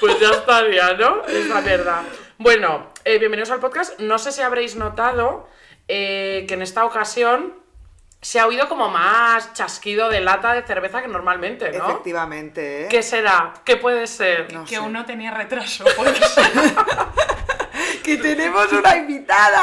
Pues 0.00 0.18
ya 0.18 0.30
estaría, 0.30 0.94
¿no? 0.94 1.24
Es 1.26 1.46
la 1.46 1.60
verdad. 1.60 2.02
Bueno, 2.38 2.86
eh, 3.04 3.18
bienvenidos 3.18 3.50
al 3.50 3.60
podcast. 3.60 4.00
No 4.00 4.18
sé 4.18 4.32
si 4.32 4.40
habréis 4.40 4.74
notado 4.74 5.46
eh, 5.88 6.46
que 6.48 6.54
en 6.54 6.62
esta 6.62 6.86
ocasión 6.86 7.54
se 8.22 8.40
ha 8.40 8.46
oído 8.46 8.66
como 8.68 8.88
más 8.88 9.52
chasquido 9.52 10.08
de 10.08 10.20
lata 10.20 10.54
de 10.54 10.62
cerveza 10.62 11.02
que 11.02 11.08
normalmente, 11.08 11.70
¿no? 11.72 11.90
Efectivamente, 11.90 12.84
¿eh? 12.84 12.88
¿Qué 12.88 13.02
será? 13.02 13.52
¿Qué 13.62 13.76
puede 13.76 14.06
ser? 14.06 14.50
No 14.54 14.64
que 14.64 14.76
sé. 14.76 14.80
uno 14.80 15.04
tenía 15.04 15.32
retraso, 15.32 15.84
puede 15.96 16.16
ser. 16.16 16.50
¡Que 18.02 18.16
tenemos 18.16 18.72
una 18.72 18.96
invitada! 18.96 19.60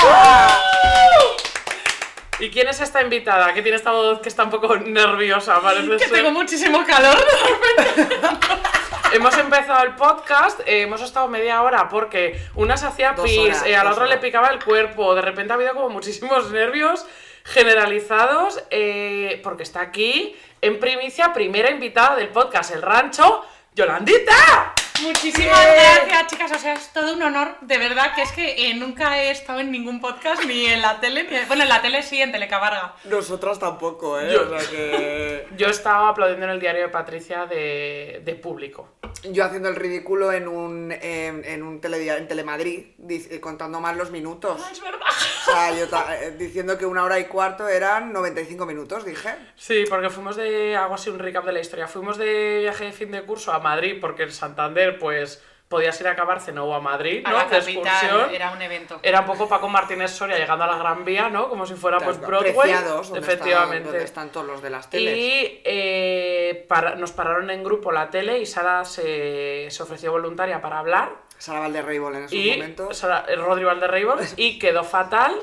¿Y 2.40 2.50
quién 2.52 2.68
es 2.68 2.80
esta 2.82 3.02
invitada? 3.02 3.54
Que 3.54 3.62
tiene 3.62 3.78
esta 3.78 3.92
voz 3.92 4.20
que 4.20 4.30
está 4.30 4.44
un 4.44 4.52
poco 4.52 4.78
nerviosa, 4.78 5.60
parece 5.60 5.90
que 5.90 6.00
ser. 6.00 6.12
tengo 6.12 6.32
muchísimo 6.32 6.86
calor. 6.86 7.18
Hemos 9.14 9.36
empezado 9.38 9.84
el 9.86 9.96
podcast, 9.96 10.60
eh, 10.66 10.82
hemos 10.82 11.02
estado 11.02 11.30
media 11.30 11.62
hora 11.62 11.88
porque 11.88 12.42
una 12.56 12.76
se 12.76 12.88
hacía 12.88 13.16
pis, 13.16 13.38
horas, 13.38 13.66
eh, 13.66 13.76
a 13.76 13.84
la 13.86 13.92
otra 13.92 14.06
le 14.06 14.18
picaba 14.18 14.50
el 14.50 14.62
cuerpo, 14.62 15.16
de 15.16 15.22
repente 15.22 15.54
ha 15.54 15.56
habido 15.56 15.74
como 15.74 15.88
muchísimos 15.90 16.52
nervios 16.52 17.06
generalizados 17.46 18.62
eh, 18.70 19.40
porque 19.44 19.64
está 19.64 19.80
aquí 19.80 20.36
en 20.60 20.78
primicia, 20.80 21.32
primera 21.32 21.72
invitada 21.72 22.18
del 22.18 22.28
podcast 22.28 22.76
El 22.76 22.82
Rancho, 22.82 23.46
Yolandita. 23.74 24.74
Muchísimas 25.02 25.66
gracias, 25.66 26.28
chicas. 26.28 26.52
O 26.52 26.60
sea, 26.60 26.74
es 26.74 26.90
todo 26.94 27.14
un 27.14 27.22
honor. 27.22 27.56
De 27.62 27.78
verdad 27.78 28.14
que 28.16 28.22
es 28.24 28.32
que 28.32 28.70
eh, 28.70 28.74
nunca 28.74 29.22
he 29.22 29.32
estado 29.32 29.60
en 29.60 29.72
ningún 29.72 30.00
podcast, 30.02 30.44
ni 30.46 30.66
en 30.66 30.82
la 30.82 31.00
tele, 31.00 31.24
ni... 31.24 31.38
Bueno, 31.48 31.64
en 31.64 31.70
la 31.70 31.82
tele 31.82 32.02
sí, 32.04 32.22
en 32.22 32.32
Telecabarga. 32.32 32.96
Nosotras 33.06 33.60
tampoco, 33.60 34.20
¿eh? 34.20 34.32
Yo- 34.34 34.44
O 34.54 34.60
sea 34.60 34.70
que... 34.70 35.48
Yo 35.58 35.68
estaba 35.68 36.10
aplaudiendo 36.10 36.46
en 36.46 36.52
el 36.52 36.60
diario 36.60 36.82
de 36.84 36.90
Patricia 36.90 37.46
de, 37.46 38.22
de 38.24 38.36
público. 38.36 38.94
Yo 39.24 39.44
haciendo 39.46 39.70
el 39.70 39.76
ridículo 39.76 40.32
en 40.32 40.48
un, 40.48 40.92
en, 40.92 41.44
en 41.46 41.64
un 41.64 41.82
teledia- 41.82 42.18
en 42.18 42.28
Telemadrid, 42.28 42.86
eh, 43.10 43.40
contando 43.40 43.80
mal 43.80 43.98
los 43.98 44.12
minutos. 44.12 44.62
Es 44.72 44.82
verdad. 44.82 45.00
O 45.10 45.52
sea, 45.52 45.72
yo 45.74 45.86
eh, 46.14 46.36
diciendo 46.38 46.78
que 46.78 46.86
una 46.86 47.04
hora 47.04 47.20
y 47.20 47.26
cuarto 47.26 47.68
eran 47.68 48.12
95 48.14 48.66
minutos, 48.66 49.06
dije. 49.06 49.30
Sí, 49.56 49.86
porque 49.90 50.10
fuimos 50.10 50.36
de, 50.36 50.76
hago 50.76 50.96
así 50.96 51.10
un 51.10 51.20
recap 51.20 51.46
de 51.46 51.54
la 51.54 51.60
historia, 51.60 51.88
fuimos 51.88 52.18
de 52.18 52.60
viaje 52.62 52.86
de 52.86 52.92
fin 52.92 53.12
de 53.12 53.24
curso 53.24 53.52
a 53.54 53.60
Madrid 53.60 53.98
porque 54.00 54.24
en 54.24 54.32
Santander 54.32 54.87
pues 54.94 55.44
podías 55.68 56.00
ir 56.00 56.08
a 56.08 56.12
acabar 56.12 56.40
o 56.58 56.74
a 56.74 56.80
Madrid, 56.80 57.24
A 57.26 57.30
¿no? 57.30 57.38
la 57.40 57.48
capital, 57.48 57.74
excursión. 57.76 58.34
era 58.34 58.52
un 58.52 58.62
evento. 58.62 59.00
Era 59.04 59.20
un 59.20 59.26
poco 59.26 59.50
Paco 59.50 59.68
Martínez 59.68 60.12
Soria 60.12 60.38
llegando 60.38 60.64
a 60.64 60.68
la 60.68 60.78
Gran 60.78 61.04
Vía, 61.04 61.28
¿no? 61.28 61.50
Como 61.50 61.66
si 61.66 61.74
fuera 61.74 61.98
pues 62.00 62.22
Broadway. 62.22 62.54
Preciados, 62.54 63.10
donde 63.10 63.20
Efectivamente. 63.20 63.76
Están, 63.78 63.92
donde 63.92 64.04
están 64.06 64.30
todos 64.32 64.48
los 64.48 64.62
de 64.62 64.70
las 64.70 64.90
teles. 64.90 65.18
Y 65.18 65.62
eh, 65.66 66.66
para- 66.70 66.96
nos 66.96 67.12
pararon 67.12 67.50
en 67.50 67.64
grupo 67.66 67.92
la 67.92 68.10
tele 68.10 68.40
y 68.40 68.46
Sara 68.46 68.86
se, 68.86 69.68
se 69.70 69.84
ofreció 69.84 70.12
voluntaria 70.14 70.62
para 70.62 70.80
hablar. 70.80 71.10
Sara 71.38 71.60
Valderreibol 71.60 72.16
en 72.16 72.24
esos 72.24 72.34
y 72.34 72.52
momentos. 72.52 72.98
Sara, 72.98 73.26
eh, 73.28 73.36
Rodri 73.36 73.66
Valderreibol 73.66 74.20
y 74.38 74.58
quedó 74.60 74.84
fatal. 74.86 75.36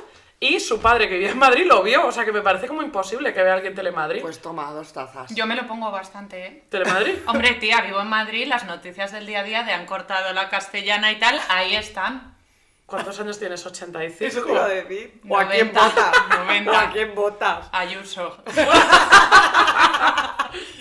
Y 0.45 0.61
su 0.61 0.79
padre, 0.79 1.09
que 1.09 1.15
vivía 1.15 1.31
en 1.31 1.39
Madrid, 1.39 1.65
lo 1.65 1.83
vio. 1.83 2.07
O 2.07 2.13
sea 2.13 2.27
que 2.27 2.33
me 2.33 2.43
parece 2.43 2.69
como 2.69 2.83
imposible 2.83 3.33
que 3.33 3.43
vea 3.43 3.55
alguien 3.55 3.75
Telemadrid. 3.75 4.21
Pues 4.21 4.43
toma, 4.43 4.71
dos 4.73 4.93
tazas. 4.93 5.35
Yo 5.35 5.47
me 5.47 5.57
lo 5.57 5.67
pongo 5.67 5.91
bastante, 5.91 6.47
¿eh? 6.47 6.65
¿Telemadrid? 6.69 7.15
Hombre, 7.27 7.55
tía, 7.55 7.81
vivo 7.81 8.01
en 8.03 8.09
Madrid, 8.09 8.47
las 8.47 8.67
noticias 8.67 9.11
del 9.11 9.25
día 9.25 9.41
a 9.41 9.45
día 9.45 9.63
de 9.63 9.73
han 9.73 9.87
cortado 9.87 10.35
la 10.35 10.51
castellana 10.51 11.13
y 11.13 11.19
tal, 11.19 11.41
ahí 11.49 11.75
están. 11.75 12.34
¿Cuántos 12.87 13.19
años 13.19 13.39
tienes? 13.39 13.65
¿85? 13.67 14.15
Eso 14.21 14.43
te 14.43 14.51
iba 14.53 14.65
a 14.65 14.69
decir. 14.69 15.21
¿O 15.29 15.39
a 15.39 15.45
90, 15.45 15.51
quién 15.55 15.73
votas? 15.75 16.13
90. 16.39 16.71
¿O 16.71 16.77
a 16.77 16.91
quién 16.91 17.15
votas? 17.15 17.69
Ayuso. 17.73 18.39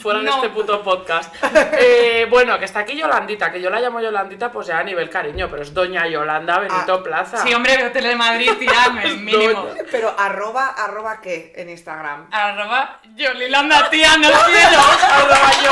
Fuera 0.01 0.19
de 0.19 0.25
No. 0.25 0.35
este 0.35 0.49
puto 0.49 0.83
podcast. 0.83 1.33
Eh, 1.79 2.27
bueno, 2.29 2.59
que 2.59 2.65
está 2.65 2.79
aquí 2.81 2.97
Yolandita, 2.97 3.49
que 3.53 3.61
yo 3.61 3.69
la 3.69 3.79
llamo 3.79 4.01
Yolandita 4.01 4.51
pues 4.51 4.67
ya 4.67 4.79
a 4.79 4.83
nivel 4.83 5.09
cariño, 5.09 5.47
pero 5.49 5.61
es 5.63 5.73
Doña 5.73 6.05
Yolanda 6.07 6.59
Benito 6.59 6.95
Ah, 6.95 7.03
Plaza. 7.03 7.37
Sí, 7.37 7.53
hombre, 7.53 7.77
veo 7.77 7.89
Telemadrid, 7.93 8.51
tía, 8.57 8.99
el 9.01 9.17
mínimo. 9.21 9.65
Pero 9.89 10.13
arroba, 10.17 10.67
arroba 10.77 11.21
qué 11.21 11.53
en 11.55 11.69
Instagram. 11.69 12.27
Arroba 12.31 12.99
Yolilanda, 13.15 13.89
tía, 13.89 14.17
no 14.17 14.27
quiero. 14.27 14.81
arroba, 15.13 15.51
yo, 15.63 15.71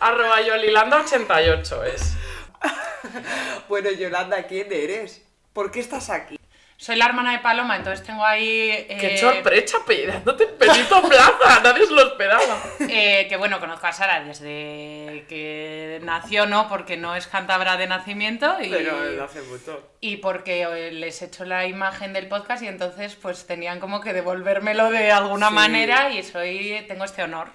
arroba 0.00 0.40
Yolilanda88 0.42 1.84
es. 1.84 2.16
Bueno, 3.68 3.90
Yolanda, 3.92 4.42
¿quién 4.42 4.66
eres? 4.72 5.22
¿Por 5.58 5.72
qué 5.72 5.80
estás 5.80 6.08
aquí? 6.08 6.38
Soy 6.76 6.94
la 6.94 7.06
hermana 7.06 7.32
de 7.32 7.40
Paloma, 7.40 7.74
entonces 7.74 8.06
tengo 8.06 8.24
ahí... 8.24 8.86
¡Qué 9.00 9.14
eh, 9.14 9.18
sorpresa, 9.18 9.78
apellidándote 9.78 10.46
Benito 10.56 11.02
Plaza! 11.02 11.60
Nadie 11.64 11.84
se 11.84 11.92
lo 11.94 12.06
esperaba. 12.06 12.62
eh, 12.88 13.26
que 13.28 13.36
bueno, 13.36 13.58
conozco 13.58 13.88
a 13.88 13.92
Sara 13.92 14.22
desde 14.22 15.26
que 15.28 15.98
nació, 16.04 16.46
¿no? 16.46 16.68
Porque 16.68 16.96
no 16.96 17.16
es 17.16 17.26
cántabra 17.26 17.76
de 17.76 17.88
nacimiento 17.88 18.46
y, 18.60 18.72
hace 19.20 19.42
mucho. 19.42 19.82
y 20.00 20.18
porque 20.18 20.62
eh, 20.62 20.92
les 20.92 21.20
he 21.22 21.24
hecho 21.24 21.44
la 21.44 21.66
imagen 21.66 22.12
del 22.12 22.28
podcast 22.28 22.62
y 22.62 22.68
entonces 22.68 23.16
pues 23.16 23.44
tenían 23.48 23.80
como 23.80 24.00
que 24.00 24.12
devolvérmelo 24.12 24.92
de 24.92 25.10
alguna 25.10 25.48
Sí. 25.48 25.54
manera 25.54 26.10
y 26.10 26.22
soy 26.22 26.84
tengo 26.86 27.02
este 27.02 27.24
honor. 27.24 27.48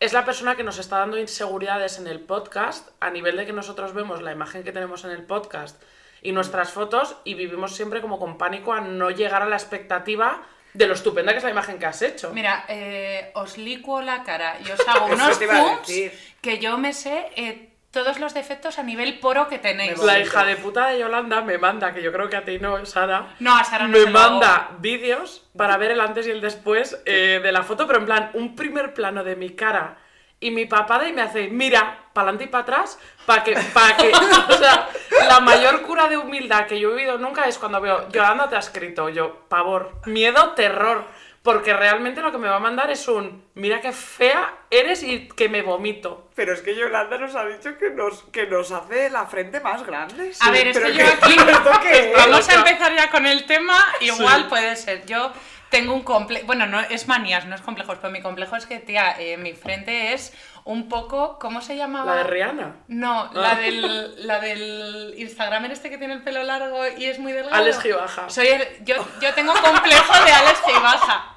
Es 0.00 0.14
la 0.14 0.24
persona 0.24 0.56
que 0.56 0.64
nos 0.64 0.78
está 0.78 1.00
dando 1.00 1.18
inseguridades 1.18 1.98
en 1.98 2.06
el 2.06 2.20
podcast 2.20 2.88
a 3.00 3.10
nivel 3.10 3.36
de 3.36 3.44
que 3.44 3.52
nosotros 3.52 3.92
vemos 3.92 4.22
la 4.22 4.32
imagen 4.32 4.64
que 4.64 4.72
tenemos 4.72 5.04
en 5.04 5.10
el 5.10 5.24
podcast 5.26 5.78
y 6.22 6.32
nuestras 6.32 6.70
fotos 6.70 7.16
y 7.24 7.34
vivimos 7.34 7.74
siempre 7.74 8.00
como 8.00 8.18
con 8.18 8.38
pánico 8.38 8.72
a 8.72 8.80
no 8.80 9.10
llegar 9.10 9.42
a 9.42 9.46
la 9.46 9.56
expectativa 9.56 10.42
de 10.72 10.86
lo 10.86 10.94
estupenda 10.94 11.32
que 11.32 11.38
es 11.38 11.44
la 11.44 11.50
imagen 11.50 11.78
que 11.78 11.86
has 11.86 12.00
hecho. 12.00 12.30
Mira, 12.32 12.64
eh, 12.68 13.30
os 13.34 13.58
licuo 13.58 14.00
la 14.00 14.22
cara 14.22 14.56
y 14.64 14.70
os 14.70 14.80
hago 14.88 15.06
unos 15.12 15.38
zooms 15.38 16.12
que 16.40 16.58
yo 16.58 16.78
me 16.78 16.92
sé 16.92 17.26
eh, 17.36 17.72
todos 17.90 18.18
los 18.18 18.32
defectos 18.32 18.78
a 18.78 18.82
nivel 18.82 19.18
poro 19.18 19.48
que 19.48 19.58
tenéis. 19.58 19.98
La 19.98 20.18
hija 20.18 20.44
de 20.44 20.56
puta 20.56 20.88
de 20.88 20.98
Yolanda 20.98 21.42
me 21.42 21.58
manda, 21.58 21.92
que 21.92 22.02
yo 22.02 22.10
creo 22.10 22.30
que 22.30 22.36
a 22.36 22.44
ti 22.44 22.58
no, 22.58 22.84
Sara. 22.86 23.34
No, 23.38 23.54
a 23.54 23.64
Sara 23.64 23.86
no 23.86 23.98
me 23.98 24.06
manda 24.06 24.70
vídeos 24.78 25.46
para 25.56 25.76
ver 25.76 25.90
el 25.90 26.00
antes 26.00 26.26
y 26.26 26.30
el 26.30 26.40
después 26.40 27.00
eh, 27.04 27.40
de 27.42 27.52
la 27.52 27.62
foto, 27.62 27.86
pero 27.86 27.98
en 27.98 28.06
plan, 28.06 28.30
un 28.32 28.56
primer 28.56 28.94
plano 28.94 29.22
de 29.22 29.36
mi 29.36 29.50
cara 29.50 29.98
y 30.42 30.50
mi 30.50 30.66
papada 30.66 31.08
y 31.08 31.12
me 31.12 31.22
hace, 31.22 31.48
mira, 31.48 31.98
para 32.12 32.28
adelante 32.28 32.44
y 32.44 32.48
para 32.48 32.62
atrás, 32.62 32.98
para 33.24 33.42
que, 33.42 33.54
para 33.72 33.96
que, 33.96 34.12
o 34.48 34.52
sea, 34.58 34.88
la 35.28 35.40
mayor 35.40 35.82
cura 35.82 36.08
de 36.08 36.16
humildad 36.18 36.66
que 36.66 36.78
yo 36.78 36.90
he 36.90 36.94
vivido 36.94 37.16
nunca 37.18 37.46
es 37.48 37.58
cuando 37.58 37.80
veo, 37.80 38.08
Yolanda 38.10 38.48
te 38.48 38.56
ha 38.56 38.58
escrito, 38.58 39.08
yo, 39.08 39.46
pavor, 39.48 39.92
miedo, 40.06 40.52
terror, 40.52 41.04
porque 41.42 41.72
realmente 41.74 42.22
lo 42.22 42.30
que 42.30 42.38
me 42.38 42.48
va 42.48 42.56
a 42.56 42.60
mandar 42.60 42.90
es 42.90 43.08
un, 43.08 43.44
mira 43.54 43.80
qué 43.80 43.92
fea 43.92 44.54
eres 44.70 45.02
y 45.02 45.26
que 45.28 45.48
me 45.48 45.62
vomito. 45.62 46.28
Pero 46.36 46.52
es 46.52 46.60
que 46.62 46.76
Yolanda 46.76 47.18
nos 47.18 47.34
ha 47.34 47.44
dicho 47.46 47.76
que 47.78 47.90
nos, 47.90 48.22
que 48.32 48.46
nos 48.46 48.70
hace 48.70 49.10
la 49.10 49.26
frente 49.26 49.58
más 49.58 49.84
grande. 49.84 50.32
A 50.40 50.50
ver, 50.52 50.68
es 50.68 50.78
que 50.78 50.94
yo 50.94 51.04
aquí-. 51.22 52.12
Vamos 52.16 52.48
a 52.48 52.54
empezar 52.54 52.94
ya 52.94 53.10
con 53.10 53.26
el 53.26 53.44
tema. 53.46 53.76
Igual 54.00 54.42
Sí. 54.42 54.46
puede 54.48 54.76
ser. 54.76 55.04
Yo 55.04 55.32
tengo 55.72 55.92
un 55.94 56.02
complejo. 56.02 56.46
Bueno, 56.46 56.66
no 56.66 56.78
es 56.78 57.08
manías, 57.08 57.46
no 57.46 57.56
es 57.56 57.60
complejos, 57.62 57.98
pero 58.00 58.12
mi 58.12 58.22
complejo 58.22 58.54
es 58.54 58.66
que, 58.66 58.78
tía, 58.78 59.16
eh, 59.18 59.36
mi 59.36 59.54
frente 59.54 60.12
es 60.12 60.32
un 60.64 60.88
poco. 60.88 61.38
¿Cómo 61.40 61.60
se 61.60 61.76
llamaba? 61.76 62.14
La 62.14 62.22
de 62.22 62.30
Rihanna. 62.30 62.76
No, 62.86 63.22
Ah. 63.22 63.30
la 63.32 63.54
del, 63.56 64.26
la 64.26 64.38
del 64.38 65.14
Instagramer 65.16 65.72
este 65.72 65.90
que 65.90 65.98
tiene 65.98 66.14
el 66.14 66.22
pelo 66.22 66.44
largo 66.44 66.86
y 66.96 67.06
es 67.06 67.18
muy 67.18 67.32
delgado. 67.32 67.56
Alex 67.56 67.80
Gibaja. 67.80 68.30
Soy 68.30 68.46
el- 68.46 68.84
yo, 68.84 68.94
yo 69.20 69.34
tengo 69.34 69.52
complejo 69.54 70.24
de 70.24 70.30
Alex 70.30 70.60
Gibaja. 70.64 71.28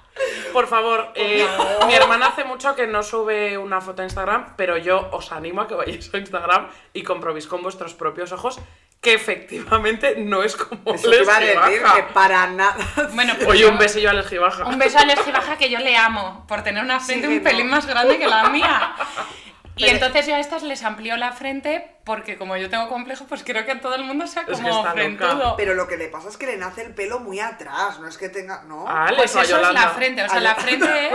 Por 0.54 0.68
favor, 0.68 1.12
eh, 1.16 1.46
mi 1.88 1.94
hermana 1.94 2.28
hace 2.28 2.46
mucho 2.46 2.74
que 2.74 2.88
no 2.88 3.04
sube 3.04 3.58
una 3.58 3.82
foto 3.82 4.02
a 4.02 4.06
Instagram, 4.06 4.54
pero 4.56 4.78
yo 4.78 5.10
os 5.12 5.34
animo 5.34 5.62
a 5.62 5.68
que 5.68 5.74
vayáis 5.76 6.14
a 6.14 6.18
Instagram 6.18 6.70
y 6.94 7.04
comprobéis 7.04 7.48
con 7.48 7.62
vuestros 7.62 7.94
propios 7.96 8.32
ojos 8.32 8.60
que 9.06 9.14
efectivamente 9.14 10.16
no 10.18 10.42
es 10.44 10.56
como 10.56 10.96
Eso 10.96 11.08
Alex 11.08 11.22
iba 11.22 11.38
a 11.38 11.40
decir 11.40 11.84
que 11.96 12.04
para 12.12 12.48
nada. 12.48 12.76
Bueno, 13.14 13.34
pues 13.36 13.48
Oye, 13.48 13.60
yo- 13.62 13.70
un 13.70 13.78
besillo 13.78 14.10
a 14.10 14.12
Alex 14.12 14.30
Gibaja. 14.30 14.66
Un 14.66 14.80
beso 14.80 14.98
a 14.98 15.02
Alex 15.02 15.24
Gibaja 15.24 15.58
que 15.58 15.70
yo 15.70 15.78
le 15.80 15.96
amo 15.96 16.44
por 16.48 16.64
tener 16.64 16.84
una 16.84 17.00
frente 17.00 17.28
Sí, 17.28 17.34
un 17.34 17.38
no. 17.38 17.44
pelín 17.50 17.68
más 17.70 17.86
grande 17.86 18.18
que 18.18 18.28
la 18.28 18.50
mía. 18.50 18.96
Y 19.78 19.88
entonces 19.90 20.26
yo 20.26 20.36
a 20.36 20.40
estas 20.40 20.64
les 20.64 20.84
amplío 20.84 21.18
la 21.18 21.32
frente 21.34 21.92
porque 22.06 22.38
como 22.38 22.56
yo 22.56 22.70
tengo 22.70 22.88
complejo, 22.88 23.26
pues 23.28 23.44
quiero 23.44 23.66
que 23.66 23.76
todo 23.76 23.96
el 23.96 24.04
mundo 24.06 24.26
sea 24.28 24.44
Es 24.44 24.48
que 24.48 24.54
como 24.54 24.70
loca. 24.78 24.92
frentudo. 24.94 25.56
Pero 25.58 25.74
lo 25.74 25.88
que 25.88 25.98
le 25.98 26.08
pasa 26.08 26.30
es 26.30 26.38
que 26.38 26.46
le 26.46 26.56
nace 26.58 26.84
el 26.84 26.94
pelo 26.94 27.20
muy 27.20 27.40
atrás, 27.40 28.00
no 28.00 28.08
es 28.08 28.18
que 28.18 28.30
tenga. 28.30 28.64
No. 28.64 28.88
A 28.88 29.08
Alex 29.08 29.18
Pues 29.18 29.36
a 29.36 29.42
eso 29.44 29.60
es 29.62 29.74
la 29.74 29.90
frente, 29.90 30.24
o 30.24 30.28
sea, 30.30 30.38
Ale- 30.38 30.48
la 30.50 30.56
frente 30.56 31.08
es 31.08 31.12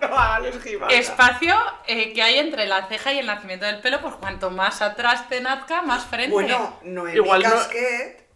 No, 0.00 0.18
Alex 0.18 0.56
espacio 0.90 1.54
eh, 1.86 2.12
que 2.12 2.22
hay 2.22 2.38
entre 2.38 2.66
la 2.66 2.86
ceja 2.86 3.12
y 3.12 3.18
el 3.20 3.26
nacimiento 3.26 3.64
del 3.66 3.80
pelo, 3.80 4.00
pues 4.00 4.14
cuanto 4.16 4.50
más 4.50 4.82
atrás 4.82 5.28
te 5.28 5.40
nazca, 5.40 5.82
más 5.82 6.04
frente. 6.04 6.32
Bueno, 6.32 6.78
Noemí 6.82 7.16
Igual 7.16 7.42
no- 7.42 7.48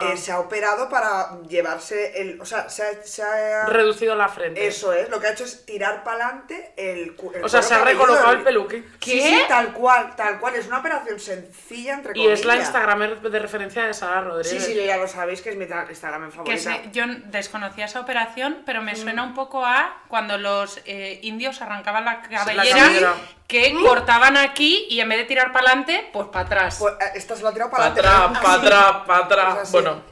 Eh, 0.00 0.10
Ah. 0.12 0.16
se 0.16 0.32
ha 0.32 0.40
operado 0.40 0.88
para 0.88 1.38
llevarse 1.48 2.20
el. 2.20 2.40
O 2.40 2.44
sea, 2.44 2.68
se 2.68 2.82
ha. 2.82 3.02
se 3.04 3.22
ha- 3.22 3.66
Reducido 3.66 4.16
la 4.16 4.28
frente. 4.28 4.66
Eso 4.66 4.92
es, 4.92 5.08
lo 5.08 5.20
que 5.20 5.28
ha 5.28 5.30
hecho 5.30 5.44
es 5.44 5.64
tirar 5.64 6.02
para 6.02 6.24
adelante 6.26 6.72
el, 6.76 7.16
el 7.34 7.44
O 7.44 7.48
sea, 7.48 7.62
se 7.62 7.74
ha 7.74 7.84
recolocado 7.84 8.32
el 8.32 8.42
peluque. 8.42 8.84
¿Qué? 8.98 9.22
sí, 9.22 9.38
tal 9.46 9.72
cual, 9.72 10.16
tal 10.16 10.40
cual. 10.40 10.56
Es 10.56 10.66
una 10.66 10.80
operación 10.80 11.20
sencilla, 11.20 11.94
entre 11.94 12.10
Y 12.12 12.14
comillas. 12.16 12.40
es 12.40 12.44
la 12.44 12.56
Instagramer 12.56 13.20
de 13.20 13.38
referencia 13.38 13.84
de 13.86 13.94
Sara 13.94 14.20
Rodríguez. 14.22 14.64
Sí, 14.64 14.72
sí, 14.74 14.84
ya 14.84 14.96
lo 14.96 15.06
sabéis 15.06 15.40
que 15.42 15.50
es 15.50 15.56
mi 15.56 15.64
Instagram 15.64 16.28
Que 16.30 16.36
favorita. 16.38 16.58
se- 16.72 16.90
yo 16.90 17.04
desconocía 17.26 17.84
esa 17.84 18.00
operación, 18.00 18.62
pero 18.66 18.82
Mm. 18.82 18.84
me 18.84 18.96
suena 18.96 19.22
un 19.22 19.34
poco 19.34 19.64
a 19.64 20.02
cuando 20.08 20.38
los 20.38 20.80
eh, 20.86 21.20
indios 21.22 21.62
arrancaban 21.62 22.04
la 22.04 22.14
la 22.14 22.28
cabellera, 22.28 23.14
que 23.46 23.74
cortaban 23.86 24.36
aquí 24.36 24.86
y 24.90 25.00
en 25.00 25.08
vez 25.08 25.18
de 25.18 25.24
tirar 25.24 25.52
para 25.52 25.66
adelante, 25.68 26.08
pues 26.12 26.28
para 26.28 26.46
atrás. 26.46 26.76
Pues, 26.80 26.94
eh, 26.94 27.12
esta 27.16 27.36
se 27.36 27.42
lo 27.42 27.48
ha 27.48 27.52
tirado 27.52 27.70
para 27.70 27.94
Para 27.94 28.24
atrás, 28.24 28.38
para 28.42 28.54
atrás, 28.54 29.02
para 29.06 29.24
atrás. 29.24 29.58
así. 29.62 29.72
Bueno, 29.72 30.02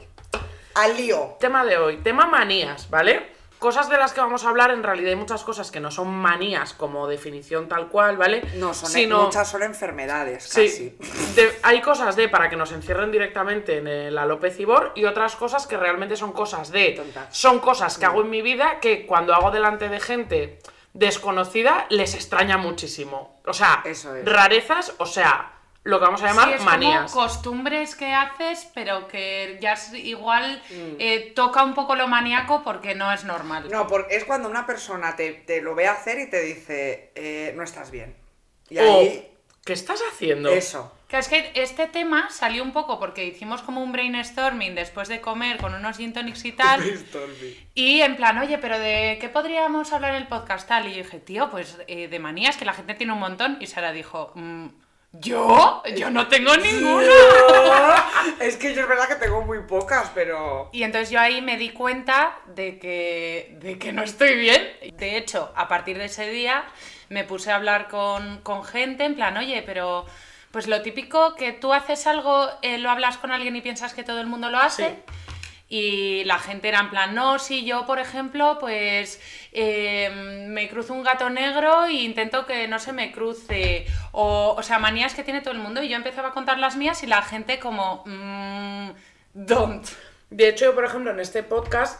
Al 0.75 0.95
lío. 0.97 1.35
tema 1.39 1.65
de 1.65 1.77
hoy, 1.77 1.97
tema 1.97 2.25
manías, 2.27 2.89
¿vale? 2.89 3.31
Cosas 3.59 3.87
de 3.89 3.97
las 3.97 4.11
que 4.11 4.19
vamos 4.19 4.43
a 4.43 4.49
hablar, 4.49 4.71
en 4.71 4.83
realidad 4.83 5.11
hay 5.11 5.15
muchas 5.15 5.41
cosas 5.45 5.71
que 5.71 5.79
no 5.79 5.89
son 5.89 6.09
manías 6.09 6.73
como 6.73 7.07
definición 7.07 7.69
tal 7.69 7.87
cual, 7.87 8.17
¿vale? 8.17 8.41
No, 8.55 8.73
son 8.73 8.89
Sino- 8.89 9.23
muchas 9.23 9.47
son 9.49 9.63
enfermedades, 9.63 10.47
casi. 10.47 10.67
Sí, 10.69 10.97
de- 11.35 11.57
hay 11.63 11.79
cosas 11.79 12.17
de 12.17 12.27
para 12.27 12.49
que 12.49 12.57
nos 12.57 12.73
encierren 12.73 13.09
directamente 13.09 13.77
en 13.77 13.87
el 13.87 14.17
alopecibor 14.17 14.91
y 14.95 15.05
otras 15.05 15.37
cosas 15.37 15.65
que 15.65 15.77
realmente 15.77 16.17
son 16.17 16.33
cosas 16.33 16.71
de... 16.73 16.89
Tontas. 16.91 17.27
Son 17.31 17.59
cosas 17.59 17.97
que 17.97 18.05
hago 18.05 18.21
en 18.21 18.29
mi 18.29 18.41
vida 18.41 18.79
que 18.81 19.05
cuando 19.05 19.33
hago 19.33 19.49
delante 19.49 19.87
de 19.87 19.99
gente 20.01 20.59
desconocida 20.93 21.85
les 21.89 22.13
extraña 22.13 22.57
muchísimo. 22.57 23.39
O 23.45 23.53
sea, 23.53 23.81
Eso 23.85 24.15
es. 24.15 24.25
rarezas, 24.25 24.93
o 24.99 25.05
sea, 25.05 25.49
lo 25.83 25.99
que 25.99 26.05
vamos 26.05 26.21
a 26.23 26.27
llamar 26.27 26.47
Sí, 26.49 26.53
es 26.55 26.61
manías. 26.63 27.11
como 27.11 27.25
costumbres 27.25 27.95
que 27.95 28.13
haces, 28.13 28.69
pero 28.73 29.07
que 29.07 29.57
ya 29.61 29.73
es 29.73 29.93
igual 29.93 30.61
Mm. 30.69 30.95
eh, 30.99 31.33
toca 31.35 31.63
un 31.63 31.73
poco 31.73 31.95
lo 31.95 32.07
maníaco 32.07 32.63
porque 32.63 32.95
no 32.95 33.11
es 33.11 33.23
normal. 33.25 33.67
No, 33.69 33.87
porque 33.87 34.15
es 34.15 34.23
cuando 34.23 34.47
una 34.49 34.65
persona 34.65 35.15
te, 35.15 35.33
te 35.33 35.61
lo 35.61 35.75
ve 35.75 35.87
hacer 35.87 36.19
y 36.19 36.29
te 36.29 36.39
dice, 36.41 37.11
eh, 37.15 37.53
no 37.55 37.63
estás 37.63 37.91
bien. 37.91 38.15
Y 38.69 38.77
O, 38.77 38.81
ahí, 38.99 39.29
¿qué 39.65 39.73
estás 39.73 40.01
haciendo? 40.11 40.49
eso. 40.49 40.91
Es 41.19 41.27
que 41.27 41.51
este 41.55 41.87
tema 41.87 42.29
salió 42.29 42.63
un 42.63 42.71
poco 42.71 42.99
porque 42.99 43.25
hicimos 43.25 43.61
como 43.61 43.83
un 43.83 43.91
brainstorming 43.91 44.73
después 44.73 45.07
de 45.07 45.21
comer 45.21 45.57
con 45.57 45.73
unos 45.73 45.97
gin 45.97 46.11
tonics 46.11 46.43
y 46.45 46.51
tal. 46.53 46.81
Y 47.75 48.01
en 48.01 48.15
plan, 48.15 48.37
oye, 48.39 48.57
pero 48.57 48.79
¿de 48.79 49.17
qué 49.21 49.29
podríamos 49.29 49.93
hablar 49.93 50.11
en 50.15 50.21
el 50.23 50.27
podcast 50.27 50.67
tal? 50.67 50.87
Y 50.87 50.91
yo 50.91 51.03
dije, 51.03 51.19
tío, 51.19 51.49
pues 51.51 51.77
eh, 51.87 52.07
de 52.07 52.19
manías, 52.19 52.57
que 52.57 52.65
la 52.65 52.73
gente 52.73 52.95
tiene 52.95 53.13
un 53.13 53.19
montón. 53.19 53.57
Y 53.59 53.67
Sara 53.67 53.91
dijo, 53.91 54.31
"Mm, 54.35 54.67
¿yo? 55.13 55.83
Yo 55.95 56.09
no 56.09 56.27
tengo 56.27 56.55
ninguna. 56.57 57.07
es 58.39 58.57
que 58.57 58.73
yo 58.73 58.81
es 58.81 58.87
verdad 58.87 59.07
que 59.07 59.15
tengo 59.15 59.43
muy 59.43 59.59
pocas, 59.67 60.11
pero... 60.15 60.69
Y 60.73 60.83
entonces 60.83 61.11
yo 61.11 61.19
ahí 61.19 61.41
me 61.41 61.57
di 61.57 61.69
cuenta 61.69 62.39
de 62.47 62.79
que, 62.79 63.55
de 63.59 63.77
que 63.77 63.93
no 63.93 64.01
estoy 64.01 64.35
bien. 64.35 64.61
De 64.97 65.17
hecho, 65.17 65.53
a 65.55 65.67
partir 65.67 65.97
de 65.97 66.05
ese 66.05 66.29
día 66.29 66.65
me 67.09 67.23
puse 67.23 67.51
a 67.51 67.55
hablar 67.55 67.87
con, 67.87 68.41
con 68.41 68.63
gente 68.63 69.03
en 69.05 69.13
plan, 69.15 69.37
oye, 69.37 69.61
pero 69.63 70.05
pues 70.53 70.67
lo 70.67 70.83
típico 70.83 71.33
que 71.33 71.51
tú 71.51 71.73
haces 71.73 72.05
algo, 72.05 72.47
eh, 72.61 72.77
lo 72.77 72.91
hablas 72.91 73.17
con 73.17 73.31
alguien 73.31 73.55
y 73.55 73.61
piensas 73.61 73.95
que 73.95 74.03
todo 74.03 74.21
el 74.21 74.27
mundo 74.27 74.51
lo 74.51 74.59
hace. 74.59 74.89
Sí. 74.89 74.95
Y 75.67 76.23
la 76.25 76.37
gente 76.37 76.67
era 76.67 76.79
en 76.79 76.91
plan, 76.91 77.15
no, 77.15 77.39
si 77.39 77.65
yo, 77.65 77.87
por 77.87 77.97
ejemplo, 77.97 78.59
pues 78.59 79.19
eh, 79.51 80.45
me 80.47 80.69
cruzo 80.69 80.93
un 80.93 81.01
gato 81.01 81.31
negro 81.31 81.85
e 81.85 81.93
intento 81.93 82.45
que 82.45 82.67
no 82.67 82.77
se 82.77 82.93
me 82.93 83.11
cruce. 83.11 83.87
O, 84.11 84.53
o 84.55 84.61
sea, 84.61 84.77
manías 84.77 85.15
que 85.15 85.23
tiene 85.23 85.41
todo 85.41 85.55
el 85.55 85.59
mundo. 85.59 85.81
Y 85.81 85.89
yo 85.89 85.95
empezaba 85.95 86.27
a 86.27 86.33
contar 86.33 86.59
las 86.59 86.75
mías 86.75 87.01
y 87.01 87.07
la 87.07 87.23
gente 87.23 87.57
como, 87.57 88.03
mm, 88.05 88.91
don't. 89.33 89.87
De 90.29 90.49
hecho, 90.49 90.65
yo, 90.65 90.75
por 90.75 90.85
ejemplo, 90.85 91.09
en 91.09 91.19
este 91.19 91.41
podcast, 91.41 91.99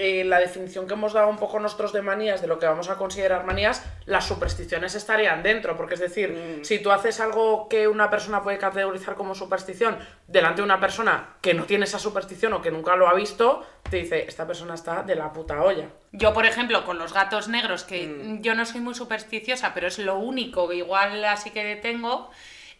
eh, 0.00 0.22
la 0.22 0.38
definición 0.38 0.86
que 0.86 0.94
hemos 0.94 1.12
dado 1.12 1.28
un 1.28 1.38
poco 1.38 1.58
nosotros 1.58 1.92
de 1.92 2.02
manías, 2.02 2.40
de 2.40 2.46
lo 2.46 2.60
que 2.60 2.66
vamos 2.66 2.88
a 2.88 2.94
considerar 2.94 3.44
manías, 3.44 3.84
las 4.06 4.28
supersticiones 4.28 4.94
estarían 4.94 5.42
dentro. 5.42 5.76
Porque 5.76 5.94
es 5.94 6.00
decir, 6.00 6.60
si 6.62 6.78
tú 6.78 6.92
haces 6.92 7.18
algo 7.18 7.68
que 7.68 7.88
una 7.88 8.08
persona 8.08 8.40
puede 8.40 8.58
categorizar 8.58 9.16
como 9.16 9.34
superstición 9.34 9.98
delante 10.28 10.60
de 10.60 10.66
una 10.66 10.78
persona 10.78 11.36
que 11.40 11.52
no 11.52 11.64
tiene 11.64 11.84
esa 11.84 11.98
superstición 11.98 12.52
o 12.52 12.62
que 12.62 12.70
nunca 12.70 12.94
lo 12.94 13.08
ha 13.08 13.14
visto, 13.14 13.66
te 13.90 13.96
dice, 13.96 14.24
esta 14.28 14.46
persona 14.46 14.74
está 14.74 15.02
de 15.02 15.16
la 15.16 15.32
puta 15.32 15.60
olla. 15.64 15.88
Yo, 16.12 16.32
por 16.32 16.46
ejemplo, 16.46 16.84
con 16.84 16.98
los 16.98 17.12
gatos 17.12 17.48
negros, 17.48 17.82
que 17.82 18.38
yo 18.40 18.54
no 18.54 18.64
soy 18.66 18.80
muy 18.80 18.94
supersticiosa, 18.94 19.74
pero 19.74 19.88
es 19.88 19.98
lo 19.98 20.16
único 20.16 20.68
que 20.68 20.76
igual 20.76 21.24
así 21.24 21.50
que 21.50 21.74
tengo. 21.74 22.30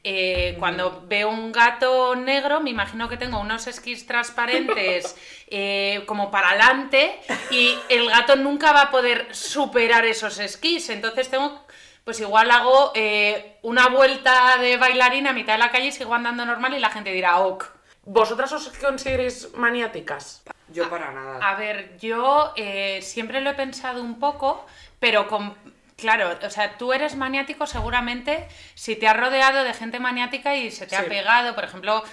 Eh, 0.04 0.56
Cuando 0.58 1.04
veo 1.06 1.28
un 1.28 1.52
gato 1.52 2.14
negro, 2.14 2.60
me 2.60 2.70
imagino 2.70 3.08
que 3.08 3.16
tengo 3.16 3.40
unos 3.40 3.66
esquís 3.66 4.06
transparentes 4.06 5.16
eh, 5.48 6.04
como 6.06 6.30
para 6.30 6.50
adelante 6.50 7.20
y 7.50 7.74
el 7.88 8.08
gato 8.08 8.36
nunca 8.36 8.72
va 8.72 8.82
a 8.82 8.90
poder 8.90 9.34
superar 9.34 10.06
esos 10.06 10.38
esquís. 10.38 10.88
Entonces 10.90 11.28
tengo, 11.28 11.64
pues 12.04 12.20
igual 12.20 12.50
hago 12.50 12.92
eh, 12.94 13.58
una 13.62 13.88
vuelta 13.88 14.56
de 14.58 14.76
bailarina 14.76 15.30
a 15.30 15.32
mitad 15.34 15.54
de 15.54 15.58
la 15.58 15.70
calle 15.70 15.86
y 15.86 15.92
sigo 15.92 16.14
andando 16.14 16.44
normal 16.44 16.74
y 16.74 16.78
la 16.78 16.90
gente 16.90 17.12
dirá, 17.12 17.38
ok. 17.38 17.64
¿Vosotras 18.04 18.50
os 18.52 18.70
consideréis 18.70 19.52
maniáticas? 19.54 20.42
Yo 20.72 20.88
para 20.88 21.12
nada. 21.12 21.46
A 21.46 21.56
ver, 21.56 21.98
yo 21.98 22.52
eh, 22.56 23.00
siempre 23.02 23.40
lo 23.40 23.50
he 23.50 23.54
pensado 23.54 24.02
un 24.02 24.18
poco, 24.18 24.64
pero 24.98 25.28
con... 25.28 25.54
Claro, 25.98 26.38
o 26.46 26.50
sea, 26.50 26.78
tú 26.78 26.92
eres 26.92 27.16
maniático 27.16 27.66
seguramente 27.66 28.46
si 28.74 28.94
te 28.94 29.08
has 29.08 29.16
rodeado 29.16 29.64
de 29.64 29.74
gente 29.74 29.98
maniática 29.98 30.54
y 30.54 30.70
se 30.70 30.86
te 30.86 30.94
ha 30.94 31.02
Sí. 31.02 31.08
pegado, 31.08 31.56
por 31.56 31.64
ejemplo, 31.64 32.04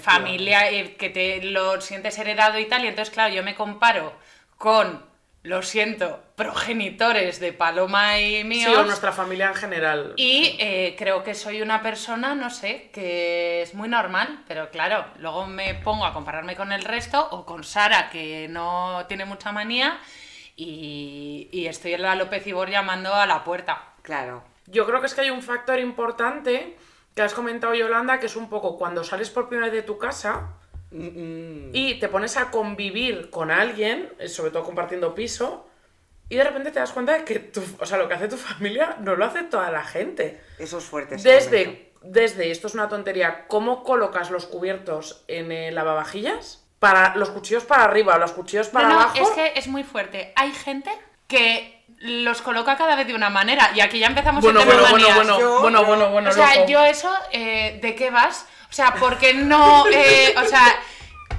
familia, 0.00 0.70
eh, 0.70 0.94
que 0.96 1.10
te 1.10 1.42
lo 1.42 1.80
sientes 1.80 2.16
heredado 2.18 2.58
y 2.60 2.66
tal, 2.66 2.84
y 2.84 2.86
entonces, 2.88 3.12
claro, 3.12 3.34
yo 3.34 3.42
me 3.42 3.56
comparo 3.56 4.14
con, 4.58 5.04
lo 5.42 5.62
siento, 5.62 6.22
progenitores 6.36 7.40
de 7.40 7.52
Paloma 7.52 8.18
y 8.20 8.38
Sí, 8.38 8.44
míos. 8.44 8.78
o 8.78 8.84
nuestra 8.84 9.10
familia 9.10 9.48
en 9.48 9.54
general. 9.56 10.12
Y 10.16 10.54
eh, 10.60 10.94
creo 10.96 11.24
que 11.24 11.34
soy 11.34 11.62
una 11.62 11.82
persona, 11.82 12.36
no 12.36 12.48
sé, 12.50 12.90
que 12.92 13.62
es 13.62 13.74
muy 13.74 13.88
normal, 13.88 14.44
pero 14.46 14.70
claro, 14.70 15.04
luego 15.18 15.46
me 15.46 15.74
pongo 15.74 16.06
a 16.06 16.12
compararme 16.14 16.54
con 16.54 16.70
el 16.70 16.84
resto 16.84 17.26
o 17.32 17.44
con 17.44 17.64
Sara, 17.64 18.08
que 18.08 18.46
no 18.48 19.04
tiene 19.08 19.24
mucha 19.24 19.50
manía, 19.52 19.98
y, 20.56 21.48
y 21.52 21.66
estoy 21.66 21.94
en 21.94 22.02
la 22.02 22.14
López 22.14 22.46
Ibor 22.46 22.70
llamando 22.70 23.14
a 23.14 23.26
la 23.26 23.44
puerta. 23.44 23.94
Claro. 24.02 24.42
Yo 24.66 24.86
creo 24.86 25.00
que 25.00 25.06
es 25.06 25.14
que 25.14 25.20
hay 25.20 25.30
un 25.30 25.42
factor 25.42 25.78
importante 25.78 26.76
que 27.14 27.22
has 27.22 27.34
comentado, 27.34 27.74
Yolanda, 27.74 28.18
que 28.18 28.26
es 28.26 28.36
un 28.36 28.48
poco 28.48 28.76
cuando 28.76 29.04
sales 29.04 29.30
por 29.30 29.48
primera 29.48 29.70
vez 29.70 29.82
de 29.82 29.86
tu 29.86 29.98
casa 29.98 30.56
Mm, 30.90 31.70
y 31.72 31.98
te 31.98 32.08
pones 32.08 32.36
a 32.36 32.50
convivir 32.50 33.30
con 33.30 33.50
alguien, 33.50 34.12
eh, 34.18 34.28
sobre 34.28 34.50
todo 34.50 34.64
compartiendo 34.64 35.14
piso, 35.14 35.66
y 36.28 36.36
de 36.36 36.44
repente 36.44 36.70
te 36.70 36.78
das 36.78 36.92
cuenta 36.92 37.18
de 37.18 37.24
que 37.24 37.38
tu, 37.38 37.62
o 37.78 37.86
sea, 37.86 37.98
lo 37.98 38.08
que 38.08 38.14
hace 38.14 38.28
tu 38.28 38.36
familia 38.36 38.96
no 39.00 39.16
lo 39.16 39.24
hace 39.24 39.42
toda 39.42 39.70
la 39.70 39.84
gente. 39.84 40.40
Eso 40.58 40.78
es 40.78 40.84
fuerte. 40.84 41.16
Desde, 41.16 41.92
desde, 42.02 42.50
esto 42.50 42.68
es 42.68 42.74
una 42.74 42.88
tontería, 42.88 43.46
cómo 43.48 43.82
colocas 43.82 44.30
los 44.30 44.46
cubiertos 44.46 45.24
en 45.28 45.50
el 45.50 45.74
lavavajillas, 45.74 46.65
para 46.78 47.14
los 47.16 47.30
cuchillos 47.30 47.64
para 47.64 47.84
arriba, 47.84 48.18
los 48.18 48.32
cuchillos 48.32 48.68
para 48.68 48.88
no, 48.88 48.94
no, 48.94 49.00
abajo. 49.00 49.16
es 49.22 49.30
que 49.30 49.52
es 49.56 49.66
muy 49.68 49.82
fuerte. 49.84 50.32
Hay 50.36 50.52
gente 50.52 50.90
que 51.26 51.84
los 51.98 52.42
coloca 52.42 52.76
cada 52.76 52.94
vez 52.94 53.06
de 53.06 53.14
una 53.14 53.30
manera, 53.30 53.70
y 53.74 53.80
aquí 53.80 53.98
ya 53.98 54.06
empezamos 54.08 54.42
Bueno, 54.44 54.60
tema 54.60 54.72
bueno, 54.74 54.88
bueno, 54.90 54.98
manías. 55.08 55.16
bueno, 55.16 55.40
Yo- 55.40 55.60
bueno, 55.60 55.80
yo- 55.80 55.86
bueno, 55.86 56.10
bueno, 56.10 56.30
O 56.30 56.32
sea, 56.32 56.54
loco. 56.56 56.68
yo 56.68 56.84
eso, 56.84 57.12
eh, 57.32 57.78
¿de 57.82 57.94
qué 57.94 58.10
vas? 58.10 58.46
O 58.70 58.72
sea, 58.72 58.94
porque 58.94 59.32
no, 59.34 59.86
eh, 59.90 60.34
o 60.36 60.44
sea, 60.44 60.62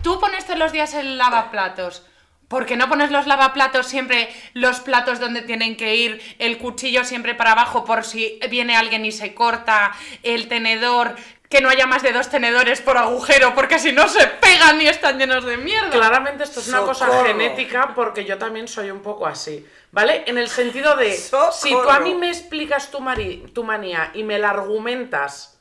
tú 0.02 0.20
pones 0.20 0.46
todos 0.46 0.58
los 0.60 0.72
días 0.72 0.94
el 0.96 1.18
lavaplatos. 1.18 2.04
¿Por 2.48 2.66
qué 2.66 2.78
no 2.78 2.88
pones 2.88 3.12
los 3.12 3.28
lavaplatos 3.28 3.88
siempre 3.88 4.34
los 4.54 4.80
platos 4.80 5.20
donde 5.20 5.42
tienen 5.42 5.76
que 5.76 5.96
ir, 5.96 6.36
el 6.40 6.58
cuchillo 6.58 7.04
siempre 7.04 7.36
para 7.36 7.52
abajo 7.52 7.84
por 7.84 8.06
si 8.06 8.40
viene 8.50 8.78
alguien 8.78 9.04
y 9.04 9.12
se 9.12 9.34
corta, 9.34 9.92
el 10.24 10.48
tenedor, 10.48 11.18
que 11.50 11.62
no 11.62 11.70
haya 11.70 11.88
más 11.88 12.04
de 12.04 12.12
dos 12.12 12.30
tenedores 12.30 12.82
por 12.82 12.98
agujero, 12.98 13.56
porque 13.56 13.80
si 13.80 13.92
no 13.94 14.08
se 14.10 14.28
pegan 14.28 14.82
y 14.82 14.88
están 14.88 15.18
llenos 15.18 15.46
de 15.46 15.58
mierda? 15.58 15.90
Claramente 15.92 16.44
esto 16.44 16.60
es 16.60 16.68
una 16.68 16.82
cosa 16.82 17.24
genética 17.26 17.94
porque 17.96 18.26
yo 18.26 18.38
también 18.38 18.68
soy 18.68 18.92
un 18.92 19.02
poco 19.02 19.26
así, 19.26 19.66
¿vale? 19.92 20.24
En 20.28 20.38
el 20.38 20.50
sentido 20.50 20.96
de, 20.98 21.16
Socorro. 21.16 21.52
si 21.54 21.70
tú 21.72 21.90
a 21.90 22.00
mí 22.02 22.14
me 22.16 22.28
explicas 22.30 22.92
tu, 22.92 23.00
mari- 23.00 23.46
tu 23.54 23.64
manía 23.64 24.12
y 24.14 24.24
me 24.24 24.40
la 24.40 24.50
argumentas, 24.50 25.58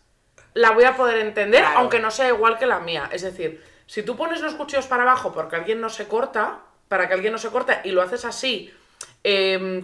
la 0.54 0.70
voy 0.72 0.84
a 0.84 0.96
poder 0.96 1.18
entender, 1.18 1.60
Claro. 1.60 1.78
aunque 1.78 2.00
no 2.00 2.10
sea 2.10 2.28
igual 2.28 2.58
que 2.58 2.66
la 2.66 2.80
mía. 2.80 3.08
Es 3.12 3.22
decir, 3.22 3.62
si 3.86 4.02
tú 4.02 4.16
pones 4.16 4.40
los 4.40 4.54
cuchillos 4.54 4.86
para 4.86 5.02
abajo 5.04 5.32
porque 5.32 5.54
alguien 5.54 5.80
no 5.80 5.88
se 5.88 6.08
corta, 6.08 6.60
para 6.88 7.06
que 7.06 7.14
alguien 7.14 7.32
no 7.32 7.38
se 7.38 7.48
corte 7.50 7.78
y 7.84 7.90
lo 7.90 8.02
haces 8.02 8.24
así, 8.24 8.72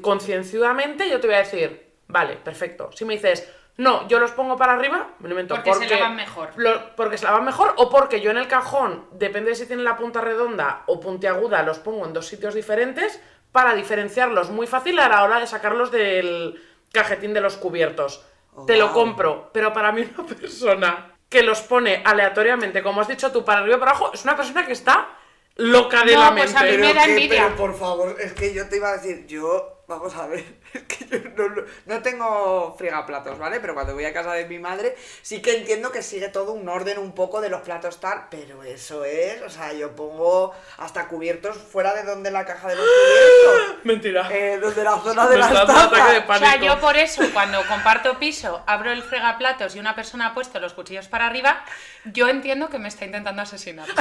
concienzudamente, 0.01 1.09
yo 1.09 1.21
te 1.21 1.27
voy 1.27 1.37
a 1.37 1.41
decir, 1.41 1.93
vale, 2.09 2.37
perfecto. 2.37 2.91
Si 2.93 3.05
me 3.05 3.15
dices, 3.15 3.49
no, 3.79 4.07
yo 4.09 4.19
los 4.19 4.33
pongo 4.33 4.57
para 4.57 4.75
arriba, 4.75 5.09
me 5.21 5.29
lo 5.29 5.35
invento, 5.35 5.55
Porque 5.55 5.73
se 5.75 5.89
lavan 5.89 6.15
mejor. 6.17 6.51
lo- 6.57 6.95
porque 6.95 7.17
se 7.19 7.25
lavan 7.25 7.45
mejor 7.45 7.75
o 7.79 7.89
porque 7.89 8.21
yo 8.21 8.31
en 8.31 8.37
el 8.39 8.47
cajón, 8.49 9.07
depende 9.13 9.51
de 9.51 9.57
si 9.57 9.67
tienen 9.67 9.85
la 9.85 9.97
punta 9.97 10.21
redonda 10.21 10.83
o 10.87 11.01
puntiaguda, 11.01 11.63
los 11.63 11.79
pongo 11.79 12.05
en 12.07 12.13
dos 12.13 12.27
sitios 12.27 12.55
diferentes 12.55 13.21
para 13.51 13.75
diferenciarlos 13.75 14.51
muy 14.51 14.67
fácil 14.67 14.99
a 14.99 15.09
la 15.09 15.25
hora 15.25 15.41
de 15.41 15.47
sacarlos 15.47 15.91
del 15.91 16.63
cajetín 16.93 17.33
de 17.35 17.41
los 17.41 17.57
cubiertos. 17.57 18.25
Oh, 18.55 18.67
Te 18.67 18.77
lo 18.77 18.93
compro, 18.93 19.51
pero 19.53 19.73
para 19.73 19.93
mí 19.93 20.07
una 20.19 20.27
persona 20.41 21.09
que 21.31 21.43
los 21.43 21.63
pone 21.63 22.03
aleatoriamente, 22.05 22.83
como 22.83 23.01
has 23.01 23.09
dicho 23.09 23.33
tú, 23.33 23.43
para 23.45 23.61
arriba 23.61 23.77
y 23.77 23.81
para 23.81 23.93
abajo, 23.93 24.11
es 24.13 24.23
una 24.25 24.37
persona 24.37 24.67
que 24.67 24.73
está 24.73 25.09
loca 25.57 26.05
de 26.05 26.15
No, 26.15 26.21
la 26.21 26.31
pues 26.35 26.53
mente. 26.53 26.59
a 26.69 26.71
mí 26.71 26.79
me 26.79 26.93
da 26.95 27.05
envidia. 27.07 27.43
pero 27.45 27.57
por 27.57 27.75
favor, 27.75 28.17
es 28.21 28.35
que 28.35 28.53
yo 28.53 28.69
te 28.69 28.77
iba 28.77 28.91
a 28.91 28.93
decir, 28.99 29.27
yo 29.27 29.72
vamos 29.89 30.15
a 30.17 30.27
ver, 30.27 30.45
es 30.73 30.83
que 30.85 31.05
yo 31.07 31.19
no, 31.37 31.63
no- 31.87 32.03
tengo 32.03 32.75
frigaplatos, 32.79 33.39
¿vale? 33.39 33.61
Pero 33.61 33.75
cuando 33.75 33.95
voy 33.95 34.05
a 34.05 34.13
casa 34.15 34.33
de 34.33 34.47
mi 34.47 34.59
madre, 34.59 34.97
sí 35.23 35.43
que 35.43 35.57
entiendo 35.59 35.93
que 35.93 36.03
sigue 36.03 36.29
todo 36.29 36.53
un 36.53 36.69
orden 36.69 36.99
un 36.99 37.15
poco 37.15 37.41
de 37.41 37.49
los 37.51 37.61
platos 37.63 38.01
tal, 38.01 38.27
pero 38.31 38.63
eso 38.63 39.05
es, 39.05 39.43
o 39.43 39.51
sea, 39.51 39.73
yo 39.73 39.95
pongo 39.95 40.55
hasta 40.79 41.09
cubiertos 41.09 41.57
fuera 41.59 41.93
de 41.95 42.05
donde 42.05 42.31
la 42.31 42.45
caja 42.47 42.69
de 42.69 42.77
los 42.77 42.87
cubiertos, 42.87 43.85
Mentira. 43.85 44.29
eh, 44.33 44.59
donde 44.59 44.83
la 44.85 44.99
zona 44.99 45.27
de 45.27 45.35
Me 45.37 45.41
las 45.41 45.53
tazas. 45.67 45.93
O 46.29 46.39
sea, 46.39 46.57
yo 46.57 46.81
por 46.81 46.97
eso, 46.97 47.23
cuando 47.33 47.65
comparto 47.67 48.19
piso, 48.19 48.63
abro 48.67 48.91
el 48.93 49.03
fregaplatos 49.03 49.77
y 49.77 49.81
una 49.81 49.95
persona 49.95 50.29
ha 50.29 50.35
puesto 50.35 50.59
los 50.61 50.73
cuchillos 50.73 51.09
para 51.09 51.27
arriba, 51.27 51.65
yo 52.05 52.29
entiendo 52.29 52.69
que 52.71 52.79
me 52.79 52.89
está 52.89 53.05
intentando 53.05 53.43
asesinar. 53.43 53.87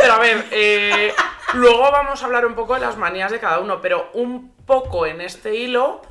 Pero 0.00 0.12
a 0.14 0.18
ver, 0.18 0.46
eh, 0.50 1.12
luego 1.54 1.90
vamos 1.90 2.22
a 2.22 2.26
hablar 2.26 2.46
un 2.46 2.54
poco 2.54 2.74
de 2.74 2.80
las 2.80 2.96
manías 2.96 3.30
de 3.30 3.40
cada 3.40 3.58
uno, 3.60 3.80
pero 3.80 4.10
un 4.14 4.52
poco 4.66 5.06
en 5.06 5.20
este 5.20 5.54
hilo, 5.54 6.02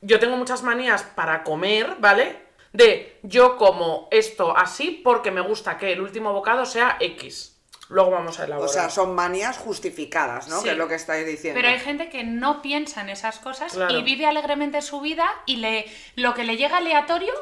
yo 0.00 0.18
tengo 0.20 0.36
muchas 0.36 0.62
manías 0.62 1.02
para 1.02 1.42
comer, 1.42 1.96
¿vale? 1.98 2.42
De 2.72 3.18
yo 3.22 3.56
como 3.56 4.08
esto 4.10 4.56
así 4.56 5.00
porque 5.04 5.30
me 5.30 5.40
gusta 5.40 5.78
que 5.78 5.92
el 5.92 6.00
último 6.00 6.32
bocado 6.32 6.66
sea 6.66 6.96
X. 7.00 7.52
Luego 7.90 8.10
vamos 8.10 8.38
a 8.40 8.42
O 8.42 8.46
elaborar. 8.46 8.70
sea, 8.70 8.90
son 8.90 9.14
manías 9.14 9.58
justificadas, 9.58 10.48
¿no? 10.48 10.58
Sí. 10.58 10.64
Que 10.64 10.70
es 10.70 10.76
lo 10.76 10.88
que 10.88 10.94
estáis 10.94 11.26
diciendo. 11.26 11.60
Pero 11.60 11.72
hay 11.72 11.78
gente 11.78 12.08
que 12.08 12.24
no 12.24 12.62
piensa 12.62 13.02
en 13.02 13.10
esas 13.10 13.38
cosas 13.38 13.74
Claro. 13.74 13.96
y 13.98 14.02
vive 14.02 14.26
alegremente 14.26 14.80
su 14.82 15.00
vida 15.00 15.30
y 15.46 15.56
le, 15.56 15.86
lo 16.16 16.32
que 16.34 16.44
le 16.44 16.56
llega 16.56 16.78
aleatorio 16.78 17.32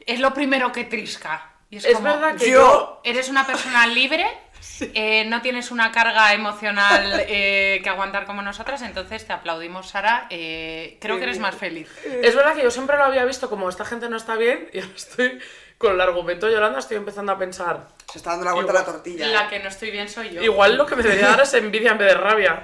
es 0.00 0.20
lo 0.20 0.34
primero 0.34 0.70
que 0.70 0.84
trisca. 0.84 1.50
Y 1.70 1.78
es, 1.78 1.84
es 1.86 1.94
como, 1.94 2.04
verdad 2.04 2.36
que 2.36 2.50
yo... 2.50 3.00
Eres 3.04 3.28
una 3.28 3.44
persona 3.46 3.86
libre, 3.88 4.26
eh, 4.94 5.24
no 5.26 5.42
tienes 5.42 5.70
una 5.70 5.92
carga 5.92 6.32
emocional 6.32 7.24
eh, 7.28 7.80
que 7.82 7.88
aguantar 7.88 8.26
como 8.26 8.42
nosotras, 8.42 8.82
entonces 8.82 9.26
te 9.26 9.32
aplaudimos, 9.32 9.88
Sara. 9.88 10.26
eh, 10.30 10.98
creo 11.00 11.16
que 11.18 11.24
eres 11.24 11.38
más 11.38 11.54
feliz. 11.54 11.90
Es 12.22 12.34
verdad 12.34 12.54
que 12.54 12.62
yo 12.62 12.70
siempre 12.70 12.96
lo 12.96 13.04
había 13.04 13.24
visto 13.24 13.48
como 13.48 13.68
esta 13.68 13.84
gente 13.84 14.08
no 14.08 14.16
está 14.16 14.36
bien 14.36 14.68
y 14.72 14.80
ahora 14.80 14.92
estoy 14.96 15.40
con 15.78 15.92
el 15.92 16.00
argumento 16.00 16.48
Yolanda, 16.48 16.78
estoy 16.78 16.96
empezando 16.96 17.32
a 17.32 17.38
pensar, 17.38 17.88
Se 18.10 18.18
está 18.18 18.30
dando 18.30 18.46
la 18.46 18.52
vuelta 18.54 18.72
a 18.72 18.76
la 18.76 18.84
tortilla. 18.84 19.28
La 19.28 19.48
que 19.48 19.58
no 19.58 19.68
estoy 19.68 19.90
bien 19.90 20.08
soy 20.08 20.30
yo. 20.30 20.42
Igual 20.42 20.76
lo 20.76 20.86
que 20.86 20.96
me 20.96 21.02
debería 21.02 21.28
dar 21.28 21.40
es 21.40 21.52
envidia 21.54 21.92
en 21.92 21.98
vez 21.98 22.08
de 22.08 22.14
rabia. 22.14 22.62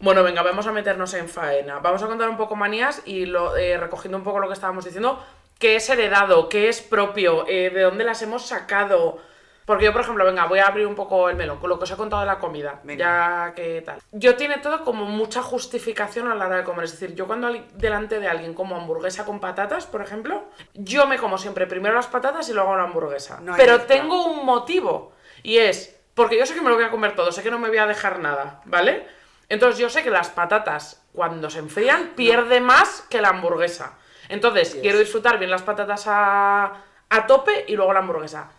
Bueno, 0.00 0.22
venga, 0.22 0.42
vamos 0.42 0.66
a 0.66 0.72
meternos 0.72 1.12
en 1.14 1.28
faena. 1.28 1.78
Vamos 1.78 2.02
a 2.02 2.06
contar 2.06 2.28
un 2.28 2.36
poco 2.36 2.56
manías 2.56 3.02
y 3.04 3.26
lo, 3.26 3.56
eh, 3.56 3.76
recogiendo 3.76 4.16
un 4.16 4.24
poco 4.24 4.40
lo 4.40 4.48
que 4.48 4.54
estábamos 4.54 4.84
diciendo, 4.84 5.24
qué 5.58 5.76
es 5.76 5.88
heredado, 5.90 6.48
qué 6.48 6.68
es 6.68 6.80
propio, 6.80 7.44
eh, 7.46 7.70
de 7.70 7.82
dónde 7.82 8.04
las 8.04 8.22
hemos 8.22 8.46
sacado. 8.46 9.22
Porque 9.70 9.84
yo, 9.84 9.92
por 9.92 10.00
ejemplo, 10.00 10.24
venga, 10.24 10.46
voy 10.46 10.58
a 10.58 10.66
abrir 10.66 10.84
un 10.84 10.96
poco 10.96 11.28
el 11.28 11.36
melón 11.36 11.60
con 11.60 11.70
lo 11.70 11.78
que 11.78 11.84
os 11.84 11.90
he 11.92 11.94
contado 11.96 12.22
de 12.22 12.26
la 12.26 12.40
comida. 12.40 12.80
Venga. 12.82 13.46
Ya 13.46 13.54
que 13.54 13.82
tal. 13.82 13.98
Yo 14.10 14.34
tiene 14.34 14.58
todo 14.58 14.82
como 14.82 15.04
mucha 15.04 15.42
justificación 15.44 16.26
a 16.26 16.34
la 16.34 16.46
hora 16.48 16.56
de 16.56 16.64
comer. 16.64 16.86
Es 16.86 16.98
decir, 16.98 17.14
yo 17.14 17.28
cuando 17.28 17.52
delante 17.74 18.18
de 18.18 18.26
alguien 18.26 18.52
como 18.52 18.74
hamburguesa 18.74 19.24
con 19.24 19.38
patatas, 19.38 19.86
por 19.86 20.02
ejemplo, 20.02 20.42
yo 20.74 21.06
me 21.06 21.18
como 21.18 21.38
siempre 21.38 21.68
primero 21.68 21.94
las 21.94 22.08
patatas 22.08 22.48
y 22.48 22.52
luego 22.52 22.76
la 22.76 22.82
hamburguesa. 22.82 23.38
No 23.42 23.54
Pero 23.56 23.82
tengo 23.82 24.24
un 24.26 24.44
motivo. 24.44 25.12
Y 25.44 25.58
es, 25.58 25.96
porque 26.14 26.36
yo 26.36 26.46
sé 26.46 26.54
que 26.54 26.62
me 26.62 26.68
lo 26.68 26.74
voy 26.74 26.86
a 26.86 26.90
comer 26.90 27.14
todo, 27.14 27.30
sé 27.30 27.40
que 27.44 27.52
no 27.52 27.60
me 27.60 27.68
voy 27.68 27.78
a 27.78 27.86
dejar 27.86 28.18
nada, 28.18 28.62
¿vale? 28.64 29.06
Entonces 29.48 29.78
yo 29.78 29.88
sé 29.88 30.02
que 30.02 30.10
las 30.10 30.30
patatas, 30.30 31.06
cuando 31.12 31.48
se 31.48 31.60
enfrían, 31.60 32.08
pierde 32.16 32.60
más 32.60 33.06
que 33.08 33.20
la 33.20 33.28
hamburguesa. 33.28 33.96
Entonces, 34.28 34.72
Yes. 34.72 34.82
quiero 34.82 34.98
disfrutar 34.98 35.38
bien 35.38 35.52
las 35.52 35.62
patatas 35.62 36.06
a, 36.08 36.72
a 37.08 37.26
tope 37.28 37.66
y 37.68 37.76
luego 37.76 37.92
la 37.92 38.00
hamburguesa. 38.00 38.50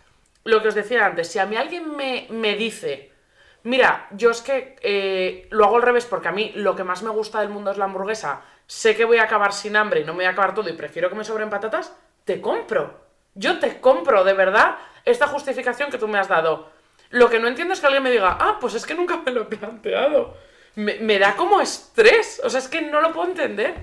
Lo 0.44 0.62
que 0.62 0.68
os 0.68 0.74
decía 0.74 1.06
antes, 1.06 1.28
si 1.28 1.38
a 1.38 1.46
mí 1.46 1.56
alguien 1.56 1.96
me, 1.96 2.26
me 2.30 2.56
dice, 2.56 3.12
mira, 3.62 4.08
yo 4.10 4.30
es 4.30 4.40
que 4.40 4.76
eh, 4.82 5.46
lo 5.50 5.64
hago 5.64 5.76
al 5.76 5.82
revés 5.82 6.06
porque 6.06 6.28
a 6.28 6.32
mí 6.32 6.52
lo 6.56 6.74
que 6.74 6.84
más 6.84 7.02
me 7.02 7.10
gusta 7.10 7.40
del 7.40 7.48
mundo 7.48 7.70
es 7.70 7.78
la 7.78 7.84
hamburguesa, 7.84 8.42
sé 8.66 8.96
que 8.96 9.04
voy 9.04 9.18
a 9.18 9.24
acabar 9.24 9.52
sin 9.52 9.76
hambre 9.76 10.00
y 10.00 10.04
no 10.04 10.12
me 10.12 10.18
voy 10.18 10.24
a 10.26 10.30
acabar 10.30 10.54
todo 10.54 10.68
y 10.68 10.72
prefiero 10.72 11.08
que 11.08 11.14
me 11.14 11.24
sobren 11.24 11.50
patatas, 11.50 11.96
te 12.24 12.40
compro. 12.40 13.00
Yo 13.34 13.58
te 13.58 13.80
compro, 13.80 14.24
de 14.24 14.34
verdad, 14.34 14.76
esta 15.04 15.26
justificación 15.26 15.90
que 15.90 15.98
tú 15.98 16.08
me 16.08 16.18
has 16.18 16.28
dado. 16.28 16.70
Lo 17.10 17.30
que 17.30 17.38
no 17.38 17.48
entiendo 17.48 17.74
es 17.74 17.80
que 17.80 17.86
alguien 17.86 18.02
me 18.02 18.10
diga, 18.10 18.36
ah, 18.40 18.58
pues 18.60 18.74
es 18.74 18.86
que 18.86 18.94
nunca 18.94 19.18
me 19.18 19.32
lo 19.32 19.42
he 19.42 19.44
planteado. 19.44 20.36
Me, 20.74 20.98
me 20.98 21.18
da 21.18 21.36
como 21.36 21.60
estrés, 21.60 22.40
o 22.44 22.50
sea, 22.50 22.58
es 22.58 22.68
que 22.68 22.82
no 22.82 23.00
lo 23.00 23.12
puedo 23.12 23.28
entender. 23.28 23.74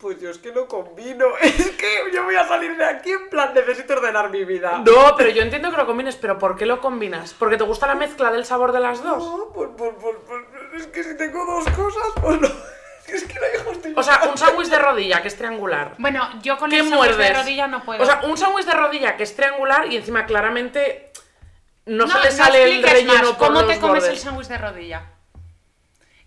Pues 0.00 0.18
yo 0.18 0.30
es 0.30 0.38
que 0.38 0.50
no 0.50 0.66
combino. 0.66 1.26
Es 1.42 1.70
que 1.72 2.10
yo 2.12 2.24
voy 2.24 2.34
a 2.34 2.48
salir 2.48 2.76
de 2.76 2.84
aquí 2.86 3.10
en 3.10 3.28
plan, 3.28 3.52
necesito 3.54 3.92
ordenar 3.94 4.30
mi 4.30 4.44
vida. 4.44 4.82
No, 4.84 5.14
pero 5.16 5.28
yo 5.30 5.42
entiendo 5.42 5.70
que 5.70 5.76
lo 5.76 5.86
combines, 5.86 6.16
pero 6.16 6.38
¿por 6.38 6.56
qué 6.56 6.64
lo 6.64 6.80
combinas? 6.80 7.34
¿Porque 7.38 7.58
te 7.58 7.64
gusta 7.64 7.86
la 7.86 7.94
mezcla 7.94 8.30
del 8.30 8.46
sabor 8.46 8.72
de 8.72 8.80
las 8.80 9.02
dos? 9.02 9.18
No, 9.18 9.50
pues, 9.52 9.68
pues, 9.76 9.92
pues, 10.00 10.16
pues, 10.26 10.82
es 10.82 10.86
que 10.88 11.04
si 11.04 11.16
tengo 11.18 11.44
dos 11.44 11.68
cosas, 11.76 12.02
pues 12.20 12.40
no. 12.40 12.48
Es 13.10 13.24
que 13.24 13.34
no 13.34 13.40
hay 13.44 13.58
justificación. 13.64 13.98
O 13.98 14.02
sea, 14.04 14.30
un 14.30 14.38
sándwich 14.38 14.68
de 14.68 14.78
rodilla 14.78 15.20
que 15.20 15.26
es 15.26 15.36
triangular. 15.36 15.96
Bueno, 15.98 16.30
yo 16.42 16.56
con 16.58 16.70
¿Qué 16.70 16.76
el 16.78 16.88
sándwich 16.88 17.08
de 17.10 17.16
muerdes? 17.16 17.38
rodilla 17.38 17.66
no 17.66 17.82
puedo. 17.82 18.00
O 18.00 18.06
sea, 18.06 18.20
un 18.22 18.38
sándwich 18.38 18.66
de 18.66 18.72
rodilla 18.72 19.16
que 19.16 19.24
es 19.24 19.34
triangular 19.34 19.92
y 19.92 19.96
encima 19.96 20.26
claramente 20.26 21.10
no, 21.86 22.06
se 22.06 22.18
le 22.20 22.24
no 22.26 22.30
sale 22.30 22.62
el 22.76 22.82
relleno 22.84 23.12
más. 23.14 23.22
por 23.32 23.48
¿Cómo 23.48 23.62
los 23.62 23.68
te 23.68 23.80
comes 23.80 24.04
el 24.04 24.16
sándwich 24.16 24.46
de 24.46 24.58
rodilla? 24.58 25.02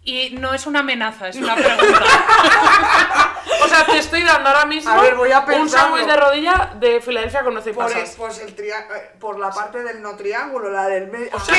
Y 0.03 0.31
no 0.31 0.53
es 0.53 0.67
una 0.67 0.79
amenaza, 0.79 1.29
es 1.29 1.37
una 1.37 1.55
pregunta. 1.55 2.03
O 3.61 3.67
sea, 3.67 3.85
te 3.85 3.97
estoy 3.97 4.23
dando 4.23 4.49
ahora 4.49 4.65
mismo 4.65 4.91
A 4.91 5.01
ver, 5.01 5.15
voy 5.15 5.31
a 5.31 5.39
un 5.39 5.69
sándwich 5.69 6.05
de 6.05 6.15
rodilla 6.17 6.71
de 6.75 7.01
Filadelfia 7.01 7.43
con 7.43 7.53
y 7.71 7.73
por, 7.73 7.87
el, 7.87 7.93
pasas. 7.93 8.15
pues 8.17 8.39
el 8.39 8.55
tria- 8.55 8.87
eh, 8.95 9.11
por 9.19 9.37
la 9.39 9.49
parte 9.51 9.83
del 9.83 10.01
no 10.01 10.15
triángulo, 10.15 10.69
la 10.71 10.87
del 10.87 11.07
medio. 11.07 11.29
O 11.35 11.39
sea, 11.39 11.55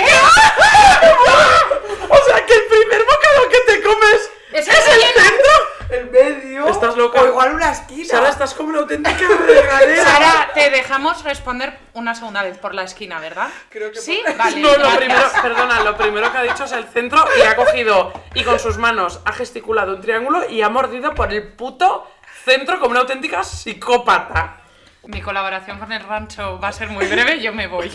que 2.46 2.54
el 2.54 2.62
primer 2.68 3.02
bocado 3.04 3.48
que 3.50 3.72
te 3.72 3.82
comes 3.82 4.30
Es 4.52 4.68
es, 4.68 4.68
el 4.68 4.74
el 4.74 4.82
relleno. 4.84 5.22
centro. 5.22 5.52
el 5.90 6.10
medio. 6.10 6.66
Estás 6.84 6.96
loca. 6.98 7.22
O 7.22 7.26
igual 7.26 7.54
una 7.54 7.70
esquina. 7.72 8.04
Sara, 8.08 8.28
estás 8.28 8.54
como 8.54 8.68
una 8.70 8.80
auténtica 8.80 9.26
regadera. 9.46 10.04
Sara, 10.04 10.50
te 10.54 10.70
dejamos 10.70 11.24
responder 11.24 11.78
una 11.94 12.14
segunda 12.14 12.42
vez 12.42 12.58
por 12.58 12.74
la 12.74 12.82
esquina, 12.82 13.18
¿verdad? 13.20 13.48
Creo 13.70 13.90
que 13.90 13.98
sí, 14.00 14.20
por- 14.24 14.36
vale. 14.36 14.60
No, 14.60 14.76
lo 14.76 14.96
primero, 14.96 15.22
perdona, 15.42 15.80
lo 15.80 15.96
primero 15.96 16.30
que 16.30 16.38
ha 16.38 16.42
dicho 16.42 16.64
es 16.64 16.72
el 16.72 16.84
centro 16.84 17.24
y 17.38 17.42
ha 17.42 17.56
cogido 17.56 18.12
y 18.34 18.44
con 18.44 18.58
sus 18.58 18.76
manos 18.78 19.20
ha 19.24 19.32
gesticulado 19.32 19.94
un 19.96 20.00
triángulo 20.02 20.48
y 20.48 20.62
ha 20.62 20.68
mordido 20.68 21.14
por 21.14 21.32
el 21.32 21.52
puto 21.54 22.06
centro 22.44 22.78
como 22.78 22.90
una 22.92 23.00
auténtica 23.00 23.42
psicópata. 23.44 24.58
Mi 25.06 25.20
colaboración 25.20 25.78
con 25.78 25.92
el 25.92 26.02
rancho 26.02 26.58
va 26.60 26.68
a 26.68 26.72
ser 26.72 26.88
muy 26.88 27.06
breve, 27.06 27.40
yo 27.40 27.52
me 27.52 27.66
voy. 27.66 27.90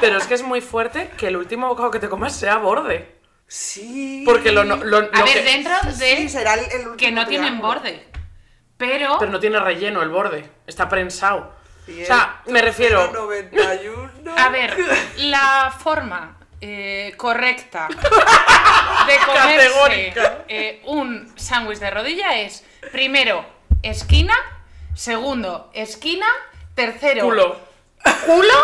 Pero 0.00 0.18
es 0.18 0.26
que 0.26 0.34
es 0.34 0.42
muy 0.42 0.60
fuerte 0.60 1.10
que 1.18 1.28
el 1.28 1.36
último 1.36 1.68
bocado 1.68 1.90
que 1.90 1.98
te 1.98 2.08
comas 2.08 2.34
sea 2.34 2.56
borde. 2.56 3.19
Sí. 3.52 4.22
Porque 4.24 4.52
lo, 4.52 4.62
no- 4.62 4.76
lo- 4.76 4.98
A 4.98 5.00
lo 5.18 5.24
ver, 5.24 5.34
que- 5.34 5.42
dentro 5.42 5.74
de 5.82 6.16
Sí, 6.16 6.28
será 6.28 6.54
el, 6.54 6.60
el 6.70 6.78
último 6.88 6.96
que 6.96 7.10
no 7.10 7.26
tienen 7.26 7.46
triángulo. 7.58 7.74
borde. 7.74 8.06
Pero, 8.76 9.16
Pero 9.18 9.32
no 9.32 9.40
tiene 9.40 9.58
relleno 9.58 10.02
el 10.02 10.08
borde, 10.08 10.48
está 10.68 10.88
prensado. 10.88 11.52
O 11.88 12.04
sea, 12.06 12.42
me 12.46 12.62
refiero. 12.62 13.10
91. 13.12 14.34
a 14.36 14.48
ver, 14.50 14.76
la 15.16 15.74
forma 15.76 16.38
eh, 16.60 17.12
correcta 17.16 17.88
de 17.88 17.96
comerse 19.26 19.56
Categórica. 19.56 20.44
eh, 20.46 20.80
un 20.84 21.32
sándwich 21.36 21.78
de 21.80 21.90
rodilla 21.90 22.38
es 22.38 22.64
primero 22.92 23.44
esquina, 23.82 24.34
segundo 24.94 25.70
esquina, 25.74 26.26
tercero 26.76 27.24
Culo. 27.24 27.60
Culo, 28.26 28.54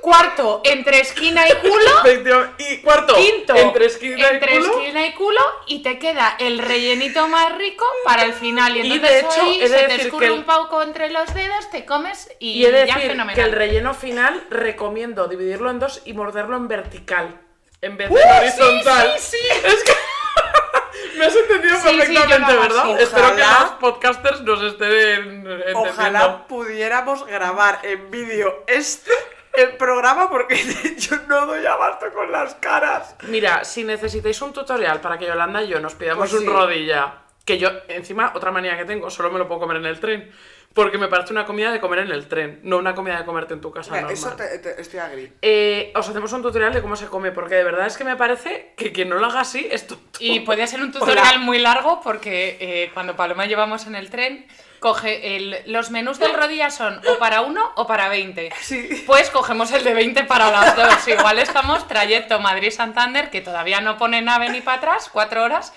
cuarto 0.00 0.60
entre 0.64 1.00
esquina 1.00 1.48
y 1.48 1.52
culo. 1.54 2.50
Y 2.58 2.78
cuarto, 2.78 3.14
quinto 3.14 3.54
entre 3.56 3.86
esquina 3.86 4.28
entre 4.30 4.54
y 4.54 4.58
culo. 4.58 4.78
esquina 4.78 5.06
y 5.06 5.12
culo 5.14 5.40
y 5.66 5.82
te 5.82 5.98
queda 5.98 6.36
el 6.38 6.58
rellenito 6.58 7.26
más 7.28 7.56
rico 7.56 7.84
para 8.04 8.24
el 8.24 8.32
final 8.32 8.76
y 8.76 8.80
Y 8.80 8.92
entonces 8.92 9.10
de 9.10 9.18
hecho, 9.20 9.52
he 9.60 9.68
de 9.68 9.78
se 9.78 9.84
te 9.86 10.02
escurre 10.02 10.30
un 10.30 10.44
poco 10.44 10.82
entre 10.82 11.10
los 11.10 11.32
dedos, 11.34 11.70
te 11.70 11.84
comes 11.84 12.30
y, 12.38 12.52
Y 12.52 12.66
he 12.66 12.70
de 12.72 12.86
ya 12.86 12.94
decir 12.94 13.10
fenomenal. 13.12 13.34
que 13.34 13.42
el 13.42 13.52
relleno 13.52 13.94
final 13.94 14.44
recomiendo 14.50 15.26
dividirlo 15.26 15.70
en 15.70 15.78
dos 15.80 16.02
y 16.04 16.12
morderlo 16.12 16.56
en 16.56 16.68
vertical. 16.68 17.40
En 17.80 17.96
vez 17.96 18.08
de 18.08 18.14
¡Uh, 18.14 18.18
en 18.18 18.52
sí, 18.52 18.60
horizontal. 18.62 19.14
sí, 19.18 19.36
sí! 19.36 19.48
Es 19.66 19.84
que. 19.84 19.92
Me 21.16 21.24
has 21.26 21.36
entendido 21.36 21.76
Sí, 21.76 21.88
sí, 21.88 21.96
perfectamente, 21.98 22.52
hago 22.52 22.60
¿verdad? 22.62 22.82
así. 22.94 23.02
Espero 23.02 23.26
que 23.36 23.42
Ojalá- 23.42 23.60
los 23.60 23.70
podcasters 23.72 24.40
nos 24.42 24.62
estén 24.62 24.92
entendiendo. 24.92 25.80
Ojalá 25.80 26.46
pudiéramos 26.46 27.26
grabar 27.26 27.80
en 27.82 28.10
vídeo 28.10 28.64
este 28.66 29.10
el 29.54 29.76
programa 29.76 30.28
porque 30.30 30.56
yo 30.98 31.16
no 31.28 31.46
doy 31.46 31.64
abasto 31.64 32.06
con 32.12 32.30
las 32.32 32.54
caras. 32.56 33.14
Mira, 33.28 33.64
si 33.64 33.84
necesitáis 33.84 34.40
un 34.42 34.52
tutorial 34.52 35.00
para 35.00 35.16
que 35.18 35.26
Yolanda 35.26 35.62
y 35.62 35.68
yo 35.68 35.78
nos 35.80 35.94
pidamos 35.94 36.30
Pues 36.30 36.32
un 36.32 36.40
sí. 36.40 36.46
rodilla 36.52 37.14
Que 37.44 37.58
yo, 37.58 37.68
encima, 37.88 38.32
otra 38.34 38.50
manía 38.50 38.76
que 38.76 38.84
tengo, 38.84 39.10
solo 39.10 39.30
me 39.30 39.38
lo 39.38 39.46
puedo 39.46 39.60
comer 39.60 39.76
en 39.76 39.86
el 39.86 40.00
tren. 40.00 40.32
Porque 40.74 40.98
me 40.98 41.06
parece 41.06 41.32
una 41.32 41.46
comida 41.46 41.70
de 41.70 41.78
comer 41.80 42.00
en 42.00 42.10
el 42.10 42.26
tren, 42.26 42.58
no 42.64 42.78
una 42.78 42.96
comida 42.96 43.16
de 43.16 43.24
comerte 43.24 43.54
en 43.54 43.60
tu 43.60 43.70
casa. 43.70 43.92
Mira, 43.92 44.02
normal. 44.02 44.18
eso 44.18 44.32
te, 44.36 44.58
te- 44.58 44.80
estoy 44.80 44.98
agri. 44.98 45.32
Eh, 45.40 45.92
os 45.94 46.08
hacemos 46.08 46.32
un 46.32 46.42
tutorial 46.42 46.72
de 46.74 46.82
cómo 46.82 46.96
se 46.96 47.06
come, 47.06 47.30
porque 47.30 47.54
de 47.54 47.62
verdad 47.62 47.86
es 47.86 47.96
que 47.96 48.02
me 48.02 48.16
parece 48.16 48.72
que 48.76 48.90
quien 48.92 49.08
no 49.08 49.14
lo 49.16 49.26
haga 49.26 49.40
así 49.40 49.68
es 49.70 49.86
tonto. 49.86 50.04
Y 50.18 50.40
puede 50.40 50.66
ser 50.66 50.80
un 50.82 50.90
tutorial 50.92 51.26
Hola. 51.36 51.38
muy 51.38 51.58
largo 51.58 52.00
porque 52.02 52.56
eh, 52.60 52.90
cuando 52.92 53.14
Paloma 53.14 53.46
llevamos 53.46 53.86
en 53.86 53.94
el 53.94 54.10
tren, 54.10 54.48
coge 54.80 55.36
el, 55.36 55.58
los 55.66 55.92
menús 55.92 56.18
del 56.18 56.34
rodilla 56.34 56.70
son 56.70 57.00
o 57.08 57.18
para 57.18 57.40
uno 57.42 57.70
o 57.76 57.86
para 57.86 58.08
20. 58.08 58.50
Sí. 58.60 59.04
Pues 59.06 59.30
cogemos 59.30 59.70
el 59.72 59.84
de 59.84 59.94
20 59.94 60.24
para 60.24 60.50
las 60.50 60.74
dos. 60.76 61.06
Igual 61.06 61.38
estamos 61.38 61.86
trayecto 61.86 62.40
Madrid-Santander, 62.40 63.30
que 63.30 63.40
todavía 63.40 63.80
no 63.80 63.96
pone 63.96 64.22
nave 64.22 64.48
ni 64.50 64.60
para 64.60 64.78
atrás, 64.78 65.08
cuatro 65.10 65.44
horas, 65.44 65.72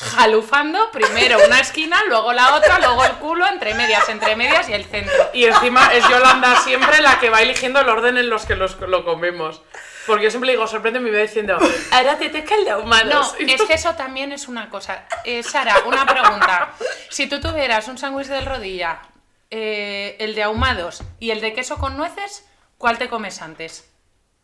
jalufando 0.00 0.90
primero 0.92 1.38
una 1.46 1.60
esquina, 1.60 2.02
luego 2.08 2.32
la 2.32 2.54
otra, 2.54 2.78
luego 2.78 3.04
el 3.04 3.12
culo, 3.12 3.46
entre 3.46 3.74
medias, 3.74 4.08
entre 4.08 4.34
medias 4.34 4.68
y 4.68 4.72
el 4.72 4.84
centro. 4.84 5.30
Y 5.34 5.44
encima 5.44 5.92
es 5.94 6.08
Yolanda 6.08 6.60
siempre 6.62 7.00
la 7.02 7.20
que 7.20 7.28
va 7.30 7.42
eligiendo 7.42 7.80
el 7.80 7.88
orden 7.88 8.16
en 8.16 8.30
los 8.30 8.46
que 8.46 8.56
los, 8.56 8.80
lo 8.80 9.04
comemos. 9.04 9.60
Porque 10.06 10.24
yo 10.24 10.30
siempre 10.30 10.50
digo, 10.52 10.66
sorprende 10.66 10.98
me 10.98 11.10
va 11.10 11.18
diciendo, 11.18 11.58
ahora 11.92 12.16
te 12.16 12.30
toca 12.30 12.54
el 12.54 12.64
de 12.64 12.70
No, 12.70 12.78
humanos. 12.78 13.34
es 13.38 13.62
que 13.62 13.74
eso 13.74 13.94
también 13.94 14.32
es 14.32 14.48
una 14.48 14.70
cosa. 14.70 15.04
Eh, 15.24 15.42
Sara, 15.42 15.82
una 15.84 16.06
pregunta. 16.06 16.70
Si 17.10 17.28
tú 17.28 17.38
tuvieras 17.40 17.86
un 17.86 17.98
sándwich 17.98 18.26
del 18.26 18.46
rodilla, 18.46 19.02
eh, 19.50 20.16
el 20.18 20.34
de 20.34 20.42
ahumados 20.44 21.02
y 21.20 21.30
el 21.30 21.40
de 21.42 21.52
queso 21.52 21.76
con 21.76 21.96
nueces, 21.98 22.46
¿cuál 22.78 22.96
te 22.96 23.08
comes 23.08 23.42
antes? 23.42 23.90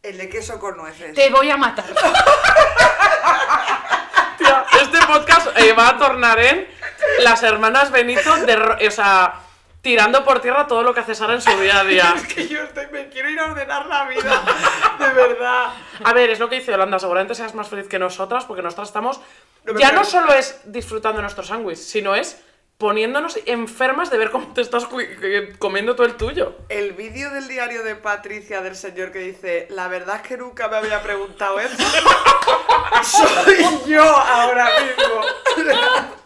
El 0.02 0.18
de 0.18 0.28
queso 0.28 0.60
con 0.60 0.76
nueces. 0.76 1.14
Te 1.14 1.30
voy 1.30 1.50
a 1.50 1.56
matar. 1.56 1.86
Podcast 5.06 5.58
eh, 5.58 5.72
va 5.72 5.90
a 5.90 5.98
tornar 5.98 6.38
en 6.40 6.66
las 7.22 7.42
hermanas 7.42 7.90
Benito, 7.90 8.36
de, 8.44 8.86
o 8.86 8.90
sea, 8.90 9.34
tirando 9.80 10.24
por 10.24 10.40
tierra 10.40 10.66
todo 10.66 10.82
lo 10.82 10.92
que 10.92 11.00
hace 11.00 11.14
Sara 11.14 11.34
en 11.34 11.40
su 11.40 11.50
día 11.60 11.80
a 11.80 11.84
día. 11.84 12.14
Es 12.16 12.26
que 12.26 12.48
yo 12.48 12.62
estoy, 12.62 12.86
me 12.92 13.08
quiero 13.08 13.30
ir 13.30 13.38
a 13.38 13.46
ordenar 13.46 13.86
la 13.86 14.04
vida. 14.06 14.42
De 14.98 15.08
verdad. 15.14 15.70
A 16.04 16.12
ver, 16.12 16.30
es 16.30 16.40
lo 16.40 16.48
que 16.48 16.56
dice 16.56 16.72
Yolanda, 16.72 16.98
seguramente 16.98 17.34
seas 17.34 17.54
más 17.54 17.68
feliz 17.68 17.88
que 17.88 17.98
nosotras, 17.98 18.44
porque 18.44 18.62
nosotras 18.62 18.88
estamos. 18.88 19.20
No 19.64 19.78
Ya 19.78 19.92
no 19.92 20.04
solo 20.04 20.32
es 20.32 20.60
disfrutando 20.64 21.18
de 21.18 21.22
nuestro 21.22 21.44
sándwich, 21.44 21.78
sino 21.78 22.14
es 22.14 22.42
poniéndonos 22.78 23.38
enfermas 23.46 24.10
de 24.10 24.18
ver 24.18 24.30
cómo 24.30 24.52
te 24.52 24.60
estás 24.60 24.86
eh, 25.00 25.54
comiendo 25.58 25.96
todo 25.96 26.06
el 26.06 26.16
tuyo. 26.16 26.56
El 26.68 26.92
vídeo 26.92 27.30
del 27.30 27.48
diario 27.48 27.82
de 27.82 27.96
Patricia 27.96 28.60
del 28.60 28.76
señor 28.76 29.12
que 29.12 29.20
dice, 29.20 29.66
la 29.70 29.88
verdad 29.88 30.16
es 30.16 30.22
que 30.22 30.36
nunca 30.36 30.68
me 30.68 30.76
había 30.76 31.02
preguntado 31.02 31.58
eso. 31.60 31.76
Soy 33.02 33.90
yo 33.90 34.04
ahora 34.04 34.68
mismo. 34.80 36.16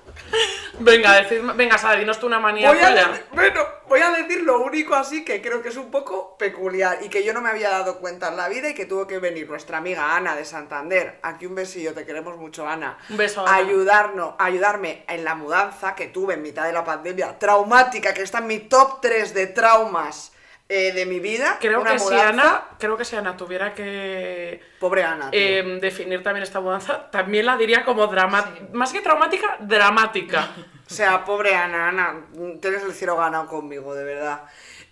Venga, 0.78 1.20
decidme- 1.22 1.54
venga, 1.54 1.76
Sara, 1.76 1.98
dinos 1.98 2.18
tú 2.18 2.26
una 2.26 2.38
manía 2.40 2.68
Voy 2.68 2.78
a, 2.78 2.90
decir, 2.90 3.24
bueno, 3.32 3.62
voy 3.88 4.00
a 4.00 4.10
decir 4.10 4.42
lo 4.42 4.60
único 4.62 4.94
así 4.94 5.24
que 5.24 5.42
creo 5.42 5.60
que 5.62 5.68
es 5.68 5.76
un 5.76 5.90
poco 5.90 6.36
peculiar 6.38 6.98
y 7.02 7.08
que 7.08 7.22
yo 7.22 7.34
no 7.34 7.40
me 7.42 7.50
había 7.50 7.68
dado 7.70 7.98
cuenta 7.98 8.28
en 8.28 8.36
la 8.36 8.48
vida 8.48 8.70
y 8.70 8.74
que 8.74 8.86
tuvo 8.86 9.06
que 9.06 9.18
venir 9.18 9.48
nuestra 9.48 9.78
amiga 9.78 10.16
Ana 10.16 10.34
de 10.36 10.44
Santander. 10.44 11.18
Aquí 11.22 11.44
un 11.46 11.54
besillo, 11.54 11.92
te 11.92 12.06
queremos 12.06 12.36
mucho, 12.38 12.66
Ana. 12.66 12.96
Un 13.10 13.16
beso, 13.18 13.42
Ana. 13.46 13.56
ayudarnos, 13.56 14.34
ayudarme 14.38 15.04
en 15.08 15.24
la 15.24 15.34
mudanza 15.34 15.94
que 15.94 16.06
tuve 16.06 16.34
en 16.34 16.42
mitad 16.42 16.64
de 16.64 16.72
la 16.72 16.84
pandemia, 16.84 17.38
traumática, 17.38 18.14
que 18.14 18.22
está 18.22 18.38
en 18.38 18.46
mi 18.46 18.60
top 18.60 19.00
3 19.02 19.34
de 19.34 19.48
traumas 19.48 20.29
eh, 20.72 20.92
de 20.92 21.04
mi 21.04 21.18
vida. 21.18 21.58
Creo 21.60 21.80
una 21.80 21.94
que 21.94 21.98
si. 21.98 22.14
Ana, 22.14 22.62
creo 22.78 22.96
que 22.96 23.04
si 23.04 23.16
Ana 23.16 23.36
tuviera 23.36 23.74
que 23.74 24.62
Pobre 24.78 25.02
Ana. 25.02 25.28
eh, 25.32 25.78
definir 25.80 26.22
también 26.22 26.44
esta 26.44 26.60
mudanza, 26.60 27.10
también 27.10 27.44
la 27.46 27.56
diría 27.56 27.84
como 27.84 28.06
dramática, 28.06 28.68
más 28.72 28.92
que 28.92 29.00
traumática, 29.00 29.56
dramática. 29.60 30.48
O 30.90 30.92
sea, 30.92 31.24
pobre 31.24 31.54
Ana, 31.54 31.88
Ana, 31.88 32.26
tienes 32.60 32.82
el 32.82 32.92
cielo 32.92 33.16
ganado 33.16 33.46
conmigo, 33.46 33.94
de 33.94 34.02
verdad. 34.02 34.42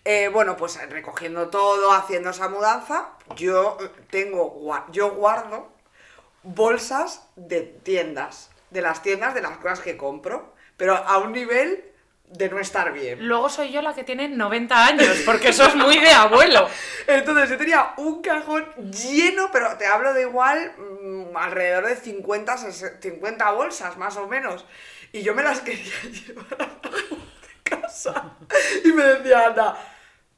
Eh, 0.05 0.29
bueno, 0.33 0.57
pues 0.57 0.79
recogiendo 0.89 1.49
todo, 1.49 1.91
haciendo 1.91 2.31
esa 2.31 2.49
mudanza, 2.49 3.11
yo 3.35 3.77
tengo, 4.09 4.73
yo 4.93 5.11
guardo 5.11 5.73
bolsas 6.45 7.29
de 7.35 7.63
tiendas, 7.63 8.51
de 8.71 8.81
las 8.81 9.03
tiendas 9.03 9.35
de 9.35 9.43
las 9.43 9.59
cosas 9.59 9.81
que 9.81 9.97
compro, 9.97 10.55
pero 10.77 10.97
a 10.97 11.19
un 11.19 11.33
nivel 11.33 11.88
de 12.31 12.49
no 12.49 12.59
estar 12.59 12.93
bien. 12.93 13.27
Luego 13.27 13.49
soy 13.49 13.73
yo 13.73 13.83
la 13.83 13.95
que 13.95 14.05
tiene 14.05 14.29
90 14.29 14.87
años, 14.87 15.23
porque 15.25 15.49
eso 15.49 15.65
es 15.65 15.75
muy 15.75 15.99
de 15.99 16.11
abuelo. 16.11 16.69
Entonces 17.07 17.51
yo 17.51 17.57
tenía 17.57 17.95
un 17.97 18.23
cajón 18.23 18.67
lleno, 18.91 19.51
pero 19.53 19.77
te 19.77 19.87
hablo 19.87 20.13
de 20.13 20.23
igual 20.23 20.73
mm, 20.77 21.37
alrededor 21.37 21.87
de 21.87 21.97
50, 21.97 22.57
60, 22.59 23.01
50 23.01 23.51
bolsas 23.53 23.97
más 23.97 24.17
o 24.17 24.27
menos. 24.27 24.65
Y 25.13 25.23
yo 25.23 25.35
me 25.35 25.43
las 25.43 25.61
quería 25.61 25.93
llevar 26.03 26.57
a 26.61 26.69
casa. 27.81 28.37
Y 28.85 28.89
me 28.89 29.03
decía 29.05 29.47
Ana, 29.47 29.77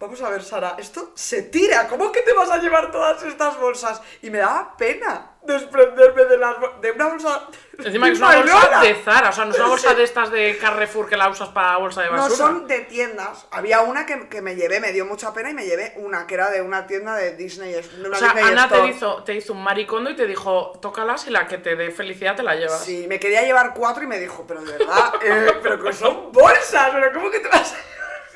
vamos 0.01 0.23
a 0.23 0.31
ver 0.31 0.43
Sara, 0.43 0.77
esto 0.79 1.13
se 1.15 1.43
tira, 1.43 1.87
¿cómo 1.87 2.11
que 2.11 2.23
te 2.23 2.33
vas 2.33 2.51
a 2.51 2.57
llevar 2.57 2.91
todas 2.91 3.23
estas 3.23 3.61
bolsas? 3.61 4.01
Y 4.23 4.31
me 4.31 4.39
daba 4.39 4.75
pena 4.77 5.33
desprenderme 5.43 6.25
de, 6.25 6.39
las, 6.39 6.57
de 6.81 6.93
una 6.93 7.09
bolsa... 7.09 7.49
Encima 7.79 8.07
que 8.07 8.13
es 8.13 8.19
una 8.19 8.37
bolsa 8.37 8.81
de 8.81 8.95
Zara, 8.95 9.29
o 9.29 9.33
sea, 9.33 9.45
no 9.45 9.53
es 9.53 9.59
una 9.59 9.69
bolsa 9.69 9.95
de 9.95 10.03
estas 10.03 10.31
de 10.31 10.57
Carrefour 10.59 11.07
que 11.07 11.17
la 11.19 11.29
usas 11.29 11.51
para 11.51 11.77
bolsa 11.77 12.03
de 12.03 12.11
No 12.11 12.17
basura. 12.17 12.37
son 12.37 12.67
de 12.67 12.81
tiendas. 12.81 13.47
Había 13.51 13.83
una 13.83 14.05
que, 14.07 14.29
que 14.29 14.41
me 14.43 14.55
llevé, 14.55 14.81
me 14.81 14.93
dio 14.93 15.05
mucha 15.05 15.33
pena 15.35 15.51
y 15.51 15.55
me 15.55 15.65
llevé 15.65 15.95
una 15.97 16.27
que 16.27 16.35
era 16.35 16.51
de 16.51 16.63
una 16.63 16.87
tienda 16.87 17.15
de 17.17 17.37
Disney. 17.37 17.73
de 17.73 17.85
una 18.07 18.17
O 18.17 18.21
sea, 18.21 18.35
Disney 18.35 18.53
Ana 18.53 18.69
te 18.69 18.87
hizo, 18.87 19.23
te 19.23 19.35
hizo 19.35 19.53
un 19.53 19.63
maricondo 19.63 20.11
y 20.11 20.17
te 20.17 20.27
dijo, 20.27 20.73
tócalas 20.81 21.27
y 21.27 21.31
la 21.31 21.47
que 21.47 21.59
te 21.59 21.77
dé 21.77 21.91
felicidad 21.91 22.37
te 22.37 22.43
la 22.43 22.55
llevas. 22.55 22.85
Sí, 22.85 23.07
me 23.09 23.19
quería 23.19 23.43
llevar 23.43 23.73
cuatro 23.75 24.03
y 24.05 24.07
me 24.07 24.19
dijo, 24.19 24.45
pero 24.47 24.63
de 24.63 24.73
verdad, 24.73 25.15
eh, 25.23 25.59
pero 25.63 25.83
que 25.83 25.93
son 25.93 26.33
bolsas, 26.33 26.91
pero 26.93 27.13
¿cómo 27.13 27.31
que 27.31 27.41
te 27.41 27.49
vas 27.49 27.73
a 27.73 27.90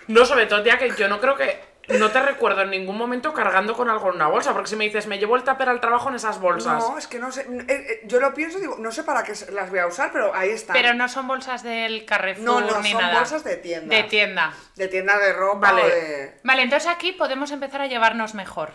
No, 0.09 0.25
sobre 0.25 0.47
todo, 0.47 0.63
tía, 0.63 0.79
que 0.79 0.91
yo 0.97 1.09
no 1.09 1.21
creo 1.21 1.37
que. 1.37 1.75
No 1.87 2.11
te 2.11 2.19
recuerdo 2.23 2.63
en 2.63 2.71
ningún 2.71 2.97
momento 2.97 3.35
cargando 3.35 3.75
con 3.75 3.91
algo 3.91 4.09
en 4.09 4.15
una 4.15 4.27
bolsa, 4.29 4.55
porque 4.55 4.71
si 4.71 4.77
me 4.77 4.85
dices, 4.85 5.07
me 5.07 5.19
llevo 5.19 5.37
el 5.37 5.45
tupper 5.45 5.69
al 5.69 5.81
trabajo 5.83 6.09
en 6.09 6.15
esas 6.15 6.41
bolsas. 6.41 6.83
No, 6.83 6.97
es 6.97 7.07
que 7.07 7.19
no 7.19 7.31
sé, 7.31 7.43
eh, 7.43 7.67
eh, 7.69 8.01
yo 8.05 8.21
lo 8.21 8.33
pienso 8.33 8.57
y 8.57 8.63
digo, 8.63 8.77
no 8.79 8.91
sé 8.91 9.05
para 9.05 9.23
qué 9.23 9.35
las 9.53 9.69
voy 9.69 9.81
a 9.81 9.87
usar, 9.87 10.11
pero 10.11 10.35
ahí 10.35 10.49
están. 10.49 10.73
Pero 10.73 10.95
no 10.95 11.11
son 11.11 11.29
bolsas 11.29 11.63
del 11.63 12.07
Carrefour 12.07 12.43
No, 12.43 12.61
no, 12.63 12.81
ni 12.81 12.93
son 12.93 13.03
nada. 13.03 13.19
bolsas 13.19 13.45
de 13.45 13.57
tienda. 13.59 13.95
De 13.95 14.05
tienda. 14.05 14.55
De 14.77 14.89
tiendas 14.89 15.21
de 15.21 15.35
ropa 15.35 15.73
Vale. 15.73 15.83
o 15.83 15.87
de... 15.87 16.41
Vale, 16.43 16.63
entonces 16.63 16.89
aquí 16.89 17.13
podemos 17.13 17.51
empezar 17.51 17.83
a 17.83 17.87
llevarnos 17.87 18.33
mejor. 18.33 18.71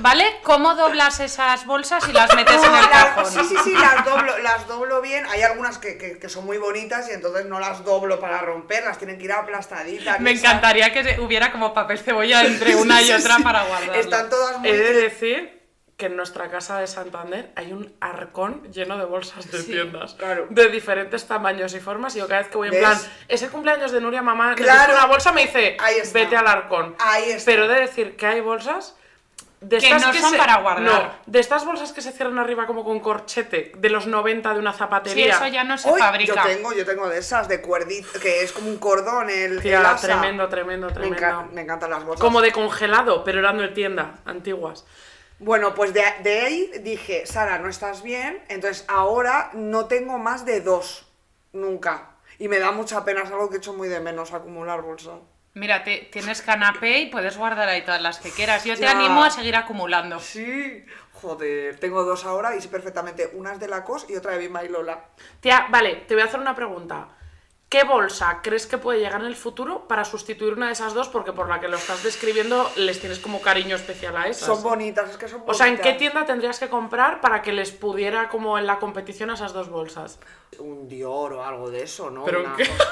¿Vale? 0.00 0.24
¿Cómo 0.44 0.76
doblas 0.76 1.18
esas 1.18 1.66
bolsas 1.66 2.08
y 2.08 2.12
las 2.12 2.32
metes 2.36 2.54
en 2.62 2.72
el 2.74 2.88
cajón? 2.88 3.26
Sí, 3.26 3.40
sí, 3.48 3.56
sí, 3.64 3.72
las 3.74 4.04
doblo, 4.04 4.38
las 4.38 4.68
doblo 4.68 5.00
bien. 5.00 5.26
Hay 5.26 5.42
algunas 5.42 5.78
que, 5.78 5.98
que- 5.98 6.20
que 6.20 6.28
son 6.28 6.46
muy 6.46 6.56
bonitas 6.56 7.08
y 7.08 7.12
entonces 7.14 7.46
no 7.46 7.58
las 7.58 7.84
doblo 7.84 8.20
para 8.20 8.38
romper, 8.42 8.84
las 8.84 8.98
tienen 8.98 9.18
que 9.18 9.24
ir 9.24 9.32
aplastaditas. 9.32 10.20
Me 10.20 10.30
encantaría 10.30 10.92
que 10.92 11.18
hubiera 11.20 11.50
como 11.50 11.74
papel 11.74 11.98
cebolla 11.98 12.44
entre 12.44 12.76
una 12.76 13.02
y 13.02 13.10
otra 13.10 13.36
sí. 13.38 13.42
para 13.42 13.64
guardarlo. 13.64 13.94
Están 13.94 14.30
todas 14.30 14.58
muy... 14.58 14.68
He 14.68 14.76
de 14.76 14.92
decir 15.02 15.58
que 15.96 16.06
en 16.06 16.16
nuestra 16.16 16.48
casa 16.48 16.78
de 16.78 16.86
Santander 16.86 17.50
hay 17.56 17.72
un 17.72 17.92
arcón 18.00 18.70
lleno 18.70 18.98
de 18.98 19.04
bolsas 19.04 19.50
de 19.50 19.58
Sí, 19.62 19.72
tiendas. 19.72 20.14
claro. 20.14 20.46
De 20.48 20.68
diferentes 20.68 21.26
tamaños 21.26 21.74
y 21.74 21.80
formas. 21.80 22.14
Y 22.14 22.20
yo 22.20 22.28
cada 22.28 22.42
vez 22.42 22.50
que 22.50 22.56
voy 22.56 22.68
en 22.68 22.74
¿Ves? 22.74 22.80
plan, 22.82 22.98
es 23.26 23.42
el 23.42 23.50
cumpleaños 23.50 23.90
de 23.90 24.00
Nuria, 24.00 24.22
mamá, 24.22 24.54
Claro. 24.54 24.72
necesito 24.74 24.96
una 24.96 25.06
bolsa, 25.06 25.32
me 25.32 25.42
dice, 25.46 25.76
Ahí 25.80 25.96
está. 25.96 26.20
vete 26.20 26.36
al 26.36 26.46
arcón. 26.46 26.94
Ahí 27.00 27.30
está. 27.32 27.50
Pero 27.50 27.64
he 27.64 27.68
de 27.68 27.80
decir 27.80 28.16
que 28.16 28.26
hay 28.28 28.40
bolsas 28.40 28.94
de 29.60 29.78
Que 29.78 29.86
estas 29.90 30.06
no 30.14 30.20
son 30.20 30.30
se- 30.30 30.38
para 30.38 30.58
guardar. 30.60 30.82
No, 30.84 31.10
de 31.26 31.40
estas 31.40 31.64
bolsas 31.64 31.92
que 31.92 32.00
se 32.00 32.12
cierran 32.12 32.38
arriba 32.38 32.66
como 32.66 32.84
con 32.84 33.00
corchete, 33.00 33.72
de 33.76 33.90
los 33.90 34.06
90 34.06 34.54
de 34.54 34.60
una 34.60 34.72
Sí, 34.72 34.78
zapatería. 34.78 35.34
eso 35.34 35.46
ya 35.48 35.64
no 35.64 35.76
se 35.76 35.90
Uy, 35.90 35.98
fabrica. 35.98 36.34
Yo 36.34 36.42
tengo, 36.56 36.72
yo 36.72 36.86
tengo 36.86 37.08
de 37.08 37.18
esas 37.18 37.48
de 37.48 37.60
cuerdito, 37.60 38.20
que 38.20 38.42
es 38.42 38.52
como 38.52 38.68
un 38.68 38.78
cordón, 38.78 39.30
el, 39.30 39.60
Tía, 39.60 39.80
el 39.80 39.86
asa. 39.86 40.06
tremendo, 40.06 40.48
tremendo, 40.48 40.86
Me, 40.86 40.92
tremendo. 40.92 41.16
enca- 41.18 41.50
me 41.50 41.62
encantan 41.62 41.90
las 41.90 42.04
bolsas. 42.04 42.20
Como 42.20 42.40
de 42.40 42.52
congelado, 42.52 43.24
pero 43.24 43.40
eran 43.40 43.58
de 43.58 43.68
tienda, 43.68 44.20
antiguas. 44.24 44.84
Bueno, 45.40 45.74
pues 45.74 45.92
de, 45.94 46.02
de 46.22 46.40
ahí 46.40 46.70
dije, 46.82 47.24
Sara, 47.26 47.58
no 47.58 47.68
estás 47.68 48.02
bien, 48.02 48.42
entonces 48.48 48.84
ahora 48.88 49.50
no 49.54 49.86
tengo 49.86 50.18
más 50.18 50.44
de 50.44 50.60
dos, 50.60 51.06
nunca. 51.52 52.10
Y 52.40 52.46
me 52.48 52.58
da 52.60 52.70
mucha 52.70 53.04
pena, 53.04 53.22
es 53.22 53.30
algo 53.30 53.50
que 53.50 53.56
echo 53.56 53.72
muy 53.72 53.88
de 53.88 53.98
menos, 54.00 54.32
acumular 54.32 54.82
bolsas. 54.82 55.18
Mira, 55.58 55.82
te- 55.82 56.08
tienes 56.12 56.40
canapé 56.42 56.98
y 57.00 57.06
puedes 57.06 57.36
guardar 57.36 57.68
ahí 57.68 57.82
todas 57.84 58.00
las 58.00 58.18
que 58.20 58.30
quieras. 58.30 58.64
Yo 58.64 58.74
te 58.76 58.82
Ya. 58.82 58.92
animo 58.92 59.24
a 59.24 59.30
seguir 59.30 59.56
acumulando. 59.56 60.20
Sí, 60.20 60.84
joder, 61.12 61.78
tengo 61.80 62.04
dos 62.04 62.24
ahora 62.24 62.54
y 62.54 62.60
sé 62.60 62.68
perfectamente, 62.68 63.30
una 63.34 63.52
es 63.52 63.60
de 63.60 63.66
Lacoste 63.68 64.12
y 64.12 64.16
otra 64.16 64.32
de 64.32 64.38
Bimba 64.38 64.64
y 64.64 64.68
Lola. 64.68 65.04
Tía, 65.40 65.66
vale, 65.70 65.96
te 66.06 66.14
voy 66.14 66.22
a 66.22 66.26
hacer 66.26 66.38
una 66.40 66.54
pregunta. 66.54 67.08
¿Qué 67.68 67.84
bolsa 67.84 68.40
crees 68.42 68.66
que 68.66 68.78
puede 68.78 68.98
llegar 69.00 69.20
en 69.20 69.26
el 69.26 69.36
futuro 69.36 69.86
para 69.88 70.06
sustituir 70.06 70.54
una 70.54 70.68
de 70.68 70.72
esas 70.72 70.94
dos? 70.94 71.08
Porque 71.08 71.34
por 71.34 71.50
la 71.50 71.60
que 71.60 71.68
lo 71.68 71.76
estás 71.76 72.02
describiendo 72.02 72.70
les 72.76 72.98
tienes 72.98 73.18
como 73.18 73.42
cariño 73.42 73.76
especial 73.76 74.16
a 74.16 74.26
esas. 74.26 74.46
Son 74.46 74.62
bonitas, 74.62 75.10
es 75.10 75.16
que 75.18 75.28
son 75.28 75.40
o 75.40 75.44
bonitas. 75.44 75.58
sea, 75.58 75.66
¿en 75.68 75.76
qué 75.78 75.92
tienda 75.92 76.24
tendrías 76.24 76.58
que 76.58 76.70
comprar 76.70 77.20
para 77.20 77.42
que 77.42 77.52
les 77.52 77.70
pudiera 77.70 78.30
como 78.30 78.58
en 78.58 78.66
la 78.66 78.78
competición 78.78 79.28
a 79.28 79.34
esas 79.34 79.52
dos 79.52 79.68
bolsas? 79.68 80.18
Un 80.60 80.88
Dior 80.88 81.34
o 81.34 81.44
algo 81.44 81.70
de 81.70 81.82
eso, 81.82 82.08
¿no? 82.08 82.24
¿Pero 82.24 82.40
Una 82.40 82.56
qué? 82.56 82.66
cosa- 82.66 82.84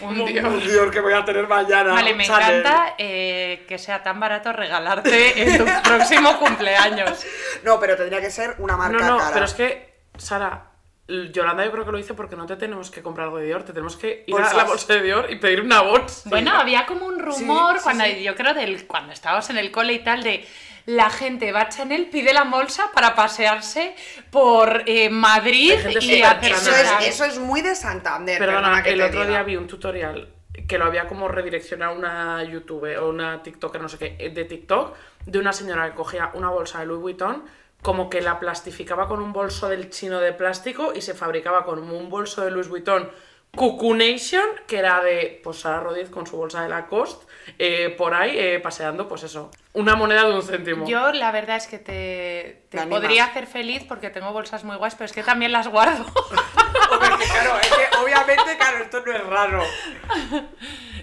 Un 0.06 0.24
Dios. 0.24 0.44
Un 0.46 0.60
Dior 0.60 0.90
que 0.90 1.00
voy 1.00 1.12
a 1.12 1.22
tener 1.22 1.46
mañana. 1.46 1.92
Vale, 1.92 2.14
me 2.14 2.24
Chanel. 2.24 2.60
encanta 2.60 2.94
eh, 2.96 3.66
que 3.68 3.78
sea 3.78 4.02
tan 4.02 4.18
barato 4.20 4.54
regalarte 4.54 5.42
en 5.42 5.58
tu 5.58 5.64
próximo 5.84 6.38
cumpleaños. 6.38 7.24
No, 7.62 7.78
pero 7.78 7.94
tendría 7.94 8.22
que 8.22 8.30
ser 8.30 8.54
una 8.58 8.74
marca 8.78 8.96
No, 8.98 9.06
no, 9.12 9.18
cara. 9.18 9.30
pero 9.34 9.44
es 9.44 9.52
que, 9.52 10.00
Sara, 10.16 10.70
Yolanda 11.06 11.64
yo 11.64 11.72
creo 11.72 11.84
que 11.84 11.92
lo 11.92 11.98
hice 11.98 12.14
porque 12.14 12.34
no 12.34 12.46
te 12.46 12.56
tenemos 12.56 12.90
que 12.90 13.02
comprar 13.02 13.26
algo 13.26 13.38
de 13.38 13.46
Dior, 13.46 13.62
te 13.62 13.72
tenemos 13.72 13.96
que 13.96 14.24
ir 14.26 14.34
a 14.34 14.38
Bolsas. 14.38 14.56
la 14.56 14.64
bolsa 14.64 14.94
de 14.94 15.02
Dior 15.02 15.30
y 15.30 15.36
pedir 15.36 15.60
una 15.60 15.82
bolsa. 15.82 16.22
Bueno, 16.30 16.52
había 16.52 16.86
como 16.86 17.06
un 17.06 17.18
rumor 17.18 17.76
sí, 17.76 17.82
cuando 17.82 18.04
sí. 18.04 18.22
yo 18.22 18.34
creo 18.34 18.54
del 18.54 18.86
cuando 18.86 19.12
estábamos 19.12 19.50
en 19.50 19.58
el 19.58 19.70
cole 19.70 19.92
y 19.92 19.98
tal 19.98 20.22
de 20.22 20.46
la 20.86 21.10
gente 21.10 21.52
va 21.52 21.62
a 21.62 21.68
Chanel, 21.68 22.06
pide 22.10 22.32
la 22.32 22.44
bolsa 22.44 22.90
para 22.94 23.14
pasearse 23.14 23.94
por 24.30 24.82
eh, 24.86 25.08
Madrid 25.10 25.72
y 26.00 26.22
hacer 26.22 26.52
Eso 26.52 26.70
es, 26.70 27.06
eso 27.06 27.24
es 27.24 27.38
muy 27.38 27.62
de 27.62 27.74
Santander. 27.74 28.38
Perdona, 28.38 28.82
que 28.82 28.90
el 28.90 28.98
te 28.98 29.04
otro 29.04 29.20
diga. 29.20 29.30
día 29.30 29.42
vi 29.42 29.56
un 29.56 29.66
tutorial 29.66 30.28
que 30.68 30.78
lo 30.78 30.84
había 30.84 31.06
como 31.06 31.28
redireccionado 31.28 31.94
una 31.96 32.42
YouTube 32.44 32.96
o 32.98 33.08
una 33.08 33.42
TikToker, 33.42 33.80
no 33.80 33.88
sé 33.88 33.98
qué, 33.98 34.16
eh, 34.18 34.30
de 34.30 34.44
TikTok, 34.44 34.94
de 35.26 35.38
una 35.38 35.52
señora 35.52 35.88
que 35.90 35.94
cogía 35.94 36.30
una 36.34 36.48
bolsa 36.50 36.80
de 36.80 36.86
Louis 36.86 37.00
Vuitton, 37.00 37.44
como 37.84 38.08
que 38.08 38.22
la 38.22 38.40
plastificaba 38.40 39.06
con 39.06 39.20
un 39.20 39.34
bolso 39.34 39.68
del 39.68 39.90
chino 39.90 40.18
de 40.18 40.32
plástico 40.32 40.94
y 40.96 41.02
se 41.02 41.12
fabricaba 41.12 41.66
con 41.66 41.78
un 41.78 42.08
bolso 42.08 42.42
de 42.42 42.50
Louis 42.50 42.66
Vuitton 42.66 43.10
Cuckoo 43.54 43.94
Nation, 43.94 44.46
que 44.66 44.78
era 44.78 45.02
de 45.02 45.38
pues, 45.44 45.60
Sara 45.60 45.80
Rodiz 45.80 46.08
con 46.08 46.26
su 46.26 46.38
bolsa 46.38 46.62
de 46.62 46.70
Lacoste, 46.70 47.26
eh, 47.58 47.90
por 47.90 48.14
ahí 48.14 48.38
eh, 48.38 48.58
paseando, 48.58 49.06
pues 49.06 49.24
eso, 49.24 49.50
una 49.74 49.96
moneda 49.96 50.26
de 50.26 50.34
un 50.34 50.42
céntimo. 50.42 50.88
Yo 50.88 51.12
la 51.12 51.30
verdad 51.30 51.58
es 51.58 51.66
que 51.66 51.78
te, 51.78 52.86
podría 52.86 53.26
hacer 53.26 53.46
feliz 53.46 53.84
porque 53.86 54.08
tengo 54.08 54.32
bolsas 54.32 54.64
muy 54.64 54.76
guays, 54.76 54.94
pero 54.94 55.04
es 55.04 55.12
que 55.12 55.22
también 55.22 55.52
las 55.52 55.68
guardo. 55.68 56.06
Hombre, 56.90 57.10
que 57.18 57.24
claro, 57.26 57.60
es 57.60 57.68
que 57.68 57.98
obviamente, 57.98 58.56
claro, 58.56 58.78
esto 58.78 59.02
no 59.04 59.12
es 59.12 59.26
raro. 59.26 59.62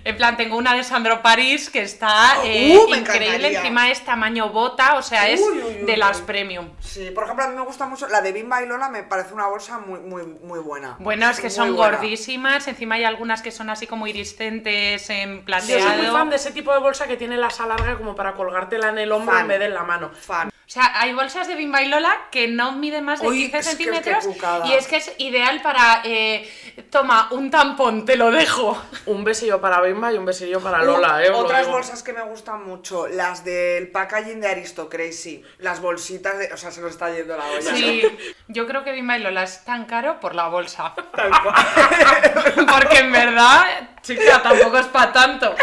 En 0.03 0.17
plan, 0.17 0.37
tengo 0.37 0.57
una 0.57 0.73
de 0.75 0.83
Sandro 0.83 1.21
París 1.21 1.69
que 1.69 1.81
está 1.81 2.37
Uh, 2.41 2.45
eh, 2.45 2.79
me 2.89 2.97
increíble, 2.97 3.25
encantaría. 3.27 3.59
encima 3.59 3.89
es 3.91 4.03
tamaño 4.03 4.49
bota, 4.49 4.95
o 4.95 5.01
sea, 5.01 5.27
es 5.29 5.39
Uy, 5.41 5.57
uy, 5.59 5.63
uy, 5.81 5.85
de 5.85 5.97
las 5.97 6.19
uy. 6.19 6.23
premium. 6.25 6.69
Sí, 6.79 7.11
por 7.11 7.23
ejemplo, 7.25 7.45
a 7.45 7.47
mí 7.49 7.55
me 7.55 7.61
gusta 7.63 7.85
mucho 7.85 8.07
la 8.07 8.21
de 8.21 8.31
Bimba 8.31 8.61
y 8.63 8.67
Lola, 8.67 8.89
me 8.89 9.03
parece 9.03 9.33
una 9.33 9.47
bolsa 9.47 9.77
muy, 9.79 9.99
muy, 9.99 10.23
muy 10.23 10.59
buena. 10.59 10.95
Bueno, 10.99 11.29
es 11.29 11.37
que 11.37 11.43
Muy 11.43 11.51
son 11.51 11.75
buena. 11.75 11.97
gordísimas, 11.97 12.67
encima 12.67 12.95
hay 12.95 13.03
algunas 13.03 13.41
que 13.41 13.51
son 13.51 13.69
así 13.69 13.87
como 13.87 14.07
iriscentes 14.07 15.09
en 15.09 15.39
Yo 15.39 15.45
plateado. 15.45 15.87
soy 15.89 15.97
muy 15.97 16.07
fan 16.07 16.29
de 16.29 16.35
ese 16.35 16.51
tipo 16.51 16.71
de 16.73 16.79
bolsa 16.79 17.07
que 17.07 17.17
tiene 17.17 17.37
la 17.37 17.47
asa 17.47 17.65
larga 17.65 17.97
como 17.97 18.15
para 18.15 18.33
colgártela 18.33 18.89
en 18.89 18.97
el 18.97 19.11
hombro 19.11 19.33
Fan. 19.33 19.41
en 19.43 19.47
vez 19.47 19.59
de 19.59 19.65
en 19.65 19.73
la 19.73 19.83
mano. 19.83 20.11
Fan. 20.13 20.50
O 20.71 20.73
sea, 20.73 21.01
hay 21.01 21.11
bolsas 21.11 21.49
de 21.49 21.55
Bimba 21.55 21.81
y 21.81 21.89
Lola 21.89 22.15
que 22.31 22.47
no 22.47 22.71
miden 22.71 23.03
más 23.03 23.21
de 23.21 23.27
Uy, 23.27 23.51
15 23.51 23.57
es 23.57 23.65
que 23.65 23.71
centímetros 23.71 24.25
y 24.63 24.71
es 24.71 24.87
que 24.87 24.95
es 24.95 25.11
ideal 25.17 25.61
para, 25.61 26.01
eh, 26.05 26.49
toma, 26.89 27.27
un 27.31 27.51
tampón, 27.51 28.05
te 28.05 28.15
lo 28.15 28.31
dejo. 28.31 28.81
Un 29.05 29.25
besillo 29.25 29.59
para 29.59 29.81
Bimba 29.81 30.13
y 30.13 30.17
un 30.17 30.23
besillo 30.23 30.61
para 30.61 30.81
Lola, 30.81 31.25
¿eh? 31.25 31.29
Otras 31.29 31.67
bolsas 31.67 32.03
que 32.03 32.13
me 32.13 32.21
gustan 32.21 32.63
mucho, 32.65 33.05
las 33.09 33.43
del 33.43 33.89
packaging 33.89 34.39
de 34.39 34.47
Aristocracy, 34.47 35.43
las 35.57 35.81
bolsitas 35.81 36.39
de... 36.39 36.53
O 36.53 36.55
sea, 36.55 36.71
se 36.71 36.79
nos 36.79 36.91
está 36.91 37.13
yendo 37.13 37.35
la 37.35 37.47
olla. 37.47 37.75
Sí, 37.75 38.03
yo 38.47 38.65
creo 38.65 38.85
que 38.85 38.93
Bimba 38.93 39.17
y 39.17 39.23
Lola 39.23 39.43
es 39.43 39.65
tan 39.65 39.83
caro 39.83 40.21
por 40.21 40.35
la 40.35 40.47
bolsa. 40.47 40.95
Tal 41.13 41.31
cual. 41.43 42.65
Porque 42.79 42.99
en 42.99 43.11
verdad, 43.11 43.89
chica, 44.01 44.41
tampoco 44.41 44.77
es 44.77 44.87
para 44.87 45.11
tanto. 45.11 45.53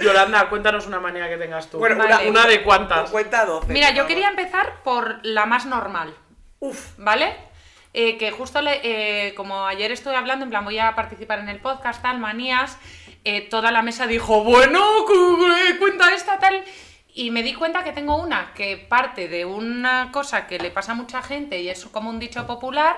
Yolanda, 0.00 0.48
cuéntanos 0.48 0.86
una 0.86 1.00
manía 1.00 1.28
que 1.28 1.36
tengas 1.36 1.68
tú. 1.70 1.78
Bueno, 1.78 1.96
una, 1.96 2.16
Vale. 2.16 2.30
una 2.30 2.46
de 2.46 2.62
cuántas. 2.62 3.10
Cuenta 3.10 3.44
12. 3.44 3.72
Mira, 3.72 3.90
yo 3.90 4.06
quería 4.06 4.28
empezar 4.28 4.82
por 4.84 5.18
la 5.24 5.46
más 5.46 5.66
normal. 5.66 6.14
Uf, 6.60 6.92
¿Vale? 6.98 7.34
Eh, 7.94 8.18
que 8.18 8.30
justo 8.30 8.60
le- 8.60 8.80
eh, 8.84 9.34
como 9.34 9.66
ayer 9.66 9.90
estuve 9.92 10.14
hablando, 10.14 10.44
en 10.44 10.50
plan 10.50 10.64
voy 10.64 10.78
a 10.78 10.94
participar 10.94 11.38
en 11.38 11.48
el 11.48 11.58
podcast, 11.60 12.02
tal, 12.02 12.18
manías, 12.18 12.76
eh, 13.24 13.48
toda 13.48 13.70
la 13.72 13.82
mesa 13.82 14.06
dijo, 14.06 14.44
bueno, 14.44 14.80
cu- 15.06 15.46
eh, 15.46 15.78
cuenta 15.78 16.14
esta, 16.14 16.38
tal. 16.38 16.62
Y 17.14 17.30
me 17.32 17.42
di 17.42 17.54
cuenta 17.54 17.82
que 17.82 17.92
tengo 17.92 18.16
una 18.16 18.52
que 18.54 18.76
parte 18.76 19.26
de 19.28 19.44
una 19.44 20.10
cosa 20.12 20.46
que 20.46 20.58
le 20.58 20.70
pasa 20.70 20.92
a 20.92 20.94
mucha 20.94 21.22
gente 21.22 21.60
y 21.60 21.68
es 21.68 21.86
como 21.86 22.10
un 22.10 22.18
dicho 22.20 22.46
popular, 22.46 22.96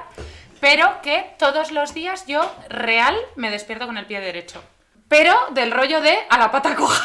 pero 0.60 1.00
que 1.02 1.34
todos 1.38 1.70
los 1.70 1.94
días 1.94 2.26
yo, 2.26 2.42
real, 2.68 3.16
me 3.36 3.50
despierto 3.50 3.86
con 3.86 3.96
el 3.96 4.04
pie 4.06 4.20
derecho. 4.20 4.62
Pero 5.11 5.37
del 5.51 5.73
rollo 5.73 6.01
de 6.01 6.16
a 6.29 6.38
la 6.38 6.53
pata 6.53 6.77
coja. 6.77 7.05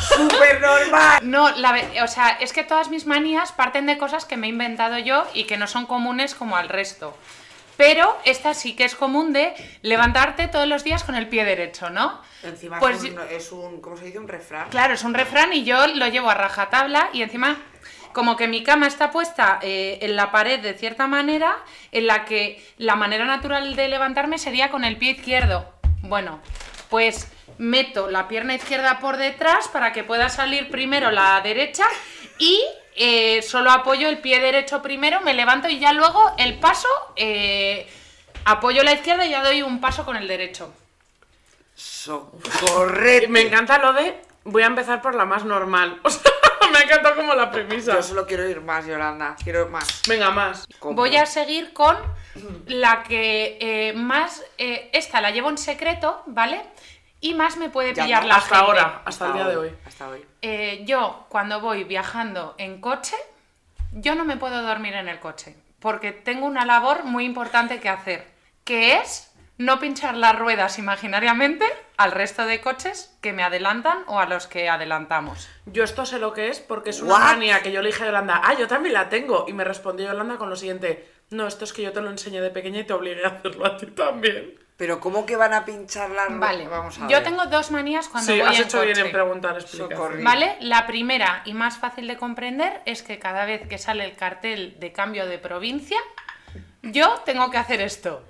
súper 0.00 0.60
normal. 0.60 1.18
No, 1.22 1.50
la 1.56 1.76
o 2.04 2.06
sea, 2.06 2.28
es 2.40 2.52
que 2.52 2.62
todas 2.62 2.88
mis 2.88 3.04
manías 3.04 3.50
parten 3.50 3.86
de 3.86 3.98
cosas 3.98 4.24
que 4.24 4.36
me 4.36 4.46
he 4.46 4.50
inventado 4.50 4.96
yo 4.98 5.26
y 5.34 5.42
que 5.42 5.56
no 5.56 5.66
son 5.66 5.86
comunes 5.86 6.36
como 6.36 6.56
al 6.56 6.68
resto. 6.68 7.16
Pero 7.76 8.16
esta 8.24 8.54
sí 8.54 8.76
que 8.76 8.84
es 8.84 8.94
común 8.94 9.32
de 9.32 9.54
levantarte 9.82 10.46
todos 10.46 10.68
los 10.68 10.84
días 10.84 11.02
con 11.02 11.16
el 11.16 11.26
pie 11.28 11.44
derecho, 11.44 11.90
¿no? 11.90 12.22
Encima 12.44 12.78
Pues 12.78 13.02
es, 13.02 13.10
un, 13.10 13.20
es 13.28 13.50
un, 13.50 13.80
¿cómo 13.80 13.96
se 13.96 14.04
dice? 14.04 14.20
Un 14.20 14.28
refrán. 14.28 14.68
Claro, 14.68 14.94
es 14.94 15.02
un 15.02 15.14
refrán 15.14 15.52
y 15.52 15.64
yo 15.64 15.88
lo 15.88 16.06
llevo 16.06 16.30
a 16.30 16.34
rajatabla 16.34 17.08
y 17.12 17.22
encima 17.22 17.56
como 18.12 18.36
que 18.36 18.48
mi 18.48 18.62
cama 18.62 18.86
está 18.86 19.10
puesta 19.10 19.58
eh, 19.62 19.98
en 20.02 20.16
la 20.16 20.30
pared 20.30 20.60
de 20.60 20.74
cierta 20.74 21.06
manera 21.06 21.56
en 21.90 22.06
la 22.06 22.24
que 22.24 22.64
la 22.78 22.96
manera 22.96 23.24
natural 23.24 23.76
de 23.76 23.88
levantarme 23.88 24.38
sería 24.38 24.70
con 24.70 24.84
el 24.84 24.96
pie 24.96 25.12
izquierdo. 25.12 25.72
Bueno, 26.02 26.40
pues 26.90 27.30
meto 27.58 28.10
la 28.10 28.28
pierna 28.28 28.54
izquierda 28.54 28.98
por 28.98 29.16
detrás 29.16 29.68
para 29.68 29.92
que 29.92 30.04
pueda 30.04 30.28
salir 30.28 30.70
primero 30.70 31.10
la 31.10 31.40
derecha 31.40 31.84
y 32.38 32.60
eh, 32.96 33.40
solo 33.42 33.70
apoyo 33.70 34.08
el 34.08 34.18
pie 34.18 34.40
derecho 34.40 34.82
primero, 34.82 35.20
me 35.20 35.32
levanto 35.34 35.68
y 35.68 35.78
ya 35.78 35.92
luego 35.92 36.34
el 36.38 36.58
paso, 36.58 36.88
eh, 37.16 37.88
apoyo 38.44 38.82
la 38.82 38.92
izquierda 38.92 39.24
y 39.24 39.30
ya 39.30 39.42
doy 39.42 39.62
un 39.62 39.80
paso 39.80 40.04
con 40.04 40.16
el 40.16 40.28
derecho. 40.28 40.72
Socorrete. 41.74 43.28
Me 43.28 43.42
encanta 43.42 43.78
lo 43.78 43.92
de. 43.92 44.20
Voy 44.44 44.62
a 44.62 44.66
empezar 44.66 45.00
por 45.00 45.14
la 45.14 45.24
más 45.24 45.44
normal. 45.44 46.00
O 46.04 46.10
sea, 46.10 46.32
me 46.72 46.78
ha 46.78 46.82
encantado 46.82 47.16
como 47.16 47.34
la 47.34 47.50
premisa. 47.50 47.94
Yo 47.94 48.02
solo 48.02 48.26
quiero 48.26 48.48
ir 48.48 48.60
más, 48.60 48.86
Yolanda. 48.86 49.36
Quiero 49.42 49.68
más. 49.68 50.02
Venga, 50.08 50.30
más. 50.30 50.66
¿Cómo? 50.78 50.94
Voy 50.94 51.16
a 51.16 51.26
seguir 51.26 51.72
con 51.72 51.96
la 52.66 53.02
que 53.02 53.58
eh, 53.60 53.92
más. 53.94 54.42
eh, 54.58 54.90
esta 54.92 55.20
la 55.20 55.30
llevo 55.30 55.50
en 55.50 55.58
secreto, 55.58 56.22
¿vale? 56.26 56.62
Y 57.20 57.34
más 57.34 57.56
me 57.56 57.68
puede 57.70 57.94
Ya 57.94 58.04
pillar 58.04 58.22
no, 58.22 58.28
la 58.28 58.36
hasta 58.36 58.56
gente. 58.56 58.66
ahora. 58.70 59.02
Hasta 59.04 59.26
el 59.26 59.32
día 59.34 59.46
de 59.48 59.56
hoy. 59.56 59.74
Hasta 59.86 60.08
hoy. 60.08 60.24
Eh, 60.42 60.82
yo, 60.84 61.26
cuando 61.28 61.60
voy 61.60 61.84
viajando 61.84 62.54
en 62.58 62.80
coche, 62.80 63.16
yo 63.92 64.14
no 64.14 64.24
me 64.24 64.36
puedo 64.36 64.62
dormir 64.62 64.94
en 64.94 65.08
el 65.08 65.20
coche. 65.20 65.56
Porque 65.78 66.12
tengo 66.12 66.46
una 66.46 66.64
labor 66.64 67.04
muy 67.04 67.24
importante 67.24 67.80
que 67.80 67.88
hacer. 67.88 68.26
Que 68.64 68.98
es 68.98 69.31
no 69.64 69.78
pinchar 69.78 70.16
las 70.16 70.38
ruedas 70.38 70.78
imaginariamente 70.78 71.64
al 71.96 72.12
resto 72.12 72.44
de 72.46 72.60
coches 72.60 73.16
que 73.20 73.32
me 73.32 73.42
adelantan 73.42 73.98
o 74.06 74.18
a 74.18 74.26
los 74.26 74.46
que 74.46 74.68
adelantamos. 74.68 75.48
Yo 75.66 75.84
esto 75.84 76.04
sé 76.06 76.18
lo 76.18 76.32
que 76.32 76.48
es 76.48 76.60
porque 76.60 76.90
es 76.90 77.00
una 77.02 77.14
What? 77.14 77.20
manía 77.20 77.62
que 77.62 77.72
yo 77.72 77.80
le 77.82 77.88
dije 77.88 78.02
a 78.02 78.06
Yolanda, 78.06 78.40
ah, 78.44 78.54
yo 78.54 78.66
también 78.66 78.94
la 78.94 79.08
tengo. 79.08 79.44
Y 79.48 79.52
me 79.52 79.64
respondió 79.64 80.06
Yolanda 80.06 80.36
con 80.36 80.50
lo 80.50 80.56
siguiente, 80.56 81.08
no, 81.30 81.46
esto 81.46 81.64
es 81.64 81.72
que 81.72 81.82
yo 81.82 81.92
te 81.92 82.00
lo 82.00 82.10
enseñé 82.10 82.40
de 82.40 82.50
pequeña 82.50 82.80
y 82.80 82.84
te 82.84 82.92
obligué 82.92 83.24
a 83.24 83.28
hacerlo 83.28 83.66
a 83.66 83.76
ti 83.76 83.86
también. 83.86 84.58
Pero 84.76 84.98
¿cómo 84.98 85.24
que 85.26 85.36
van 85.36 85.52
a 85.52 85.64
pinchar 85.64 86.10
las 86.10 86.26
ruedas? 86.26 86.40
Vale, 86.40 86.66
Vamos 86.66 86.98
a 86.98 87.02
yo 87.02 87.08
ver. 87.18 87.22
tengo 87.22 87.46
dos 87.46 87.70
manías 87.70 88.08
cuando 88.08 88.32
sí, 88.32 88.40
voy 88.40 88.48
has 88.48 88.56
en 88.58 88.64
hecho 88.64 88.78
coche. 88.78 88.92
bien 88.94 89.06
en 89.06 89.12
preguntar 89.12 89.54
explicación. 89.56 90.24
¿Vale? 90.24 90.56
La 90.60 90.86
primera 90.88 91.42
y 91.44 91.54
más 91.54 91.76
fácil 91.76 92.08
de 92.08 92.16
comprender 92.16 92.80
es 92.84 93.02
que 93.02 93.18
cada 93.20 93.44
vez 93.44 93.68
que 93.68 93.78
sale 93.78 94.04
el 94.04 94.16
cartel 94.16 94.76
de 94.80 94.90
cambio 94.92 95.26
de 95.26 95.38
provincia, 95.38 95.98
yo 96.82 97.20
tengo 97.24 97.50
que 97.50 97.58
hacer 97.58 97.80
esto. 97.80 98.24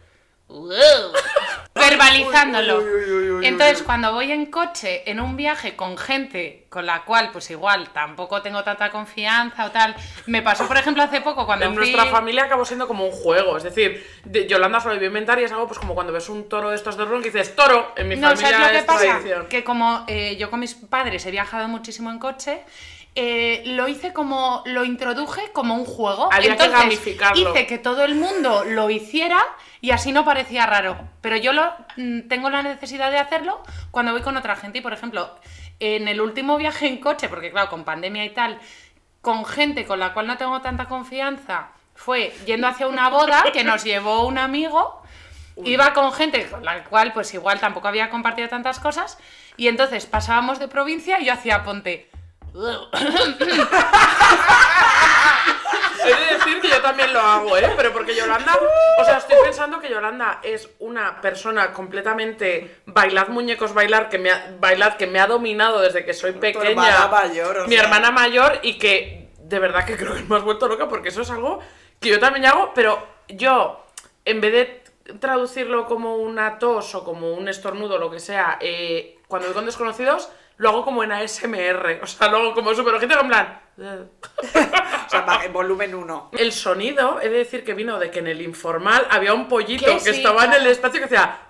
Verbalizándolo. 1.75 2.79
Uy, 2.79 2.85
uy, 2.85 3.11
uy, 3.11 3.31
uy, 3.31 3.47
Entonces, 3.47 3.83
cuando 3.83 4.13
voy 4.13 4.31
en 4.31 4.47
coche, 4.47 5.09
en 5.11 5.21
un 5.21 5.37
viaje 5.37 5.75
con 5.77 5.97
gente 5.97 6.67
con 6.69 6.87
la 6.87 7.05
cual, 7.05 7.31
pues 7.33 7.51
igual, 7.51 7.91
tampoco 7.93 8.41
tengo 8.43 8.63
tanta 8.65 8.91
confianza 8.91 9.67
o 9.67 9.71
tal. 9.71 9.95
Me 10.27 10.43
pasó, 10.43 10.67
por 10.69 10.77
ejemplo, 10.77 11.03
hace 11.03 11.21
poco 11.21 11.45
cuando 11.47 11.67
En 11.67 11.75
fui... 11.75 11.91
nuestra 11.93 12.07
familia 12.11 12.45
acabó 12.45 12.65
siendo 12.65 12.87
como 12.89 13.05
un 13.07 13.13
juego, 13.13 13.57
es 13.57 13.63
decir, 13.63 14.07
de- 14.25 14.47
Yolanda 14.47 14.81
solo 14.81 14.95
iba 14.95 15.05
a 15.05 15.07
inventar 15.07 15.39
y 15.41 15.45
es 15.45 15.53
algo 15.53 15.67
pues 15.67 15.79
como 15.79 15.95
cuando 15.95 16.13
ves 16.13 16.29
un 16.29 16.49
toro 16.49 16.71
de 16.71 16.77
estos 16.77 16.97
de 16.97 17.05
ron 17.05 17.23
que 17.23 17.31
dices 17.31 17.55
toro, 17.57 17.93
en 17.97 18.09
mi 18.09 18.17
No, 18.17 18.29
familia 18.29 18.51
¿sabes 18.51 18.67
lo 18.67 18.73
que 18.73 18.79
es 18.79 18.85
pasa? 18.85 19.01
tradición. 19.01 19.47
Que 19.49 19.65
como 19.65 20.05
eh, 20.09 20.37
yo 20.37 20.51
con 20.51 20.61
mis 20.61 20.75
padres 20.75 21.25
he 21.27 21.31
viajado 21.31 21.69
muchísimo 21.69 22.11
en 22.11 22.19
coche, 22.19 22.63
eh, 23.15 23.63
lo 23.67 23.89
hice 23.89 24.15
como, 24.15 24.63
lo 24.65 24.85
introduje 24.85 25.51
como 25.53 25.75
un 25.75 25.85
juego. 25.85 26.31
Había 26.33 26.57
que 26.57 26.69
gamificarlo. 26.69 27.51
hice 27.51 27.67
que 27.67 27.77
todo 27.79 28.05
el 28.05 28.15
mundo 28.15 28.65
lo 28.65 28.89
hiciera 28.89 29.45
y 29.83 29.91
así 29.91 30.13
no 30.13 30.25
parecía 30.25 30.65
raro. 30.65 30.97
Pero 31.21 31.37
yo 31.37 31.53
lo, 31.53 31.75
mm, 31.97 32.29
tengo 32.29 32.49
la 32.49 32.63
necesidad 32.63 33.11
de 33.11 33.19
hacerlo 33.19 33.61
cuando 33.91 34.13
voy 34.13 34.23
con 34.23 34.37
otra 34.37 34.55
gente. 34.55 34.79
Y 34.79 34.81
por 34.81 34.93
ejemplo, 34.93 35.35
en 35.81 36.07
el 36.07 36.21
último 36.21 36.57
viaje 36.57 36.87
en 36.87 36.99
coche, 36.99 37.29
porque 37.29 37.51
claro, 37.51 37.69
con 37.69 37.83
pandemia 37.83 38.25
y 38.25 38.31
tal, 38.31 38.61
con 39.21 39.45
gente 39.45 39.85
con 39.85 39.99
la 39.99 40.15
cual 40.15 40.29
no 40.29 40.39
tengo 40.39 40.61
tanta 40.61 40.87
confianza, 40.87 41.71
fue 41.97 42.33
yendo 42.47 42.69
hacia 42.69 42.87
una 42.87 43.11
boda 43.11 43.43
que 43.53 43.65
nos 43.65 43.83
llevó 43.83 44.25
un 44.25 44.39
amigo. 44.39 45.03
Iba 45.65 45.93
con 45.93 46.13
gente 46.13 46.49
con 46.49 46.65
la 46.65 46.85
cual 46.85 47.13
pues 47.13 47.35
igual 47.35 47.59
tampoco 47.59 47.89
había 47.89 48.09
compartido 48.09 48.49
tantas 48.49 48.79
cosas 48.79 49.19
y 49.57 49.67
entonces 49.67 50.07
pasábamos 50.07 50.61
de 50.61 50.69
provincia 50.69 51.21
y 51.21 51.27
yo 51.27 51.33
hacía 51.33 51.65
ponte. 51.65 52.09
He 56.05 56.15
de 56.15 56.35
decir 56.39 56.61
que 56.61 56.69
yo 56.69 56.81
también 56.81 57.13
lo 57.13 57.21
hago, 57.21 57.57
¿eh? 57.57 57.73
Pero 57.77 57.93
porque 57.93 58.15
Yolanda, 58.15 58.59
o 58.99 59.05
sea, 59.05 59.19
estoy 59.19 59.37
pensando 59.43 59.81
que 59.81 59.89
Yolanda 59.89 60.41
es 60.43 60.69
una 60.79 61.21
persona 61.21 61.73
completamente 61.73 62.83
bailad 62.87 63.29
muñecos 63.29 63.75
bailar 63.75 64.09
que 64.09 64.19
me 64.19 64.31
ha, 64.31 64.55
bailad 64.59 64.97
que 64.97 65.07
me 65.07 65.21
ha 65.21 65.27
dominado 65.27 65.81
desde 65.81 66.05
que 66.05 66.15
soy 66.15 66.33
pequeña. 66.33 66.71
hermana 66.71 67.09
mayor, 67.09 67.59
o 67.59 67.67
mi 67.67 67.75
sea. 67.75 67.85
hermana 67.85 68.11
mayor 68.11 68.59
y 68.63 68.79
que 68.79 69.29
de 69.39 69.59
verdad 69.59 69.85
que 69.85 69.97
creo 69.97 70.15
que 70.15 70.23
me 70.23 70.37
has 70.37 70.43
vuelto 70.43 70.69
loca 70.69 70.89
porque 70.89 71.11
eso 71.11 71.23
es 71.23 71.31
algo 71.31 71.61
que 72.01 72.09
yo 72.09 72.19
también 72.19 72.47
hago, 72.47 72.73
pero 72.75 73.07
yo, 73.29 73.85
en 74.25 74.41
vez 74.41 74.53
de 74.53 74.83
traducirlo 75.19 75.87
como 75.87 76.17
una 76.17 76.59
tos 76.59 76.95
o 76.95 77.05
como 77.05 77.33
un 77.33 77.49
estornudo, 77.49 77.99
lo 77.99 78.11
que 78.11 78.21
sea, 78.21 78.59
eh, 78.61 79.19
cuando 79.29 79.49
voy 79.49 79.55
con 79.55 79.67
desconocidos, 79.67 80.31
lo 80.63 80.69
hago 80.69 80.85
como 80.85 81.03
en 81.03 81.11
ASMR. 81.11 81.99
O 82.03 82.07
sea, 82.07 82.29
lo 82.29 82.37
hago 82.39 82.55
como 82.55 82.73
súper 82.73 82.95
ojito, 82.95 83.19
en 83.21 83.29
plan. 83.29 83.61
O 85.07 85.11
sea, 85.13 85.23
va- 85.23 85.45
en 85.45 85.53
volumen 85.53 85.95
1. 85.95 86.31
El 86.39 86.53
sonido, 86.53 87.21
he 87.21 87.29
de 87.29 87.39
decir 87.39 87.65
que 87.65 87.75
vino 87.75 87.99
de 87.99 88.11
que 88.11 88.21
en 88.21 88.29
el 88.29 88.41
informal 88.41 89.07
había 89.11 89.35
un 89.35 89.47
pollito 89.49 89.85
Que 89.85 89.95
que, 89.95 90.01
sí, 90.01 90.11
estaba 90.11 90.45
en 90.47 90.53
el 90.55 90.67
espacio 90.69 91.01
que 91.01 91.07
hacía. 91.07 91.41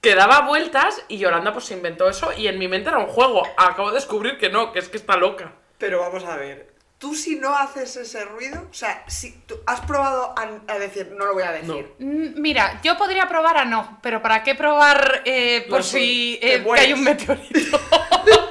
Que 0.00 0.14
daba 0.14 0.42
vueltas 0.42 1.02
y 1.08 1.18
Yolanda 1.18 1.52
pues 1.52 1.64
se 1.64 1.74
inventó 1.74 2.08
eso 2.08 2.32
y 2.36 2.46
en 2.46 2.58
mi 2.58 2.68
mente 2.68 2.90
era 2.90 2.98
un 2.98 3.06
juego. 3.06 3.42
Acabo 3.56 3.88
de 3.88 3.96
descubrir 3.96 4.38
que 4.38 4.50
no, 4.50 4.72
que 4.72 4.78
es 4.78 4.88
que 4.88 4.96
está 4.98 5.16
loca. 5.16 5.52
Pero 5.78 6.00
vamos 6.00 6.24
a 6.24 6.36
ver. 6.36 6.73
Tú 7.04 7.14
si 7.14 7.36
no 7.36 7.54
haces 7.54 7.96
ese 7.96 8.24
ruido, 8.24 8.66
o 8.70 8.72
sea, 8.72 9.04
si 9.08 9.32
tú 9.46 9.56
has 9.66 9.82
probado 9.82 10.32
a, 10.38 10.72
a 10.72 10.78
decir, 10.78 11.12
no 11.14 11.26
lo 11.26 11.34
voy 11.34 11.42
a 11.42 11.52
decir. 11.52 11.92
Mm, 11.98 12.40
Mira, 12.40 12.80
yo 12.82 12.96
podría 12.96 13.28
probar 13.28 13.58
a 13.58 13.66
no, 13.66 13.98
pero 14.02 14.22
¿para 14.22 14.42
qué 14.42 14.54
probar 14.54 15.20
eh, 15.26 15.66
por 15.68 15.84
si 15.84 16.38
te 16.40 16.54
eh, 16.54 16.64
que 16.64 16.80
hay 16.80 16.94
un 16.94 17.04
meteorito? 17.04 17.78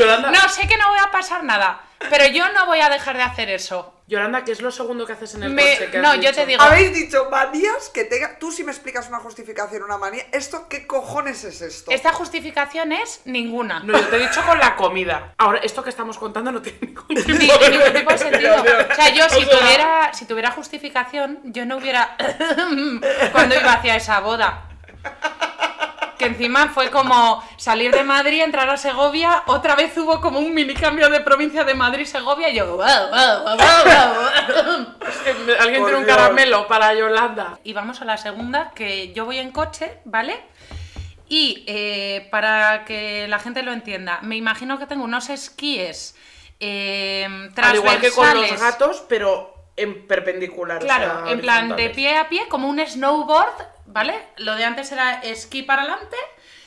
Yolanda, 0.00 0.30
no, 0.30 0.48
sé 0.48 0.66
que 0.66 0.76
no 0.76 0.88
voy 0.88 0.98
a 0.98 1.10
pasar 1.10 1.44
nada, 1.44 1.80
pero 2.10 2.26
yo 2.26 2.50
no 2.52 2.66
voy 2.66 2.80
a 2.80 2.88
dejar 2.88 3.16
de 3.16 3.22
hacer 3.22 3.48
eso. 3.50 3.94
Yolanda, 4.06 4.42
¿qué 4.42 4.50
es 4.50 4.60
lo 4.60 4.72
segundo 4.72 5.06
que 5.06 5.12
haces 5.12 5.36
en 5.36 5.44
el 5.44 5.50
Me- 5.52 5.62
coche? 5.76 5.88
¿Qué 5.92 5.98
has 5.98 6.02
no, 6.02 6.14
yo 6.16 6.20
dicho? 6.22 6.34
te 6.34 6.46
digo- 6.46 6.60
Habéis 6.62 6.92
dicho 6.92 7.28
manías 7.30 7.90
que 7.94 8.02
tenga. 8.02 8.38
Tú 8.40 8.50
si 8.50 8.64
me 8.64 8.72
explicas 8.72 9.06
una 9.08 9.20
justificación, 9.20 9.84
una 9.84 9.98
manía, 9.98 10.24
¿esto 10.32 10.66
qué 10.68 10.84
cojones 10.84 11.44
es 11.44 11.60
esto? 11.62 11.92
Esta 11.92 12.12
justificación 12.12 12.90
es 12.90 13.20
ninguna. 13.24 13.80
No, 13.84 13.92
yo 13.96 14.08
te 14.08 14.16
he 14.16 14.18
dicho 14.18 14.42
con 14.44 14.58
la 14.58 14.74
comida. 14.74 15.34
Ahora, 15.38 15.60
esto 15.62 15.84
que 15.84 15.90
estamos 15.90 16.18
contando 16.18 16.50
no 16.50 16.60
tiene 16.60 16.78
ningún 16.82 17.06
tipo 17.06 17.28
Ni- 17.38 17.46
de 17.46 17.70
ningún 17.70 17.92
tipo 17.92 18.10
de 18.10 18.18
sentido. 18.30 18.56
O 18.56 18.94
sea, 18.96 19.10
yo 19.10 19.28
si 19.28 19.44
O 19.44 19.48
sea- 19.48 19.58
tuviera, 19.60 20.10
si 20.12 20.24
tuviera 20.24 20.50
justificación, 20.50 21.38
yo 21.44 21.64
no 21.64 21.76
hubiera 21.76 22.16
cuando 23.32 23.54
iba 23.54 23.74
hacia 23.74 23.94
esa 23.94 24.18
boda. 24.18 24.64
Que 26.20 26.26
encima 26.26 26.68
fue 26.68 26.90
como 26.90 27.42
salir 27.56 27.92
de 27.92 28.04
Madrid, 28.04 28.42
entrar 28.42 28.68
a 28.68 28.76
Segovia, 28.76 29.42
otra 29.46 29.74
vez 29.74 29.96
hubo 29.96 30.20
como 30.20 30.38
un 30.38 30.52
mini 30.52 30.74
cambio 30.74 31.08
de 31.08 31.20
provincia 31.20 31.64
de 31.64 31.72
Madrid-Segovia 31.72 32.50
y 32.50 32.56
yo... 32.56 32.76
"Wow, 32.76 32.76
wow, 32.76 33.42
wow, 33.44 33.56
wow". 33.56 34.86
Que 35.24 35.32
me- 35.46 35.54
Alguien 35.54 35.80
Por 35.80 35.88
tiene 35.90 35.96
un 36.00 36.04
Dios. 36.04 36.16
caramelo 36.16 36.66
para 36.68 36.92
Yolanda. 36.92 37.58
Y 37.64 37.72
vamos 37.72 38.02
a 38.02 38.04
la 38.04 38.18
segunda, 38.18 38.70
que 38.74 39.14
yo 39.14 39.24
voy 39.24 39.38
en 39.38 39.50
coche, 39.50 39.98
¿vale? 40.04 40.38
Y 41.26 41.64
eh, 41.66 42.28
para 42.30 42.84
que 42.84 43.26
la 43.26 43.38
gente 43.38 43.62
lo 43.62 43.72
entienda, 43.72 44.18
me 44.20 44.36
imagino 44.36 44.78
que 44.78 44.86
tengo 44.86 45.04
unos 45.04 45.30
esquíes 45.30 46.16
eh, 46.60 47.26
Al 47.56 47.76
igual 47.76 47.98
que 47.98 48.10
con 48.10 48.24
los 48.26 48.32
transversales. 48.34 48.60
gatos, 48.60 49.04
pero 49.08 49.59
en 49.82 50.06
perpendicular. 50.06 50.80
Claro, 50.80 51.28
en 51.28 51.40
plan 51.40 51.76
de 51.76 51.90
pie 51.90 52.16
a 52.16 52.28
pie, 52.28 52.48
como 52.48 52.68
un 52.68 52.78
snowboard, 52.84 53.52
¿vale? 53.86 54.14
Lo 54.36 54.54
de 54.56 54.64
antes 54.64 54.92
era 54.92 55.20
esquí 55.22 55.62
para 55.62 55.82
adelante, 55.82 56.16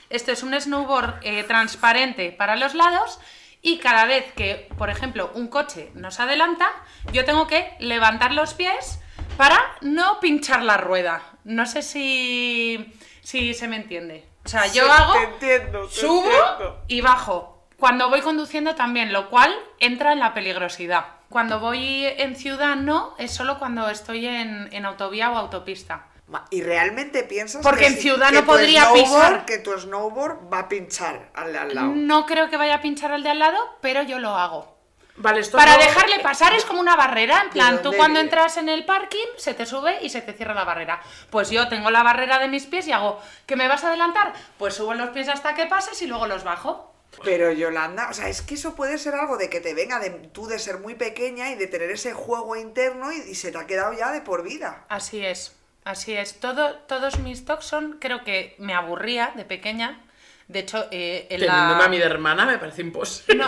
esto 0.10 0.32
es 0.32 0.44
un 0.44 0.60
snowboard 0.60 1.20
eh, 1.24 1.44
transparente 1.44 2.32
para 2.32 2.56
los 2.56 2.74
lados 2.76 3.20
y 3.62 3.78
cada 3.80 4.06
vez 4.06 4.32
que, 4.34 4.68
por 4.78 4.90
ejemplo, 4.90 5.32
un 5.36 5.48
coche 5.48 5.90
nos 5.94 6.20
adelanta, 6.20 6.70
yo 7.12 7.24
tengo 7.26 7.48
que 7.48 7.74
levantar 7.80 8.34
los 8.34 8.54
pies 8.54 9.00
para 9.38 9.58
no 9.82 10.20
pinchar 10.20 10.62
la 10.64 10.78
rueda. 10.78 11.22
No 11.46 11.66
sé 11.66 11.82
si, 11.82 12.94
si 13.22 13.54
se 13.54 13.68
me 13.68 13.78
entiende. 13.78 14.28
O 14.46 14.50
sea, 14.50 14.68
yo 14.68 14.84
Sí, 14.86 14.92
hago, 14.92 15.14
te 15.14 15.24
entiendo, 15.24 15.88
te 15.88 15.96
subo 15.96 16.26
entiendo. 16.26 16.84
y 16.90 17.02
bajo. 17.02 17.66
Cuando 17.80 18.10
voy 18.10 18.22
conduciendo 18.22 18.76
también, 18.76 19.12
lo 19.14 19.30
cual 19.30 19.54
entra 19.80 20.12
en 20.14 20.20
la 20.20 20.34
peligrosidad. 20.34 21.06
Cuando 21.34 21.60
voy 21.60 22.06
en 22.06 22.36
ciudad 22.36 22.76
no, 22.76 23.16
es 23.18 23.32
solo 23.32 23.58
cuando 23.58 23.90
estoy 23.90 24.28
en, 24.28 24.70
en 24.72 24.86
autovía 24.86 25.32
o 25.32 25.36
autopista. 25.36 26.06
¿Y 26.52 26.62
realmente 26.62 27.24
piensas 27.24 27.64
Porque 27.64 27.82
que 27.82 27.88
en 27.88 27.98
ciudad 27.98 28.28
que 28.30 28.36
no 28.36 28.40
tu 28.42 28.46
podría 28.46 28.84
snowboard- 28.84 28.94
pisar. 29.04 29.46
Que 29.46 29.58
tu 29.58 29.72
snowboard 29.80 30.54
va 30.54 30.60
a 30.60 30.70
pinchar 30.70 31.32
al 31.34 31.52
de 31.52 31.58
al 31.58 31.74
lado. 31.74 31.88
No 31.96 32.28
creo 32.28 32.52
que 32.52 32.58
vaya 32.58 32.76
a 32.76 32.82
pinchar 32.82 33.12
al 33.12 33.24
de 33.24 33.30
al 33.32 33.40
lado, 33.40 33.58
pero 33.82 34.04
yo 34.04 34.20
lo 34.20 34.30
hago. 34.38 34.78
Vale, 35.16 35.40
esto 35.42 35.58
Para 35.58 35.74
no- 35.74 35.80
dejarle 35.84 36.20
pasar 36.20 36.54
es 36.54 36.66
como 36.66 36.80
una 36.80 36.96
barrera, 36.96 37.42
en 37.46 37.50
plan, 37.50 37.82
tú 37.82 37.92
cuando 37.94 38.20
vive? 38.20 38.22
entras 38.26 38.58
en 38.58 38.70
el 38.70 38.86
parking 38.86 39.26
se 39.38 39.56
te 39.56 39.66
sube 39.66 39.98
y 40.04 40.10
se 40.10 40.22
te 40.22 40.34
cierra 40.34 40.54
la 40.54 40.66
barrera. 40.66 41.02
Pues 41.32 41.50
yo 41.50 41.68
tengo 41.68 41.90
la 41.90 42.04
barrera 42.04 42.38
de 42.38 42.48
mis 42.48 42.68
pies 42.68 42.88
y 42.88 42.92
hago, 42.92 43.20
¿que 43.48 43.56
me 43.56 43.68
vas 43.68 43.84
a 43.84 43.88
adelantar? 43.90 44.34
Pues 44.60 44.76
subo 44.76 44.94
los 44.94 45.10
pies 45.10 45.30
hasta 45.30 45.56
que 45.56 45.66
pases 45.66 46.00
y 46.04 46.08
luego 46.08 46.28
los 46.28 46.44
bajo. 46.44 46.93
Pero 47.24 47.52
Yolanda, 47.52 48.10
o 48.10 48.14
sea, 48.14 48.30
es 48.30 48.42
que 48.42 48.56
eso 48.56 48.76
puede 48.76 48.98
ser 48.98 49.16
algo 49.16 49.38
de 49.38 49.50
que 49.50 49.60
te 49.60 49.74
venga 49.74 50.00
de 50.00 50.10
tú 50.10 50.48
de 50.48 50.60
ser 50.60 50.80
muy 50.80 50.96
pequeña 50.96 51.52
y 51.52 51.56
de 51.56 51.68
tener 51.68 51.92
ese 51.92 52.14
juego 52.14 52.56
interno 52.56 53.12
y, 53.12 53.18
y 53.18 53.36
se 53.36 53.52
te 53.52 53.58
ha 53.58 53.68
quedado 53.68 53.94
ya 53.94 54.12
de 54.12 54.22
por 54.22 54.44
vida. 54.44 54.86
Así 54.90 55.26
es, 55.26 55.56
así 55.84 56.14
es. 56.14 56.40
Todo, 56.40 56.76
todos 56.88 57.20
mis 57.20 57.46
talks 57.46 57.66
son, 57.66 57.98
creo 58.00 58.24
que 58.24 58.56
me 58.58 58.74
aburría 58.74 59.34
de 59.36 59.46
pequeña. 59.46 60.02
De 60.48 60.60
hecho, 60.60 60.88
eh, 60.92 61.28
en 61.30 61.40
Teniendo 61.40 61.78
la... 61.78 61.86
a 61.86 61.88
mi 61.88 61.98
de 61.98 62.06
hermana 62.06 62.46
me 62.46 62.58
parece 62.58 62.82
imposible. 62.82 63.36
No, 63.36 63.48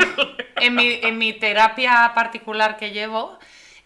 en 0.56 0.76
mi, 0.76 1.00
en 1.04 1.18
mi 1.18 1.34
terapia 1.34 2.12
particular 2.16 2.78
que 2.78 2.92
llevo, 2.92 3.38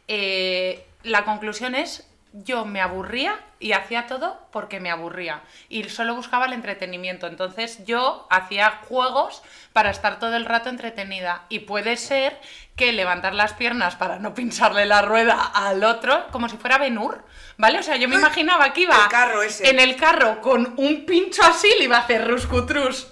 eh, 0.08 0.86
la 1.04 1.26
conclusión 1.26 1.74
es, 1.74 2.08
yo 2.34 2.66
me 2.66 2.82
aburría 2.82 3.40
y 3.60 3.72
hacía 3.72 4.06
todo 4.06 4.40
porque 4.52 4.80
me 4.80 4.92
aburría. 4.92 5.42
Y 5.68 5.84
solo 5.86 6.14
buscaba 6.14 6.46
el 6.46 6.54
entretenimiento. 6.54 7.26
Entonces 7.26 7.84
yo 7.86 8.28
hacía 8.30 8.80
juegos 8.88 9.42
para 9.80 9.92
estar 9.92 10.20
todo 10.20 10.36
el 10.36 10.44
rato 10.44 10.68
entretenida. 10.68 11.46
Y 11.48 11.60
puede 11.60 11.96
ser 11.96 12.38
que 12.76 12.92
levantar 12.92 13.34
las 13.34 13.54
piernas 13.54 13.96
para 13.96 14.20
no 14.20 14.34
pincharle 14.34 14.86
la 14.86 15.02
rueda 15.04 15.42
al 15.42 15.86
otro, 15.86 16.28
como 16.34 16.50
si 16.50 16.58
fuera 16.58 16.78
Benur, 16.78 17.24
¿vale? 17.56 17.80
O 17.80 17.84
sea, 17.84 17.96
yo 17.96 18.10
me 18.10 18.18
imaginaba 18.18 18.74
que 18.74 18.82
iba 18.82 19.04
El 19.06 19.10
carro 19.10 19.42
ese. 19.42 19.70
en 19.70 19.80
el 19.80 19.96
carro 19.96 20.42
con 20.42 20.74
un 20.76 21.06
pincho 21.06 21.44
así, 21.44 21.70
le 21.78 21.86
iba 21.86 21.96
a 21.96 22.02
hacer 22.02 22.28
ruscutrus. 22.28 23.08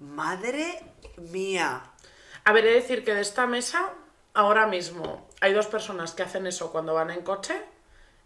Madre 0.00 0.82
mía. 1.30 1.80
A 2.42 2.52
ver, 2.52 2.66
he 2.66 2.70
de 2.70 2.74
decir 2.80 3.04
que 3.04 3.14
de 3.14 3.20
esta 3.20 3.46
mesa, 3.46 3.92
ahora 4.34 4.66
mismo, 4.66 5.28
hay 5.40 5.52
dos 5.52 5.68
personas 5.68 6.10
que 6.10 6.24
hacen 6.24 6.48
eso 6.48 6.72
cuando 6.72 6.94
van 6.94 7.12
en 7.12 7.22
coche. 7.22 7.54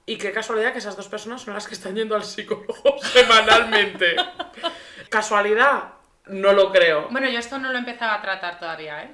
Y 0.06 0.16
qué 0.16 0.32
casualidad 0.32 0.72
que 0.72 0.78
esas 0.78 0.96
dos 0.96 1.08
personas 1.08 1.42
son 1.42 1.52
las 1.52 1.68
que 1.68 1.74
están 1.74 1.96
yendo 1.96 2.16
al 2.16 2.24
psicólogo 2.24 2.96
semanalmente. 3.12 4.16
¿Casualidad? 5.10 6.00
No 6.26 6.52
lo 6.52 6.70
creo. 6.72 7.08
Bueno, 7.10 7.28
yo 7.28 7.38
esto 7.38 7.58
no 7.58 7.70
lo 7.70 7.76
he 7.76 7.80
empezado 7.80 8.12
a 8.12 8.22
tratar 8.22 8.58
todavía, 8.58 9.02
¿eh? 9.02 9.10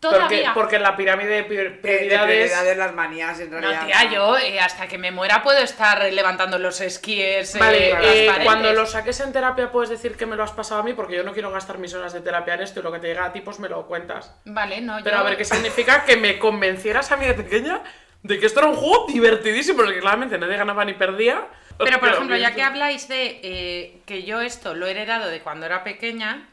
Porque, 0.00 0.16
Todavía. 0.18 0.52
porque 0.52 0.76
en 0.76 0.82
la 0.82 0.96
pirámide 0.96 1.28
de 1.28 1.44
prior- 1.44 1.80
De, 1.80 1.92
de 1.92 1.98
prioridades. 1.98 2.26
prioridades 2.50 2.76
las 2.76 2.92
manías 2.92 3.38
en 3.38 3.52
realidad. 3.52 3.82
No, 3.82 3.86
tía, 3.86 4.10
yo 4.10 4.36
eh, 4.36 4.58
hasta 4.58 4.88
que 4.88 4.98
me 4.98 5.12
muera 5.12 5.44
puedo 5.44 5.58
estar 5.60 6.02
levantando 6.12 6.58
los 6.58 6.80
esquíes. 6.80 7.54
eh, 7.54 7.58
Vale, 7.60 8.26
eh, 8.26 8.30
cuando 8.42 8.72
lo 8.72 8.84
saques 8.84 9.20
en 9.20 9.32
terapia 9.32 9.70
puedes 9.70 9.90
decir 9.90 10.16
que 10.16 10.26
me 10.26 10.34
lo 10.34 10.42
has 10.42 10.50
pasado 10.50 10.80
a 10.80 10.82
mí 10.84 10.92
porque 10.92 11.14
yo 11.14 11.22
no 11.22 11.32
quiero 11.32 11.52
gastar 11.52 11.78
mis 11.78 11.94
horas 11.94 12.12
de 12.12 12.20
terapia 12.20 12.54
en 12.54 12.62
esto 12.62 12.80
y 12.80 12.82
lo 12.82 12.90
que 12.90 12.98
te 12.98 13.06
llega 13.06 13.26
a 13.26 13.32
ti 13.32 13.42
pues 13.42 13.60
me 13.60 13.68
lo 13.68 13.86
cuentas. 13.86 14.34
Vale, 14.44 14.80
no, 14.80 14.96
Pero 15.04 15.18
yo... 15.18 15.20
a 15.20 15.24
ver, 15.24 15.36
¿qué 15.36 15.44
significa 15.44 16.04
que 16.04 16.16
me 16.16 16.36
convencieras 16.40 17.12
a 17.12 17.16
mí 17.16 17.24
de 17.24 17.34
pequeña 17.34 17.80
de 18.24 18.40
que 18.40 18.46
esto 18.46 18.58
era 18.58 18.68
un 18.70 18.74
juego 18.76 19.06
divertidísimo, 19.06 19.82
en 19.82 19.88
el 19.90 19.94
que 19.94 20.00
claramente 20.00 20.36
nadie 20.36 20.56
ganaba 20.56 20.84
ni 20.84 20.94
perdía? 20.94 21.46
Pero, 21.78 22.00
por 22.00 22.08
ejemplo, 22.10 22.36
ya 22.36 22.54
que 22.54 22.62
habláis 22.62 23.08
de 23.08 23.40
eh, 23.42 24.00
que 24.06 24.22
yo 24.22 24.40
esto 24.40 24.74
lo 24.74 24.86
he 24.86 24.90
heredado 24.90 25.28
de 25.28 25.40
cuando 25.40 25.66
era 25.66 25.84
pequeña, 25.84 26.48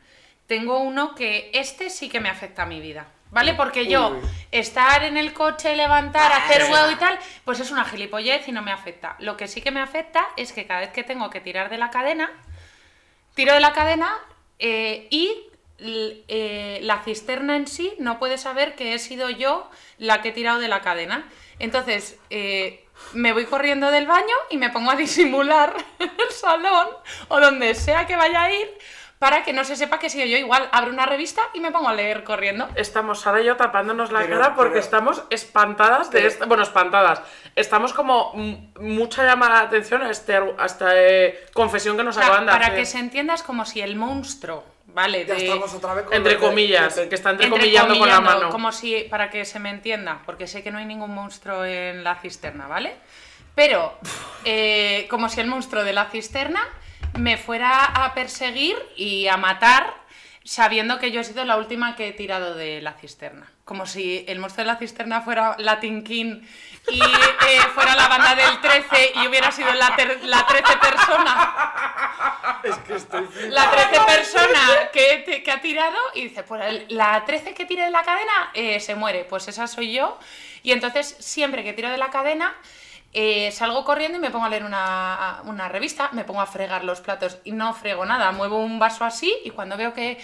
tengo 0.47 0.79
uno 0.79 1.15
que 1.15 1.51
este 1.53 1.89
sí 1.89 2.09
que 2.09 2.19
me 2.19 2.29
afecta 2.29 2.63
a 2.63 2.65
mi 2.65 2.79
vida. 2.79 3.07
¿Vale? 3.31 3.53
Porque 3.53 3.85
yo, 3.85 4.09
Uy. 4.09 4.27
estar 4.51 5.03
en 5.03 5.15
el 5.15 5.33
coche, 5.33 5.75
levantar, 5.75 6.31
hacer 6.31 6.63
huevo 6.63 6.89
y 6.89 6.95
tal, 6.95 7.19
pues 7.45 7.59
es 7.59 7.69
una 7.69 7.85
gilipollez 7.85 8.47
y 8.47 8.51
no 8.51 8.63
me 8.63 8.71
afecta. 8.71 9.15
Lo 9.19 9.37
que 9.37 9.47
sí 9.47 9.61
que 9.61 9.69
me 9.69 9.81
afecta 9.81 10.27
es 10.35 10.51
que 10.51 10.65
cada 10.65 10.79
vez 10.79 10.89
que 10.89 11.03
tengo 11.03 11.29
que 11.29 11.39
tirar 11.39 11.69
de 11.69 11.77
la 11.77 11.91
cadena, 11.91 12.31
tiro 13.35 13.53
de 13.53 13.59
la 13.59 13.71
cadena 13.73 14.17
eh, 14.57 15.07
y 15.11 15.43
eh, 15.81 16.79
la 16.81 17.03
cisterna 17.03 17.55
en 17.55 17.67
sí 17.67 17.93
no 17.99 18.19
puede 18.19 18.37
saber 18.37 18.75
que 18.75 18.93
he 18.93 18.99
sido 18.99 19.29
yo 19.29 19.69
la 19.97 20.21
que 20.21 20.29
he 20.29 20.31
tirado 20.31 20.59
de 20.59 20.67
la 20.67 20.81
cadena. 20.81 21.29
Entonces, 21.59 22.17
eh, 22.29 22.85
me 23.13 23.33
voy 23.33 23.45
corriendo 23.45 23.91
del 23.91 24.05
baño 24.07 24.35
y 24.49 24.57
me 24.57 24.69
pongo 24.69 24.91
a 24.91 24.95
disimular 24.95 25.73
en 25.99 26.09
el 26.09 26.31
salón 26.31 26.87
o 27.27 27.39
donde 27.39 27.73
sea 27.75 28.05
que 28.05 28.15
vaya 28.15 28.43
a 28.43 28.51
ir 28.53 28.69
para 29.17 29.43
que 29.43 29.51
no 29.51 29.65
se 29.65 29.75
sepa 29.75 29.99
que 29.99 30.07
he 30.07 30.09
sido 30.09 30.25
yo. 30.25 30.37
Igual 30.37 30.69
abro 30.71 30.91
una 30.91 31.05
revista 31.05 31.41
y 31.53 31.59
me 31.59 31.71
pongo 31.71 31.89
a 31.89 31.93
leer 31.93 32.23
corriendo. 32.23 32.69
Estamos 32.75 33.19
Sara 33.19 33.41
y 33.41 33.45
yo 33.45 33.57
tapándonos 33.57 34.11
la 34.13 34.19
Pero- 34.21 34.39
cara 34.39 34.55
porque 34.55 34.69
pero- 34.75 34.79
estamos 34.85 35.23
espantadas 35.29 36.09
de 36.11 36.25
esta. 36.25 36.45
Bueno, 36.45 36.63
espantadas. 36.63 37.21
Estamos 37.55 37.91
como 37.93 38.31
mucha 38.79 39.23
llamada 39.25 39.59
de 39.59 39.65
atención 39.65 40.03
a, 40.03 40.09
este, 40.09 40.37
a 40.37 40.65
esta 40.65 40.91
eh, 40.95 41.45
confesión 41.53 41.97
que 41.97 42.03
nos 42.05 42.15
O 42.15 42.19
sea, 42.19 42.27
acaban 42.29 42.45
de 42.45 42.51
para 42.53 42.67
hacer. 42.67 42.77
que 42.79 42.85
se 42.85 42.99
entienda 42.99 43.33
es 43.33 43.43
como 43.43 43.65
si 43.65 43.81
el 43.81 43.97
monstruo, 43.97 44.63
¿vale? 44.93 45.25
Ya 45.25 45.35
de- 45.35 45.43
estamos 45.45 45.73
otra 45.73 45.93
vez 45.93 46.05
con 46.05 46.13
Entre 46.13 46.33
de- 46.33 46.39
comillas, 46.39 46.95
de- 46.95 47.09
que 47.09 47.15
está 47.15 47.31
entrecomillando 47.31 47.97
con 47.97 48.07
la 48.09 48.21
mano. 48.21 48.49
Como 48.49 48.71
si, 48.71 49.01
para 49.09 49.29
que 49.29 49.45
se 49.45 49.59
me 49.59 49.69
entienda, 49.69 50.21
porque 50.25 50.47
sé 50.47 50.63
que 50.63 50.71
no 50.71 50.77
hay 50.77 50.85
ningún 50.85 51.13
monstruo 51.13 51.65
en 51.65 52.03
la 52.03 52.15
cisterna, 52.15 52.67
¿vale? 52.67 52.95
Pero, 53.55 53.97
eh, 54.45 55.07
como 55.09 55.29
si 55.29 55.41
el 55.41 55.47
monstruo 55.47 55.83
de 55.83 55.93
la 55.93 56.05
cisterna 56.05 56.61
me 57.17 57.37
fuera 57.37 57.85
a 57.85 58.13
perseguir 58.13 58.77
y 58.95 59.27
a 59.27 59.37
matar 59.37 59.93
sabiendo 60.43 60.99
que 60.99 61.11
yo 61.11 61.21
he 61.21 61.23
sido 61.23 61.45
la 61.45 61.57
última 61.57 61.95
que 61.95 62.07
he 62.07 62.11
tirado 62.13 62.55
de 62.55 62.81
la 62.81 62.93
cisterna. 62.93 63.51
Como 63.65 63.85
si 63.85 64.25
el 64.27 64.39
monstruo 64.39 64.65
de 64.65 64.71
la 64.71 64.77
cisterna 64.79 65.21
fuera 65.21 65.55
Latin 65.59 66.03
King 66.03 66.41
y 66.91 67.01
eh, 67.01 67.59
fuera 67.73 67.95
la 67.95 68.07
banda 68.07 68.35
del 68.35 68.59
13 68.61 69.11
y 69.15 69.27
hubiera 69.27 69.51
sido 69.51 69.71
la, 69.73 69.95
ter- 69.95 70.19
la 70.23 70.45
13 70.45 70.77
persona. 70.77 71.73
Es 72.63 72.75
que 72.79 72.95
estoy 72.95 73.27
La 73.49 73.69
13 73.71 73.99
persona 74.05 74.59
que, 74.91 75.23
te- 75.25 75.43
que 75.43 75.51
ha 75.51 75.61
tirado 75.61 75.97
y 76.15 76.23
dice, 76.29 76.43
pues 76.43 76.83
la 76.89 77.23
13 77.25 77.53
que 77.53 77.65
tire 77.65 77.83
de 77.85 77.91
la 77.91 78.03
cadena 78.03 78.51
eh, 78.53 78.79
se 78.79 78.95
muere. 78.95 79.25
Pues 79.25 79.47
esa 79.47 79.67
soy 79.67 79.93
yo. 79.93 80.17
Y 80.63 80.71
entonces 80.71 81.15
siempre 81.19 81.63
que 81.63 81.73
tiro 81.73 81.89
de 81.89 81.97
la 81.97 82.09
cadena 82.09 82.53
eh, 83.13 83.51
salgo 83.51 83.83
corriendo 83.85 84.17
y 84.17 84.21
me 84.21 84.29
pongo 84.29 84.45
a 84.45 84.49
leer 84.49 84.63
una, 84.63 85.39
una 85.45 85.67
revista, 85.69 86.09
me 86.11 86.25
pongo 86.25 86.41
a 86.41 86.45
fregar 86.45 86.83
los 86.83 87.01
platos 87.01 87.37
y 87.43 87.53
no 87.53 87.73
frego 87.73 88.05
nada. 88.05 88.31
Muevo 88.31 88.57
un 88.59 88.77
vaso 88.77 89.05
así 89.05 89.35
y 89.45 89.51
cuando 89.51 89.77
veo 89.77 89.93
que 89.93 90.23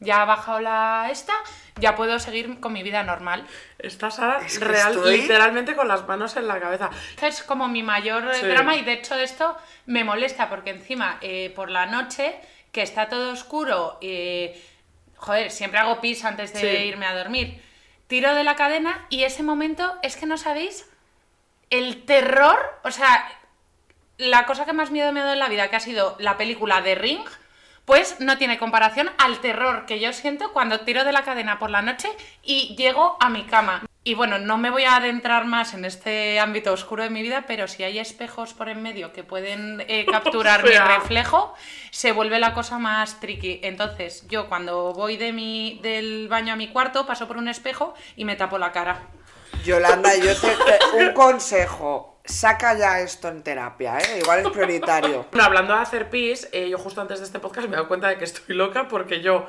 ya 0.00 0.22
ha 0.22 0.24
bajado 0.24 0.60
la 0.60 1.08
esta, 1.10 1.32
ya 1.80 1.96
puedo 1.96 2.18
seguir 2.18 2.60
con 2.60 2.72
mi 2.72 2.82
vida 2.82 3.02
normal. 3.02 3.44
Está 3.78 4.10
Sara 4.10 4.40
Es 4.46 4.58
que 4.58 4.64
real, 4.64 4.92
estoy- 4.94 5.20
literalmente 5.22 5.74
con 5.74 5.88
las 5.88 6.06
manos 6.06 6.36
en 6.36 6.46
la 6.46 6.60
cabeza. 6.60 6.90
Es 7.20 7.42
como 7.42 7.66
mi 7.68 7.82
mayor 7.82 8.32
Sí. 8.34 8.46
drama 8.46 8.76
y 8.76 8.82
de 8.84 8.92
hecho 8.94 9.14
esto 9.16 9.56
me 9.86 10.04
molesta 10.04 10.48
porque 10.48 10.70
encima 10.70 11.18
eh, 11.20 11.52
por 11.56 11.70
la 11.70 11.86
noche 11.86 12.36
que 12.72 12.82
está 12.82 13.08
todo 13.08 13.32
oscuro, 13.32 13.98
eh, 14.00 14.62
joder, 15.16 15.50
siempre 15.50 15.80
hago 15.80 16.00
pis 16.00 16.24
antes 16.24 16.52
de 16.52 16.60
Sí. 16.60 16.66
irme 16.84 17.06
a 17.06 17.16
dormir. 17.16 17.60
Tiro 18.06 18.34
de 18.34 18.44
la 18.44 18.56
cadena 18.56 19.06
y 19.10 19.24
ese 19.24 19.42
momento 19.42 19.96
es 20.02 20.16
que 20.16 20.26
no 20.26 20.38
sabéis 20.38 20.88
el 21.70 22.04
terror, 22.04 22.58
o 22.84 22.90
sea, 22.90 23.26
la 24.16 24.46
cosa 24.46 24.64
que 24.64 24.72
más 24.72 24.90
miedo 24.90 25.12
me 25.12 25.20
ha 25.20 25.24
dado 25.24 25.34
en 25.34 25.38
la 25.40 25.48
vida, 25.48 25.68
que 25.68 25.76
ha 25.76 25.80
sido 25.80 26.16
la 26.18 26.36
película 26.36 26.80
de 26.80 26.94
Ring, 26.94 27.24
pues 27.88 28.20
no 28.20 28.36
tiene 28.36 28.58
comparación 28.58 29.10
al 29.16 29.38
terror 29.38 29.86
que 29.86 29.98
yo 29.98 30.12
siento 30.12 30.52
cuando 30.52 30.80
tiro 30.80 31.04
de 31.04 31.12
la 31.12 31.22
cadena 31.24 31.58
por 31.58 31.70
la 31.70 31.80
noche 31.80 32.10
y 32.42 32.76
llego 32.76 33.16
a 33.18 33.30
mi 33.30 33.44
cama. 33.44 33.86
Y 34.04 34.12
bueno, 34.12 34.38
no 34.38 34.58
me 34.58 34.68
voy 34.68 34.84
a 34.84 34.96
adentrar 34.96 35.46
más 35.46 35.72
en 35.72 35.86
este 35.86 36.38
ámbito 36.38 36.70
oscuro 36.70 37.02
de 37.02 37.08
mi 37.08 37.22
vida, 37.22 37.44
pero 37.46 37.66
si 37.66 37.84
hay 37.84 37.98
espejos 37.98 38.52
por 38.52 38.68
en 38.68 38.82
medio 38.82 39.14
que 39.14 39.24
pueden 39.24 39.82
eh, 39.88 40.04
capturar 40.10 40.64
mi 40.64 40.76
reflejo, 40.76 41.54
se 41.90 42.12
vuelve 42.12 42.38
la 42.38 42.52
cosa 42.52 42.78
más 42.78 43.20
tricky. 43.20 43.60
Entonces, 43.62 44.26
yo 44.28 44.50
cuando 44.50 44.92
voy 44.92 45.16
de 45.16 45.32
mi, 45.32 45.80
del 45.82 46.28
baño 46.28 46.52
a 46.52 46.56
mi 46.56 46.68
cuarto, 46.68 47.06
paso 47.06 47.26
por 47.26 47.38
un 47.38 47.48
espejo 47.48 47.94
y 48.16 48.26
me 48.26 48.36
tapo 48.36 48.58
la 48.58 48.70
cara. 48.70 49.00
Yolanda, 49.64 50.14
yo 50.14 50.36
te, 50.38 50.48
te- 50.48 50.96
un 51.06 51.12
consejo. 51.14 52.17
Saca 52.28 52.76
ya 52.76 53.00
esto 53.00 53.28
en 53.28 53.42
terapia, 53.42 53.98
¿eh? 53.98 54.18
Igual 54.20 54.40
es 54.40 54.48
prioritario. 54.50 55.26
Bueno, 55.30 55.44
hablando 55.44 55.74
de 55.74 55.80
hacer 55.80 56.10
pis, 56.10 56.48
eh, 56.52 56.68
yo 56.68 56.78
justo 56.78 57.00
antes 57.00 57.20
de 57.20 57.24
este 57.24 57.38
podcast 57.38 57.68
me 57.68 57.74
he 57.74 57.76
dado 57.76 57.88
cuenta 57.88 58.08
de 58.08 58.18
que 58.18 58.24
estoy 58.24 58.54
loca 58.54 58.86
porque 58.86 59.22
yo, 59.22 59.48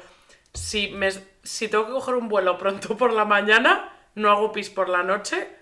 si, 0.53 0.89
me, 0.89 1.09
si 1.43 1.67
tengo 1.67 1.85
que 1.85 1.91
coger 1.91 2.15
un 2.15 2.29
vuelo 2.29 2.57
pronto 2.57 2.95
por 2.95 3.13
la 3.13 3.25
mañana, 3.25 3.93
no 4.15 4.31
hago 4.31 4.51
pis 4.51 4.69
por 4.69 4.87
la 4.87 5.03
noche 5.03 5.59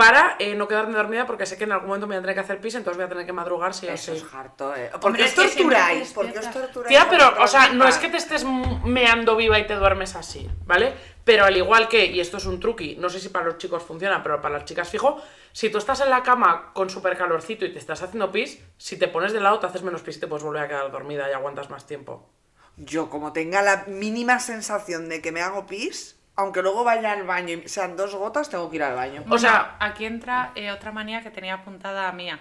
para 0.00 0.36
eh, 0.38 0.54
no 0.54 0.66
quedarme 0.66 0.94
dormida 0.94 1.26
porque 1.26 1.44
sé 1.44 1.58
que 1.58 1.64
en 1.64 1.72
algún 1.72 1.88
momento 1.88 2.06
me 2.06 2.14
voy 2.14 2.20
a 2.20 2.22
tener 2.22 2.34
que 2.34 2.40
hacer 2.40 2.58
pis, 2.58 2.74
entonces 2.74 2.96
voy 2.96 3.04
a 3.04 3.08
tener 3.10 3.26
que 3.26 3.34
madrugar 3.34 3.74
sí 3.74 3.86
o 3.86 3.92
Eso 3.92 4.14
es 4.14 4.24
harto, 4.32 4.74
¿eh? 4.74 4.90
¿Por 4.98 5.14
qué 5.14 5.24
os 5.24 5.34
torturáis? 5.34 6.12
¿Por 6.14 6.32
qué 6.32 6.38
os 6.38 6.50
torturáis? 6.50 6.88
Tía, 6.88 7.06
pero, 7.10 7.34
o 7.38 7.46
sea, 7.46 7.68
no 7.74 7.86
es 7.86 7.98
que 7.98 8.08
te 8.08 8.16
estés 8.16 8.46
meando 8.84 9.36
viva 9.36 9.58
y 9.58 9.66
te 9.66 9.74
duermes 9.74 10.16
así, 10.16 10.50
¿vale? 10.64 10.94
Pero 11.30 11.44
al 11.44 11.56
igual 11.56 11.86
que, 11.86 12.06
y 12.06 12.18
esto 12.18 12.38
es 12.38 12.46
un 12.46 12.58
truqui, 12.58 12.96
no 12.96 13.08
sé 13.08 13.20
si 13.20 13.28
para 13.28 13.44
los 13.46 13.58
chicos 13.58 13.84
funciona, 13.84 14.20
pero 14.20 14.40
para 14.42 14.54
las 14.58 14.64
chicas 14.64 14.88
fijo, 14.88 15.22
si 15.52 15.70
tú 15.70 15.78
estás 15.78 16.00
en 16.00 16.10
la 16.10 16.24
cama 16.24 16.72
con 16.74 16.90
súper 16.90 17.16
calorcito 17.16 17.64
y 17.64 17.72
te 17.72 17.78
estás 17.78 18.02
haciendo 18.02 18.32
pis, 18.32 18.60
si 18.78 18.98
te 18.98 19.06
pones 19.06 19.32
de 19.32 19.38
lado 19.38 19.60
te 19.60 19.66
haces 19.68 19.84
menos 19.84 20.02
pis 20.02 20.16
y 20.16 20.20
te 20.20 20.26
puedes 20.26 20.42
volver 20.42 20.64
a 20.64 20.66
quedar 20.66 20.90
dormida 20.90 21.30
y 21.30 21.32
aguantas 21.32 21.70
más 21.70 21.86
tiempo. 21.86 22.28
Yo, 22.76 23.08
como 23.10 23.32
tenga 23.32 23.62
la 23.62 23.84
mínima 23.86 24.40
sensación 24.40 25.08
de 25.08 25.22
que 25.22 25.30
me 25.30 25.40
hago 25.40 25.68
pis, 25.68 26.20
aunque 26.34 26.62
luego 26.62 26.82
vaya 26.82 27.12
al 27.12 27.22
baño 27.22 27.60
y 27.64 27.68
sean 27.68 27.96
dos 27.96 28.12
gotas, 28.16 28.50
tengo 28.50 28.68
que 28.68 28.76
ir 28.76 28.82
al 28.82 28.96
baño. 28.96 29.22
O 29.30 29.38
sea- 29.38 29.76
aquí 29.78 30.06
entra 30.06 30.50
eh, 30.56 30.72
otra 30.72 30.90
manía 30.90 31.22
que 31.22 31.30
tenía 31.30 31.54
apuntada 31.54 32.10
mía. 32.10 32.40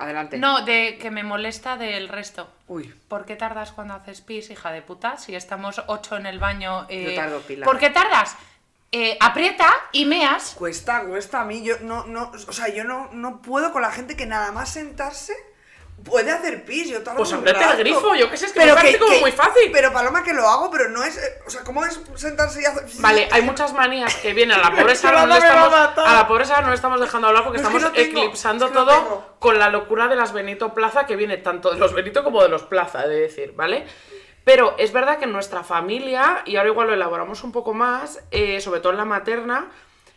Adelante. 0.00 0.38
No, 0.38 0.64
de 0.64 0.98
que 1.00 1.10
me 1.10 1.22
molesta 1.22 1.76
del 1.76 2.08
resto. 2.08 2.48
Uy. 2.68 2.92
¿Por 3.08 3.26
qué 3.26 3.36
tardas 3.36 3.70
cuando 3.72 3.94
haces 3.94 4.20
pis, 4.22 4.50
hija 4.50 4.72
de 4.72 4.82
puta? 4.82 5.16
Si 5.18 5.34
estamos 5.34 5.82
ocho 5.86 6.16
en 6.16 6.26
el 6.26 6.38
baño. 6.38 6.86
eh, 6.88 7.04
Yo 7.10 7.14
tardo 7.14 7.40
pila. 7.42 7.66
¿Por 7.66 7.78
qué 7.78 7.90
tardas? 7.90 8.34
Eh, 8.92 9.16
aprieta 9.20 9.68
y 9.92 10.06
meas. 10.06 10.54
Cuesta, 10.58 11.04
cuesta 11.04 11.42
a 11.42 11.44
mí. 11.44 11.62
Yo 11.62 11.76
no, 11.82 12.06
no, 12.06 12.32
o 12.32 12.52
sea, 12.52 12.68
yo 12.74 12.82
no, 12.84 13.10
no 13.12 13.40
puedo 13.42 13.72
con 13.72 13.82
la 13.82 13.92
gente 13.92 14.16
que 14.16 14.26
nada 14.26 14.50
más 14.52 14.70
sentarse 14.70 15.34
puede 16.04 16.30
hacer 16.30 16.64
pis. 16.64 16.88
Yo 16.88 17.02
tardo 17.02 17.18
Pues 17.18 17.32
el 17.32 17.44
rato. 17.44 17.78
grifo, 17.78 18.14
yo 18.14 18.30
qué 18.30 18.36
sé, 18.36 18.46
es 18.46 18.52
que 18.52 18.64
me 18.64 18.72
parece 18.74 18.98
como 18.98 19.18
muy 19.20 19.32
fácil. 19.32 19.70
Pero 19.72 19.92
Paloma 19.92 20.22
que 20.22 20.32
lo 20.32 20.46
hago, 20.48 20.70
pero 20.70 20.88
no 20.88 21.02
es, 21.04 21.16
eh, 21.16 21.38
o 21.46 21.50
sea, 21.50 21.62
¿cómo 21.62 21.84
es 21.84 22.00
sentarse 22.16 22.62
y 22.62 22.64
hacer? 22.64 22.84
Vale, 23.00 23.28
hay 23.30 23.42
muchas 23.42 23.72
manías 23.72 24.14
que 24.16 24.32
vienen 24.32 24.58
a 24.58 24.70
la 24.70 24.76
pobre 24.76 24.94
Sara, 24.96 25.20
no 25.22 25.26
le 25.28 25.34
a 25.34 25.38
estamos, 25.38 25.70
matar. 25.70 26.06
a 26.08 26.14
la 26.14 26.28
pobre 26.28 26.44
Sara 26.44 26.62
no 26.62 26.68
le 26.68 26.74
estamos 26.74 27.00
dejando 27.00 27.28
hablar 27.28 27.44
porque 27.44 27.58
Es 27.60 27.62
que 27.62 27.76
estamos 27.76 27.92
no 27.92 28.00
eclipsando 28.00 28.68
todo 28.70 28.90
tengo. 28.90 29.36
con 29.38 29.58
la 29.58 29.68
locura 29.70 30.08
de 30.08 30.16
las 30.16 30.32
Benito 30.32 30.74
Plaza 30.74 31.06
que 31.06 31.16
viene 31.16 31.36
tanto 31.38 31.70
de 31.72 31.78
los 31.78 31.92
Benito 31.92 32.24
como 32.24 32.42
de 32.42 32.48
los 32.48 32.62
Plaza, 32.64 33.04
he 33.04 33.08
de 33.08 33.20
decir, 33.20 33.52
¿vale? 33.56 33.86
Pero 34.44 34.74
es 34.78 34.92
verdad 34.92 35.18
que 35.18 35.24
en 35.26 35.32
nuestra 35.32 35.62
familia, 35.62 36.42
y 36.46 36.56
ahora 36.56 36.70
igual 36.70 36.86
lo 36.88 36.94
elaboramos 36.94 37.44
un 37.44 37.52
poco 37.52 37.74
más, 37.74 38.20
eh, 38.30 38.60
sobre 38.62 38.80
todo 38.80 38.92
en 38.92 38.98
la 38.98 39.04
materna, 39.04 39.68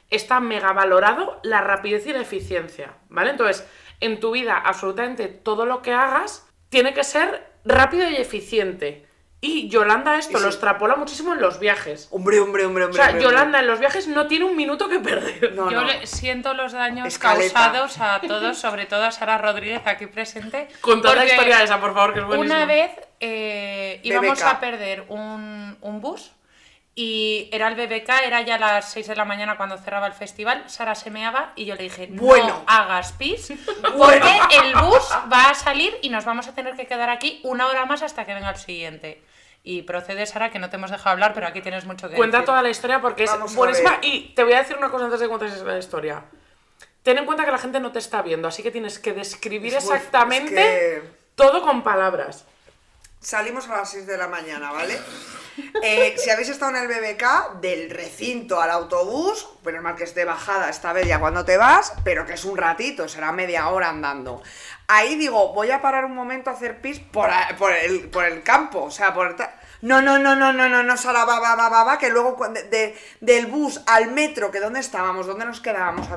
está 0.09 0.39
mega 0.39 0.71
valorado 0.71 1.39
la 1.43 1.59
rapidez 1.61 2.05
y 2.07 2.13
la 2.13 2.21
eficiencia, 2.21 2.93
¿vale? 3.09 3.31
Entonces, 3.31 3.67
en 4.05 4.19
tu 4.19 4.31
vida, 4.31 4.57
absolutamente 4.57 5.27
todo 5.27 5.65
lo 5.65 5.81
que 5.81 5.93
hagas 5.93 6.47
tiene 6.69 6.93
que 6.93 7.03
ser 7.03 7.45
rápido 7.65 8.09
y 8.09 8.15
eficiente. 8.15 9.05
Y 9.45 9.67
Yolanda 9.67 10.17
esto 10.17 10.39
lo 10.39 10.47
extrapola 10.47 10.95
muchísimo 10.95 11.33
en 11.33 11.41
los 11.41 11.59
viajes. 11.59 12.07
Hombre, 12.11 12.39
hombre, 12.39 12.65
hombre, 12.65 12.85
O 12.85 12.87
hombre. 12.87 13.01
sea, 13.03 13.09
hombre, 13.11 13.23
Yolanda 13.25 13.59
en 13.59 13.67
los 13.67 13.77
viajes 13.81 14.07
no 14.07 14.25
tiene 14.27 14.45
un 14.45 14.55
minuto 14.55 14.87
que 14.87 14.99
perder. 14.99 15.51
No, 15.53 15.69
Yo 15.69 15.81
no. 15.81 15.83
le 15.87 16.07
siento 16.07 16.53
los 16.53 16.71
daños 16.71 17.05
Escaleta. 17.07 17.53
causados 17.53 17.99
a 17.99 18.21
todos, 18.25 18.57
sobre 18.57 18.85
todo 18.85 19.03
a 19.03 19.11
Sara 19.11 19.37
Rodríguez 19.37 19.81
aquí 19.85 20.05
presente. 20.07 20.69
Contad 20.79 21.15
la 21.15 21.25
historia 21.25 21.61
esa, 21.61 21.81
por 21.81 21.93
favor, 21.93 22.13
que 22.13 22.19
es 22.21 22.25
buenísima. 22.25 22.55
Una 22.55 22.65
vez 22.65 22.91
eh, 23.19 23.99
íbamos 24.03 24.41
a 24.43 24.61
perder 24.61 25.03
un, 25.09 25.75
un 25.81 25.99
bus 25.99 26.31
y 26.95 27.49
era 27.51 27.67
el 27.69 27.75
BBK, 27.75 28.09
era 28.25 28.41
ya 28.41 28.57
las 28.59 28.91
6 28.91 29.07
de 29.07 29.15
la 29.15 29.25
mañana 29.25 29.57
cuando 29.57 29.77
cerraba 29.77 30.05
el 30.07 30.13
festival. 30.13 30.63
Sara 30.69 30.93
se 30.95 31.09
meaba 31.09 31.51
y 31.55 31.65
yo 31.65 31.75
le 31.75 31.83
dije: 31.83 32.07
Bueno. 32.11 32.47
No 32.47 32.63
hagas 32.67 33.13
pis, 33.13 33.51
porque 33.81 33.97
Bueno. 33.97 34.25
el 34.63 34.75
bus 34.75 35.09
va 35.31 35.49
a 35.49 35.53
salir 35.55 35.97
y 36.03 36.09
nos 36.09 36.23
vamos 36.25 36.47
a 36.47 36.53
tener 36.53 36.75
que 36.75 36.85
quedar 36.85 37.09
aquí 37.09 37.39
una 37.43 37.67
hora 37.67 37.85
más 37.85 38.03
hasta 38.03 38.25
que 38.25 38.33
venga 38.33 38.49
el 38.51 38.57
siguiente. 38.57 39.23
Y 39.63 39.83
procede, 39.83 40.25
Sara, 40.25 40.51
que 40.51 40.59
no 40.59 40.69
te 40.69 40.75
hemos 40.75 40.91
dejado 40.91 41.11
hablar, 41.11 41.33
pero 41.33 41.47
aquí 41.47 41.61
tienes 41.61 41.85
mucho 41.85 42.09
que 42.09 42.15
Cuenta 42.17 42.37
decir. 42.37 42.47
toda 42.47 42.61
la 42.61 42.69
historia 42.69 42.99
porque 43.01 43.25
Vamos 43.25 43.49
es 43.51 43.55
a 43.55 43.57
buenísima. 43.57 43.97
Y 44.01 44.33
te 44.35 44.43
voy 44.43 44.53
a 44.53 44.57
decir 44.59 44.75
una 44.77 44.89
cosa 44.91 45.05
antes 45.05 45.19
de 45.21 45.25
que 45.25 45.29
cuentes 45.29 45.61
la 45.61 45.77
historia. 45.79 46.23
Ten 47.01 47.17
en 47.17 47.25
cuenta 47.25 47.43
que 47.45 47.51
la 47.51 47.57
gente 47.57 47.79
no 47.79 47.91
te 47.91 47.99
está 47.99 48.21
viendo, 48.21 48.47
así 48.47 48.61
que 48.61 48.71
tienes 48.71 48.99
que 48.99 49.13
describir 49.13 49.73
Es 49.73 49.83
exactamente 49.85 50.95
es 50.97 51.01
que- 51.01 51.09
todo 51.35 51.61
con 51.61 51.81
palabras. 51.81 52.45
Salimos 53.21 53.67
a 53.69 53.77
las 53.77 53.89
6 53.91 54.05
de 54.05 54.17
la 54.17 54.27
mañana, 54.27 54.71
¿vale? 54.73 54.99
Eh, 55.85 56.15
si 56.17 56.29
habéis 56.29 56.47
estado 56.49 56.75
en 56.75 56.83
el 56.83 56.87
BBK, 56.87 57.59
del 57.59 57.89
recinto 57.89 58.61
al 58.61 58.71
autobús, 58.71 59.49
menos 59.65 59.81
mal 59.81 59.95
que 59.95 60.05
es 60.05 60.15
de 60.15 60.23
bajada 60.23 60.69
esta 60.69 60.93
vez 60.93 61.05
ya 61.07 61.19
cuando 61.19 61.43
te 61.43 61.57
vas, 61.57 61.93
pero 62.05 62.25
que 62.25 62.33
es 62.33 62.45
un 62.45 62.57
ratito, 62.57 63.07
será 63.09 63.31
media 63.33 63.67
hora 63.67 63.89
andando. 63.89 64.41
Ahí 64.87 65.15
digo, 65.15 65.53
voy 65.53 65.71
a 65.71 65.81
parar 65.81 66.05
un 66.05 66.15
momento 66.15 66.49
a 66.49 66.53
hacer 66.53 66.79
pis 66.81 66.99
por, 66.99 67.29
el, 67.73 68.09
por 68.09 68.23
el 68.23 68.43
campo, 68.43 68.83
o 68.83 68.91
sea, 68.91 69.13
por... 69.13 69.35
No, 69.81 70.01
no, 70.01 70.17
no, 70.17 70.35
no, 70.35 70.53
no, 70.53 70.69
no, 70.69 70.83
no, 70.83 70.95
Sara, 70.97 71.25
va, 71.25 71.39
va, 71.41 71.55
va, 71.55 71.67
va, 71.67 71.83
va, 71.83 71.97
que 71.97 72.09
luego 72.09 72.37
cuan- 72.37 72.53
de, 72.53 72.63
de- 72.63 72.97
del 73.19 73.47
bus 73.47 73.81
al 73.85 74.11
metro, 74.11 74.49
que 74.51 74.61
¿dónde 74.61 74.79
estábamos? 74.79 75.27
¿Dónde 75.27 75.43
nos 75.45 75.59
quedábamos? 75.59 76.07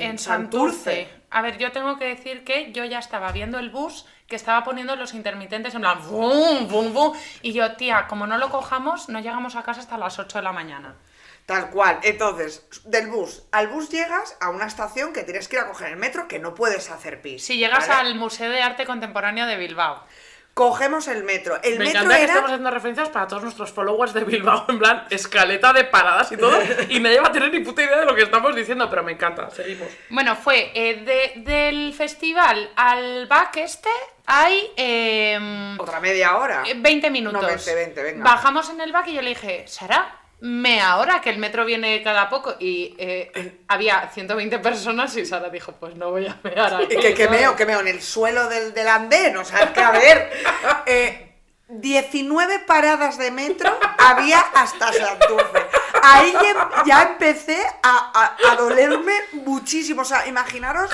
En 0.00 0.18
Santurce. 0.18 1.08
A 1.30 1.42
ver, 1.42 1.58
yo 1.58 1.72
tengo 1.72 1.98
que 1.98 2.04
decir 2.04 2.44
que 2.44 2.70
yo 2.72 2.84
ya 2.84 3.00
estaba 3.00 3.32
viendo 3.32 3.58
el 3.58 3.70
bus 3.70 4.06
que 4.32 4.36
estaba 4.36 4.64
poniendo 4.64 4.96
los 4.96 5.12
intermitentes 5.12 5.74
en 5.74 5.82
plan 5.82 5.98
bum, 6.08 6.66
bum, 6.66 6.94
bum. 6.94 7.12
Y 7.42 7.52
yo, 7.52 7.76
tía, 7.76 8.06
como 8.08 8.26
no 8.26 8.38
lo 8.38 8.48
cojamos, 8.48 9.10
no 9.10 9.20
llegamos 9.20 9.56
a 9.56 9.62
casa 9.62 9.80
hasta 9.80 9.98
las 9.98 10.18
8 10.18 10.38
de 10.38 10.42
la 10.42 10.52
mañana. 10.52 10.94
Tal 11.44 11.68
cual. 11.68 11.98
Entonces, 12.02 12.66
del 12.84 13.08
bus 13.08 13.42
al 13.52 13.68
bus 13.68 13.90
llegas 13.90 14.38
a 14.40 14.48
una 14.48 14.64
estación 14.64 15.12
que 15.12 15.22
tienes 15.24 15.48
que 15.48 15.56
ir 15.56 15.62
a 15.62 15.68
coger 15.68 15.88
el 15.88 15.98
metro 15.98 16.28
que 16.28 16.38
no 16.38 16.54
puedes 16.54 16.90
hacer 16.90 17.20
pis. 17.20 17.44
Si 17.44 17.58
llegas 17.58 17.86
¿vale? 17.88 18.08
al 18.08 18.14
Museo 18.14 18.50
de 18.50 18.62
Arte 18.62 18.86
Contemporáneo 18.86 19.44
de 19.44 19.58
Bilbao. 19.58 20.02
Cogemos 20.54 21.08
el 21.08 21.24
metro. 21.24 21.58
El 21.62 21.78
Me 21.78 21.86
metro 21.86 22.00
encanta 22.02 22.16
que 22.18 22.24
estamos 22.24 22.50
haciendo 22.50 22.70
referencias 22.70 23.08
para 23.08 23.26
todos 23.26 23.42
nuestros 23.42 23.72
followers 23.72 24.12
de 24.12 24.24
Bilbao, 24.24 24.66
en 24.68 24.78
plan, 24.78 25.06
escaleta 25.08 25.72
de 25.72 25.84
paradas 25.84 26.30
y 26.32 26.36
todo, 26.36 26.58
y 26.90 27.00
nadie 27.00 27.20
va 27.20 27.28
a 27.28 27.32
tener 27.32 27.50
ni 27.50 27.60
puta 27.60 27.82
idea 27.82 27.98
de 28.00 28.04
lo 28.04 28.14
que 28.14 28.22
estamos 28.22 28.54
diciendo, 28.54 28.88
pero 28.90 29.02
me 29.02 29.12
encanta, 29.12 29.48
seguimos. 29.50 29.88
Bueno, 30.10 30.36
fue 30.36 30.70
eh, 30.74 30.96
de- 30.96 31.40
del 31.40 31.94
festival 31.94 32.70
al 32.76 33.26
back 33.28 33.56
este 33.56 33.88
hay 34.26 34.70
em, 34.76 35.80
Otra 35.80 36.00
media 36.00 36.36
hora. 36.36 36.62
eh, 36.66 36.74
20 36.76 37.10
minutos. 37.10 37.40
No, 37.40 37.48
20, 37.48 37.74
20, 37.74 38.02
venga. 38.02 38.24
Bajamos 38.24 38.68
en 38.70 38.80
el 38.82 38.92
back 38.92 39.08
y 39.08 39.14
yo 39.14 39.22
le 39.22 39.30
dije, 39.30 39.64
Sara, 39.66 40.16
me 40.42 40.80
ahora 40.80 41.20
que 41.20 41.30
el 41.30 41.38
metro 41.38 41.64
viene 41.64 42.02
cada 42.02 42.28
poco. 42.28 42.56
Y 42.58 42.94
eh, 42.98 43.60
había 43.68 44.10
120 44.12 44.58
personas 44.58 45.16
y 45.16 45.24
Sara 45.24 45.48
dijo, 45.48 45.72
pues 45.72 45.94
no 45.94 46.10
voy 46.10 46.26
a 46.26 46.36
mear 46.42 46.74
aquí. 46.74 46.94
Y 46.94 47.00
que, 47.00 47.14
que 47.14 47.28
meo, 47.28 47.54
que 47.54 47.64
meo 47.64 47.80
en 47.80 47.88
el 47.88 48.02
suelo 48.02 48.48
del, 48.48 48.74
del 48.74 48.88
andén. 48.88 49.36
O 49.36 49.44
sea, 49.44 49.60
es 49.60 49.70
que 49.70 49.80
a 49.80 49.90
ver. 49.92 50.30
eh, 50.86 51.31
19 51.80 52.58
paradas 52.60 53.16
de 53.18 53.30
metro 53.30 53.76
había 53.98 54.40
hasta 54.40 54.92
Santurce. 54.92 55.66
Ahí 56.02 56.32
ya, 56.32 56.70
ya 56.84 57.02
empecé 57.02 57.58
a, 57.82 58.12
a- 58.44 58.52
a 58.52 58.56
dolerme 58.56 59.14
muchísimo. 59.32 60.02
O 60.02 60.04
sea, 60.04 60.26
imaginaros 60.26 60.90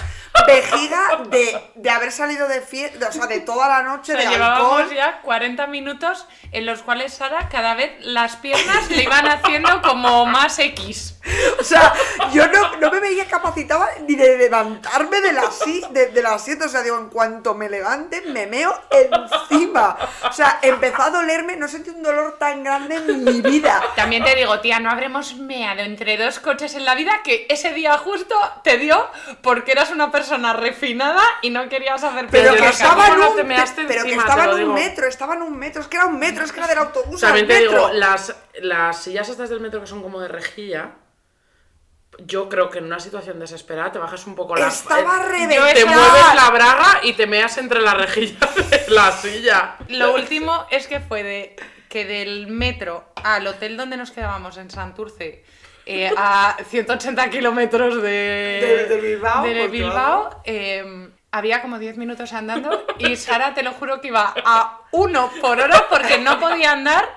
vejiga 0.47 1.22
de, 1.29 1.72
de 1.74 1.91
haber 1.91 2.12
salido 2.12 2.47
de 2.47 2.61
fiesta, 2.61 3.09
o 3.09 3.12
sea, 3.12 3.26
de 3.26 3.41
toda 3.41 3.66
la 3.68 3.83
noche, 3.83 4.12
O 4.14 4.16
sea, 4.16 4.24
de 4.29 4.35
llevábamos 4.37 4.72
alcohol. 4.83 4.95
ya 4.95 5.20
40 5.22 5.66
minutos 5.66 6.26
en 6.53 6.64
los 6.66 6.83
cuales 6.83 7.14
Sara 7.14 7.49
cada 7.49 7.74
vez 7.74 7.93
las 8.05 8.37
piernas 8.37 8.89
le 8.91 9.03
iban 9.03 9.26
haciendo 9.26 9.83
como 9.83 10.26
más 10.26 10.59
X. 10.61 11.16
O 11.59 11.64
sea, 11.64 11.93
yo 12.33 12.47
no, 12.49 12.76
no 12.76 12.91
me 12.91 13.01
veía 13.01 13.26
capacitada 13.26 13.89
ni 14.07 14.14
de 14.14 14.39
levantarme 14.39 15.20
de 15.20 15.33
la, 15.33 15.51
si- 15.51 15.85
de, 15.91 16.07
de 16.07 16.22
la 16.22 16.35
asiento. 16.35 16.66
O 16.66 16.68
sea, 16.68 16.83
digo, 16.83 16.99
en 16.99 17.09
cuanto 17.09 17.55
me 17.55 17.68
levante, 17.68 18.20
me 18.22 18.47
meo 18.47 18.79
encima. 18.91 19.97
O 20.29 20.33
sea, 20.33 20.59
empezó 20.69 21.03
a 21.03 21.11
dolerme, 21.11 21.57
no 21.57 21.69
sentí 21.69 21.91
un 21.91 22.03
dolor 22.03 22.37
tan 22.39 22.62
grande 22.64 22.97
en 22.97 23.25
mi 23.25 23.41
vida. 23.41 23.83
También 23.97 24.25
te 24.25 24.35
digo, 24.35 24.61
tía, 24.61 24.81
no 24.81 24.91
habremos 24.91 25.37
meado 25.37 25.81
entre 25.81 26.16
dos 26.16 26.39
coches 26.39 26.75
en 26.75 26.85
la 26.85 26.95
vida 26.95 27.21
que 27.25 27.47
ese 27.49 27.73
día 27.73 27.97
justo 27.99 28.35
te 28.62 28.79
dio 28.79 29.07
porque 29.43 29.73
eras 29.73 29.91
una 29.91 30.11
persona 30.11 30.53
refinada 30.53 31.23
y 31.43 31.51
no 31.51 31.69
querías 31.69 32.03
hacer 32.05 32.27
Pero 32.31 32.55
que 32.55 32.69
estaba 32.69 33.09
en 33.09 33.21
un, 33.21 33.37
te 33.37 33.45
measte 33.45 33.85
pero 33.87 34.05
que 34.05 34.14
estaba 34.14 34.45
te 34.45 34.61
en 34.61 34.69
un 34.69 34.75
metro, 34.75 35.07
estaba 35.07 35.35
en 35.35 35.43
un 35.43 35.59
metro, 35.59 35.83
es 35.83 35.89
que 35.89 35.97
era 35.97 36.07
un 36.07 36.19
metro, 36.19 36.45
es 36.45 36.53
que 36.53 36.59
era 36.59 36.69
del 36.69 36.79
autobús 36.79 37.21
También 37.21 37.47
te 37.47 37.61
metro. 37.61 37.89
digo, 37.89 37.91
las, 37.93 38.35
las 38.61 39.03
sillas 39.03 39.29
estas 39.29 39.51
del 39.51 39.61
metro 39.61 39.81
que 39.81 39.87
son 39.87 40.03
como 40.03 40.21
de 40.21 40.29
rejilla, 40.29 40.91
yo 42.19 42.49
creo 42.49 42.69
que 42.71 42.79
en 42.79 42.85
una 42.85 42.99
situación 43.01 43.39
desesperada 43.39 43.93
te 43.93 43.99
bajas 43.99 44.27
un 44.27 44.35
poco 44.35 44.57
la... 44.57 44.69
Estaba 44.69 45.23
eh, 45.23 45.29
reventada. 45.29 45.73
Te 45.75 45.85
mueves 45.85 46.35
la 46.35 46.51
braga 46.51 47.01
y 47.03 47.12
te 47.12 47.27
meas 47.27 47.57
entre 47.59 47.81
la 47.81 47.95
rejilla 47.95 48.39
de 48.71 48.85
la 48.89 49.12
silla. 49.12 49.77
Lo 49.89 50.14
último 50.14 50.66
es 50.71 50.87
que 50.87 51.01
fue 51.01 51.23
de 51.23 51.57
que 51.89 52.05
del 52.05 52.49
metro 52.49 53.05
al 53.16 53.47
hotel 53.47 53.77
donde 53.77 53.97
nos 53.97 54.11
quedábamos 54.11 54.57
en 54.59 54.71
Santurce 54.71 55.45
eh, 55.87 56.12
a 56.16 56.57
180 56.69 57.31
kilómetros 57.31 58.03
de, 58.03 58.11
De- 58.11 58.87
de 58.89 59.01
Bilbao, 59.01 59.43
de 59.45 59.69
Bilbao, 59.69 60.43
eh, 60.45 61.09
había 61.31 61.62
como 61.62 61.79
10 61.79 61.97
minutos 61.97 62.33
andando 62.35 62.85
y 62.99 63.16
Sara 63.16 63.55
te 63.55 63.62
lo 63.62 63.73
juro 63.73 64.01
que 64.03 64.09
iba 64.09 64.35
a 64.45 64.81
uno 64.93 65.31
por 65.41 65.59
hora 65.61 65.87
porque 65.89 66.19
no 66.19 66.39
podía 66.41 66.73
andar 66.73 67.09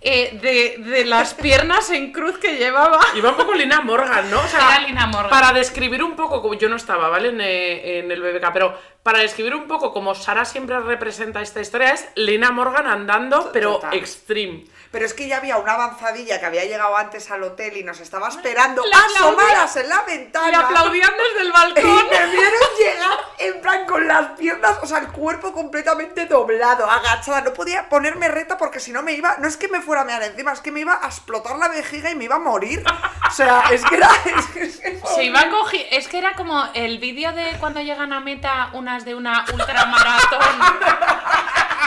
eh, 0.00 0.38
de, 0.40 0.82
de 0.90 1.04
las 1.04 1.34
piernas 1.34 1.90
en 1.90 2.12
cruz 2.12 2.38
que 2.38 2.56
llevaba. 2.56 3.00
Iba 3.16 3.30
un 3.30 3.36
poco 3.36 3.54
Lina 3.54 3.80
Morgan, 3.80 4.30
¿no? 4.30 4.40
O 4.40 4.46
sea, 4.46 4.76
Era 4.76 4.86
Lina 4.86 5.06
Morgan. 5.06 5.30
Para 5.30 5.52
describir 5.52 6.02
un 6.02 6.14
poco, 6.14 6.40
como 6.40 6.54
yo 6.54 6.68
no 6.68 6.76
estaba, 6.76 7.08
¿vale? 7.08 7.30
En, 7.30 7.40
eh, 7.40 7.98
en 7.98 8.10
el 8.10 8.20
BBK, 8.22 8.52
pero 8.52 8.78
para 9.08 9.20
describir 9.20 9.54
un 9.54 9.66
poco 9.66 9.90
como 9.94 10.14
Sara 10.14 10.44
siempre 10.44 10.78
representa 10.80 11.40
esta 11.40 11.62
historia, 11.62 11.94
es 11.94 12.06
Lina 12.14 12.50
Morgan 12.50 12.86
andando, 12.86 13.48
pero 13.54 13.76
Total. 13.76 13.94
extreme. 13.94 14.64
Pero 14.90 15.04
es 15.06 15.14
que 15.14 15.26
ya 15.28 15.38
había 15.38 15.56
una 15.56 15.72
avanzadilla 15.72 16.38
que 16.40 16.44
había 16.46 16.64
llegado 16.64 16.94
antes 16.94 17.30
al 17.30 17.42
hotel 17.42 17.76
y 17.78 17.84
nos 17.84 18.00
estaba 18.00 18.28
esperando 18.28 18.82
aplaudía. 18.82 19.18
asomadas 19.18 19.76
en 19.76 19.88
la 19.88 20.02
ventana. 20.02 20.50
Y 20.50 20.54
aplaudían 20.54 21.10
desde 21.16 21.40
el 21.42 21.48
Y 21.48 21.50
balcón. 21.52 22.06
me 22.10 22.26
vieron 22.30 22.60
llegar 22.78 23.18
en 23.38 23.60
plan 23.62 23.86
con 23.86 24.06
las 24.08 24.38
piernas, 24.38 24.78
o 24.82 24.86
sea, 24.86 24.98
el 24.98 25.08
cuerpo 25.08 25.52
completamente 25.52 26.26
doblado, 26.26 26.90
agachada. 26.90 27.40
No 27.42 27.52
podía 27.54 27.88
ponerme 27.88 28.28
reta 28.28 28.56
porque 28.58 28.80
si 28.80 28.92
no 28.92 29.02
me 29.02 29.12
iba, 29.12 29.36
no 29.38 29.48
es 29.48 29.56
que 29.56 29.68
me 29.68 29.80
fuera 29.80 30.02
a 30.02 30.04
mear 30.04 30.22
encima, 30.22 30.52
es 30.52 30.60
que 30.60 30.70
me 30.72 30.80
iba 30.80 30.98
a 31.02 31.06
explotar 31.06 31.56
la 31.56 31.68
vejiga 31.68 32.10
y 32.10 32.14
me 32.14 32.24
iba 32.24 32.36
a 32.36 32.40
morir. 32.40 32.82
O 33.26 33.30
sea, 33.30 33.64
es 33.70 33.82
que 33.84 33.94
era. 33.96 34.08
Es 34.38 34.46
que, 34.46 34.62
es 34.62 34.76
que 34.78 35.00
Se 35.14 35.24
iba 35.24 35.48
cogi 35.50 35.84
Es 35.90 36.08
que 36.08 36.18
era 36.18 36.34
como 36.34 36.64
el 36.74 36.98
vídeo 36.98 37.32
de 37.32 37.56
cuando 37.60 37.80
llegan 37.80 38.12
a 38.14 38.20
meta 38.20 38.70
de 39.04 39.14
una 39.14 39.44
ultramaratón. 39.52 40.40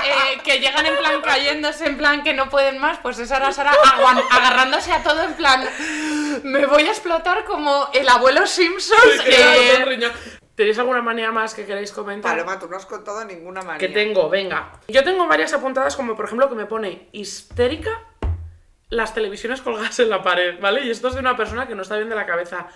eh, 0.05 0.41
que 0.43 0.59
llegan 0.59 0.85
en 0.85 0.97
plan 0.97 1.21
cayéndose, 1.21 1.85
en 1.85 1.97
plan 1.97 2.23
que 2.23 2.33
no 2.33 2.49
pueden 2.49 2.79
más, 2.79 2.97
pues 2.99 3.19
era 3.19 3.51
Sara 3.51 3.71
aguan- 3.71 4.23
agarrándose 4.29 4.91
a 4.91 5.03
todo 5.03 5.23
en 5.23 5.33
plan. 5.33 5.67
Me 6.43 6.65
voy 6.65 6.83
a 6.83 6.89
explotar 6.91 7.43
como 7.45 7.89
el 7.93 8.07
abuelo 8.09 8.45
Simpson. 8.47 8.97
eh, 9.25 10.11
¿Tenéis 10.55 10.77
alguna 10.79 11.01
manía 11.01 11.31
más 11.31 11.53
que 11.53 11.65
queréis 11.65 11.91
comentar? 11.91 12.35
Paloma, 12.35 12.59
tú 12.59 12.67
no 12.67 12.77
has 12.77 12.85
contado 12.85 13.23
ninguna 13.25 13.61
manía. 13.61 13.79
Que 13.79 13.89
tengo, 13.89 14.29
venga. 14.29 14.73
Yo 14.87 15.03
tengo 15.03 15.27
varias 15.27 15.53
apuntadas, 15.53 15.95
como 15.95 16.15
por 16.15 16.25
ejemplo 16.25 16.49
que 16.49 16.55
me 16.55 16.65
pone 16.65 17.07
histérica 17.13 17.89
las 18.89 19.13
televisiones 19.13 19.61
colgadas 19.61 19.97
en 19.99 20.09
la 20.09 20.21
pared, 20.21 20.59
¿vale? 20.59 20.83
Y 20.85 20.91
esto 20.91 21.07
es 21.07 21.13
de 21.13 21.21
una 21.21 21.37
persona 21.37 21.65
que 21.67 21.75
no 21.75 21.81
está 21.81 21.95
bien 21.95 22.09
de 22.09 22.15
la 22.15 22.25
cabeza. 22.25 22.67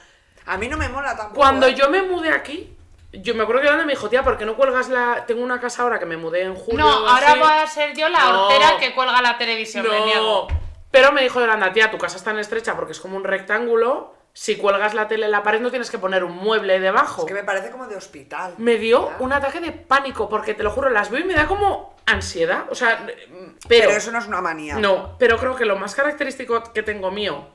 A 0.46 0.58
mí 0.58 0.70
no 0.70 0.78
me 0.78 0.88
mola 0.88 1.16
tampoco. 1.16 1.36
Cuando 1.36 1.68
¿eh? 1.68 1.76
yo 1.76 1.90
me 1.90 2.02
mudé 2.04 2.32
aquí, 2.32 2.76
yo 3.22 3.36
me 3.36 3.44
acuerdo 3.44 3.62
que 3.62 3.68
Yolanda 3.68 3.86
me 3.86 3.94
dijo, 3.94 4.10
tía, 4.10 4.24
¿por 4.24 4.38
qué 4.38 4.46
no 4.46 4.56
cuelgas 4.56 4.90
la...? 4.90 5.26
Tengo 5.26 5.44
una 5.44 5.60
casa 5.60 5.84
ahora 5.84 6.00
que 6.00 6.06
me 6.06 6.18
mudé 6.18 6.42
en 6.44 6.56
julio 6.56 6.80
no, 6.86 7.08
ahora 7.10 7.32
así". 7.32 7.40
voy 7.40 7.50
a 7.50 7.68
ser 7.68 7.96
yo 7.96 8.10
la 8.10 8.20
No. 8.20 8.44
hortera 8.48 8.78
que 8.80 8.94
cuelga 8.94 9.22
la 9.22 9.38
televisión. 9.38 9.86
me. 9.90 10.16
No. 10.16 10.48
Pero 10.92 11.12
me 11.12 11.22
dijo 11.24 11.40
Yolanda, 11.40 11.74
tía, 11.74 11.92
tu 11.92 11.98
casa 11.98 12.18
es 12.18 12.24
tan 12.24 12.40
estrecha 12.40 12.76
porque 12.76 12.94
es 12.94 13.00
como 13.00 13.18
un 13.18 13.24
rectángulo. 13.24 14.14
Si 14.34 14.58
cuelgas 14.58 14.94
la 14.94 15.08
tele 15.08 15.26
en 15.26 15.32
la 15.32 15.44
pared 15.44 15.62
no 15.62 15.70
tienes 15.70 15.90
que 15.90 15.98
poner 15.98 16.24
un 16.24 16.36
mueble 16.36 16.80
debajo. 16.80 17.22
Es 17.22 17.28
que 17.28 17.34
me 17.34 17.44
parece 17.44 17.72
como 17.72 17.88
de 17.88 17.96
hospital. 17.96 18.56
Me 18.58 18.78
dio 18.78 19.10
un 19.20 19.32
ataque 19.32 19.62
de 19.62 19.72
pánico 19.72 20.28
porque 20.28 20.54
te 20.54 20.64
lo 20.64 20.72
juro, 20.72 20.90
las 20.90 21.10
veo 21.10 21.22
y 21.22 21.24
me 21.24 21.34
da 21.34 21.48
como 21.48 21.96
ansiedad. 22.06 22.66
O 22.70 22.76
sea, 22.76 23.06
pero, 23.06 23.88
Pero 23.88 23.92
eso 23.92 24.12
no 24.12 24.20
es 24.20 24.28
una 24.28 24.42
manía. 24.42 24.76
no, 24.76 25.16
pero 25.20 25.38
creo 25.38 25.56
que 25.56 25.64
lo 25.66 25.78
más 25.78 25.96
característico 25.96 26.62
que 26.74 26.84
tengo 26.84 27.12
mío, 27.12 27.48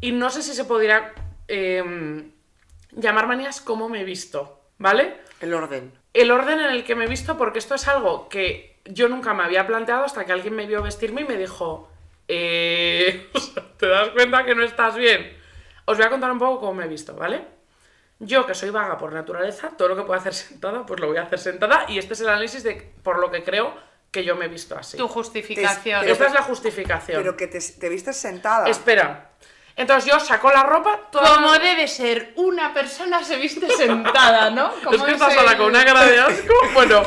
y 0.00 0.10
no 0.12 0.28
sé 0.28 0.42
si 0.42 0.54
se 0.54 0.64
podría 0.64 1.12
em, 1.48 2.32
llamar 2.92 3.26
manías 3.28 3.60
como 3.60 3.88
me 3.88 4.00
he 4.00 4.04
visto, 4.04 4.53
¿vale? 4.78 5.18
El 5.40 5.54
orden. 5.54 5.92
El 6.12 6.30
orden 6.30 6.60
en 6.60 6.70
el 6.70 6.84
que 6.84 6.94
me 6.94 7.04
he 7.04 7.08
visto, 7.08 7.36
porque 7.36 7.58
esto 7.58 7.74
es 7.74 7.88
algo 7.88 8.28
que 8.28 8.78
yo 8.84 9.08
nunca 9.08 9.34
me 9.34 9.42
había 9.44 9.66
planteado 9.66 10.04
hasta 10.04 10.24
que 10.24 10.32
alguien 10.32 10.54
me 10.54 10.66
vio 10.66 10.82
vestirme 10.82 11.22
y 11.22 11.24
me 11.24 11.36
dijo, 11.36 11.90
eh, 12.28 13.28
o 13.34 13.38
sea, 13.40 13.62
¿te 13.76 13.86
das 13.88 14.08
cuenta 14.10 14.44
que 14.44 14.54
no 14.54 14.62
estás 14.62 14.94
bien? 14.96 15.36
Os 15.86 15.96
voy 15.98 16.06
a 16.06 16.10
contar 16.10 16.30
un 16.32 16.38
poco 16.38 16.60
cómo 16.60 16.74
me 16.74 16.84
he 16.84 16.88
visto, 16.88 17.14
¿vale? 17.14 17.44
Yo, 18.20 18.46
que 18.46 18.54
soy 18.54 18.70
vaga 18.70 18.96
por 18.96 19.12
naturaleza, 19.12 19.70
todo 19.76 19.88
lo 19.88 19.96
que 19.96 20.02
puedo 20.02 20.18
hacer 20.18 20.34
sentada, 20.34 20.86
pues 20.86 21.00
lo 21.00 21.08
voy 21.08 21.16
a 21.18 21.22
hacer 21.22 21.38
sentada, 21.38 21.86
y 21.88 21.98
este 21.98 22.14
es 22.14 22.20
el 22.20 22.28
análisis 22.28 22.62
de 22.62 22.92
por 23.02 23.18
lo 23.18 23.30
que 23.30 23.42
creo 23.42 23.74
que 24.10 24.22
yo 24.24 24.36
me 24.36 24.44
he 24.44 24.48
visto 24.48 24.76
así. 24.78 24.96
Tu 24.96 25.08
justificación. 25.08 26.00
Pero- 26.02 26.12
Esta 26.12 26.26
es 26.26 26.32
la 26.32 26.42
justificación. 26.42 27.20
Pero 27.20 27.36
que 27.36 27.48
te, 27.48 27.58
te 27.60 27.88
vistes 27.88 28.16
sentada. 28.16 28.68
Espera. 28.68 29.32
Entonces 29.76 30.10
yo 30.10 30.20
saco 30.20 30.52
la 30.52 30.62
ropa, 30.62 31.00
toda 31.10 31.34
Como 31.34 31.52
debe 31.58 31.88
ser, 31.88 32.32
una 32.36 32.72
persona 32.72 33.24
se 33.24 33.36
viste 33.36 33.68
sentada, 33.70 34.50
¿no? 34.50 34.70
Es 34.76 34.84
Como 34.84 35.04
que 35.04 35.12
estás 35.12 35.32
el- 35.32 35.38
sola 35.40 35.56
con 35.56 35.66
una 35.66 35.84
cara 35.84 36.04
de 36.04 36.20
asco. 36.20 36.54
Bueno, 36.74 37.02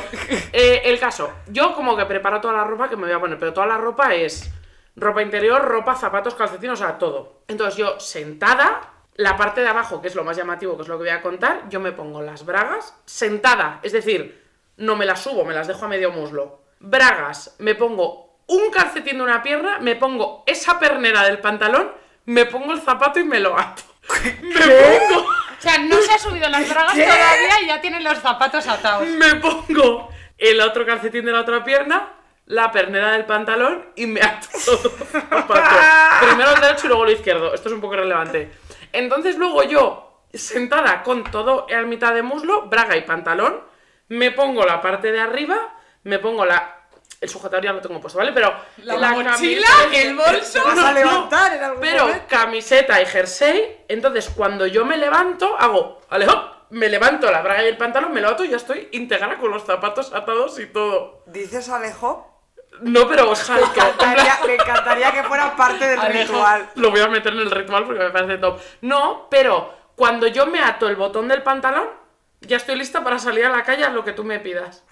eh, 0.52 0.82
el 0.84 1.00
caso. 1.00 1.32
Yo 1.48 1.74
como 1.74 1.96
que 1.96 2.06
preparo 2.06 2.42
toda 2.42 2.54
la 2.56 2.64
ropa 2.66 2.90
que 2.90 2.98
me 2.98 3.04
voy 3.04 3.14
a 3.14 3.20
poner, 3.20 3.40
pero 3.40 3.54
toda 3.54 3.68
la 3.68 3.78
ropa 3.78 4.14
es 4.14 4.50
ropa 4.98 5.22
interior, 5.22 5.64
ropa, 5.64 5.96
zapatos, 5.96 6.36
calcetines, 6.36 6.74
o 6.82 6.84
sea, 6.84 6.98
todo. 6.98 7.42
Entonces 7.48 7.78
yo 7.78 8.00
sentada, 8.00 8.82
la 9.16 9.38
parte 9.38 9.62
de 9.62 9.68
abajo, 9.68 10.02
que 10.02 10.08
es 10.10 10.16
lo 10.16 10.24
más 10.24 10.36
llamativo, 10.36 10.76
que 10.76 10.82
es 10.84 10.88
lo 10.90 10.96
que 10.98 11.04
voy 11.04 11.10
a 11.10 11.22
contar, 11.22 11.70
yo 11.70 11.80
me 11.80 11.92
pongo 11.94 12.22
las 12.22 12.46
bragas 12.46 12.94
sentada, 13.06 13.80
es 13.84 13.92
decir, 13.94 14.44
no 14.78 14.96
me 14.96 15.06
las 15.06 15.22
subo, 15.22 15.46
me 15.46 15.54
las 15.54 15.68
dejo 15.68 15.86
a 15.86 15.88
medio 15.88 16.12
muslo. 16.12 16.62
Bragas, 16.80 17.56
me 17.60 17.76
pongo 17.76 18.40
un 18.48 18.70
calcetín 18.72 19.18
de 19.18 19.24
una 19.24 19.42
pierna, 19.42 19.80
me 19.80 19.96
pongo 19.96 20.44
esa 20.46 20.80
pernera 20.80 21.24
del 21.24 21.40
pantalón, 21.40 21.92
me 22.28 22.46
pongo 22.46 22.74
el 22.74 22.82
zapato 22.82 23.20
y 23.20 23.24
me 23.24 23.40
lo 23.40 23.58
ato. 23.58 23.84
Me 24.42 24.60
pongo 24.60 25.22
O 25.22 25.62
sea, 25.62 25.80
no 25.80 26.00
se 26.02 26.14
ha 26.14 26.20
subido 26.20 26.48
las 26.50 26.70
bragas 26.70 26.94
¿Qué? 26.94 27.04
todavía 27.04 27.62
y 27.64 27.68
ya 27.68 27.82
tiene 27.82 28.00
los 28.02 28.20
zapatos 28.20 28.68
atados. 28.68 29.08
me 29.08 29.36
pongo 29.36 30.10
el 30.38 30.62
otro 30.62 30.86
calcetín 30.86 31.26
de 31.26 31.32
la 31.32 31.42
otra 31.42 31.64
pierna, 31.64 32.14
la 32.46 32.72
pernera 32.72 33.12
del 33.12 33.26
pantalón 33.26 33.86
y 33.96 34.06
me 34.06 34.22
ato 34.22 34.48
todo 34.66 34.94
el 35.00 35.08
zapato. 35.08 36.26
Primero 36.28 36.54
el 36.54 36.62
derecho 36.62 36.86
y 36.86 36.90
luego 36.90 37.06
el 37.06 37.14
izquierdo. 37.14 37.54
Esto 37.54 37.70
es 37.70 37.74
un 37.74 37.82
poco 37.82 37.96
irrelevante. 37.96 38.52
Entonces 38.92 39.38
luego 39.38 39.64
yo, 39.64 40.24
sentada 40.34 41.04
con 41.04 41.24
todo 41.24 41.66
a 41.74 41.82
mitad 41.84 42.14
de 42.14 42.22
muslo, 42.24 42.64
braga 42.68 42.96
y 42.98 43.02
pantalón, 43.02 43.62
me 44.10 44.32
pongo 44.32 44.66
la 44.66 44.82
parte 44.82 45.12
de 45.12 45.20
arriba, 45.22 45.58
me 46.04 46.20
pongo 46.20 46.46
la... 46.46 46.77
El 47.20 47.30
sujetador 47.30 47.64
ya 47.64 47.74
lo 47.74 47.82
tengo 47.82 48.00
puesto, 48.00 48.20
¿vale? 48.20 48.32
Pero 48.32 48.54
La 48.78 48.96
mochila, 49.12 49.66
camiseta- 49.68 50.02
el 50.02 50.16
bolso. 50.16 50.54
¿Te 50.54 50.66
vas 50.68 50.78
a 50.80 50.92
levantar 50.94 51.54
en 51.56 51.64
algún 51.64 51.82
pero 51.82 52.04
momento? 52.06 52.26
camiseta 52.30 53.02
y 53.02 53.06
jersey, 53.08 53.86
entonces 53.88 54.30
cuando 54.36 54.68
yo 54.68 54.86
me 54.86 54.98
levanto, 54.98 55.56
hago, 55.60 56.00
Alejo, 56.10 56.52
me 56.70 56.90
levanto 56.90 57.32
la 57.32 57.42
braga 57.42 57.64
y 57.64 57.68
el 57.68 57.78
pantalón, 57.78 58.14
me 58.14 58.22
lo 58.22 58.30
ato 58.30 58.44
y 58.46 58.50
ya 58.50 58.58
estoy 58.58 58.90
íntegra 58.92 59.38
con 59.40 59.50
los 59.50 59.64
zapatos 59.66 60.14
atados 60.14 60.60
y 60.60 60.68
todo. 60.68 61.24
¿Dices 61.26 61.70
Alejo? 61.70 62.34
No, 62.82 63.08
pero. 63.08 63.26
Me 63.34 63.62
encantaría, 63.62 64.38
me 64.46 64.54
encantaría 64.54 65.12
que 65.12 65.24
fuera 65.24 65.56
parte 65.56 65.88
del 65.88 66.00
Alejo. 66.00 66.34
ritual. 66.34 66.70
Lo 66.76 66.92
voy 66.92 67.00
a 67.00 67.08
meter 67.08 67.34
en 67.34 67.40
el 67.40 67.50
ritual 67.50 67.86
porque 67.86 68.04
me 68.04 68.10
parece 68.12 68.38
top. 68.38 68.60
No, 68.82 69.28
pero 69.32 69.74
cuando 69.96 70.28
yo 70.28 70.46
me 70.46 70.62
ato 70.62 70.88
el 70.88 70.96
botón 70.96 71.28
del 71.28 71.42
pantalón, 71.42 71.88
ya 72.42 72.58
estoy 72.58 72.76
lista 72.76 73.04
para 73.04 73.18
salir 73.18 73.46
a 73.46 73.50
la 73.50 73.64
calle 73.64 73.84
a 73.86 73.90
lo 73.90 74.04
que 74.04 74.12
tú 74.14 74.24
me 74.24 74.40
pidas. 74.40 74.84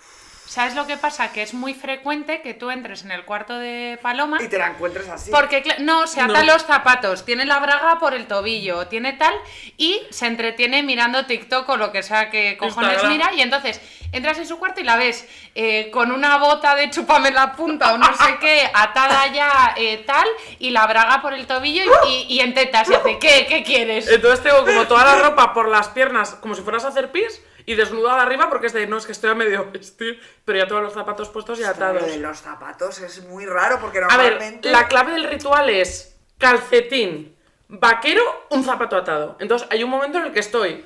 ¿Sabes 0.48 0.76
lo 0.76 0.86
que 0.88 0.96
pasa? 0.96 1.32
Que 1.34 1.41
es 1.41 1.54
muy 1.54 1.74
frecuente 1.74 2.41
que 2.41 2.54
tú 2.54 2.70
entres 2.72 3.04
en 3.04 3.12
el 3.12 3.26
cuarto 3.26 3.58
de 3.58 4.00
Paloma. 4.02 4.38
Y 4.41 4.48
te 4.48 4.58
la 4.58 4.68
encuentres 4.68 5.10
así. 5.10 5.32
Porque, 5.32 5.64
no, 5.80 6.08
se 6.08 6.22
ata 6.22 6.43
No. 6.43 6.54
los 6.54 6.64
zapatos, 6.64 7.26
tiene 7.26 7.46
la 7.46 7.60
braga 7.60 7.98
por 8.00 8.14
el 8.14 8.28
tobillo, 8.28 8.88
tiene 8.88 9.14
tal, 9.14 9.34
y 9.76 10.02
se 10.12 10.28
entretiene 10.28 10.84
mirando 10.84 11.26
TikTok 11.26 11.68
o 11.68 11.78
lo 11.78 11.91
que 11.91 12.04
sea 12.04 12.30
que 12.30 12.58
cojones 12.58 12.91
Instagram. 12.93 13.12
mira, 13.12 13.34
y 13.34 13.41
entonces 13.41 13.82
entras 14.12 14.38
en 14.38 14.46
su 14.48 14.58
cuarto 14.60 14.80
y 14.80 14.84
la 14.84 14.96
ves 14.98 15.28
eh, 15.56 15.89
con 15.91 16.12
una 16.12 16.38
bota 16.38 16.76
de 16.76 16.89
chupame 16.89 17.32
la 17.32 17.54
punta 17.54 17.93
o 17.93 17.98
no 17.98 18.06
sé 18.16 18.38
qué, 18.39 18.70
atada 18.74 19.28
ya 19.34 19.74
eh, 19.76 20.04
tal, 20.06 20.28
y 20.60 20.70
la 20.70 20.86
braga 20.88 21.22
por 21.22 21.34
el 21.34 21.48
tobillo 21.48 21.84
y, 22.08 22.10
y- 22.30 22.36
y 22.36 22.39
en 22.39 22.54
tetas, 22.54 22.88
y 22.89 22.93
hace, 22.93 23.18
¿qué? 23.20 23.46
¿Qué 23.50 23.64
quieres? 23.64 24.08
Entonces 24.08 24.41
tengo 24.43 24.64
como 24.64 24.86
toda 24.88 25.04
la 25.04 25.16
ropa 25.22 25.54
por 25.54 25.68
las 25.68 25.89
piernas, 25.89 26.36
como 26.36 26.54
si 26.56 26.62
fueras 26.62 26.86
a 26.86 26.89
hacer 26.89 27.12
pis, 27.12 27.41
y 27.66 27.76
desnudada 27.76 28.22
arriba 28.22 28.49
porque 28.49 28.68
es 28.68 28.74
de, 28.74 28.86
no, 28.88 28.97
es 28.97 29.05
que 29.05 29.11
estoy 29.11 29.30
a 29.32 29.36
medio 29.36 29.72
vestir, 29.72 30.22
pero 30.45 30.59
ya 30.59 30.68
todos 30.68 30.84
los 30.84 30.93
zapatos 30.93 31.30
puestos 31.30 31.59
y 31.59 31.63
Lo 31.63 31.70
atados. 31.70 32.05
de 32.05 32.18
los 32.18 32.39
zapatos 32.39 32.99
es 32.99 33.24
muy 33.24 33.45
raro 33.45 33.80
porque 33.80 33.99
A 33.99 34.18
ver, 34.18 34.34
normalmente. 34.34 34.72
la 34.72 34.88
clave 34.88 35.13
del 35.13 35.24
ritual 35.26 35.70
es 35.70 36.16
calcetín, 36.38 37.36
vaquero, 37.68 38.22
un 38.49 38.63
zapato 38.63 38.95
atado. 38.97 39.36
Entonces 39.39 39.68
hay 39.72 39.84
un 39.84 39.89
momento 39.89 40.20
en 40.20 40.26
el 40.26 40.32
que 40.34 40.39
estoy 40.41 40.86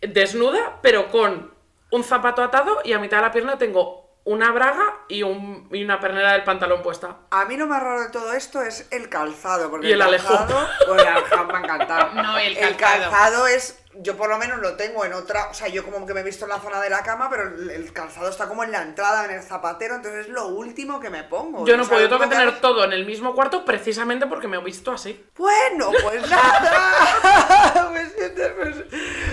desnuda, 0.00 0.78
pero 0.82 1.08
con 1.10 1.52
un 1.90 2.04
zapato 2.04 2.42
atado 2.42 2.80
y 2.84 2.92
a 2.92 2.98
mitad 2.98 3.18
de 3.18 3.22
la 3.24 3.32
pierna 3.32 3.58
tengo 3.58 4.00
una 4.24 4.52
braga 4.52 4.98
y, 5.08 5.22
un- 5.22 5.68
y 5.72 5.82
una 5.82 5.98
pernera 5.98 6.32
del 6.32 6.44
pantalón 6.44 6.82
puesta. 6.82 7.16
A 7.30 7.46
mí 7.46 7.56
lo 7.56 7.66
más 7.66 7.82
raro 7.82 8.02
de 8.02 8.10
todo 8.10 8.32
esto 8.34 8.62
es 8.62 8.86
el 8.90 9.08
calzado. 9.08 9.70
Porque 9.70 9.88
Y 9.88 9.92
el 9.92 10.02
alejón. 10.02 10.36
calzado. 10.36 10.68
Bueno, 10.86 11.02
el 11.02 11.08
alejón 11.08 11.46
me 11.46 11.54
ha 11.54 11.58
encantado. 11.60 12.10
No, 12.22 12.38
el 12.38 12.56
El 12.56 12.76
calzado. 12.76 13.10
calzado 13.10 13.46
es. 13.46 13.82
Yo 13.94 14.16
por 14.16 14.28
lo 14.28 14.38
menos 14.38 14.60
lo 14.60 14.76
tengo 14.76 15.04
en 15.04 15.12
otra. 15.12 15.48
O 15.50 15.54
sea, 15.54 15.66
yo 15.68 15.84
como 15.84 16.06
que 16.06 16.14
me 16.14 16.20
he 16.20 16.22
visto 16.22 16.44
en 16.44 16.50
la 16.50 16.60
zona 16.60 16.80
de 16.80 16.88
la 16.90 17.02
cama, 17.02 17.28
pero 17.28 17.48
el, 17.48 17.70
el 17.70 17.92
calzado 17.92 18.28
está 18.28 18.46
como 18.46 18.62
en 18.62 18.70
la 18.70 18.82
entrada, 18.82 19.24
en 19.24 19.32
el 19.32 19.42
zapatero. 19.42 19.96
Entonces 19.96 20.26
es 20.26 20.32
lo 20.32 20.46
último 20.46 21.00
que 21.00 21.10
me 21.10 21.24
pongo. 21.24 21.66
Yo 21.66 21.76
no 21.76 21.82
O 21.82 21.86
sea, 21.86 21.96
puedo, 21.96 22.08
yo 22.08 22.16
tengo 22.16 22.30
que 22.30 22.36
tener 22.36 22.60
todo 22.60 22.84
en 22.84 22.92
el 22.92 23.04
mismo 23.04 23.34
cuarto 23.34 23.64
precisamente 23.64 24.26
porque 24.26 24.46
me 24.46 24.58
he 24.58 24.60
visto 24.62 24.92
así. 24.92 25.24
Bueno, 25.36 25.90
pues 26.02 26.22
nada. 26.30 27.92
Siento- 28.16 28.42
pues- 28.56 28.76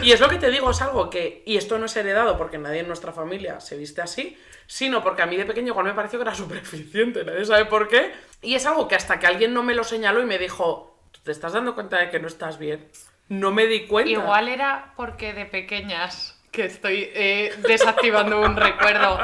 Y 0.02 0.12
es 0.12 0.20
lo 0.20 0.30
que 0.30 0.38
te 0.38 0.50
digo, 0.50 0.72
es 0.72 0.82
algo 0.82 1.10
que, 1.10 1.44
y 1.46 1.58
esto 1.58 1.78
no 1.78 1.86
es 1.86 1.96
heredado 1.96 2.38
porque 2.38 2.58
nadie 2.58 2.80
en 2.80 2.88
nuestra 2.88 3.12
familia 3.12 3.60
se 3.60 3.78
viste 3.78 4.02
así, 4.02 4.38
sino 4.66 5.04
porque 5.04 5.22
a 5.22 5.26
mí 5.26 5.36
de 5.38 5.46
pequeño 5.46 5.68
igual 5.70 5.86
me 5.86 5.94
pareció 5.94 6.20
que 6.20 6.24
era 6.24 6.36
súper 6.36 6.58
eficiente, 6.58 7.24
nadie 7.24 7.46
sabe 7.46 7.66
por 7.66 7.88
qué. 7.88 8.14
Y 8.42 8.56
es 8.56 8.66
algo 8.66 8.88
que 8.88 8.96
hasta 8.96 9.20
que 9.20 9.28
alguien 9.28 9.54
no 9.54 9.64
me 9.64 9.76
lo 9.76 9.84
señaló 9.84 10.22
y 10.22 10.26
me 10.26 10.38
dijo, 10.38 11.00
"¿Tú 11.12 11.20
¿te 11.24 11.32
estás 11.32 11.54
dando 11.54 11.76
cuenta 11.76 11.98
de 12.00 12.10
que 12.10 12.20
no 12.20 12.28
estás 12.28 12.58
bien? 12.60 12.90
No 13.30 13.52
me 13.52 13.66
di 13.66 13.86
cuenta. 13.88 14.12
Igual 14.12 14.48
era 14.48 14.94
porque 14.96 15.34
de 15.34 15.46
pequeñas, 15.46 16.40
que 16.52 16.66
estoy 16.66 17.10
eh, 17.14 17.54
desactivando 17.68 18.42
un 18.42 18.56
recuerdo, 18.56 19.20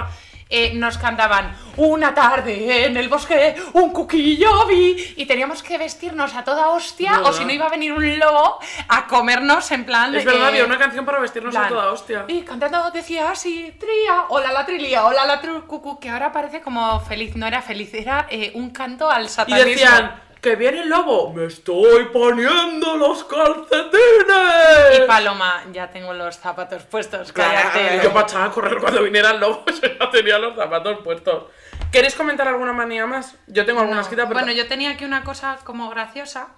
eh, 0.50 0.74
nos 0.76 0.98
cantaban 1.00 1.58
una 1.78 2.14
tarde 2.14 2.86
en 2.86 2.96
el 2.98 3.10
bosque, 3.10 3.56
un 3.74 3.92
cuquillo 3.92 4.68
vi, 4.68 5.14
y 5.18 5.26
teníamos 5.26 5.64
que 5.64 5.78
vestirnos 5.80 6.36
a 6.36 6.44
toda 6.44 6.68
hostia, 6.70 7.22
o 7.24 7.34
si 7.34 7.44
no 7.46 7.52
iba 7.52 7.66
a 7.66 7.70
venir 7.70 7.92
un 7.94 8.20
lobo 8.20 8.60
a 8.88 9.08
comernos 9.08 9.72
en 9.72 9.86
plan 9.86 10.12
de 10.12 10.20
Es 10.20 10.26
verdad, 10.26 10.42
que- 10.42 10.46
había 10.48 10.66
una 10.66 10.78
canción 10.78 11.06
para 11.06 11.20
vestirnos 11.20 11.56
a 11.56 11.68
toda 11.70 11.92
hostia. 11.92 12.26
Y 12.28 12.42
cantando 12.42 12.92
decía 12.92 13.32
así, 13.32 13.74
tría, 13.80 14.26
hola 14.30 14.52
la 14.52 14.64
trilía, 14.66 15.06
hola 15.06 15.26
la 15.26 15.42
tru- 15.42 15.66
cucu, 15.66 16.00
que 16.00 16.10
ahora 16.10 16.32
parece 16.32 16.62
como 16.62 17.00
feliz, 17.00 17.36
no 17.36 17.48
era 17.48 17.62
feliz, 17.64 17.92
era 17.94 18.28
eh, 18.30 18.52
un 18.54 18.70
canto 18.70 19.10
al 19.10 19.26
Y 19.26 19.30
satanismo. 19.30 19.66
decían, 19.72 20.22
que 20.44 20.58
viene 20.58 20.82
el 20.82 20.90
lobo, 20.90 21.32
me 21.32 21.46
estoy 21.46 22.04
poniendo 22.12 22.98
los 22.98 23.24
calcetines. 23.24 25.00
Y 25.00 25.08
Paloma, 25.08 25.64
ya 25.72 25.90
tengo 25.90 26.14
los 26.14 26.38
zapatos 26.38 26.84
puestos, 26.84 27.32
Claro, 27.32 27.70
cállate. 27.72 28.04
Yo 28.04 28.20
echar 28.20 28.50
a 28.50 28.52
correr 28.52 28.78
cuando 28.78 29.02
viniera 29.04 29.32
el 29.32 29.40
lobo, 29.40 29.64
yo 29.82 29.88
ya 29.98 30.12
tenía 30.12 30.38
los 30.38 30.56
zapatos 30.56 31.00
puestos. 31.02 31.46
¿Queréis 31.94 32.16
comentar 32.16 32.46
alguna 32.46 32.74
manía 32.74 33.08
más? 33.08 33.38
Yo 33.48 33.66
tengo 33.66 33.80
alguna 33.80 34.02
No. 34.02 34.10
pero... 34.10 34.28
Bueno, 34.28 34.52
yo 34.52 34.68
tenía 34.68 34.92
aquí 34.92 35.06
una 35.06 35.24
cosa 35.24 35.60
como 35.64 35.90
graciosa, 35.90 36.50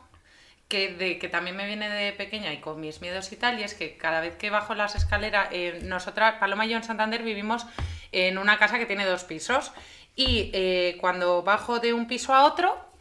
que, 0.68 0.96
de, 0.96 1.20
que 1.20 1.30
también 1.30 1.56
me 1.56 1.68
viene 1.68 1.88
de 1.88 2.12
pequeña 2.12 2.52
y 2.54 2.62
con 2.62 2.82
mis 2.82 3.02
miedos 3.02 3.32
y 3.32 3.36
tal, 3.36 3.60
y 3.60 3.64
es 3.64 3.76
que 3.76 3.98
cada 3.98 4.20
vez 4.20 4.36
que 4.36 4.50
bajo 4.50 4.74
las 4.74 4.96
escaleras, 4.96 5.50
eh, 5.52 5.82
nosotras, 5.84 6.38
Paloma 6.40 6.66
y 6.66 6.70
yo 6.70 6.78
en 6.78 6.84
Santander 6.84 7.22
vivimos 7.22 7.68
en 8.12 8.40
una 8.40 8.58
casa 8.58 8.80
que 8.80 8.88
tiene 8.88 9.06
dos 9.06 9.26
pisos, 9.26 9.72
y 10.16 10.50
eh, 10.54 10.98
cuando 11.00 11.44
bajo 11.44 11.80
de 11.80 11.94
un 11.94 12.08
piso 12.08 12.34
a 12.34 12.46
otro, 12.46 12.95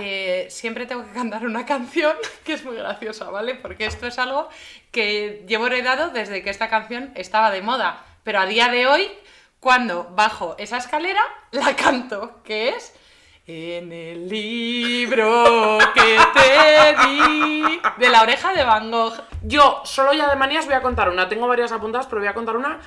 eh, 0.00 0.46
siempre 0.50 0.86
tengo 0.86 1.04
que 1.04 1.12
cantar 1.12 1.44
una 1.44 1.66
canción 1.66 2.16
que 2.44 2.54
es 2.54 2.64
muy 2.64 2.76
graciosa, 2.76 3.30
¿vale? 3.30 3.54
Porque 3.54 3.86
esto 3.86 4.06
es 4.06 4.18
algo 4.18 4.48
que 4.90 5.44
llevo 5.46 5.66
heredado 5.66 6.10
desde 6.10 6.42
que 6.42 6.50
esta 6.50 6.68
canción 6.68 7.12
estaba 7.14 7.50
de 7.50 7.62
moda, 7.62 8.04
pero 8.22 8.40
a 8.40 8.46
día 8.46 8.68
de 8.68 8.86
hoy, 8.86 9.10
cuando 9.60 10.04
bajo 10.14 10.54
esa 10.58 10.78
escalera, 10.78 11.22
la 11.52 11.76
canto, 11.76 12.42
que 12.44 12.70
es... 12.70 12.94
En 13.50 13.92
el 13.92 14.28
libro 14.28 15.78
que 15.94 16.18
te 16.34 17.08
di 17.08 17.80
de 17.96 18.10
la 18.10 18.20
oreja 18.20 18.52
de 18.52 18.62
Van 18.62 18.90
Gogh. 18.90 19.14
Yo, 19.42 19.80
solo 19.86 20.12
ya 20.12 20.28
de 20.28 20.36
manías, 20.36 20.66
voy 20.66 20.74
a 20.74 20.82
contar 20.82 21.08
una. 21.08 21.30
Tengo 21.30 21.48
varias 21.48 21.72
apuntadas, 21.72 22.06
pero 22.08 22.20
voy 22.20 22.28
a 22.28 22.34
contar 22.34 22.58
una 22.58 22.78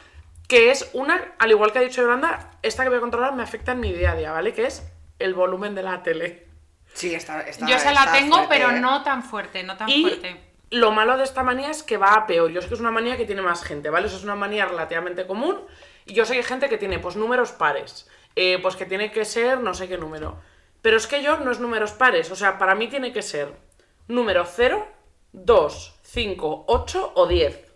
que 0.51 0.69
es 0.69 0.89
una, 0.91 1.33
al 1.39 1.49
igual 1.49 1.71
que 1.71 1.79
ha 1.79 1.81
dicho 1.81 2.01
Yolanda, 2.01 2.51
esta 2.61 2.83
que 2.83 2.89
voy 2.89 2.97
a 2.97 3.01
contar 3.01 3.33
me 3.33 3.41
afecta 3.41 3.71
en 3.71 3.79
mi 3.79 3.93
día 3.93 4.11
a 4.11 4.15
día, 4.15 4.33
¿vale? 4.33 4.53
Que 4.53 4.65
es 4.65 4.85
el 5.17 5.33
volumen 5.33 5.75
de 5.75 5.81
la 5.81 6.03
tele. 6.03 6.50
Sí, 6.93 7.13
está. 7.15 7.41
está 7.41 7.67
Yo 7.67 7.79
se 7.79 7.93
la 7.93 8.11
tengo, 8.11 8.37
fuerte, 8.37 8.55
pero 8.55 8.71
¿eh? 8.71 8.79
no 8.79 9.03
tan 9.03 9.23
fuerte, 9.23 9.63
no 9.63 9.77
tan 9.77 9.89
Y 9.89 10.01
fuerte. 10.01 10.41
lo 10.71 10.91
malo 10.91 11.17
de 11.17 11.23
esta 11.23 11.43
manía 11.43 11.69
es 11.69 11.83
que 11.83 11.97
va 11.97 12.13
a 12.13 12.27
peor. 12.27 12.51
Yo 12.51 12.61
sé 12.61 12.67
que 12.67 12.73
es 12.73 12.79
una 12.79 12.91
manía 12.91 13.17
que 13.17 13.25
tiene 13.25 13.41
más 13.41 13.63
gente, 13.63 13.89
¿vale? 13.89 14.07
Eso 14.07 14.17
es 14.17 14.23
una 14.23 14.35
manía 14.35 14.65
relativamente 14.65 15.25
común. 15.25 15.59
Y 16.05 16.13
yo 16.13 16.25
sé 16.25 16.33
que 16.33 16.39
hay 16.39 16.45
gente 16.45 16.69
que 16.69 16.77
tiene, 16.77 16.99
pues, 16.99 17.15
números 17.15 17.51
pares. 17.51 18.07
Eh, 18.35 18.59
pues 18.61 18.75
que 18.75 18.85
tiene 18.85 19.11
que 19.11 19.25
ser 19.25 19.59
no 19.59 19.73
sé 19.73 19.87
qué 19.87 19.97
número. 19.97 20.39
Pero 20.81 20.97
es 20.97 21.05
que 21.07 21.21
yo 21.21 21.37
no 21.37 21.51
es 21.51 21.59
números 21.59 21.91
pares. 21.91 22.31
O 22.31 22.35
sea, 22.35 22.57
para 22.57 22.75
mí 22.75 22.87
tiene 22.87 23.11
que 23.11 23.21
ser 23.21 23.53
número 24.07 24.45
0, 24.45 24.87
2, 25.33 25.99
5, 26.03 26.65
8 26.67 27.11
o 27.15 27.27
10. 27.27 27.71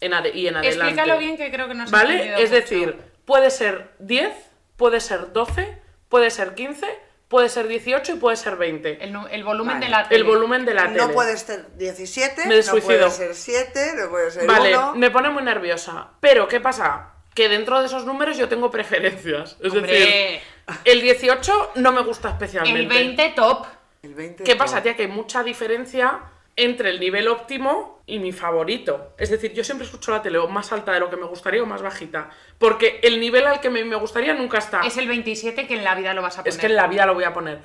En 0.00 0.12
y 0.12 0.46
en 0.46 0.56
adelante. 0.56 0.68
Explícalo 0.68 1.18
bien 1.18 1.36
que 1.36 1.50
creo 1.50 1.68
que 1.68 1.74
no 1.74 1.86
se 1.86 1.92
¿Vale? 1.92 2.42
Es 2.42 2.50
decir, 2.50 3.00
puede 3.24 3.50
ser 3.50 3.94
10, 3.98 4.32
puede 4.76 5.00
ser 5.00 5.32
12, 5.32 5.78
puede 6.08 6.30
ser 6.30 6.54
15, 6.54 6.86
puede 7.28 7.48
ser 7.48 7.66
18 7.68 8.12
y 8.12 8.16
puede 8.16 8.36
ser 8.36 8.56
20. 8.56 9.02
el, 9.04 9.16
el 9.30 9.44
volumen 9.44 9.74
Vale. 9.74 9.86
de 9.86 9.90
la 9.90 10.00
El 10.02 10.08
tele. 10.08 10.22
volumen 10.24 10.64
de 10.64 10.74
la 10.74 10.84
tele. 10.84 10.96
No 10.98 11.10
puede 11.12 11.36
ser 11.36 11.66
17, 11.76 12.46
Me 12.46 12.56
no 12.56 12.62
suicido. 12.62 12.98
puede 12.98 13.10
ser 13.10 13.34
7, 13.34 13.92
no 13.96 14.10
puede 14.10 14.30
ser 14.30 14.46
Vale, 14.46 14.76
1. 14.76 14.94
me 14.94 15.10
pone 15.10 15.30
muy 15.30 15.42
nerviosa. 15.42 16.08
Pero, 16.20 16.46
¿qué 16.48 16.60
pasa? 16.60 17.12
Que 17.34 17.48
dentro 17.48 17.80
de 17.80 17.86
esos 17.86 18.04
números 18.06 18.36
yo 18.38 18.48
tengo 18.48 18.70
preferencias. 18.70 19.56
Es 19.60 19.72
Hombre, 19.72 19.92
decir, 19.92 20.40
el 20.84 21.00
18 21.02 21.72
no 21.76 21.92
me 21.92 22.00
gusta 22.02 22.30
especialmente. 22.30 22.80
el 22.80 22.88
20 22.88 23.32
top. 23.36 23.66
El 24.02 24.14
20 24.14 24.44
¿Qué 24.44 24.56
pasa, 24.56 24.82
tía? 24.82 24.94
Que 24.96 25.02
hay 25.02 25.08
mucha 25.08 25.42
diferencia 25.42 26.20
entre 26.56 26.90
el 26.90 26.98
nivel 26.98 27.28
óptimo 27.28 28.02
y 28.06 28.18
mi 28.18 28.32
favorito. 28.32 29.14
Es 29.18 29.30
decir, 29.30 29.52
yo 29.52 29.62
siempre 29.62 29.86
escucho 29.86 30.10
la 30.10 30.22
tele 30.22 30.38
o 30.38 30.48
más 30.48 30.72
alta 30.72 30.92
de 30.92 31.00
lo 31.00 31.10
que 31.10 31.16
me 31.16 31.26
gustaría 31.26 31.62
o 31.62 31.66
más 31.66 31.82
bajita. 31.82 32.30
Porque 32.58 33.00
el 33.02 33.20
nivel 33.20 33.46
al 33.46 33.60
que 33.60 33.68
me, 33.68 33.84
me 33.84 33.96
gustaría 33.96 34.32
nunca 34.34 34.58
está. 34.58 34.80
Es 34.80 34.96
el 34.96 35.06
27 35.06 35.66
que 35.66 35.74
en 35.74 35.84
la 35.84 35.94
vida 35.94 36.14
lo 36.14 36.22
vas 36.22 36.38
a 36.38 36.42
poner. 36.42 36.52
Es 36.52 36.58
que 36.58 36.66
en 36.66 36.76
la 36.76 36.86
vida 36.86 37.04
lo 37.04 37.14
voy 37.14 37.24
a 37.24 37.34
poner. 37.34 37.60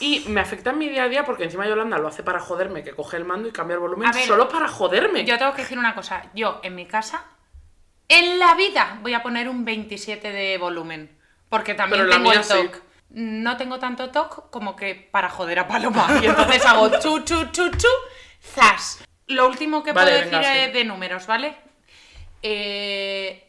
Y 0.00 0.24
me 0.28 0.40
afecta 0.40 0.70
en 0.70 0.78
mi 0.78 0.88
día 0.88 1.04
a 1.04 1.08
día 1.08 1.24
porque 1.24 1.44
encima 1.44 1.66
Yolanda 1.66 1.98
lo 1.98 2.06
hace 2.06 2.22
para 2.22 2.38
joderme, 2.38 2.84
que 2.84 2.92
coge 2.92 3.16
el 3.16 3.24
mando 3.24 3.48
y 3.48 3.52
cambia 3.52 3.74
el 3.74 3.80
volumen 3.80 4.10
ver, 4.12 4.26
solo 4.26 4.48
para 4.48 4.68
joderme. 4.68 5.24
Yo 5.24 5.38
tengo 5.38 5.54
que 5.54 5.62
decir 5.62 5.78
una 5.78 5.94
cosa. 5.94 6.22
Yo, 6.34 6.60
en 6.62 6.74
mi 6.76 6.86
casa, 6.86 7.24
en 8.08 8.38
la 8.38 8.54
vida 8.54 8.98
voy 9.02 9.14
a 9.14 9.22
poner 9.22 9.48
un 9.48 9.64
27 9.64 10.30
de 10.30 10.58
volumen. 10.58 11.18
Porque 11.48 11.74
también 11.74 12.02
Pero 12.02 12.12
tengo 12.12 12.32
el 12.32 12.44
sí. 12.44 12.52
TOC. 12.52 12.82
No 13.10 13.56
tengo 13.56 13.78
tanto 13.78 14.10
TOC 14.10 14.50
como 14.50 14.76
que 14.76 14.94
para 14.94 15.30
joder 15.30 15.60
a 15.60 15.68
Paloma. 15.68 16.06
Y 16.22 16.26
entonces 16.26 16.64
hago 16.66 16.90
chu, 17.00 17.20
chu, 17.24 17.46
chu, 17.50 17.70
chu, 17.70 17.88
zas. 18.54 18.98
Lo 19.26 19.46
último 19.46 19.82
que 19.82 19.92
Vale, 19.92 20.10
puedo 20.12 20.24
venga, 20.24 20.38
decir 20.38 20.52
sí. 20.54 20.60
eh, 20.60 20.72
de 20.72 20.84
números, 20.84 21.26
¿vale? 21.26 21.56
Eh, 22.42 23.44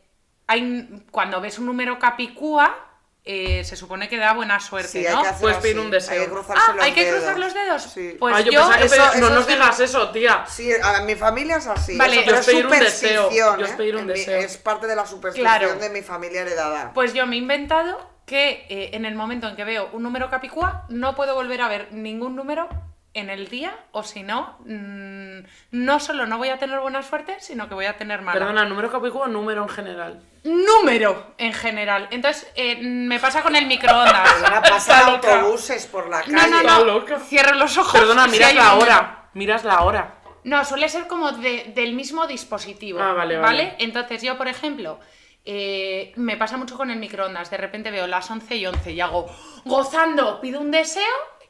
hay, 0.47 1.04
cuando 1.12 1.39
ves 1.41 1.60
un 1.60 1.66
número 1.68 2.00
capicúa, 2.00 2.76
eh, 3.24 3.64
se 3.64 3.76
supone 3.76 4.10
que 4.10 4.18
da 4.18 4.34
buena 4.34 4.60
suerte, 4.60 4.89
Sí, 4.89 5.06
hay 5.06 5.14
¿no? 5.14 5.24
Puedes 5.39 5.58
pedir 5.58 5.78
un 5.80 5.91
deseo. 5.91 6.20
Hay 6.20 6.26
que 6.26 6.32
cruzarse 6.32 6.64
Ah, 6.68 6.74
los 6.74 6.84
hay 6.86 6.91
que 6.93 7.06
dedos. 7.06 7.20
cruzar 7.20 7.39
los 7.39 7.54
dedos. 7.54 7.84
Sí. 7.84 8.16
Pues 8.20 8.36
Ah, 8.36 8.41
yo 8.41 8.52
yo, 8.52 8.62
eso- 8.62 8.70
no 8.97 9.28
eso 9.28 9.30
nos 9.30 9.41
es 9.41 9.47
de 9.47 9.54
digas 9.54 9.80
eso, 9.80 10.10
tía. 10.10 10.45
Sí, 10.47 10.72
a 10.82 11.02
mi 11.02 11.16
familia 11.16 11.58
es 11.58 11.68
así. 11.68 11.95
Vale, 11.97 12.22
eso, 12.22 12.30
yo 12.32 12.36
es 12.38 12.45
pedir 12.45 12.66
un 12.66 12.74
superstición, 12.74 13.30
deseo, 13.30 13.58
yo 13.58 13.66
es 13.66 13.72
¿eh? 13.72 13.76
pedir 13.78 13.95
un 13.95 14.02
En 14.02 14.08
mi- 14.08 14.14
deseo. 14.14 14.39
Es 14.41 14.58
parte 14.58 14.88
de 14.88 14.95
la 14.95 15.06
superstición 15.06 15.45
Claro. 15.47 15.76
de 15.76 15.89
mi 15.89 16.02
familia 16.02 16.41
heredada. 16.41 16.91
Pues 16.93 17.14
yo 17.14 17.28
me 17.28 17.36
he 17.36 17.39
inventado 17.39 18.10
que 18.26 18.66
eh, 18.70 18.89
en 18.93 19.06
el 19.06 19.14
momento 19.16 19.47
en 19.47 19.56
que 19.56 19.64
veo 19.64 19.89
un 19.93 20.02
número 20.02 20.30
capicúa, 20.30 20.86
no 20.89 21.16
puedo 21.16 21.36
volver 21.36 21.62
a 21.62 21.68
ver 21.68 21.89
ningún 21.91 22.36
número 22.36 22.68
en 23.14 23.30
el 23.32 23.47
día, 23.47 23.76
o 23.91 24.03
si 24.03 24.22
no, 24.24 24.57
mm, 24.66 25.39
no 25.72 25.99
solo 25.99 26.28
no 26.28 26.38
voy 26.38 26.49
a 26.49 26.57
tener 26.60 26.80
buena 26.80 27.01
suerte, 27.01 27.38
sino 27.39 27.68
que 27.68 27.74
voy 27.74 27.86
a 27.86 27.97
tener 27.97 28.22
mala. 28.22 28.39
Perdona, 28.39 28.66
número 28.66 28.91
capicúa 28.91 29.24
o 29.26 29.28
número 29.28 29.64
en 29.64 29.70
general. 29.70 30.22
Número 30.43 31.34
en 31.38 31.53
general. 31.53 32.07
Entonces, 32.12 32.49
eh, 32.55 32.78
me 32.82 33.20
pasa 33.20 33.41
con 33.41 33.55
el 33.55 33.66
microondas. 33.66 34.30
Pasan 34.70 35.14
loca. 35.14 35.36
autobuses 35.39 35.86
por 35.88 36.07
la 36.10 36.22
calle. 36.22 36.34
No, 36.34 36.47
no, 36.47 36.57
Está 36.62 36.78
no. 36.80 36.86
loca. 36.86 37.20
Cierro 37.20 37.55
los 37.55 37.78
ojos. 37.78 37.99
Perdona, 37.99 38.26
si 38.26 38.32
miras 38.32 38.49
hay 38.49 38.55
la 38.55 38.64
número. 38.72 38.82
hora. 38.84 39.30
Miras 39.34 39.64
la 39.64 39.82
hora. 39.82 40.16
No, 40.43 40.64
suele 40.64 40.88
ser 40.88 41.07
como 41.07 41.32
de- 41.34 41.72
del 41.76 41.93
mismo 41.93 42.26
dispositivo. 42.28 42.99
Ah, 43.01 43.14
vale, 43.14 43.38
vale. 43.38 43.76
Entonces 43.80 44.22
yo, 44.22 44.38
por 44.38 44.47
ejemplo, 44.47 44.99
eh, 45.45 46.14
me 46.16 46.38
pasa 46.38 46.57
mucho 46.57 46.78
con 46.78 46.89
el 46.91 46.97
microondas. 46.99 47.49
De 47.49 47.57
repente 47.57 47.91
veo 47.91 48.07
las 48.07 48.30
11 48.30 48.55
y 48.55 48.66
11 48.66 48.91
y 48.91 49.01
hago 49.01 49.26
gozando, 49.66 50.39
pido 50.41 50.62
un 50.62 50.72
deseo 50.72 51.03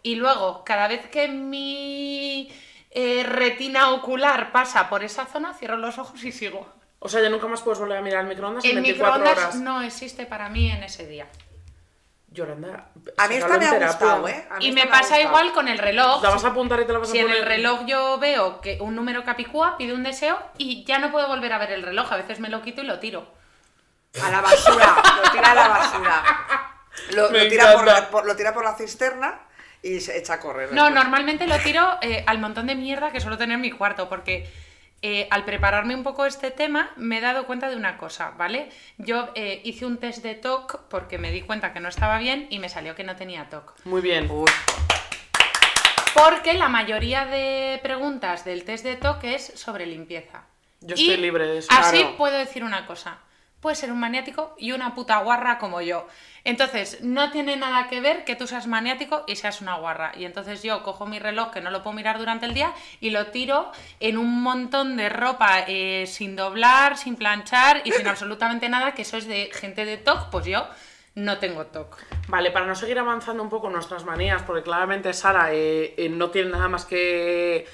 y 0.04 0.16
luego 0.16 0.64
cada 0.64 0.88
vez 0.88 1.08
que 1.10 1.28
mi 1.28 2.52
eh, 2.92 3.24
retina 3.24 3.92
ocular 3.92 4.52
pasa 4.52 4.90
por 4.90 5.04
esa 5.04 5.26
zona, 5.26 5.54
cierro 5.54 5.78
los 5.78 5.98
ojos 5.98 6.24
y 6.24 6.32
sigo. 6.32 6.68
O 7.00 7.08
sea, 7.08 7.22
ya 7.22 7.30
nunca 7.30 7.48
más 7.48 7.62
puedes 7.62 7.80
volver 7.80 7.98
a 7.98 8.02
mirar 8.02 8.22
el 8.22 8.28
microondas 8.28 8.64
en 8.66 8.72
El 8.78 8.84
24 8.84 9.20
microondas 9.20 9.44
horas. 9.46 9.56
no 9.62 9.82
existe 9.82 10.26
para 10.26 10.50
mí 10.50 10.70
en 10.70 10.84
ese 10.84 11.06
día. 11.08 11.28
Yolanda, 12.32 12.90
A 13.18 13.28
mí 13.28 13.36
esta 13.36 13.58
me 13.58 13.66
en 13.66 13.84
ha 13.84 13.88
gustado, 13.88 14.28
¿eh? 14.28 14.48
A 14.52 14.58
mí 14.58 14.68
Y 14.68 14.72
me 14.72 14.86
pasa 14.86 15.20
igual 15.20 15.52
con 15.52 15.68
el 15.68 15.80
reloj. 15.80 16.22
La 16.22 16.30
vas 16.30 16.44
a 16.44 16.50
apuntar 16.50 16.80
y 16.80 16.86
te 16.86 16.94
la 16.94 17.00
vas 17.00 17.10
a 17.10 17.12
Si 17.12 17.18
en 17.18 17.26
poner. 17.26 17.40
el 17.42 17.46
reloj 17.48 17.86
yo 17.88 18.20
veo 18.20 18.62
que 18.62 18.78
un 18.82 18.96
número 18.96 19.24
capicúa, 19.24 19.78
pido 19.78 19.96
un 19.96 20.04
deseo 20.04 20.38
y 20.58 20.84
ya 20.84 21.00
no 21.00 21.12
puedo 21.12 21.28
volver 21.28 21.52
a 21.54 21.58
ver 21.58 21.72
el 21.72 21.82
reloj. 21.82 22.12
A 22.14 22.18
veces 22.18 22.40
me 22.40 22.50
lo 22.50 22.62
quito 22.62 22.82
y 22.82 22.86
lo 22.86 23.00
tiro. 23.00 23.34
A 24.24 24.30
la 24.30 24.42
basura, 24.42 25.02
lo 25.24 25.32
tira 25.32 25.52
a 25.52 25.56
la 25.56 25.68
basura. 25.70 26.24
Lo, 27.14 27.30
Me 27.32 27.44
lo 27.46 27.50
tira 27.50 27.64
por, 27.74 27.82
encanta. 27.84 28.02
la- 28.02 28.10
por- 28.12 28.26
lo 28.28 28.36
tira 28.36 28.54
por 28.54 28.64
la 28.64 28.76
cisterna 28.76 29.40
y 29.84 30.00
se 30.02 30.18
echa 30.18 30.34
a 30.36 30.40
correr. 30.40 30.72
No, 30.74 30.86
después. 30.86 30.94
normalmente 31.04 31.48
lo 31.48 31.58
tiro 31.60 31.98
eh, 32.02 32.24
al 32.28 32.40
montón 32.40 32.68
de 32.68 32.76
mierda 32.76 33.12
que 33.12 33.20
suelo 33.22 33.38
tener 33.38 33.56
en 33.56 33.62
mi 33.62 33.72
cuarto, 33.72 34.10
porque 34.10 34.50
eh, 35.02 35.28
al 35.32 35.46
prepararme 35.46 35.96
un 35.96 36.04
poco 36.04 36.26
este 36.26 36.52
tema 36.52 36.92
me 36.98 37.20
he 37.20 37.22
dado 37.22 37.46
cuenta 37.46 37.70
de 37.70 37.76
una 37.78 37.98
cosa, 37.98 38.32
¿vale? 38.32 38.70
Yo 38.98 39.30
eh, 39.36 39.62
hice 39.64 39.86
un 39.86 39.98
test 39.98 40.22
de 40.24 40.36
TOC 40.36 40.90
porque 40.90 41.18
me 41.18 41.32
di 41.32 41.42
cuenta 41.42 41.72
que 41.72 41.80
no 41.80 41.88
estaba 41.88 42.18
bien 42.18 42.48
y 42.50 42.60
me 42.60 42.68
salió 42.68 42.96
que 42.96 43.04
no 43.06 43.16
tenía 43.16 43.48
TOC. 43.50 43.74
Muy 43.86 44.02
bien. 44.02 44.30
Uy, 44.30 44.50
Porque 46.14 46.54
la 46.56 46.68
mayoría 46.68 47.26
de 47.26 47.80
preguntas 47.82 48.44
del 48.44 48.66
test 48.66 48.84
de 48.84 48.96
TOC 48.98 49.24
es 49.26 49.46
sobre 49.56 49.86
limpieza. 49.86 50.44
Yo 50.82 50.96
Y 50.98 51.02
estoy 51.10 51.18
libre 51.18 51.46
de 51.48 51.58
eso. 51.60 51.70
Así 51.72 51.98
Claro. 52.00 52.18
puedo 52.18 52.38
decir 52.38 52.64
una 52.64 52.86
cosa. 52.86 53.20
Puedes 53.62 53.80
ser 53.80 53.92
un 53.92 54.00
maniático 54.00 54.56
y 54.58 54.72
una 54.72 54.96
puta 54.96 55.18
guarra 55.20 55.58
como 55.60 55.82
yo. 55.82 56.08
Entonces, 56.44 57.02
no 57.02 57.32
tiene 57.32 57.56
nada 57.58 57.88
que 57.88 58.02
ver 58.02 58.24
que 58.24 58.36
tú 58.36 58.48
seas 58.48 58.68
maniático 58.68 59.24
y 59.28 59.36
seas 59.36 59.62
una 59.62 59.76
guarra. 59.76 60.12
Y 60.18 60.26
entonces 60.26 60.64
yo 60.64 60.84
cojo 60.84 61.06
mi 61.06 61.20
reloj, 61.20 61.52
que 61.52 61.62
no 61.62 61.72
lo 61.72 61.84
puedo 61.84 61.96
mirar 61.96 62.18
durante 62.18 62.46
el 62.46 62.54
día, 62.54 62.74
y 63.00 63.10
lo 63.10 63.28
tiro 63.28 63.72
en 64.00 64.18
un 64.18 64.42
montón 64.42 64.98
de 64.98 65.10
ropa 65.10 65.66
eh, 65.68 66.06
sin 66.08 66.36
doblar, 66.36 66.98
sin 66.98 67.16
planchar 67.16 67.82
y 67.86 67.92
sin 67.92 68.08
absolutamente 68.10 68.70
nada, 68.70 68.94
que 68.94 69.04
eso 69.04 69.18
es 69.18 69.28
de 69.28 69.50
gente 69.54 69.86
de 69.86 69.98
TOC, 69.98 70.30
pues 70.30 70.46
yo 70.46 70.68
no 71.16 71.38
tengo 71.38 71.66
TOC. 71.66 71.98
Vale, 72.28 72.52
para 72.52 72.66
no 72.66 72.76
seguir 72.76 73.00
avanzando 73.00 73.44
un 73.44 73.50
poco 73.50 73.70
nuestras 73.70 74.06
manías, 74.06 74.44
porque 74.44 74.64
claramente 74.64 75.14
Sara 75.14 75.54
eh, 75.54 75.94
eh, 75.98 76.10
no 76.10 76.30
tiene 76.30 76.52
nada 76.52 76.68
más 76.68 76.86
que, 76.86 77.68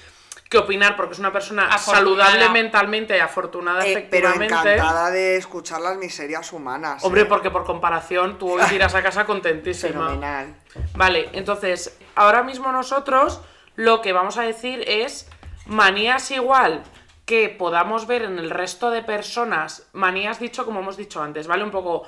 que 0.49 0.57
opinar, 0.59 0.95
porque 0.95 1.13
es 1.13 1.19
una 1.19 1.31
persona 1.31 1.67
Afortunada. 1.67 1.97
saludable 1.97 2.49
mentalmente, 2.49 3.19
afortunada 3.19 3.85
eh, 3.85 4.07
pero 4.09 4.29
efectivamente. 4.29 4.73
encantada 4.73 5.09
de 5.11 5.37
escuchar 5.37 5.81
las 5.81 5.97
miserias 5.97 6.53
humanas. 6.53 7.03
Hombre, 7.03 7.21
¿eh? 7.21 7.25
porque 7.25 7.49
por 7.49 7.65
comparación 7.65 8.37
tú 8.37 8.51
hoy 8.53 8.61
irás 8.73 8.93
a 8.93 9.01
casa 9.01 9.25
contentísima. 9.25 9.93
Fenomenal. 9.93 10.55
Vale, 10.93 11.29
entonces, 11.33 11.97
ahora 12.15 12.43
mismo 12.43 12.71
nosotros 12.71 13.41
lo 13.75 14.01
que 14.01 14.13
vamos 14.13 14.37
a 14.37 14.43
decir 14.43 14.83
es 14.87 15.27
manías 15.65 16.29
igual 16.31 16.83
que 17.25 17.49
podamos 17.49 18.05
ver 18.05 18.21
en 18.21 18.37
el 18.37 18.51
resto 18.51 18.91
de 18.91 19.01
personas, 19.01 19.87
manías 19.93 20.39
dicho 20.39 20.63
como 20.63 20.81
hemos 20.81 20.95
dicho 20.95 21.23
antes, 21.23 21.47
¿vale? 21.47 21.63
Un 21.63 21.71
poco 21.71 22.03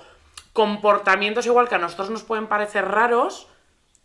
comportamientos 0.53 1.45
igual 1.47 1.67
que 1.67 1.75
a 1.75 1.79
nosotros 1.79 2.11
nos 2.11 2.23
pueden 2.23 2.47
parecer 2.47 2.85
raros, 2.85 3.47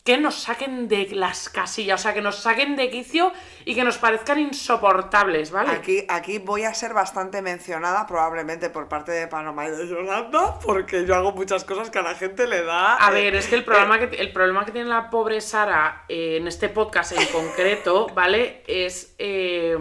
que 0.05 0.19
nos 0.19 0.35
saquen 0.35 0.89
de 0.89 1.09
las 1.13 1.49
casillas, 1.49 2.01
o 2.01 2.03
sea, 2.03 2.15
que 2.15 2.23
nos 2.23 2.37
saquen 2.37 2.75
de 2.75 2.91
quicio 2.91 3.33
y 3.65 3.77
que 3.77 3.85
nos 3.85 3.99
parezcan 3.99 4.41
insoportables, 4.41 5.53
¿vale? 5.53 5.71
Aquí, 5.71 6.05
aquí 6.09 6.39
voy 6.39 6.65
a 6.65 6.75
ser 6.75 6.93
bastante 6.93 7.41
mencionada 7.41 8.05
probablemente 8.07 8.69
por 8.69 8.89
parte 8.89 9.13
de 9.13 9.29
Panamá 9.29 9.69
y 9.69 9.71
de 9.71 9.89
Yolanda, 9.89 10.59
porque 10.59 11.07
yo 11.07 11.15
hago 11.15 11.33
muchas 11.33 11.65
cosas 11.65 11.89
que 11.89 12.01
a 12.01 12.03
la 12.03 12.17
gente 12.17 12.49
le 12.49 12.65
da... 12.65 13.05
A 13.05 13.11
eh, 13.11 13.15
ver, 13.15 13.37
es 13.37 13.47
que 13.47 13.55
el 13.55 13.65
problema 13.65 14.01
que, 14.01 14.17
el 14.17 14.33
problema 14.33 14.65
que 14.65 14.73
tiene 14.73 14.89
la 14.89 15.09
pobre 15.09 15.41
Sara 15.41 16.05
eh, 16.09 16.39
en 16.41 16.49
este 16.49 16.69
podcast 16.69 17.13
en 17.13 17.25
concreto, 17.29 18.09
¿vale? 18.09 18.65
Es 18.67 19.15
eh, 19.19 19.77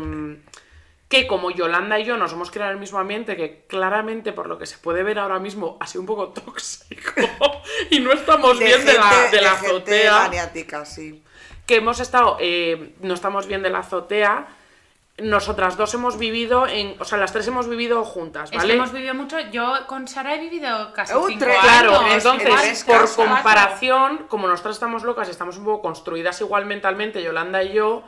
que 1.12 1.28
como 1.28 1.52
Yolanda 1.52 2.00
y 2.00 2.06
yo 2.06 2.18
nos 2.18 2.32
hemos 2.34 2.50
creado 2.50 2.72
en 2.72 2.78
el 2.78 2.80
mismo 2.82 2.98
ambiente, 2.98 3.36
que 3.38 3.66
claramente 3.68 4.34
por 4.34 4.48
lo 4.48 4.58
que 4.58 4.66
se 4.66 4.80
puede 4.80 5.04
ver 5.04 5.20
ahora 5.20 5.38
mismo 5.38 5.78
ha 5.80 5.86
sido 5.86 6.02
un 6.02 6.08
poco 6.08 6.30
tóxico 6.34 7.12
y 7.92 8.00
no 8.00 8.12
estamos 8.14 8.58
bien 8.58 8.84
de 8.84 8.94
la, 8.94 9.28
de 9.30 9.42
la 9.42 9.52
gente 9.58 9.68
azotea, 10.08 10.18
maniática, 10.18 10.86
sí. 10.86 11.22
que 11.68 11.76
hemos 11.76 12.00
estado, 12.00 12.38
eh, 12.40 12.96
no 13.02 13.14
estamos 13.14 13.46
bien 13.46 13.62
de 13.62 13.70
la 13.70 13.80
azotea, 13.80 14.48
nosotras 15.18 15.78
dos 15.78 15.94
hemos 15.94 16.18
vivido 16.18 16.66
en, 16.66 16.96
o 17.00 17.06
sea, 17.06 17.18
las 17.18 17.32
tres 17.32 17.46
hemos 17.48 17.68
vivido 17.68 18.04
juntas, 18.04 18.46
Es 18.46 18.52
que 18.52 18.58
¿vale? 18.58 18.74
hemos 18.74 18.92
vivido 18.92 19.14
mucho. 19.14 19.38
Yo 19.52 19.86
con 19.86 20.08
Sara 20.08 20.34
he 20.36 20.40
vivido 20.40 20.94
casi 20.94 21.14
Uh, 21.14 21.28
cinco 21.28 21.40
tres- 21.46 21.58
años. 21.60 21.64
Claro, 21.64 22.08
entonces, 22.10 22.84
por 22.86 23.02
casas. 23.02 23.16
comparación, 23.18 24.26
como 24.30 24.48
nosotras 24.48 24.76
estamos 24.78 25.04
locas 25.04 25.28
y 25.28 25.32
estamos 25.32 25.58
un 25.58 25.66
poco 25.66 25.82
construidas 25.84 26.40
igual 26.42 26.66
mentalmente, 26.66 27.22
Yolanda 27.22 27.62
y 27.62 27.74
yo, 27.74 28.04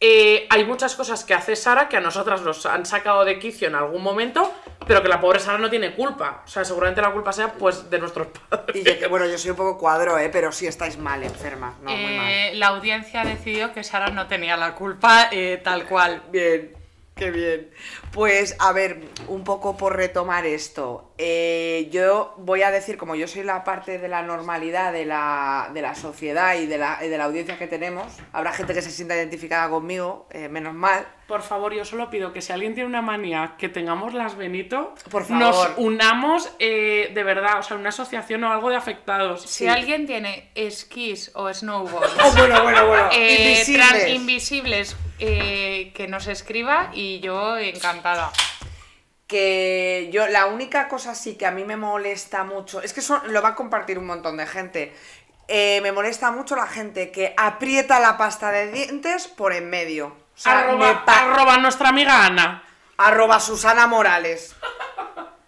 eh, 0.00 0.46
hay 0.50 0.64
muchas 0.64 0.94
cosas 0.94 1.24
que 1.24 1.34
hace 1.34 1.56
Sara 1.56 1.88
que 1.88 1.96
a 1.96 2.00
nosotras 2.00 2.42
nos 2.42 2.64
han 2.66 2.86
sacado 2.86 3.24
de 3.24 3.40
quicio 3.40 3.66
en 3.66 3.74
algún 3.74 4.00
momento, 4.00 4.54
pero 4.86 5.02
que 5.02 5.08
la 5.08 5.20
pobre 5.20 5.40
Sara 5.40 5.58
no 5.58 5.68
tiene 5.68 5.92
culpa. 5.94 6.42
O 6.44 6.48
sea, 6.48 6.64
seguramente 6.64 7.02
la 7.02 7.10
culpa 7.10 7.32
sea 7.32 7.52
pues 7.52 7.90
de 7.90 7.98
nuestros 7.98 8.28
padres. 8.28 8.76
Y 8.76 8.84
yo, 8.84 8.96
que, 8.96 9.08
bueno, 9.08 9.26
yo 9.26 9.36
soy 9.36 9.50
un 9.50 9.56
poco 9.56 9.76
cuadro, 9.76 10.16
¿eh? 10.16 10.28
Pero 10.32 10.52
sí 10.52 10.68
estáis 10.68 10.98
mal, 10.98 11.24
enferma. 11.24 11.76
No, 11.82 11.90
muy 11.90 12.16
mal. 12.16 12.30
Eh, 12.30 12.52
la 12.54 12.68
audiencia 12.68 13.24
decidió 13.24 13.72
que 13.72 13.82
Sara 13.82 14.10
no 14.10 14.28
tenía 14.28 14.56
la 14.56 14.76
culpa 14.76 15.30
eh, 15.32 15.60
tal 15.64 15.84
cual. 15.84 16.22
Bien, 16.30 16.76
qué 17.16 17.30
bien. 17.32 17.70
Pues 18.12 18.56
a 18.58 18.72
ver, 18.72 19.00
un 19.28 19.44
poco 19.44 19.76
por 19.76 19.94
retomar 19.96 20.46
esto. 20.46 21.04
eh, 21.20 21.88
yo 21.90 22.32
voy 22.38 22.62
a 22.62 22.70
decir, 22.70 22.96
como 22.96 23.16
yo 23.16 23.26
soy 23.26 23.42
la 23.42 23.64
parte 23.64 23.98
de 23.98 24.06
la 24.08 24.22
normalidad 24.22 24.92
de 24.92 25.04
la, 25.04 25.68
de 25.74 25.82
la 25.82 25.94
sociedad 25.96 26.54
y 26.56 26.66
de 26.66 26.78
la, 26.78 27.00
y 27.04 27.08
de 27.08 27.18
la 27.18 27.24
audiencia 27.24 27.58
que 27.58 27.66
tenemos, 27.66 28.06
habrá 28.32 28.52
gente 28.52 28.72
que 28.72 28.82
se 28.82 28.90
sienta 28.92 29.16
identificada 29.16 29.68
conmigo, 29.68 30.28
eh, 30.30 30.48
menos 30.48 30.74
mal. 30.74 31.06
Por 31.26 31.42
favor, 31.42 31.74
yo 31.74 31.84
solo 31.84 32.08
pido 32.08 32.32
que 32.32 32.40
si 32.40 32.52
alguien 32.52 32.74
tiene 32.74 32.88
una 32.88 33.02
manía, 33.02 33.54
que 33.58 33.68
tengamos 33.68 34.14
las 34.14 34.36
Benito, 34.36 34.94
Por 35.10 35.24
favor. 35.24 35.38
nos 35.42 35.70
unamos 35.76 36.50
eh, 36.60 37.10
de 37.12 37.22
verdad, 37.24 37.58
o 37.58 37.62
sea, 37.64 37.76
una 37.76 37.88
asociación 37.90 38.44
o 38.44 38.52
algo 38.52 38.70
de 38.70 38.76
afectados. 38.76 39.42
Si 39.42 39.64
Sí. 39.64 39.68
alguien 39.68 40.06
tiene 40.06 40.50
esquís 40.54 41.32
o 41.34 41.52
snowboards 41.52 42.12
Oh, 42.24 42.32
bueno, 42.36 42.62
bueno, 42.62 42.86
bueno. 42.86 43.08
eh, 43.12 43.48
Invisibles. 43.50 43.88
trans- 43.88 44.08
invisibles, 44.08 44.96
eh, 45.18 45.92
que 45.96 46.06
nos 46.06 46.28
escriba 46.28 46.90
y 46.94 47.18
yo 47.18 47.56
encantada. 47.98 48.32
que 49.26 50.08
yo 50.12 50.26
la 50.26 50.46
única 50.46 50.88
cosa 50.88 51.14
sí 51.14 51.36
que 51.36 51.46
a 51.46 51.50
mí 51.50 51.64
me 51.64 51.76
molesta 51.76 52.44
mucho 52.44 52.80
es 52.80 52.92
que 52.94 53.00
eso 53.00 53.20
lo 53.26 53.42
va 53.42 53.50
a 53.50 53.54
compartir 53.54 53.98
un 53.98 54.06
montón 54.06 54.36
de 54.36 54.46
gente 54.46 54.94
Eh, 55.50 55.80
me 55.82 55.92
molesta 55.92 56.30
mucho 56.30 56.56
la 56.56 56.66
gente 56.66 57.10
que 57.10 57.32
aprieta 57.36 58.00
la 58.00 58.18
pasta 58.18 58.50
de 58.52 58.70
dientes 58.70 59.28
por 59.28 59.52
en 59.54 59.70
medio 59.70 60.08
o 60.08 60.40
sea, 60.40 60.54
me 60.56 60.60
arroba, 60.60 61.04
pa- 61.06 61.20
arroba 61.22 61.56
nuestra 61.58 61.88
amiga 61.88 62.26
Ana. 62.26 62.62
arroba 62.98 63.40
Susana 63.40 63.86
Morales 63.86 64.54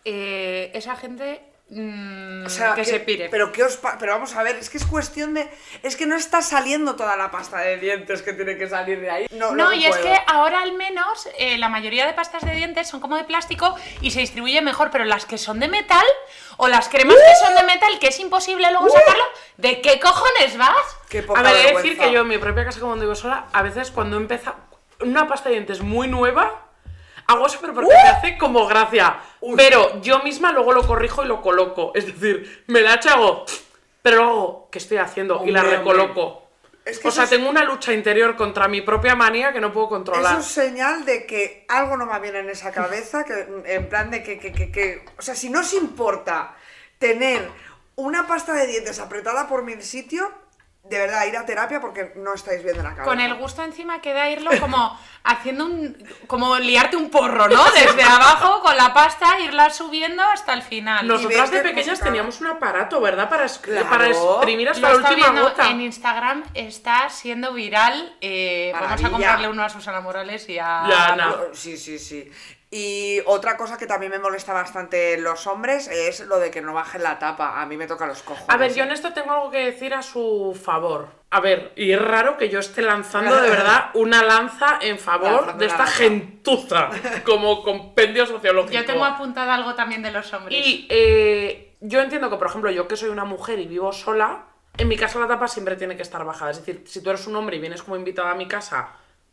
Eh, 0.04 0.70
esa 0.74 0.96
gente 0.96 1.42
mm, 1.70 2.46
o 2.46 2.48
sea, 2.48 2.74
que 2.74 2.82
¿qué- 2.82 2.90
se 2.90 3.00
pire. 3.00 3.28
pero 3.30 3.52
qué 3.52 3.62
os 3.62 3.78
pero 3.98 4.12
vamos 4.12 4.34
a 4.34 4.42
ver 4.42 4.56
es 4.56 4.68
que 4.70 4.78
es 4.78 4.84
cuestión 4.84 5.34
de 5.34 5.48
es 5.82 5.96
que 5.96 6.04
no 6.06 6.16
está 6.16 6.42
saliendo 6.42 6.96
toda 6.96 7.16
la 7.16 7.30
pasta 7.30 7.58
de 7.60 7.76
dientes 7.78 8.22
que 8.22 8.32
tiene 8.32 8.56
que 8.58 8.68
salir 8.68 9.00
de 9.00 9.10
ahí 9.10 9.26
no, 9.30 9.52
No, 9.52 9.66
no 9.66 9.72
y 9.72 9.84
es 9.86 9.96
que 9.98 10.16
ahora 10.26 10.62
al 10.62 10.72
menos 10.72 11.28
eh, 11.38 11.58
la 11.58 11.68
mayoría 11.68 12.06
de 12.06 12.12
pastas 12.12 12.44
de 12.44 12.52
dientes 12.52 12.88
son 12.88 13.00
como 13.00 13.16
de 13.16 13.24
plástico 13.24 13.74
y 14.00 14.10
se 14.10 14.20
distribuye 14.20 14.60
mejor, 14.62 14.90
pero 14.90 15.04
las 15.04 15.26
que 15.26 15.38
son 15.38 15.60
de 15.60 15.68
metal 15.68 16.04
o 16.56 16.68
las 16.68 16.88
cremas 16.88 17.16
que 17.16 17.46
son 17.46 17.54
de 17.54 17.62
metal, 17.62 17.98
que 18.00 18.08
es 18.08 18.18
imposible 18.20 18.70
luego 18.70 18.88
sacarlo, 18.90 19.24
¿de 19.56 19.80
qué 19.80 20.00
cojones 20.00 20.56
vas? 20.58 20.76
Qué 21.08 21.22
poca 21.22 21.40
A 21.40 21.42
ver, 21.42 21.52
he 21.52 21.56
de 21.58 21.64
vergüenza. 21.66 21.88
decir 21.88 21.98
que 22.04 22.12
yo 22.12 22.20
en 22.22 22.28
mi 22.28 22.38
propia 22.38 22.64
casa, 22.64 22.80
como 22.80 22.96
digo 22.96 23.14
sola, 23.14 23.46
a 23.52 23.62
veces 23.62 23.90
cuando 23.90 24.16
empieza 24.16 24.54
una 25.00 25.26
pasta 25.28 25.48
de 25.48 25.54
dientes 25.54 25.80
muy 25.80 26.08
nueva, 26.08 26.66
hago 27.30 27.46
eso, 27.46 27.58
pero 27.60 27.74
porque 27.74 27.88
me 27.90 28.08
hace 28.10 28.38
como 28.38 28.66
gracia. 28.66 29.18
Pero 29.56 30.00
yo 30.00 30.20
misma 30.20 30.52
luego 30.52 30.72
lo 30.72 30.86
corrijo 30.86 31.22
y 31.24 31.26
lo 31.26 31.40
coloco. 31.42 31.92
Es 31.94 32.06
decir, 32.06 32.64
me 32.66 32.80
la 32.80 32.94
hago, 32.94 33.44
pero 34.02 34.16
luego, 34.16 34.68
¿qué 34.70 34.78
estoy 34.78 34.98
haciendo? 34.98 35.42
y 35.46 35.50
la 35.50 35.62
recoloco. 35.62 36.46
Es 36.84 36.98
que 36.98 37.08
o 37.08 37.10
sea, 37.10 37.24
es- 37.24 37.30
tengo 37.30 37.48
una 37.48 37.62
lucha 37.62 37.92
interior 37.92 38.34
contra 38.36 38.66
mi 38.66 38.80
propia 38.80 39.14
manía 39.14 39.52
que 39.52 39.60
no 39.60 39.72
puedo 39.72 39.88
controlar. 39.90 40.38
Es 40.40 40.46
señal 40.46 41.04
de 41.04 41.26
que 41.26 41.64
algo 41.68 41.96
no 41.96 42.06
va 42.06 42.18
bien 42.18 42.36
en 42.36 42.48
esa 42.50 42.72
cabeza, 42.72 43.24
que 43.24 43.46
en 43.66 43.88
plan 43.88 44.10
de 44.10 44.22
que, 44.22 44.38
que, 44.38 44.50
que, 44.52 44.72
que- 44.72 45.04
o 45.18 45.22
sea, 45.22 45.34
si 45.34 45.50
no 45.50 45.60
os 45.60 45.74
importa 45.74 46.56
tener 46.98 47.48
una 47.96 48.26
pasta 48.26 48.54
de 48.54 48.66
dientes 48.66 48.98
apretada 48.98 49.46
por 49.46 49.62
mil 49.62 49.82
sitios, 49.82 50.26
de 50.82 50.98
verdad, 50.98 51.24
ir 51.26 51.36
a 51.36 51.44
terapia 51.46 51.80
porque 51.80 52.12
no 52.16 52.34
estáis 52.34 52.62
bien 52.64 52.76
de 52.76 52.82
la 52.82 52.90
cabeza. 52.90 53.04
Con 53.04 53.20
el 53.20 53.34
gusto 53.34 53.62
encima 53.62 54.00
queda 54.00 54.28
irlo 54.30 54.50
como 54.58 54.98
haciendo 55.22 55.66
un. 55.66 55.96
como 56.26 56.58
liarte 56.58 56.96
un 56.96 57.10
porro, 57.10 57.48
¿no? 57.48 57.62
Desde 57.70 58.02
abajo 58.02 58.60
con 58.60 58.76
la 58.76 58.92
pasta, 58.92 59.38
irla 59.40 59.70
subiendo 59.70 60.22
hasta 60.22 60.52
el 60.52 60.62
final. 60.62 61.06
Nosotras 61.06 61.50
de 61.50 61.60
pequeñas 61.60 62.00
teníamos 62.00 62.40
un 62.40 62.48
aparato, 62.48 63.00
¿verdad? 63.00 63.28
Para, 63.28 63.44
es- 63.44 63.58
Claro. 63.58 63.88
para 63.88 64.08
exprimir 64.08 64.66
Lo 64.66 64.72
hasta 64.72 64.88
la 64.88 64.94
está 64.94 65.08
última 65.10 65.26
viendo 65.30 65.48
gota. 65.50 65.70
en 65.70 65.80
Instagram, 65.82 66.44
está 66.54 67.08
siendo 67.10 67.52
viral. 67.52 68.16
eh, 68.20 68.72
vamos 68.72 69.04
a 69.04 69.10
comprarle 69.10 69.48
uno 69.48 69.62
a 69.62 69.68
Susana 69.68 70.00
Morales 70.00 70.48
y 70.48 70.58
a. 70.58 70.84
Ya, 70.88 71.06
Ana. 71.12 71.34
Sí, 71.52 71.76
sí, 71.76 71.98
sí. 71.98 72.30
Y 72.72 73.20
otra 73.26 73.56
cosa 73.56 73.76
que 73.76 73.88
también 73.88 74.12
me 74.12 74.20
molesta 74.20 74.52
bastante 74.52 75.14
en 75.14 75.24
los 75.24 75.48
hombres 75.48 75.88
es 75.88 76.20
lo 76.20 76.38
de 76.38 76.52
que 76.52 76.60
no 76.60 76.72
bajen 76.72 77.02
la 77.02 77.18
tapa. 77.18 77.60
A 77.60 77.66
mí 77.66 77.76
me 77.76 77.88
toca 77.88 78.06
los 78.06 78.22
cojones. 78.22 78.48
A 78.48 78.56
ver, 78.56 78.72
yo 78.74 78.84
¿eh? 78.84 78.86
en 78.86 78.92
esto 78.92 79.12
tengo 79.12 79.32
algo 79.32 79.50
que 79.50 79.64
decir 79.64 79.92
a 79.92 80.02
su 80.02 80.56
favor. 80.62 81.08
A 81.30 81.40
ver, 81.40 81.72
y 81.74 81.90
es 81.90 82.00
raro 82.00 82.36
que 82.36 82.48
yo 82.48 82.60
esté 82.60 82.82
lanzando 82.82 83.40
de 83.40 83.50
verdad 83.50 83.90
una 83.94 84.22
lanza 84.22 84.78
en 84.80 85.00
favor 85.00 85.32
Lanzando 85.32 85.58
de 85.58 85.66
esta 85.66 85.78
lanza. 85.78 85.92
gentuza, 85.94 86.90
como 87.24 87.64
compendio 87.64 88.24
sociológico. 88.24 88.72
Yo 88.72 88.84
tengo 88.84 89.04
apuntado 89.04 89.50
algo 89.50 89.74
también 89.74 90.02
de 90.02 90.12
los 90.12 90.32
hombres. 90.32 90.56
Y 90.64 90.86
eh, 90.90 91.74
yo 91.80 92.00
entiendo 92.00 92.30
que, 92.30 92.36
por 92.36 92.46
ejemplo, 92.46 92.70
yo 92.70 92.86
que 92.86 92.96
soy 92.96 93.08
una 93.08 93.24
mujer 93.24 93.58
y 93.58 93.66
vivo 93.66 93.92
sola, 93.92 94.44
en 94.78 94.86
mi 94.86 94.96
casa 94.96 95.18
la 95.18 95.26
tapa 95.26 95.48
siempre 95.48 95.74
tiene 95.74 95.96
que 95.96 96.02
estar 96.02 96.24
bajada. 96.24 96.52
Es 96.52 96.58
decir, 96.58 96.84
si 96.86 97.02
tú 97.02 97.10
eres 97.10 97.26
un 97.26 97.34
hombre 97.34 97.56
y 97.56 97.60
vienes 97.60 97.82
como 97.82 97.96
invitado 97.96 98.28
a 98.28 98.34
mi 98.36 98.46
casa, 98.46 98.90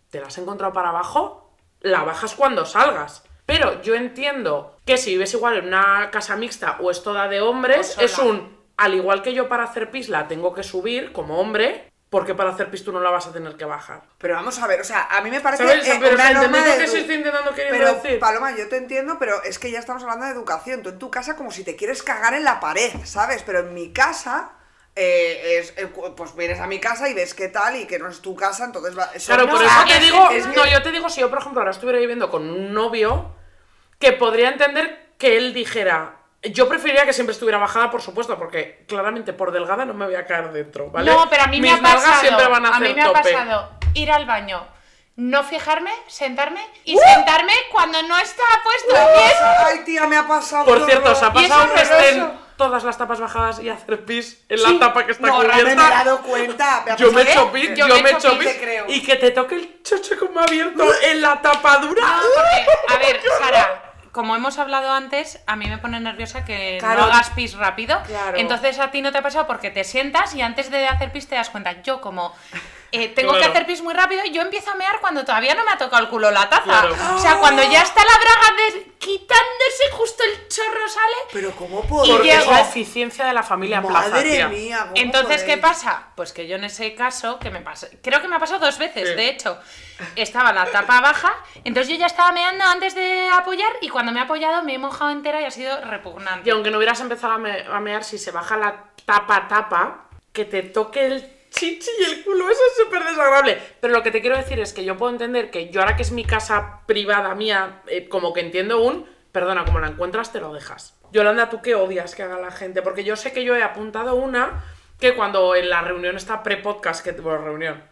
te 0.09 0.19
la 0.19 0.27
has 0.27 0.37
encontrado 0.39 0.73
para 0.73 0.89
abajo, 0.89 1.53
la 1.81 2.01
bajas 2.03 2.33
cuando 2.33 2.65
salgas. 2.65 3.23
Pero 3.47 3.81
yo 3.81 3.95
entiendo 3.95 4.77
que 4.85 4.97
si 4.97 5.11
vives 5.11 5.33
igual 5.33 5.57
en 5.57 5.67
una 5.69 6.11
casa 6.11 6.35
mixta 6.35 6.77
o 6.81 6.91
es 6.91 7.01
toda 7.01 7.27
de 7.27 7.41
hombres, 7.41 7.93
sola. 7.93 8.05
es 8.05 8.17
un, 8.19 8.57
al 8.75 8.93
igual 8.93 9.23
que 9.23 9.33
yo 9.33 9.47
para 9.49 9.63
hacer 9.63 9.89
pis 9.89 10.09
la 10.09 10.27
tengo 10.27 10.53
que 10.53 10.63
subir 10.63 11.13
como 11.13 11.39
hombre, 11.39 11.89
porque 12.09 12.35
para 12.35 12.49
hacer 12.51 12.69
pis 12.69 12.83
tú 12.83 12.91
no 12.91 12.99
la 12.99 13.09
vas 13.09 13.25
a 13.25 13.31
tener 13.31 13.55
que 13.55 13.63
bajar. 13.63 14.01
Pero 14.17 14.35
vamos 14.35 14.59
a 14.59 14.67
ver, 14.67 14.81
o 14.81 14.83
sea, 14.83 15.07
a 15.09 15.21
mí 15.21 15.31
me 15.31 15.39
parece 15.39 15.65
¿Sabes? 15.65 15.87
eh, 15.87 15.97
Pero, 15.99 16.15
una 16.15 16.29
norma 16.31 16.45
¿entendéis 16.57 16.65
de 16.65 16.71
lo 16.71 16.77
que 16.83 16.87
se 16.87 16.99
estoy 16.99 17.15
intentando 17.15 17.51
Pero, 17.55 17.93
decir? 17.95 18.19
Paloma, 18.19 18.55
yo 18.55 18.67
te 18.67 18.77
entiendo, 18.77 19.15
pero 19.17 19.41
es 19.43 19.57
que 19.59 19.71
ya 19.71 19.79
estamos 19.79 20.03
hablando 20.03 20.25
de 20.25 20.31
educación. 20.33 20.83
Tú 20.83 20.89
en 20.89 20.99
tu 20.99 21.09
casa 21.09 21.37
como 21.37 21.51
si 21.51 21.63
te 21.63 21.77
quieres 21.77 22.03
cagar 22.03 22.33
en 22.33 22.43
la 22.43 22.59
pared, 22.59 22.91
¿sabes? 23.05 23.43
Pero 23.43 23.59
en 23.59 23.73
mi 23.73 23.93
casa, 23.93 24.51
eh, 24.95 25.59
es, 25.59 25.73
eh, 25.77 25.87
pues 26.17 26.35
vienes 26.35 26.59
a 26.59 26.67
mi 26.67 26.79
casa 26.81 27.07
y 27.07 27.13
ves 27.13 27.33
qué 27.33 27.47
tal 27.47 27.77
y 27.77 27.85
que 27.85 27.97
no 27.99 28.09
es 28.09 28.19
tu 28.21 28.35
casa, 28.35 28.65
entonces 28.65 28.97
va... 28.97 29.05
eso 29.13 29.27
Claro, 29.27 29.45
no, 29.45 29.53
por 29.53 29.63
eso 29.63 29.73
te 29.87 29.99
digo, 29.99 30.29
es 30.31 30.47
que- 30.47 30.55
no, 30.55 30.65
yo 30.65 30.81
te 30.81 30.91
digo, 30.91 31.09
si 31.09 31.21
yo, 31.21 31.29
por 31.29 31.39
ejemplo, 31.39 31.61
ahora 31.61 31.71
estuviera 31.71 31.99
viviendo 31.99 32.29
con 32.29 32.49
un 32.49 32.73
novio, 32.73 33.35
que 33.99 34.11
podría 34.13 34.49
entender 34.49 35.13
que 35.17 35.37
él 35.37 35.53
dijera, 35.53 36.15
yo 36.43 36.69
preferiría 36.69 37.05
que 37.05 37.13
siempre 37.13 37.33
estuviera 37.33 37.57
bajada, 37.57 37.89
por 37.89 38.01
supuesto, 38.01 38.37
porque 38.37 38.85
claramente 38.87 39.33
por 39.33 39.51
delgada 39.51 39.85
no 39.85 39.93
me 39.93 40.05
voy 40.05 40.15
a 40.15 40.25
caer 40.25 40.51
dentro, 40.51 40.89
¿vale? 40.91 41.11
No, 41.11 41.27
pero 41.29 41.43
a 41.43 41.47
mí 41.47 41.59
Mis 41.59 41.71
me 41.71 41.77
ha 41.79 41.81
pasado. 41.93 42.21
siempre 42.21 42.47
van 42.47 42.65
a, 42.65 42.69
hacer 42.69 42.87
mí 42.89 42.93
me 42.93 43.01
ha 43.01 43.07
tope. 43.07 43.19
pasado 43.33 43.71
ir 43.95 44.11
al 44.11 44.25
baño, 44.27 44.67
no 45.15 45.43
fijarme, 45.43 45.91
sentarme 46.07 46.63
y 46.83 46.95
sentarme 46.97 47.53
cuando 47.71 48.01
no 48.03 48.15
está 48.19 48.43
puesto 48.63 48.93
bien. 48.93 49.31
Ay, 49.65 49.79
tía, 49.83 50.05
me 50.05 50.15
ha 50.17 50.27
pasado. 50.27 50.65
Por 50.65 50.85
cierto, 50.85 51.11
¿os 51.11 51.23
ha 51.23 51.33
pasado 51.33 51.73
que 51.73 51.81
estén 51.81 52.31
todas 52.55 52.83
las 52.83 52.97
tapas 52.97 53.19
bajadas 53.19 53.59
y 53.59 53.69
hacer 53.69 54.05
pis 54.05 54.43
en 54.49 54.57
Sí. 54.59 54.63
la 54.73 54.79
tapa 54.79 55.05
que 55.07 55.11
está 55.13 55.27
No, 55.27 55.41
no 55.43 55.47
me 55.49 55.59
he 55.59 55.61
cubierta? 55.63 55.89
dado 55.89 56.21
cuenta. 56.21 56.83
me 56.85 56.95
Yo 56.97 57.11
me 57.11 57.21
he 57.21 57.31
hecho 57.31 57.51
pis, 57.51 57.69
Yo 57.75 57.87
yo, 57.87 57.93
me 57.95 57.99
he 57.99 58.03
me 58.03 58.09
he 58.09 58.13
hecho 58.13 58.27
hecho 58.29 58.37
pis, 58.39 58.47
pis 58.47 58.57
te 58.57 58.63
creo. 58.63 58.85
y 58.87 59.03
que 59.03 59.15
te 59.15 59.31
toque 59.31 59.55
el 59.55 59.83
chocho 59.83 60.17
como 60.19 60.39
abierto 60.39 60.83
en 61.03 61.21
la 61.21 61.41
tapadura. 61.41 62.01
No, 62.03 62.21
porque, 62.35 62.93
a 62.93 62.97
ver, 62.99 63.21
Sara, 63.39 63.86
como 64.17 64.35
hemos 64.35 64.57
hablado 64.57 64.91
antes, 64.91 65.37
a 65.45 65.55
mí 65.55 65.67
me 65.67 65.77
pone 65.77 65.99
nerviosa 65.99 66.43
que 66.43 66.77
Claro. 66.79 67.01
no 67.01 67.05
hagas 67.13 67.29
pis 67.29 67.53
rápido. 67.53 68.01
Claro. 68.07 68.35
Entonces 68.39 68.79
a 68.79 68.89
ti 68.89 69.03
no 69.03 69.11
te 69.11 69.19
ha 69.19 69.21
pasado 69.21 69.45
porque 69.45 69.69
te 69.69 69.83
sientas 69.83 70.33
y 70.33 70.41
antes 70.41 70.71
de 70.71 70.87
hacer 70.87 71.11
pis 71.11 71.27
te 71.27 71.35
das 71.35 71.51
cuenta. 71.51 71.83
Yo 71.83 72.01
como 72.01 72.33
eh, 72.91 73.09
tengo 73.09 73.33
que 73.37 73.45
hacer 73.45 73.67
pis 73.67 73.83
muy 73.83 73.93
rápido, 73.93 74.23
yo 74.25 74.41
empiezo 74.41 74.71
a 74.71 74.73
mear 74.73 74.99
cuando 75.01 75.23
todavía 75.23 75.53
no 75.53 75.63
me 75.65 75.71
ha 75.71 75.77
tocado 75.77 76.01
el 76.01 76.09
culo 76.09 76.31
la 76.31 76.49
taza. 76.49 76.63
Claro. 76.63 76.95
O 77.13 77.19
sea, 77.19 77.35
cuando 77.37 77.61
ya 77.61 77.83
está 77.83 78.01
la 78.03 78.17
braga 78.17 78.57
de- 78.57 78.86
quitándose 79.07 79.89
justo 79.91 80.23
el 80.23 80.47
chorro 80.49 80.87
sale. 80.89 81.15
Pero 81.31 81.51
¿cómo 81.51 81.81
puedo? 81.83 82.05
Y 82.05 82.11
Porque 82.11 82.29
es 82.33 82.39
llego- 82.43 82.51
la 82.51 82.61
eficiencia 82.61 83.25
de 83.25 83.33
la 83.33 83.41
familia 83.43 83.81
Plaza, 83.81 84.09
Madre 84.09 84.31
tía. 84.31 84.47
mía. 84.49 84.77
¿cómo 84.81 84.91
Entonces, 84.95 85.43
¿qué 85.43 85.57
pasa? 85.57 86.07
Pues 86.15 86.33
que 86.33 86.47
yo 86.47 86.57
en 86.57 86.65
ese 86.65 86.93
caso, 86.93 87.39
que 87.39 87.49
me 87.49 87.61
pasa, 87.61 87.87
creo 88.03 88.21
que 88.21 88.27
me 88.27 88.35
ha 88.35 88.39
pasado 88.39 88.59
dos 88.65 88.77
veces, 88.77 89.09
Sí. 89.09 89.15
de 89.15 89.29
hecho, 89.29 89.57
estaba 90.15 90.51
la 90.51 90.65
tapa 90.65 90.99
baja, 91.01 91.33
entonces 91.63 91.91
yo 91.93 91.97
ya 91.99 92.07
estaba 92.07 92.31
meando 92.33 92.63
antes 92.65 92.93
de 92.95 93.29
apoyar 93.29 93.71
y 93.81 93.89
cuando 93.89 94.11
me 94.11 94.19
he 94.19 94.23
apoyado 94.23 94.61
me 94.63 94.73
he 94.75 94.77
mojado 94.77 95.09
entera 95.11 95.41
y 95.41 95.45
ha 95.45 95.51
sido 95.51 95.79
repugnante. 95.85 96.47
Y 96.49 96.51
aunque 96.51 96.69
no 96.69 96.77
hubieras 96.77 96.99
empezado 96.99 97.33
a, 97.33 97.37
me- 97.37 97.61
a 97.61 97.79
mear, 97.79 98.03
si 98.03 98.17
se 98.17 98.31
baja 98.31 98.57
la 98.57 98.83
tapa 99.05 99.47
tapa, 99.47 100.03
que 100.33 100.43
te 100.45 100.61
toque 100.63 101.05
el 101.07 101.36
chichi 101.49 101.89
y 101.99 102.03
el 102.03 102.23
culo, 102.23 102.49
eso 102.49 102.61
es 102.71 102.83
súper 102.83 103.03
desagradable. 103.03 103.61
Pero 103.79 103.93
lo 103.93 104.03
que 104.03 104.11
te 104.11 104.21
quiero 104.21 104.37
decir 104.37 104.59
es 104.59 104.73
que 104.73 104.85
yo 104.85 104.97
puedo 104.97 105.11
entender 105.11 105.51
que 105.51 105.69
yo 105.69 105.81
ahora 105.81 105.95
que 105.95 106.03
es 106.03 106.11
mi 106.11 106.25
casa 106.25 106.81
privada 106.85 107.35
mía, 107.35 107.81
eh, 107.87 108.07
como 108.07 108.33
que 108.33 108.41
entiendo 108.41 108.81
un, 108.81 109.07
perdona, 109.31 109.65
como 109.65 109.79
la 109.79 109.87
encuentras 109.87 110.31
te 110.31 110.39
lo 110.39 110.53
dejas. 110.53 110.95
Yolanda, 111.11 111.49
¿tú 111.49 111.61
qué 111.61 111.75
odias 111.75 112.15
que 112.15 112.23
haga 112.23 112.39
la 112.39 112.51
gente? 112.51 112.81
Porque 112.81 113.03
yo 113.03 113.15
sé 113.15 113.31
que 113.31 113.43
yo 113.43 113.55
he 113.55 113.63
apuntado 113.63 114.15
una 114.15 114.63
que 114.99 115.15
cuando 115.15 115.55
en 115.55 115.69
la 115.69 115.81
reunión 115.81 116.17
esta 116.17 116.43
pre-podcast, 116.43 117.03
que 117.03 117.11
bueno, 117.11 117.39
reunión, 117.39 117.83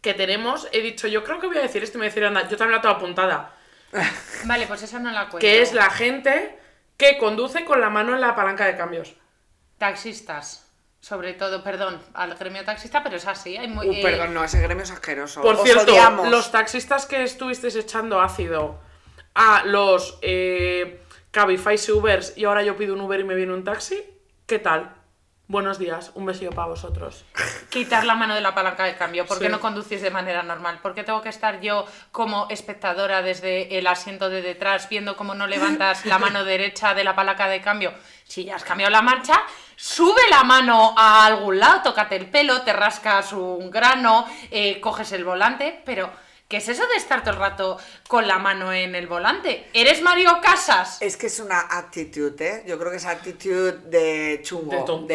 que 0.00 0.14
tenemos, 0.14 0.68
he 0.72 0.80
dicho, 0.80 1.06
yo 1.06 1.22
creo 1.24 1.38
que 1.38 1.46
voy 1.46 1.58
a 1.58 1.62
decir 1.62 1.82
esto 1.82 1.98
y 1.98 2.00
me 2.00 2.06
decir, 2.06 2.24
anda, 2.24 2.48
yo 2.48 2.56
también 2.56 2.76
la 2.76 2.82
tengo 2.82 2.94
apuntada. 2.94 3.54
Vale, 4.44 4.66
pues 4.66 4.82
esa 4.82 4.98
no 4.98 5.10
la 5.10 5.28
cuento. 5.28 5.38
Que 5.38 5.62
es 5.62 5.72
la 5.72 5.90
gente 5.90 6.58
que 6.96 7.18
conduce 7.18 7.64
con 7.64 7.80
la 7.80 7.90
mano 7.90 8.14
en 8.14 8.20
la 8.20 8.34
palanca 8.34 8.66
de 8.66 8.76
cambios. 8.76 9.14
Taxistas. 9.78 10.69
Sobre 11.00 11.32
todo, 11.32 11.62
perdón, 11.64 11.98
al 12.12 12.34
gremio 12.34 12.62
taxista, 12.64 13.02
pero 13.02 13.16
es 13.16 13.26
así. 13.26 13.56
Hay 13.56 13.68
muy, 13.68 13.88
Uh, 13.88 13.92
eh, 13.94 14.00
perdón, 14.02 14.34
no, 14.34 14.44
ese 14.44 14.60
gremio 14.60 14.84
es 14.84 14.90
asqueroso. 14.90 15.40
Por 15.40 15.54
Os 15.56 15.62
cierto, 15.62 15.90
odiamos. 15.92 16.28
los 16.28 16.50
taxistas 16.52 17.06
que 17.06 17.22
estuvisteis 17.22 17.74
echando 17.76 18.20
ácido 18.20 18.78
a 19.34 19.62
los 19.64 20.18
eh, 20.20 21.00
Cabify 21.30 21.76
y 21.76 21.90
Ubers 21.92 22.36
y 22.36 22.44
ahora 22.44 22.62
yo 22.62 22.76
pido 22.76 22.94
un 22.94 23.00
Uber 23.00 23.18
y 23.20 23.24
me 23.24 23.34
viene 23.34 23.54
un 23.54 23.64
taxi, 23.64 24.02
¿qué 24.46 24.58
tal? 24.58 24.94
Buenos 25.46 25.78
días, 25.80 26.12
un 26.14 26.26
besillo 26.26 26.50
para 26.50 26.68
vosotros. 26.68 27.24
quitar 27.70 28.04
la 28.04 28.14
mano 28.14 28.34
de 28.34 28.40
la 28.42 28.54
palanca 28.54 28.84
de 28.84 28.94
cambio. 28.96 29.26
¿Por 29.26 29.38
qué 29.38 29.46
Sí. 29.46 29.50
no 29.50 29.58
conducís 29.58 30.02
de 30.02 30.10
manera 30.10 30.42
normal? 30.44 30.78
¿Por 30.82 30.94
qué 30.94 31.02
tengo 31.02 31.22
que 31.22 31.28
estar 31.30 31.60
yo 31.60 31.86
como 32.12 32.46
espectadora 32.50 33.22
desde 33.22 33.78
el 33.78 33.86
asiento 33.88 34.28
de 34.28 34.42
detrás 34.42 34.88
viendo 34.88 35.16
cómo 35.16 35.34
no 35.34 35.46
levantas 35.48 36.04
la 36.04 36.18
mano 36.18 36.44
derecha 36.44 36.94
de 36.94 37.02
la 37.04 37.16
palanca 37.16 37.48
de 37.48 37.60
cambio? 37.62 37.92
Si 38.24 38.44
ya 38.44 38.54
has 38.56 38.62
cambiado 38.64 38.92
la 38.92 39.02
marcha, 39.02 39.42
sube 39.80 40.20
la 40.28 40.44
mano 40.44 40.94
a 40.94 41.24
algún 41.24 41.58
lado, 41.58 41.80
tócate 41.82 42.14
el 42.14 42.28
pelo, 42.28 42.60
te 42.62 42.72
rascas 42.74 43.32
un 43.32 43.70
grano, 43.70 44.26
eh, 44.50 44.78
coges 44.78 45.10
el 45.12 45.24
volante, 45.24 45.80
pero 45.86 46.12
¿qué 46.48 46.58
es 46.58 46.68
eso 46.68 46.86
de 46.86 46.96
estar 46.96 47.22
todo 47.22 47.32
el 47.32 47.40
rato 47.40 47.78
con 48.06 48.28
la 48.28 48.38
mano 48.38 48.74
en 48.74 48.94
el 48.94 49.06
volante? 49.06 49.70
¿Eres 49.72 50.02
Mario 50.02 50.38
Casas? 50.42 51.00
Es 51.00 51.16
que 51.16 51.28
es 51.28 51.40
una 51.40 51.60
actitud, 51.60 52.38
¿eh? 52.42 52.62
Yo 52.66 52.78
creo 52.78 52.90
que 52.90 52.98
es 52.98 53.06
actitud 53.06 53.72
de 53.72 54.40
chungo, 54.42 54.72
De 54.72 54.82
tonto 54.82 55.14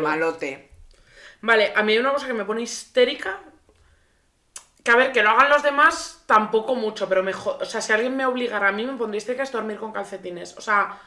malote. 0.00 0.70
Vale, 1.40 1.72
a 1.74 1.82
mí 1.82 1.92
hay 1.92 1.98
una 1.98 2.12
cosa 2.12 2.28
que 2.28 2.34
me 2.34 2.44
pone 2.44 2.62
histérica. 2.62 3.40
Que 4.84 4.92
a 4.92 4.96
ver, 4.96 5.12
que 5.12 5.22
lo 5.22 5.30
hagan 5.30 5.48
los 5.48 5.62
demás 5.62 6.22
tampoco 6.26 6.76
mucho, 6.76 7.08
pero 7.08 7.24
mejor. 7.24 7.60
O 7.60 7.64
sea, 7.64 7.80
si 7.80 7.92
alguien 7.92 8.16
me 8.16 8.26
obligara 8.26 8.68
a 8.68 8.72
mí, 8.72 8.86
me 8.86 8.96
pondría 8.96 9.18
histérica 9.18 9.42
es 9.42 9.50
dormir 9.50 9.78
con 9.78 9.92
calcetines. 9.92 10.56
O 10.56 10.60
sea, 10.60 11.00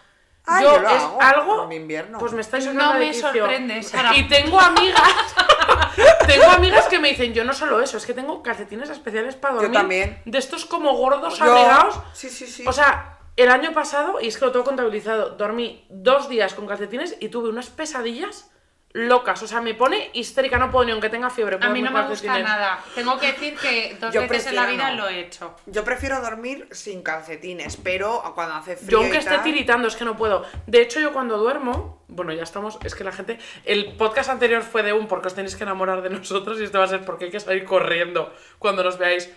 Yo, 0.62 0.76
yo 0.76 0.80
lo 0.80 0.88
es 0.90 1.04
hago 1.04 1.22
algo. 1.22 1.64
en 1.66 1.72
invierno. 1.74 2.18
Pues 2.20 2.32
me 2.34 2.42
estáis 2.42 2.66
No 2.66 2.74
sacando 2.74 2.94
de 2.94 3.00
me 3.00 3.12
quicio. 3.12 3.28
sorprende, 3.32 3.84
Sara. 3.84 4.16
Y 4.16 4.28
tengo 4.28 4.60
amigas. 4.60 5.02
tengo 6.28 6.46
amigas 6.46 6.86
que 6.88 7.00
me 7.00 7.10
dicen, 7.10 7.34
yo 7.34 7.44
no 7.44 7.54
solo 7.54 7.82
eso, 7.82 7.98
es 7.98 8.06
que 8.06 8.14
tengo 8.14 8.42
calcetines 8.44 8.90
especiales 8.90 9.36
para 9.36 9.56
dormir. 9.56 9.72
también. 9.74 10.22
De 10.26 10.38
estos 10.38 10.66
como 10.66 10.94
gordos 10.96 11.38
Yo- 11.38 11.46
abrigados. 11.46 12.00
Sí, 12.14 12.30
sí, 12.30 12.48
sí. 12.48 12.64
O 12.68 12.72
sea, 12.72 13.18
el 13.36 13.50
año 13.50 13.74
pasado, 13.74 14.20
y 14.22 14.28
es 14.28 14.38
que 14.38 14.46
lo 14.46 14.52
tengo 14.52 14.66
contabilizado, 14.66 15.32
dormí 15.32 15.86
dos 15.90 16.30
días 16.30 16.54
con 16.54 16.66
calcetines 16.68 17.16
y 17.20 17.30
tuve 17.30 17.50
unas 17.50 17.70
pesadillas 17.70 18.50
locas. 18.98 19.42
O 19.44 19.48
sea, 19.48 19.62
me 19.62 19.74
pone 19.74 20.10
histérica, 20.14 20.58
no 20.58 20.72
puedo 20.72 20.86
ni 20.86 20.92
aunque 20.92 21.10
tenga 21.10 21.30
fiebre. 21.30 21.58
A 21.62 21.70
mí 21.70 21.82
no 21.82 21.92
me 21.92 22.02
gusta 22.08 22.28
calcetines. 22.28 22.44
nada. 22.44 22.84
Tengo 22.96 23.18
que 23.20 23.28
decir 23.34 23.56
que 23.58 23.98
dos 24.00 24.14
Yo 24.14 24.22
veces 24.22 24.48
en 24.48 24.56
la 24.56 24.62
prefiero 24.64 24.84
vida 24.86 24.96
no. 24.96 25.04
lo 25.04 25.10
he 25.10 25.20
hecho. 25.20 25.56
Yo 25.68 25.84
prefiero 25.84 26.20
dormir 26.22 26.68
sin 26.72 27.04
calcetines, 27.04 27.78
pero 27.78 28.22
cuando 28.36 28.56
hace 28.56 28.76
frío 28.76 28.90
Yo 28.90 28.98
aunque 29.00 29.16
y 29.16 29.20
esté 29.20 29.32
tal- 29.36 29.44
tiritando, 29.44 29.88
es 29.88 29.96
que 29.96 30.06
no 30.06 30.18
puedo. 30.18 30.46
De 30.66 30.82
hecho, 30.82 31.00
yo 31.00 31.14
cuando 31.14 31.38
duermo, 31.38 32.04
bueno, 32.08 32.34
ya 32.34 32.44
estamos, 32.44 32.78
es 32.84 32.96
que 32.96 33.04
la 33.04 33.12
gente, 33.12 33.38
el 33.66 33.94
podcast 33.98 34.30
anterior 34.30 34.64
fue 34.64 34.82
de 34.84 34.94
un 34.94 35.08
porque 35.08 35.28
os 35.28 35.36
tenéis 35.36 35.56
que 35.56 35.64
enamorar 35.64 36.02
de 36.02 36.10
nosotros 36.10 36.60
y 36.60 36.64
este 36.64 36.78
va 36.78 36.86
a 36.86 36.88
ser 36.88 37.06
porque 37.06 37.26
hay 37.26 37.32
que 37.32 37.40
salir 37.40 37.66
corriendo 37.66 38.34
cuando 38.60 38.84
nos 38.84 38.98
veáis. 38.98 39.30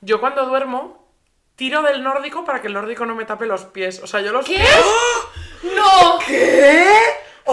Yo 0.00 0.20
cuando 0.20 0.46
duermo, 0.46 1.06
tiro 1.56 1.82
del 1.82 2.02
nórdico 2.02 2.44
para 2.44 2.60
que 2.60 2.66
el 2.68 2.72
nórdico 2.72 3.06
no 3.06 3.14
me 3.14 3.24
tape 3.24 3.46
los 3.46 3.64
pies. 3.66 4.00
O 4.02 4.06
sea, 4.06 4.20
yo 4.20 4.32
los 4.32 4.46
¿Qué? 4.46 4.54
pies... 4.56 4.70
¡No! 5.76 6.18
¿Qué? 6.26 6.86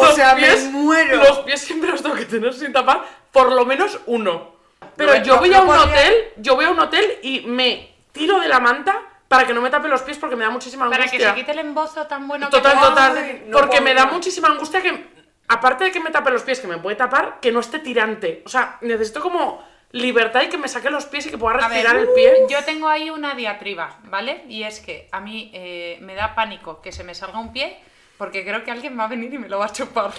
O 0.10 0.12
los 0.12 0.16
sea, 0.16 0.36
pies- 0.36 0.66
me 0.66 0.72
muero. 0.72 1.18
Los 1.18 1.39
pies 1.39 1.62
siempre 1.62 1.89
los 1.91 2.01
tengo 2.01 2.16
que 2.16 2.26
tener 2.26 2.53
sin 2.53 2.72
tapar, 2.74 3.03
por 3.32 3.51
lo 3.51 3.66
menos 3.66 3.99
uno. 4.05 4.55
Pero 4.95 5.16
No, 5.16 5.24
yo 5.24 5.34
no, 5.36 5.39
voy 5.39 5.49
no 5.49 5.57
a 5.57 5.62
un 5.62 5.68
podría- 5.68 5.84
hotel, 5.86 6.14
yo 6.38 6.55
voy 6.55 6.66
a 6.66 6.70
un 6.72 6.80
hotel 6.80 7.20
y 7.22 7.41
me 7.41 7.95
tiro 8.12 8.39
de 8.39 8.47
la 8.47 8.60
manta 8.60 9.01
para 9.28 9.45
que 9.45 9.53
no 9.53 9.62
me 9.62 9.70
tape 9.70 9.88
los 9.88 10.01
pies 10.01 10.18
porque 10.18 10.36
me 10.36 10.43
da 10.43 10.49
muchísima 10.49 10.89
Para 10.89 11.03
angustia. 11.03 11.20
que 11.20 11.26
se 11.26 11.36
quite 11.36 11.51
el 11.51 11.60
embozo 11.60 12.05
tan 12.07 12.28
bueno 12.28 12.49
Total, 12.49 12.74
que 12.74 12.80
total. 12.86 13.41
No 13.47 13.57
porque 13.60 13.80
me 13.82 13.93
da 13.93 14.07
muchísima 14.07 14.47
angustia 14.49 14.82
que, 14.82 15.05
aparte 15.47 15.86
de 15.86 15.91
que 15.91 15.99
me 15.99 16.10
tape 16.12 16.32
los 16.32 16.41
pies, 16.43 16.60
que 16.60 16.68
me 16.68 16.78
puede 16.80 16.95
tapar, 16.95 17.39
que 17.39 17.51
no 17.51 17.60
esté 17.60 17.80
tirante. 17.80 18.41
O 18.45 18.49
sea, 18.49 18.78
necesito 18.82 19.22
como 19.22 19.64
libertad 19.91 20.41
y 20.43 20.49
que 20.49 20.57
me 20.57 20.68
saque 20.68 20.89
los 20.89 21.05
pies 21.05 21.28
y 21.28 21.30
que 21.32 21.38
pueda 21.38 21.55
ver, 21.55 21.66
respirar 21.66 21.95
el 21.95 22.10
pie. 22.10 22.45
yo 22.49 22.64
tengo 22.64 22.88
ahí 22.89 23.10
una 23.10 23.34
diatriba, 23.36 23.97
¿vale? 24.03 24.43
Y 24.49 24.64
es 24.64 24.80
que 24.82 25.07
a 25.12 25.20
mí 25.20 25.49
eh, 25.53 25.97
me 26.01 26.14
da 26.16 26.36
pánico 26.36 26.82
que 26.82 26.91
se 26.91 27.03
me 27.03 27.16
salga 27.16 27.39
un 27.39 27.53
pie 27.53 27.80
porque 28.20 28.43
creo 28.43 28.63
que 28.63 28.70
alguien 28.70 28.99
va 28.99 29.05
a 29.05 29.07
venir 29.07 29.34
y 29.34 29.38
me 29.39 29.47
lo 29.49 29.57
va 29.59 29.65
a 29.65 29.72
chupar. 29.72 30.11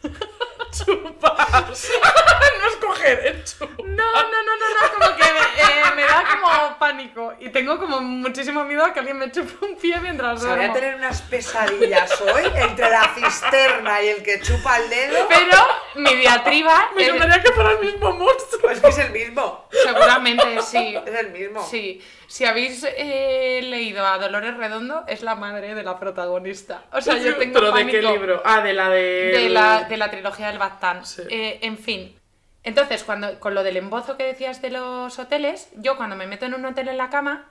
chupas. 0.70 1.88
no 2.60 2.68
es 2.68 2.76
coger, 2.80 3.26
es 3.26 3.58
chupar. 3.58 3.84
No, 3.84 4.12
no, 4.12 4.42
no, 4.46 4.56
no, 4.56 4.68
no, 4.80 4.92
como 4.94 5.16
que 5.16 5.24
me, 5.24 5.40
eh, 5.40 5.94
me 5.96 6.02
da 6.02 6.24
como 6.30 6.78
pánico. 6.78 7.34
Y 7.40 7.48
tengo 7.50 7.78
como 7.78 8.00
muchísimo 8.00 8.64
miedo 8.64 8.84
a 8.84 8.92
que 8.92 9.00
alguien 9.00 9.18
me 9.18 9.30
chupe 9.32 9.64
un 9.64 9.76
pie 9.76 9.98
mientras 10.00 10.36
O 10.40 10.44
sea, 10.44 10.50
voy 10.50 10.58
a 10.58 10.68
duermo. 10.68 10.74
tener 10.74 10.94
unas 10.96 11.22
pesadillas 11.22 12.20
hoy 12.20 12.44
entre 12.54 12.90
la 12.90 13.12
cisterna 13.14 14.02
y 14.02 14.08
el 14.08 14.22
que 14.22 14.40
chupa 14.40 14.78
el 14.78 14.88
dedo. 14.90 15.26
Pero 15.28 15.58
mi 15.96 16.14
diatriba 16.14 16.90
Me 16.96 17.02
es- 17.06 17.12
que 17.42 17.52
fuera 17.52 17.72
el 17.72 17.80
mismo 17.80 18.12
monstruo. 18.12 18.62
Pues 18.62 18.80
que 18.80 18.88
es 18.88 18.98
el 18.98 19.10
mismo. 19.10 19.68
seguramente 19.82 20.62
sí. 20.62 20.96
Es 21.04 21.14
el 21.14 21.30
mismo. 21.32 21.66
Sí, 21.66 22.00
si 22.28 22.44
habéis 22.44 22.86
eh, 22.96 23.60
leído 23.64 24.06
a 24.06 24.18
Dolores 24.18 24.54
Redondo, 24.56 25.02
es 25.08 25.22
la 25.22 25.34
madre 25.34 25.74
de 25.74 25.82
la 25.82 25.98
protagonista. 25.98 26.82
O 26.92 27.00
sea, 27.00 27.16
yo 27.16 27.36
tengo 27.36 27.54
¿Pero 27.54 27.72
de 27.72 27.86
qué 27.86 28.02
libro? 28.02 28.42
Ah, 28.44 28.60
de 28.60 28.74
la 28.74 28.90
de... 28.90 29.00
de 29.32 29.48
la, 29.48 29.84
de 29.84 29.96
la 29.96 30.10
trilogía 30.10 30.48
del 30.48 30.58
Baztán. 30.58 31.06
Sí. 31.06 31.22
Eh, 31.30 31.58
en 31.62 31.78
fin. 31.78 32.14
Entonces, 32.62 33.02
cuando, 33.02 33.40
con 33.40 33.54
lo 33.54 33.62
del 33.62 33.78
embozo 33.78 34.18
que 34.18 34.24
decías 34.24 34.60
de 34.60 34.70
los 34.70 35.18
hoteles, 35.18 35.70
yo 35.76 35.96
cuando 35.96 36.16
me 36.16 36.26
meto 36.26 36.44
en 36.44 36.52
un 36.52 36.66
hotel 36.66 36.88
en 36.88 36.98
la 36.98 37.08
cama, 37.08 37.46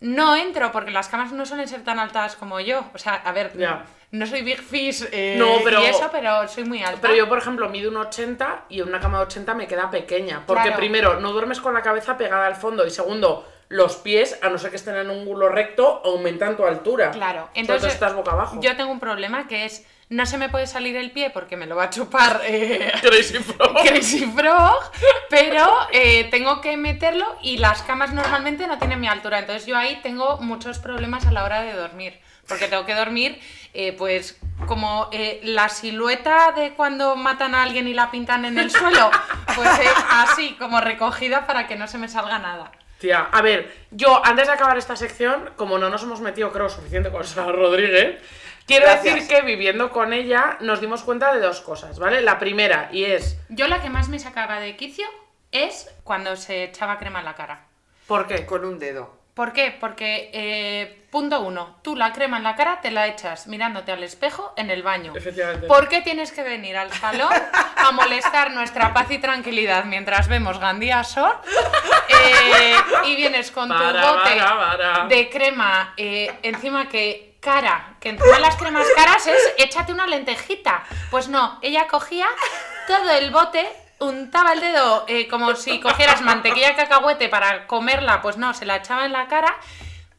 no 0.00 0.36
entro 0.36 0.72
porque 0.72 0.90
las 0.90 1.08
camas 1.08 1.32
no 1.32 1.44
suelen 1.44 1.68
ser 1.68 1.84
tan 1.84 1.98
altas 1.98 2.34
como 2.34 2.60
yo. 2.60 2.82
O 2.94 2.98
sea, 2.98 3.16
a 3.16 3.32
ver, 3.32 3.52
no 4.10 4.26
soy 4.26 4.40
Big 4.40 4.62
Fish 4.62 5.06
eh, 5.12 5.36
No, 5.38 5.58
pero- 5.62 5.82
y 5.82 5.84
eso, 5.84 6.08
pero 6.10 6.48
soy 6.48 6.64
muy 6.64 6.82
alta. 6.82 7.00
Pero 7.02 7.14
yo, 7.14 7.28
por 7.28 7.36
ejemplo, 7.36 7.68
mido 7.68 7.90
un 7.90 7.98
80 7.98 8.64
y 8.70 8.80
una 8.80 9.00
cama 9.00 9.18
de 9.18 9.24
80 9.24 9.54
me 9.54 9.66
queda 9.66 9.90
pequeña. 9.90 10.44
Porque 10.46 10.62
Claro. 10.62 10.76
primero, 10.78 11.20
no 11.20 11.32
duermes 11.32 11.60
con 11.60 11.74
la 11.74 11.82
cabeza 11.82 12.16
pegada 12.16 12.46
al 12.46 12.56
fondo. 12.56 12.86
Y 12.86 12.90
segundo, 12.90 13.46
los 13.68 13.96
pies, 13.96 14.38
a 14.42 14.48
no 14.48 14.58
ser 14.58 14.70
que 14.70 14.76
estén 14.76 14.96
en 14.96 15.10
un 15.10 15.20
ángulo 15.20 15.48
recto, 15.48 16.02
aumentan 16.04 16.56
tu 16.56 16.64
altura. 16.64 17.10
Claro, 17.10 17.48
entonces 17.54 17.92
estás 17.92 18.14
boca 18.14 18.32
abajo. 18.32 18.60
yo 18.60 18.76
tengo 18.76 18.92
un 18.92 19.00
problema 19.00 19.48
que 19.48 19.64
es, 19.64 19.86
no 20.08 20.26
se 20.26 20.38
me 20.38 20.48
puede 20.48 20.66
salir 20.66 20.96
el 20.96 21.10
pie 21.10 21.30
porque 21.30 21.56
me 21.56 21.66
lo 21.66 21.76
va 21.76 21.84
a 21.84 21.90
chupar 21.90 22.42
eh, 22.44 22.92
Crazy 23.02 23.38
Frog. 23.38 23.82
Crazy 23.82 24.26
Frog, 24.26 24.92
pero 25.30 25.66
eh, 25.92 26.24
tengo 26.30 26.60
que 26.60 26.76
meterlo 26.76 27.26
y 27.42 27.58
las 27.58 27.82
camas 27.82 28.12
normalmente 28.12 28.66
no 28.66 28.78
tienen 28.78 29.00
mi 29.00 29.08
altura, 29.08 29.38
entonces 29.38 29.66
yo 29.66 29.76
ahí 29.76 30.00
tengo 30.02 30.38
muchos 30.38 30.78
problemas 30.78 31.26
a 31.26 31.32
la 31.32 31.44
hora 31.44 31.62
de 31.62 31.72
dormir, 31.72 32.18
porque 32.46 32.68
tengo 32.68 32.84
que 32.84 32.94
dormir 32.94 33.40
eh, 33.76 33.92
pues 33.92 34.38
como 34.68 35.08
eh, 35.10 35.40
la 35.42 35.68
silueta 35.68 36.52
de 36.52 36.74
cuando 36.74 37.16
matan 37.16 37.56
a 37.56 37.64
alguien 37.64 37.88
y 37.88 37.92
la 37.92 38.12
pintan 38.12 38.44
en 38.44 38.56
el 38.56 38.70
suelo, 38.70 39.10
pues 39.56 39.68
eh, 39.80 39.88
así 40.10 40.54
como 40.60 40.80
recogida 40.80 41.44
para 41.44 41.66
que 41.66 41.74
no 41.74 41.88
se 41.88 41.98
me 41.98 42.08
salga 42.08 42.38
nada. 42.38 42.70
A 43.12 43.42
ver, 43.42 43.72
yo 43.90 44.24
antes 44.24 44.46
de 44.46 44.52
acabar 44.52 44.78
esta 44.78 44.96
sección, 44.96 45.50
como 45.56 45.78
no 45.78 45.90
nos 45.90 46.02
hemos 46.02 46.20
metido, 46.20 46.52
creo, 46.52 46.68
suficiente 46.68 47.10
con 47.10 47.24
Sara 47.24 47.52
Rodríguez, 47.52 48.20
quiero 48.66 48.86
Gracias. 48.86 49.14
decir 49.14 49.28
que 49.28 49.42
viviendo 49.42 49.90
con 49.90 50.12
ella 50.12 50.56
nos 50.60 50.80
dimos 50.80 51.02
cuenta 51.02 51.34
de 51.34 51.40
dos 51.40 51.60
cosas, 51.60 51.98
¿vale? 51.98 52.22
La 52.22 52.38
primera, 52.38 52.88
y 52.92 53.04
es, 53.04 53.38
Yo 53.48 53.68
la 53.68 53.80
que 53.82 53.90
más 53.90 54.08
me 54.08 54.18
sacaba 54.18 54.60
de 54.60 54.76
quicio 54.76 55.06
es 55.52 55.90
cuando 56.02 56.36
se 56.36 56.64
echaba 56.64 56.98
crema 56.98 57.20
en 57.20 57.24
la 57.26 57.34
cara. 57.34 57.66
¿por 58.06 58.26
qué? 58.26 58.44
Con 58.44 58.64
un 58.64 58.78
dedo. 58.78 59.23
¿Por 59.34 59.52
qué? 59.52 59.76
Porque, 59.80 60.30
eh, 60.32 61.06
punto 61.10 61.40
uno, 61.40 61.78
tú 61.82 61.96
la 61.96 62.12
crema 62.12 62.36
en 62.36 62.44
la 62.44 62.54
cara 62.54 62.80
te 62.80 62.92
la 62.92 63.08
echas 63.08 63.48
mirándote 63.48 63.90
al 63.90 64.04
espejo 64.04 64.52
en 64.56 64.70
el 64.70 64.84
baño. 64.84 65.12
Efectivamente. 65.14 65.66
¿Por 65.66 65.88
qué 65.88 66.02
tienes 66.02 66.30
que 66.30 66.44
venir 66.44 66.76
al 66.76 66.92
salón 66.92 67.32
a 67.76 67.90
molestar 67.90 68.52
nuestra 68.52 68.94
paz 68.94 69.10
y 69.10 69.18
tranquilidad 69.18 69.84
mientras 69.86 70.28
vemos 70.28 70.60
Gandía 70.60 71.02
Shore? 71.02 71.36
Eh, 72.08 72.76
y 73.06 73.16
vienes 73.16 73.50
con 73.50 73.68
tu 73.68 73.74
Para, 73.74 74.12
bote 74.12 74.36
para, 74.38 74.56
para. 74.56 75.06
de 75.06 75.28
crema 75.30 75.94
eh, 75.96 76.32
encima 76.42 76.88
que 76.88 77.36
cara, 77.40 77.96
que 78.00 78.10
encima 78.10 78.38
las 78.38 78.56
cremas 78.56 78.86
caras 78.94 79.26
es 79.26 79.54
échate 79.58 79.92
una 79.92 80.06
lentejita. 80.06 80.84
Pues 81.10 81.28
no, 81.28 81.58
ella 81.60 81.86
cogía 81.88 82.26
todo 82.86 83.10
el 83.10 83.30
bote, 83.30 83.66
untaba 84.08 84.52
el 84.52 84.60
dedo 84.60 85.04
eh, 85.08 85.28
como 85.28 85.54
si 85.56 85.80
cogieras 85.80 86.22
mantequilla 86.22 86.68
de 86.68 86.76
cacahuete 86.76 87.28
para 87.28 87.66
comerla, 87.66 88.22
pues 88.22 88.36
no, 88.36 88.54
se 88.54 88.66
la 88.66 88.76
echaba 88.76 89.04
en 89.04 89.12
la 89.12 89.28
cara 89.28 89.54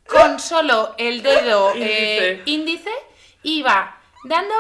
con 0.08 0.40
solo 0.40 0.96
el 0.98 1.24
dedo 1.24 1.74
eh, 1.76 2.42
índice, 2.46 2.92
iba 3.44 3.98
dando 4.24 4.54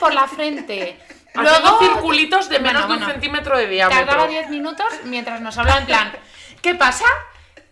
por 0.00 0.14
la 0.14 0.26
frente. 0.26 0.98
Luego 1.34 1.78
circulitos 1.78 2.48
de 2.48 2.58
menos 2.60 2.86
Bueno, 2.86 2.88
de 2.88 2.92
un 2.94 2.98
bueno. 3.00 3.12
centímetro 3.12 3.58
de 3.58 3.66
diámetro. 3.66 4.06
Tardaba 4.06 4.26
10 4.26 4.48
minutos 4.48 4.86
mientras 5.04 5.40
nos 5.42 5.58
hablaba 5.58 5.80
en 5.80 5.86
plan, 5.86 6.12
¿qué 6.62 6.74
pasa? 6.74 7.04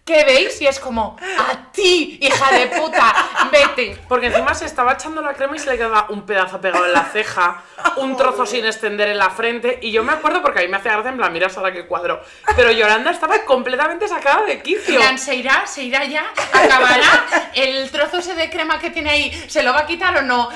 ¿Qué 0.05 0.23
veis? 0.25 0.61
Y 0.61 0.67
es 0.67 0.79
como, 0.79 1.17
a 1.39 1.73
ti, 1.73 2.19
hija 2.21 2.53
de 2.53 2.67
puta, 2.67 3.15
vete. 3.51 3.99
Porque 4.07 4.27
encima 4.27 4.55
se 4.55 4.67
estaba 4.67 4.93
echando 4.93 5.23
la 5.23 5.33
crema 5.33 5.57
y 5.57 5.59
se 5.59 5.71
le 5.71 5.79
quedaba 5.79 6.09
un 6.11 6.27
pedazo 6.27 6.61
pegado 6.61 6.85
en 6.85 6.93
la 6.93 7.05
ceja, 7.05 7.63
un 7.97 8.15
trozo 8.15 8.45
sin 8.45 8.67
extender 8.67 9.09
en 9.09 9.17
la 9.17 9.31
frente. 9.31 9.79
Y 9.81 9.93
yo 9.93 10.05
me 10.05 10.13
acuerdo 10.13 10.43
porque 10.43 10.59
a 10.59 10.63
mí 10.63 10.69
me 10.69 10.77
hacía 10.77 10.93
gracia 10.93 11.11
en 11.11 11.17
plan, 11.17 11.33
mira 11.33 11.49
Sara 11.49 11.73
qué 11.73 11.87
cuadro. 11.87 12.23
Pero 12.55 12.71
Yolanda 12.71 13.13
estaba 13.13 13.47
completamente 13.47 14.07
sacada 14.07 14.45
de 14.45 14.61
quicio. 14.61 14.97
plan, 14.97 15.19
se 15.19 15.37
irá, 15.37 15.67
se 15.67 15.85
irá 15.85 16.05
ya, 16.05 16.27
acabará, 16.53 17.25
el 17.55 17.91
trozo 17.91 18.19
ese 18.19 18.35
de 18.35 18.51
crema 18.51 18.79
que 18.79 18.91
tiene 18.91 19.09
ahí, 19.09 19.45
¿se 19.49 19.63
lo 19.63 19.73
va 19.73 19.81
a 19.81 19.87
quitar 19.87 20.19
o 20.19 20.23
no? 20.23 20.51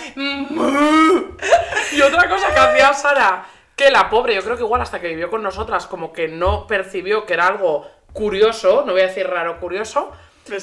Y 1.92 2.02
otra 2.02 2.28
cosa 2.28 2.52
que 2.52 2.60
hacía 2.60 2.92
Sara, 2.92 3.46
que 3.74 3.90
la 3.90 4.10
pobre, 4.10 4.34
yo 4.34 4.42
creo 4.42 4.56
que 4.56 4.62
igual 4.62 4.82
hasta 4.82 5.00
que 5.00 5.08
vivió 5.08 5.30
con 5.30 5.42
nosotras, 5.42 5.86
como 5.86 6.12
que 6.12 6.28
no 6.28 6.66
percibió 6.66 7.24
que 7.24 7.32
era 7.32 7.46
algo 7.46 7.97
curioso, 8.18 8.82
no 8.84 8.92
voy 8.94 9.02
a 9.02 9.06
decir 9.06 9.28
raro, 9.28 9.60
curioso. 9.60 10.10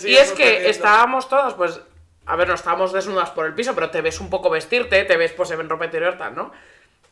Y 0.04 0.16
es 0.16 0.34
que 0.34 0.70
estábamos 0.70 1.30
todas, 1.30 1.54
pues, 1.54 1.80
a 2.26 2.36
ver, 2.36 2.50
no 2.50 2.54
estábamos 2.54 2.92
desnudas 2.92 3.30
por 3.30 3.46
el 3.46 3.54
piso, 3.54 3.74
pero 3.74 3.90
te 3.92 4.02
ves 4.02 4.20
un 4.20 4.30
poco 4.30 4.50
vestirte, 4.50 5.06
te 5.06 5.16
ves 5.16 5.32
pues 5.32 5.52
en 5.52 5.70
ropa 5.70 5.86
interior 5.86 6.18
tal, 6.18 6.36
¿no? 6.36 6.52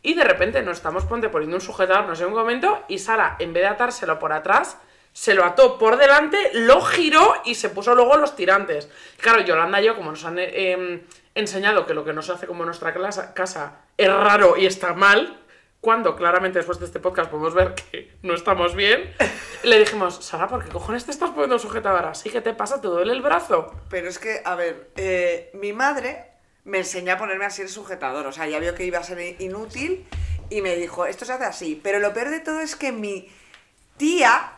Y 0.02 0.16
de 0.16 0.26
repente 0.26 0.62
nos 0.62 0.78
estamos 0.78 1.06
ponte, 1.06 1.30
poniendo 1.30 1.56
un 1.56 1.62
sujetador, 1.62 2.06
no 2.06 2.16
sé, 2.16 2.26
un 2.26 2.34
momento, 2.34 2.84
y 2.89 2.98
Sara, 2.98 3.38
en 3.39 3.54
vez 3.54 3.64
de 3.64 3.70
atárselo 3.70 4.20
por 4.20 4.34
atrás, 4.34 4.78
se 5.14 5.34
lo 5.34 5.46
ató 5.46 5.78
por 5.78 5.96
delante, 5.96 6.38
lo 6.54 6.82
giró 6.82 7.36
y 7.46 7.56
se 7.56 7.70
puso 7.70 7.96
luego 7.96 8.18
los 8.18 8.36
tirantes. 8.36 8.89
Claro, 9.22 9.41
Yolanda 9.46 9.80
y 9.80 9.86
yo, 9.86 9.96
como 9.96 10.12
nos 10.12 10.26
han 10.26 10.39
eh, 10.39 10.72
em, 10.74 11.04
enseñado 11.36 11.86
que 11.86 11.94
lo 11.94 12.04
que 12.04 12.12
no 12.12 12.22
se 12.22 12.34
hace 12.34 12.48
como 12.48 12.66
nuestra 12.66 12.94
casa 12.94 13.80
es 13.98 14.14
raro 14.14 14.58
y 14.58 14.66
está 14.66 14.94
mal, 14.94 15.39
cuando 15.84 16.16
claramente 16.16 16.60
después 16.60 16.80
de 16.80 16.86
este 16.86 17.02
podcast 17.02 17.30
podemos 17.30 17.54
ver 17.54 17.76
que 17.76 18.16
no 18.22 18.36
estamos 18.36 18.74
bien, 18.74 19.14
le 19.64 19.80
dijimos, 19.80 20.16
Sara, 20.24 20.48
¿por 20.48 20.64
qué 20.64 20.70
cojones 20.70 21.04
te 21.04 21.12
estás 21.12 21.32
poniendo 21.32 21.56
un 21.56 21.60
sujetador 21.60 22.06
así? 22.06 22.30
¿Qué 22.30 22.40
te 22.40 22.54
pasa? 22.54 22.80
¿Te 22.80 22.88
duele 22.88 23.12
el 23.12 23.22
brazo? 23.22 23.76
Pero 23.90 24.08
es 24.08 24.18
que, 24.18 24.42
a 24.46 24.56
ver, 24.56 24.92
eh, 24.96 25.52
mi 25.56 25.74
madre 25.74 26.36
me 26.64 26.78
enseñó 26.78 27.12
a 27.12 27.18
ponerme 27.18 27.44
así 27.44 27.62
el 27.64 27.68
sujetador. 27.68 28.26
O 28.28 28.32
sea, 28.32 28.48
ya 28.48 28.60
vio 28.60 28.74
que 28.76 28.86
iba 28.86 29.00
a 29.00 29.04
ser 29.04 29.36
inútil 29.42 30.06
y 30.50 30.62
me 30.62 30.78
dijo, 30.78 31.06
esto 31.06 31.26
se 31.26 31.34
hace 31.34 31.44
así. 31.44 31.78
Pero 31.84 32.00
lo 32.00 32.14
peor 32.14 32.30
de 32.30 32.40
todo 32.40 32.62
es 32.62 32.78
que 32.78 32.94
mi 32.94 33.30
tía 33.98 34.54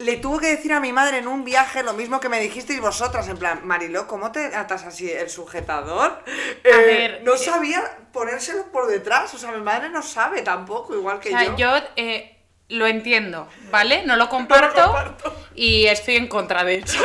le 0.00 0.16
tuvo 0.16 0.38
que 0.38 0.46
decir 0.46 0.72
a 0.72 0.80
mi 0.80 0.92
madre 0.92 1.18
en 1.18 1.28
un 1.28 1.44
viaje 1.44 1.82
lo 1.82 1.92
mismo 1.92 2.20
que 2.20 2.30
me 2.30 2.40
dijisteis 2.40 2.80
vosotras, 2.80 3.28
en 3.28 3.36
plan, 3.36 3.60
Mariló, 3.64 4.06
¿cómo 4.06 4.32
te 4.32 4.46
atas 4.56 4.84
así 4.84 5.10
el 5.10 5.28
sujetador? 5.28 6.24
Eh, 6.64 6.70
ver, 6.74 7.22
no 7.22 7.34
eh, 7.34 7.38
sabía 7.38 7.82
ponérselo 8.10 8.72
por 8.72 8.86
detrás, 8.86 9.34
o 9.34 9.38
sea, 9.38 9.52
mi 9.52 9.60
madre 9.60 9.90
no 9.90 10.00
sabe 10.02 10.40
tampoco, 10.40 10.94
igual 10.94 11.18
O 11.18 11.20
que 11.20 11.28
sea, 11.28 11.44
yo. 11.44 11.56
yo 11.56 11.72
eh, 11.96 12.34
lo 12.68 12.86
entiendo, 12.86 13.46
¿vale? 13.70 14.02
No 14.06 14.16
lo 14.16 14.28
comparto, 14.30 14.82
comparto. 14.82 15.36
y 15.54 15.84
estoy 15.86 16.16
en 16.16 16.28
contra, 16.28 16.64
de 16.64 16.76
hecho. 16.76 16.98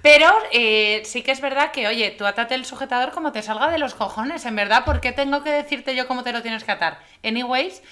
Pero 0.00 0.32
eh, 0.52 1.02
sí 1.04 1.22
que 1.22 1.32
es 1.32 1.42
verdad 1.42 1.72
que, 1.72 1.88
oye, 1.88 2.10
tú 2.12 2.24
atate 2.24 2.54
el 2.54 2.64
sujetador 2.64 3.10
como 3.10 3.32
te 3.32 3.42
salga 3.42 3.68
de 3.68 3.78
los 3.78 3.94
cojones, 3.94 4.46
en 4.46 4.56
verdad, 4.56 4.86
¿por 4.86 5.02
qué 5.02 5.12
tengo 5.12 5.42
que 5.42 5.50
decirte 5.50 5.94
yo 5.94 6.06
cómo 6.06 6.22
te 6.22 6.32
lo 6.32 6.40
tienes 6.40 6.64
que 6.64 6.72
atar? 6.72 7.00
Anyways, 7.22 7.82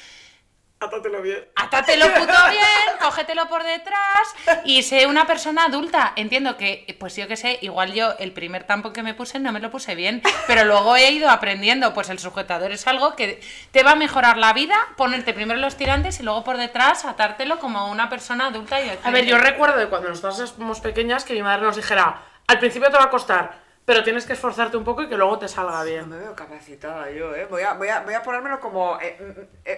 Átatelo 0.78 1.22
bien. 1.22 1.42
Atatelo 1.56 2.06
puto 2.12 2.26
bien, 2.50 2.98
cógetelo 3.00 3.48
por 3.48 3.64
detrás 3.64 4.34
y 4.64 4.82
sé 4.82 5.06
una 5.06 5.26
persona 5.26 5.64
adulta. 5.64 6.12
Entiendo 6.16 6.58
que, 6.58 6.94
pues 7.00 7.16
yo 7.16 7.26
que 7.26 7.36
sé, 7.36 7.58
igual 7.62 7.94
yo 7.94 8.14
el 8.18 8.32
primer 8.32 8.64
tampón 8.64 8.92
que 8.92 9.02
me 9.02 9.14
puse 9.14 9.38
no 9.40 9.52
me 9.52 9.60
lo 9.60 9.70
puse 9.70 9.94
bien, 9.94 10.22
pero 10.46 10.64
luego 10.64 10.94
he 10.96 11.10
ido 11.12 11.30
aprendiendo, 11.30 11.94
pues 11.94 12.10
el 12.10 12.18
sujetador 12.18 12.72
es 12.72 12.86
algo 12.86 13.16
que 13.16 13.40
te 13.70 13.82
va 13.82 13.92
a 13.92 13.96
mejorar 13.96 14.36
la 14.36 14.52
vida, 14.52 14.76
ponerte 14.96 15.32
primero 15.32 15.58
los 15.58 15.76
tirantes 15.76 16.20
y 16.20 16.24
luego 16.24 16.44
por 16.44 16.58
detrás 16.58 17.06
atártelo 17.06 17.58
como 17.58 17.90
una 17.90 18.10
persona 18.10 18.48
adulta 18.48 18.78
y 18.80 18.90
A 19.02 19.10
ver, 19.10 19.24
yo 19.24 19.38
recuerdo 19.38 19.78
de 19.78 19.88
cuando 19.88 20.10
nosotras 20.10 20.52
éramos 20.56 20.80
pequeñas 20.80 21.24
que 21.24 21.32
mi 21.32 21.42
madre 21.42 21.62
nos 21.62 21.76
dijera, 21.76 22.22
al 22.46 22.58
principio 22.58 22.90
te 22.90 22.98
va 22.98 23.04
a 23.04 23.10
costar, 23.10 23.64
pero 23.86 24.02
tienes 24.02 24.26
que 24.26 24.32
esforzarte 24.32 24.76
un 24.76 24.82
poco 24.84 25.02
y 25.02 25.08
que 25.08 25.16
luego 25.16 25.38
te 25.38 25.46
salga 25.46 25.78
No 25.78 25.84
bien. 25.84 26.08
me 26.08 26.16
veo 26.18 26.34
capacitada 26.34 27.08
yo, 27.12 27.34
¿eh? 27.36 27.46
Voy 27.48 27.62
a, 27.62 27.74
voy 27.74 27.88
a, 27.88 28.00
voy 28.00 28.14
a 28.14 28.22
ponérmelo 28.22 28.58
como... 28.58 28.98
eh, 29.00 29.16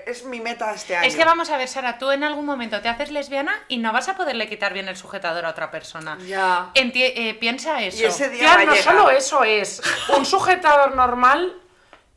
es 0.09 0.25
mi 0.25 0.41
meta 0.41 0.73
este 0.73 0.97
año. 0.97 1.07
Es 1.07 1.15
que 1.15 1.25
vamos 1.25 1.51
a 1.51 1.57
ver, 1.57 1.69
Sara, 1.69 1.99
tú 1.99 2.11
en 2.11 2.25
algún 2.25 2.47
momento 2.47 2.81
te 2.81 2.89
haces 2.89 3.11
lesbiana 3.11 3.53
y 3.69 3.77
no 3.79 3.93
vas 3.93 4.09
a 4.09 4.17
poderle 4.17 4.49
quitar 4.49 4.73
bien 4.73 4.89
el 4.89 4.97
sujetador 4.97 5.45
a 5.45 5.51
otra 5.51 5.71
persona. 5.71 6.19
Ya. 6.27 6.71
Eh, 6.75 7.37
piensa 7.39 7.83
eso. 7.83 8.03
Y 8.03 8.05
ese 8.07 8.31
día 8.31 8.41
Tía, 8.41 8.55
va 8.57 8.63
a 8.63 8.65
no 8.65 8.77
solo 8.77 9.11
eso 9.11 9.45
es. 9.45 9.83
Un 10.17 10.25
sujetador 10.25 10.95
normal, 10.97 11.55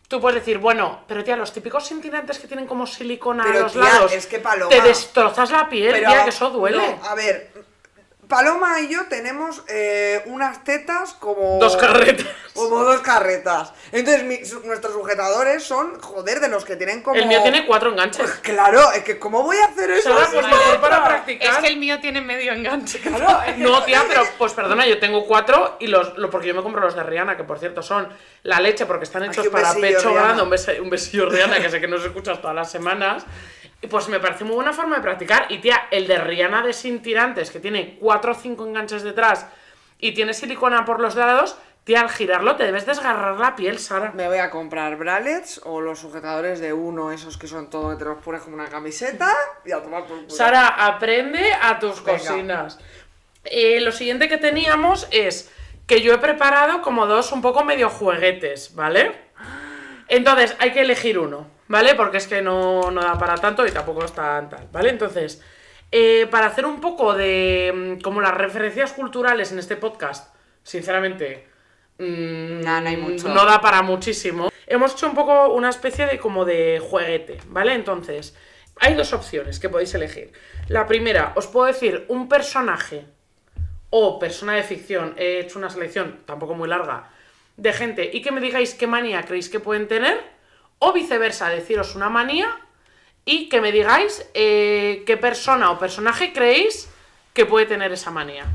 tú 0.08 0.22
puedes 0.22 0.39
decir, 0.42 0.58
bueno, 0.58 1.02
pero 1.08 1.24
tía, 1.24 1.36
los 1.36 1.52
típicos 1.52 1.88
cintilantes 1.88 2.39
que 2.39 2.48
tienen 2.48 2.66
como 2.66 2.88
silicona 2.88 3.44
Pero, 3.44 3.60
a 3.60 3.62
los 3.64 3.74
tía, 3.74 3.82
lados, 3.82 4.14
es 4.14 4.26
que, 4.28 4.39
Paloma, 4.39 4.70
te 4.70 4.82
destrozas 4.82 5.52
la 5.52 5.68
piel, 5.70 5.92
Pero, 5.94 6.10
tía, 6.10 6.24
que 6.24 6.30
eso 6.30 6.50
duele. 6.50 6.78
no, 6.78 7.10
a 7.10 7.16
ver, 7.16 7.52
Paloma 8.32 8.80
y 8.80 8.88
yo 8.88 9.06
tenemos 9.10 9.62
eh, 9.68 10.24
unas 10.26 10.64
tetas 10.64 11.14
como. 11.20 11.60
Dos 11.60 11.76
carretas. 11.76 12.26
Como 12.54 12.84
dos 12.84 13.02
carretas. 13.02 13.74
Entonces, 13.92 14.24
mi- 14.24 14.46
su- 14.46 14.62
nuestros 14.62 14.94
sujetadores 14.94 15.64
son, 15.64 16.00
joder, 16.02 16.40
de 16.40 16.48
los 16.48 16.64
que 16.64 16.78
tienen 16.78 17.02
como. 17.02 17.18
El 17.18 17.28
mío 17.28 17.42
tiene 17.44 17.66
cuatro 17.66 17.92
enganches. 17.92 18.22
Pues 18.22 18.36
claro, 18.36 18.92
es 18.94 19.04
que, 19.04 19.20
¿cómo 19.20 19.44
voy 19.44 19.58
a 19.58 19.66
hacer 19.66 19.92
eso? 19.92 20.10
Pues 20.32 20.46
para 20.80 21.04
practicar. 21.04 21.54
Es 21.54 21.58
que 21.60 21.68
el 21.68 21.78
mío 21.78 22.00
tiene 22.00 22.22
medio 22.22 22.54
enganche. 22.54 23.00
Claro, 23.00 23.42
No, 23.58 23.84
tía, 23.84 24.04
pero 24.08 24.24
pues 24.38 24.54
perdona, 24.54 24.88
yo 24.88 24.98
tengo 25.00 25.26
cuatro 25.28 25.76
y 25.82 25.88
los, 25.88 26.18
lo, 26.18 26.30
porque 26.30 26.48
yo 26.48 26.56
me 26.56 26.64
compro 26.64 26.82
los 26.82 26.96
de 26.96 27.04
Rihanna, 27.04 27.36
que 27.36 27.44
por 27.44 27.60
cierto 27.60 27.84
son 27.84 28.08
la 28.44 28.60
leche 28.62 28.86
porque 28.86 29.04
están 29.04 29.24
hechos 29.26 29.48
para 29.50 29.74
besillo, 29.74 29.98
pecho 29.98 30.14
grande, 30.14 30.42
un 30.82 30.90
besillo 30.90 31.30
Rihanna, 31.30 31.60
que 31.62 31.70
sé 31.70 31.82
que 31.82 31.88
nos 31.88 32.04
escuchas 32.06 32.40
todas 32.42 32.56
las 32.56 32.72
semanas. 32.72 33.26
Y 33.82 33.88
pues 33.88 34.08
me 34.10 34.20
parece 34.20 34.44
muy 34.44 34.56
buena 34.56 34.74
forma 34.74 34.98
de 34.98 35.02
practicar. 35.02 35.48
Y 35.50 35.58
tía, 35.58 35.88
el 35.90 36.08
de 36.08 36.18
Rihanna 36.18 36.62
de 36.62 36.74
sin 36.74 37.02
tirantes, 37.02 37.50
que 37.50 37.60
tiene 37.60 37.98
cuatro 38.00 38.32
o 38.34 38.36
cinco 38.36 38.66
enganches 38.66 39.04
detrás 39.04 39.48
y 39.98 40.14
tiene 40.14 40.34
silicona 40.34 40.86
por 40.86 41.00
los 41.00 41.16
lados, 41.16 41.58
tía, 41.84 42.02
al 42.02 42.10
girarlo 42.10 42.56
te 42.56 42.64
debes 42.64 42.86
desgarrar 42.86 43.40
la 43.40 43.56
piel, 43.56 43.80
Sara. 43.80 44.12
Me 44.14 44.28
voy 44.28 44.38
a 44.38 44.50
comprar 44.52 44.98
bralets 44.98 45.62
o 45.64 45.82
los 45.82 46.00
sujetadores 46.00 46.60
de 46.60 46.74
uno, 46.74 47.12
esos 47.12 47.38
que 47.38 47.48
son 47.48 47.70
todo 47.70 47.90
que 47.92 47.96
te 47.98 48.06
los 48.06 48.24
pones 48.24 48.42
como 48.42 48.56
una 48.56 48.68
camiseta 48.68 49.32
y 49.66 49.72
a 49.72 49.82
tomar 49.82 50.06
por 50.06 50.18
culo. 50.18 50.30
Sara, 50.30 50.68
aprende 50.68 51.54
a 51.60 51.80
tus 51.80 52.04
Venga. 52.04 52.20
cocinas. 52.20 52.80
Eh, 53.44 53.82
lo 53.82 53.92
siguiente 53.92 54.30
que 54.30 54.38
teníamos 54.38 55.08
es 55.12 55.52
que 55.88 56.02
yo 56.02 56.14
he 56.14 56.18
preparado 56.20 56.82
como 56.82 57.08
dos 57.08 57.32
un 57.32 57.42
poco 57.42 57.64
medio 57.64 57.90
jueguetes, 57.90 58.76
¿vale? 58.76 59.20
Entonces 60.08 60.56
hay 60.60 60.72
que 60.72 60.82
elegir 60.82 61.18
uno, 61.18 61.48
¿vale? 61.72 61.96
Porque 61.96 62.18
es 62.18 62.28
que 62.28 62.42
no, 62.42 62.92
no 62.92 63.02
da 63.02 63.18
para 63.18 63.36
tanto 63.36 63.66
y 63.66 63.72
tampoco 63.72 64.04
está 64.04 64.46
tal, 64.50 64.68
¿vale? 64.74 64.90
Entonces, 64.90 65.42
eh, 65.90 66.28
para 66.30 66.48
hacer 66.48 66.66
un 66.66 66.82
poco 66.82 67.14
de 67.14 67.98
mm, 67.98 68.02
como 68.02 68.20
las 68.20 68.36
referencias 68.36 68.92
culturales 68.92 69.52
en 69.54 69.60
este 69.60 69.78
podcast, 69.78 70.36
sinceramente, 70.64 71.48
mm, 71.98 72.60
No, 72.62 72.82
no 72.82 72.90
hay 72.90 72.98
mucho. 72.98 73.30
no 73.30 73.46
da 73.46 73.62
para 73.62 73.82
muchísimo. 73.82 74.52
Hemos 74.68 74.94
hecho 74.94 75.08
un 75.08 75.16
poco 75.16 75.54
una 75.54 75.70
especie 75.70 76.06
de 76.06 76.20
como 76.20 76.44
de 76.44 76.80
jueguete, 76.80 77.38
¿vale? 77.48 77.74
Entonces, 77.74 78.36
hay 78.80 78.94
dos 78.94 79.14
opciones 79.14 79.60
que 79.60 79.70
podéis 79.70 79.94
elegir. 79.96 80.34
La 80.68 80.86
primera, 80.88 81.32
os 81.36 81.48
puedo 81.48 81.68
decir 81.68 82.06
un 82.10 82.28
personaje 82.28 83.06
o 83.90 84.20
persona 84.20 84.54
de 84.56 84.64
ficción, 84.64 85.14
he 85.18 85.40
hecho 85.40 85.58
una 85.58 85.70
selección 85.70 86.20
tampoco 86.26 86.54
muy 86.54 86.68
larga 86.68 87.10
de 87.56 87.72
gente 87.74 88.10
y 88.14 88.22
que 88.22 88.32
me 88.32 88.42
digáis 88.42 88.74
qué 88.74 88.88
manía 88.88 89.24
creéis 89.24 89.50
que 89.50 89.60
pueden 89.60 89.88
tener, 89.88 90.18
o 90.84 90.94
viceversa, 90.94 91.50
deciros 91.50 91.96
una 91.96 92.10
manía 92.10 92.60
y 93.24 93.50
que 93.50 93.62
me 93.62 93.72
digáis 93.72 94.28
eh, 94.34 95.04
qué 95.06 95.16
persona 95.16 95.70
o 95.70 95.78
personaje 95.78 96.34
creéis 96.34 96.90
que 97.34 97.46
puede 97.46 97.68
tener 97.68 97.92
esa 97.92 98.10
manía. 98.10 98.46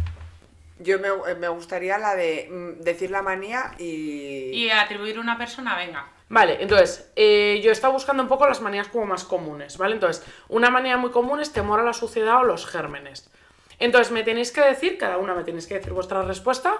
Yo 0.80 0.98
me, 0.98 1.08
eh, 1.08 1.36
me 1.36 1.48
gustaría 1.48 1.98
la 1.98 2.16
de 2.16 2.48
mm, 2.50 2.82
decir 2.82 3.12
la 3.12 3.22
manía 3.22 3.72
y... 3.78 4.50
Y 4.52 4.70
atribuir 4.70 5.20
una 5.20 5.38
persona, 5.38 5.76
venga. 5.76 6.08
Vale, 6.28 6.58
entonces, 6.60 7.12
eh, 7.14 7.60
yo 7.62 7.70
he 7.70 7.72
estado 7.72 7.92
buscando 7.92 8.24
un 8.24 8.28
poco 8.28 8.48
las 8.48 8.60
manías 8.60 8.88
como 8.88 9.06
más 9.06 9.22
comunes, 9.22 9.78
¿vale? 9.78 9.94
Entonces, 9.94 10.26
una 10.48 10.68
manía 10.68 10.96
muy 10.96 11.12
común 11.12 11.38
es 11.38 11.52
temor 11.52 11.78
a 11.78 11.84
la 11.84 11.92
suciedad 11.92 12.38
o 12.38 12.42
los 12.42 12.66
gérmenes. 12.66 13.30
Entonces, 13.78 14.12
me 14.12 14.24
tenéis 14.24 14.50
que 14.50 14.62
decir, 14.62 14.98
cada 14.98 15.18
una 15.18 15.34
me 15.34 15.44
tenéis 15.44 15.68
que 15.68 15.74
decir 15.74 15.92
vuestra 15.92 16.22
respuesta, 16.22 16.78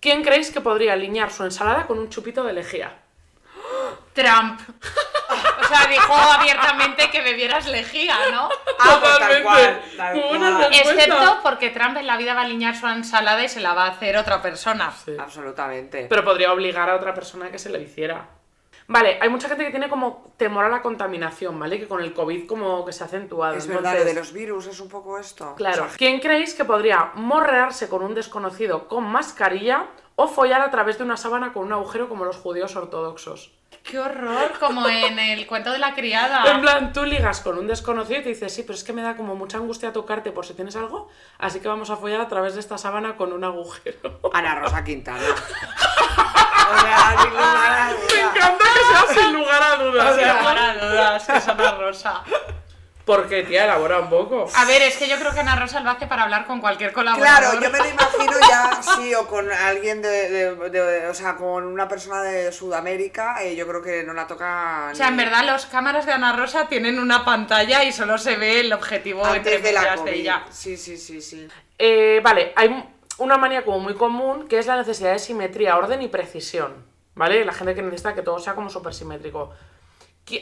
¿quién 0.00 0.22
creéis 0.22 0.50
que 0.50 0.62
podría 0.62 0.94
alinear 0.94 1.30
su 1.30 1.44
ensalada 1.44 1.86
con 1.86 1.98
un 1.98 2.08
chupito 2.08 2.42
de 2.42 2.54
lejía? 2.54 2.96
Trump. 4.18 4.60
O 5.60 5.64
sea, 5.68 5.86
dijo 5.86 6.14
abiertamente 6.14 7.10
que 7.10 7.20
bebieras 7.20 7.68
lejía, 7.68 8.16
¿no? 8.32 8.48
Ah, 8.78 8.98
pues 9.00 9.18
tal 9.18 9.42
cual, 9.42 9.82
tal. 9.96 10.72
Excepto 10.72 11.40
porque 11.42 11.70
Trump 11.70 11.96
en 11.98 12.06
la 12.06 12.16
vida 12.16 12.34
va 12.34 12.40
a 12.40 12.44
alinear 12.44 12.74
su 12.74 12.86
ensalada 12.86 13.44
y 13.44 13.48
se 13.48 13.60
la 13.60 13.74
va 13.74 13.84
a 13.84 13.90
hacer 13.90 14.16
otra 14.16 14.40
persona. 14.40 14.92
Sí. 15.04 15.16
Absolutamente. 15.18 16.06
Pero 16.08 16.24
podría 16.24 16.52
obligar 16.52 16.88
a 16.90 16.96
otra 16.96 17.14
persona 17.14 17.46
a 17.46 17.50
que 17.50 17.58
se 17.58 17.70
lo 17.70 17.78
hiciera. 17.78 18.28
Vale, 18.86 19.18
hay 19.20 19.28
mucha 19.28 19.48
gente 19.48 19.64
que 19.64 19.70
tiene 19.70 19.90
como 19.90 20.32
temor 20.38 20.64
a 20.64 20.70
la 20.70 20.80
contaminación, 20.80 21.58
¿vale? 21.58 21.78
Que 21.78 21.86
con 21.86 22.02
el 22.02 22.14
COVID 22.14 22.46
como 22.46 22.86
que 22.86 22.92
se 22.92 23.02
ha 23.02 23.06
acentuado. 23.06 23.54
es 23.54 23.66
verdad, 23.66 23.98
lo 23.98 24.04
de 24.04 24.14
los 24.14 24.32
virus 24.32 24.66
es 24.66 24.80
un 24.80 24.88
poco 24.88 25.18
esto. 25.18 25.54
Claro. 25.56 25.84
O 25.84 25.88
sea, 25.88 25.96
¿Quién 25.98 26.20
creéis 26.20 26.54
que 26.54 26.64
podría 26.64 27.12
morrearse 27.14 27.90
con 27.90 28.02
un 28.02 28.14
desconocido 28.14 28.88
con 28.88 29.04
mascarilla 29.04 29.88
o 30.16 30.26
follar 30.26 30.62
a 30.62 30.70
través 30.70 30.96
de 30.96 31.04
una 31.04 31.18
sábana 31.18 31.52
con 31.52 31.64
un 31.64 31.72
agujero 31.74 32.08
como 32.08 32.24
los 32.24 32.38
judíos 32.38 32.74
ortodoxos? 32.76 33.57
¡Qué 33.88 33.98
horror! 33.98 34.52
Como 34.60 34.86
en 34.86 35.18
el 35.18 35.46
cuento 35.46 35.72
de 35.72 35.78
la 35.78 35.88
En 35.88 35.94
criada. 35.94 36.60
plan, 36.60 36.92
tú 36.92 37.04
ligas 37.06 37.40
con 37.40 37.56
un 37.56 37.66
desconocido 37.66 38.20
y 38.20 38.22
te 38.22 38.28
dices, 38.28 38.52
sí, 38.54 38.62
pero 38.62 38.74
es 38.74 38.84
que 38.84 38.92
me 38.92 39.00
da 39.00 39.16
como 39.16 39.34
mucha 39.34 39.56
angustia 39.56 39.94
tocarte 39.94 40.30
por 40.30 40.44
si 40.44 40.52
tienes 40.52 40.76
algo, 40.76 41.08
así 41.38 41.60
que 41.60 41.68
vamos 41.68 41.88
a 41.88 41.96
follar 41.96 42.20
a 42.20 42.28
través 42.28 42.52
de 42.52 42.60
esta 42.60 42.76
sábana 42.76 43.16
con 43.16 43.32
un 43.32 43.44
agujero. 43.44 44.20
Ana 44.34 44.56
Rosa 44.56 44.84
Quintana. 44.84 45.20
o 45.24 46.80
sea, 46.80 47.16
ninguna 47.24 47.90
Me 48.14 48.20
encanta 48.20 48.64
que 48.74 49.14
sea 49.14 49.22
sin 49.22 49.32
lugar 49.32 49.62
a 49.62 49.76
dudas. 49.82 50.16
Sin 50.16 50.28
lugar 50.28 50.58
a 50.58 50.74
dudas, 50.74 51.26
que 51.26 51.36
es 51.38 51.48
Ana 51.48 51.70
Rosa. 51.72 52.22
Porque, 53.08 53.42
tía, 53.42 53.64
elabora 53.64 54.00
un 54.00 54.10
poco. 54.10 54.46
A 54.54 54.64
ver, 54.66 54.82
es 54.82 54.98
que 54.98 55.08
yo 55.08 55.18
creo 55.18 55.32
que 55.32 55.40
Ana 55.40 55.56
Rosa 55.56 55.80
lo 55.80 55.88
hace 55.90 56.06
para 56.06 56.24
hablar 56.24 56.44
con 56.46 56.60
cualquier 56.60 56.92
colaborador. 56.92 57.40
Claro, 57.58 57.60
yo 57.64 57.70
me 57.70 57.78
lo 57.78 57.88
imagino 57.88 58.32
ya, 58.48 58.82
sí, 58.82 59.14
o 59.14 59.26
con 59.26 59.50
alguien 59.50 60.02
de, 60.02 60.28
de- 60.28 60.70
de- 60.70 61.06
o 61.08 61.14
sea, 61.14 61.36
con 61.36 61.64
una 61.64 61.88
persona 61.88 62.20
de 62.22 62.52
Sudamérica, 62.52 63.42
eh, 63.42 63.56
yo 63.56 63.66
creo 63.66 63.80
que 63.80 64.02
no 64.04 64.12
la 64.12 64.26
toca 64.26 64.90
O 64.92 64.94
sea, 64.94 65.08
en 65.08 65.16
verdad, 65.16 65.42
las 65.44 65.64
cámaras 65.64 66.04
de 66.04 66.12
Ana 66.12 66.36
Rosa 66.36 66.66
tienen 66.68 66.98
una 66.98 67.24
pantalla 67.24 67.82
y 67.82 67.92
solo 67.92 68.18
se 68.18 68.36
ve 68.36 68.60
el 68.60 68.72
objetivo 68.74 69.22
entre 69.26 69.56
antes 69.56 69.62
de 69.62 69.72
la 69.72 69.94
COVID. 69.96 70.10
de 70.10 70.16
ella. 70.16 70.44
Sí, 70.50 70.76
sí, 70.76 70.98
sí, 70.98 71.22
sí. 71.22 71.48
Eh, 71.78 72.20
vale, 72.22 72.52
hay 72.56 72.84
una 73.16 73.38
manía 73.38 73.64
como 73.64 73.80
muy 73.80 73.94
común 73.94 74.46
que 74.48 74.58
es 74.58 74.66
la 74.66 74.76
necesidad 74.76 75.12
de 75.12 75.18
simetría, 75.18 75.78
orden 75.78 76.02
y 76.02 76.08
precisión. 76.08 76.86
¿Vale? 77.14 77.44
La 77.44 77.52
gente 77.52 77.74
que 77.74 77.82
necesita 77.82 78.14
que 78.14 78.22
todo 78.22 78.38
sea 78.38 78.54
como 78.54 78.70
súper 78.70 78.94
simétrico. 78.94 79.52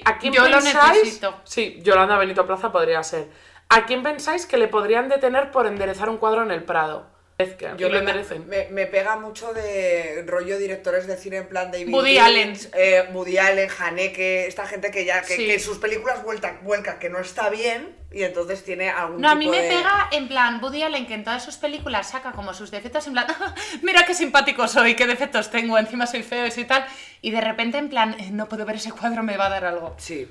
¿A 0.05 0.19
quién 0.19 0.33
Yo 0.33 0.43
lo 0.49 0.51
pensáis? 0.59 1.03
necesito. 1.03 1.35
Sí, 1.45 1.79
Yolanda 1.83 2.19
Benito 2.19 2.47
Plaza 2.47 2.73
podría 2.73 3.03
ser. 3.03 3.29
¿A 3.69 3.85
quién 3.87 4.03
pensáis 4.03 4.47
que 4.47 4.57
le 4.59 4.69
podrían 4.69 5.09
detener 5.09 5.51
por 5.51 5.67
enderezar 5.67 6.09
un 6.09 6.19
cuadro 6.19 6.43
en 6.43 6.51
el 6.51 6.65
Prado? 6.65 7.07
Yo 7.39 7.77
Yo 7.77 7.89
lo 7.89 7.95
me, 7.95 7.99
enderecen. 7.99 8.49
me, 8.49 8.69
me 8.71 8.87
pega 8.87 9.17
mucho 9.17 9.53
de 9.53 10.25
rollo 10.27 10.57
directores 10.59 11.07
de 11.07 11.19
cine 11.19 11.37
en 11.37 11.49
plan 11.49 11.71
David 11.71 11.93
Woody 11.93 12.13
Lynch, 12.15 12.21
Allen. 12.23 12.57
eh, 12.73 13.09
Woody 13.13 13.37
Allen, 13.37 13.69
Haneke, 13.79 14.47
esta 14.47 14.67
gente 14.67 14.91
que 14.91 15.05
ya 15.05 15.21
que, 15.21 15.37
Sí. 15.37 15.45
que 15.47 15.55
en 15.55 15.61
sus 15.61 15.77
películas 15.77 16.25
vuelta, 16.25 16.59
vuelca 16.63 16.99
que 16.99 17.11
no 17.11 17.19
está 17.19 17.51
bien 17.51 17.95
y 18.11 18.23
entonces 18.23 18.65
tiene 18.65 18.89
algún 18.89 19.21
No, 19.21 19.29
a 19.29 19.35
mí 19.35 19.49
me 19.49 19.61
de- 19.61 19.69
pega 19.69 20.09
en 20.13 20.29
plan 20.29 20.61
Woody 20.63 20.83
Allen 20.83 21.07
que 21.07 21.13
en 21.13 21.25
todas 21.25 21.45
sus 21.45 21.57
películas 21.59 22.09
saca 22.09 22.33
como 22.33 22.55
sus 22.55 22.71
defectos 22.71 23.07
en 23.07 23.13
plan 23.13 23.27
mira 23.83 24.07
qué 24.07 24.15
simpático 24.15 24.67
soy, 24.67 24.97
qué 24.97 25.07
defectos 25.07 25.51
tengo, 25.51 25.77
encima 25.77 26.07
soy 26.07 26.23
feo 26.23 26.47
y 26.47 26.65
tal 26.65 26.87
y 27.21 27.33
de 27.33 27.41
repente 27.43 27.77
en 27.77 27.91
plan 27.91 28.17
"Eh, 28.19 28.31
no 28.31 28.49
puedo 28.49 28.65
ver 28.65 28.77
ese 28.77 28.93
cuadro, 28.93 29.23
me 29.23 29.37
va 29.37 29.47
a 29.47 29.51
dar 29.51 29.65
algo. 29.67 29.95
Sí, 29.99 30.27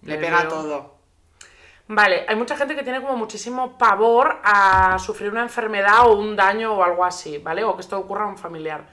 le 0.00 0.16
pega 0.16 0.40
veo. 0.40 0.48
todo. 0.48 0.97
Vale, 1.88 2.26
hay 2.28 2.36
mucha 2.36 2.54
gente 2.56 2.76
que 2.76 2.82
tiene 2.82 3.00
como 3.00 3.16
muchísimo 3.16 3.78
pavor 3.78 4.40
a 4.44 4.98
sufrir 4.98 5.30
una 5.30 5.42
enfermedad 5.42 6.06
o 6.06 6.16
un 6.18 6.36
daño 6.36 6.74
o 6.74 6.84
algo 6.84 7.02
así, 7.02 7.38
¿vale? 7.38 7.64
O 7.64 7.74
que 7.74 7.80
esto 7.80 7.98
ocurra 7.98 8.24
a 8.24 8.28
un 8.28 8.36
familiar. 8.36 8.84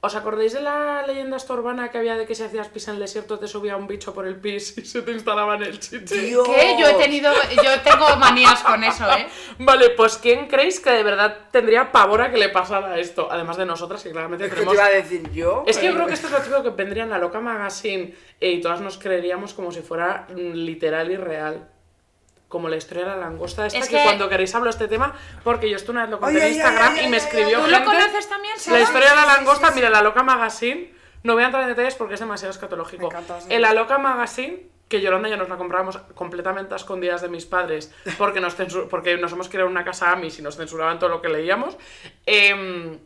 ¿Os 0.00 0.14
acordáis 0.14 0.52
de 0.52 0.60
la 0.60 1.02
leyenda 1.04 1.36
esta 1.38 1.54
urbana 1.54 1.90
que 1.90 1.98
había 1.98 2.16
de 2.16 2.24
que 2.24 2.36
si 2.36 2.44
hacías 2.44 2.68
pis 2.68 2.86
en 2.86 2.94
el 2.94 3.00
desierto 3.00 3.36
te 3.36 3.48
subía 3.48 3.76
un 3.76 3.88
bicho 3.88 4.14
por 4.14 4.28
el 4.28 4.36
pis 4.36 4.78
y 4.78 4.84
se 4.84 5.02
te 5.02 5.10
instalaba 5.10 5.56
en 5.56 5.64
el 5.64 5.80
chichi? 5.80 6.18
Dios. 6.18 6.46
¿Qué? 6.46 6.76
Yo 6.78 6.86
he 6.86 6.94
tenido, 6.94 7.32
yo 7.56 7.80
tengo 7.80 8.14
manías 8.16 8.62
con 8.62 8.84
eso, 8.84 9.10
¿eh? 9.10 9.26
Vale, 9.58 9.90
pues 9.90 10.18
¿quién 10.18 10.46
creéis 10.46 10.78
que 10.78 10.90
de 10.90 11.02
verdad 11.02 11.48
tendría 11.50 11.90
pavor 11.90 12.20
a 12.20 12.30
que 12.30 12.36
le 12.36 12.50
pasara 12.50 12.96
esto? 12.98 13.26
Además 13.28 13.56
de 13.56 13.66
nosotras, 13.66 14.02
que 14.04 14.12
claramente 14.12 14.46
Es 14.46 14.54
que 14.54 14.64
te 14.64 14.72
iba 14.72 14.84
a 14.84 14.90
decir 14.90 15.32
yo. 15.32 15.64
Es 15.66 15.78
que 15.78 15.86
yo 15.86 15.94
creo 15.94 16.06
que 16.06 16.14
esto 16.14 16.28
es 16.28 16.32
lo 16.32 16.40
típico 16.42 16.62
que 16.62 16.70
vendría 16.70 17.02
en 17.02 17.10
la 17.10 17.18
loca 17.18 17.40
magazine 17.40 18.14
eh, 18.38 18.52
y 18.52 18.60
todas 18.60 18.80
nos 18.80 18.98
creeríamos 18.98 19.52
como 19.52 19.72
si 19.72 19.80
fuera 19.80 20.28
mm, 20.30 20.52
literal 20.52 21.10
y 21.10 21.16
real. 21.16 21.68
Como 22.48 22.68
la 22.70 22.76
historia 22.76 23.04
de 23.04 23.10
la 23.10 23.16
langosta 23.16 23.66
esta, 23.66 23.78
Es 23.78 23.88
que, 23.88 23.96
que- 23.98 24.04
cuando 24.04 24.28
queréis 24.28 24.54
hablo 24.54 24.66
de 24.66 24.70
este 24.70 24.88
tema, 24.88 25.12
porque 25.44 25.68
yo 25.68 25.76
esto 25.76 25.92
una 25.92 26.02
vez 26.02 26.10
lo 26.10 26.18
conté 26.18 26.46
en 26.46 26.52
Instagram 26.54 26.96
y 27.04 27.08
me 27.08 27.18
escribió 27.18 27.58
¿Tú 27.58 27.64
gente... 27.66 27.78
lo 27.78 27.84
conoces 27.84 28.28
también, 28.28 28.54
La 28.54 28.60
Sara? 28.60 28.80
historia 28.80 29.10
de 29.10 29.16
la 29.16 29.22
Sí, 29.22 29.28
sí, 29.30 29.36
langosta, 29.36 29.68
sí, 29.68 29.74
mira, 29.74 29.90
la 29.90 30.00
loca 30.02 30.22
magazine, 30.22 30.94
no 31.24 31.34
voy 31.34 31.42
a 31.42 31.46
entrar 31.46 31.62
en 31.64 31.68
detalles 31.68 31.94
porque 31.94 32.14
es 32.14 32.20
demasiado 32.20 32.50
escatológico. 32.50 33.06
Encanta. 33.06 33.38
En 33.50 33.60
la 33.60 33.74
loca 33.74 33.98
magazine, 33.98 34.66
que 34.88 35.02
Yolanda 35.02 35.28
y 35.28 35.32
yo 35.32 35.36
nos 35.36 35.50
la 35.50 35.56
comprábamos 35.58 35.98
completamente 36.14 36.72
a 36.72 36.78
escondidas 36.78 37.20
de 37.20 37.28
mis 37.28 37.44
padres, 37.44 37.92
porque 38.16 38.40
nos, 38.40 38.58
censur- 38.58 38.88
porque 38.88 39.18
nos 39.18 39.30
hemos 39.32 39.50
creado 39.50 39.68
una 39.68 39.84
casa 39.84 40.10
Amis 40.12 40.38
y 40.38 40.42
nos 40.42 40.56
censuraban 40.56 40.98
todo 40.98 41.10
lo 41.10 41.20
que 41.20 41.28
leíamos, 41.28 41.76
em, 42.24 42.98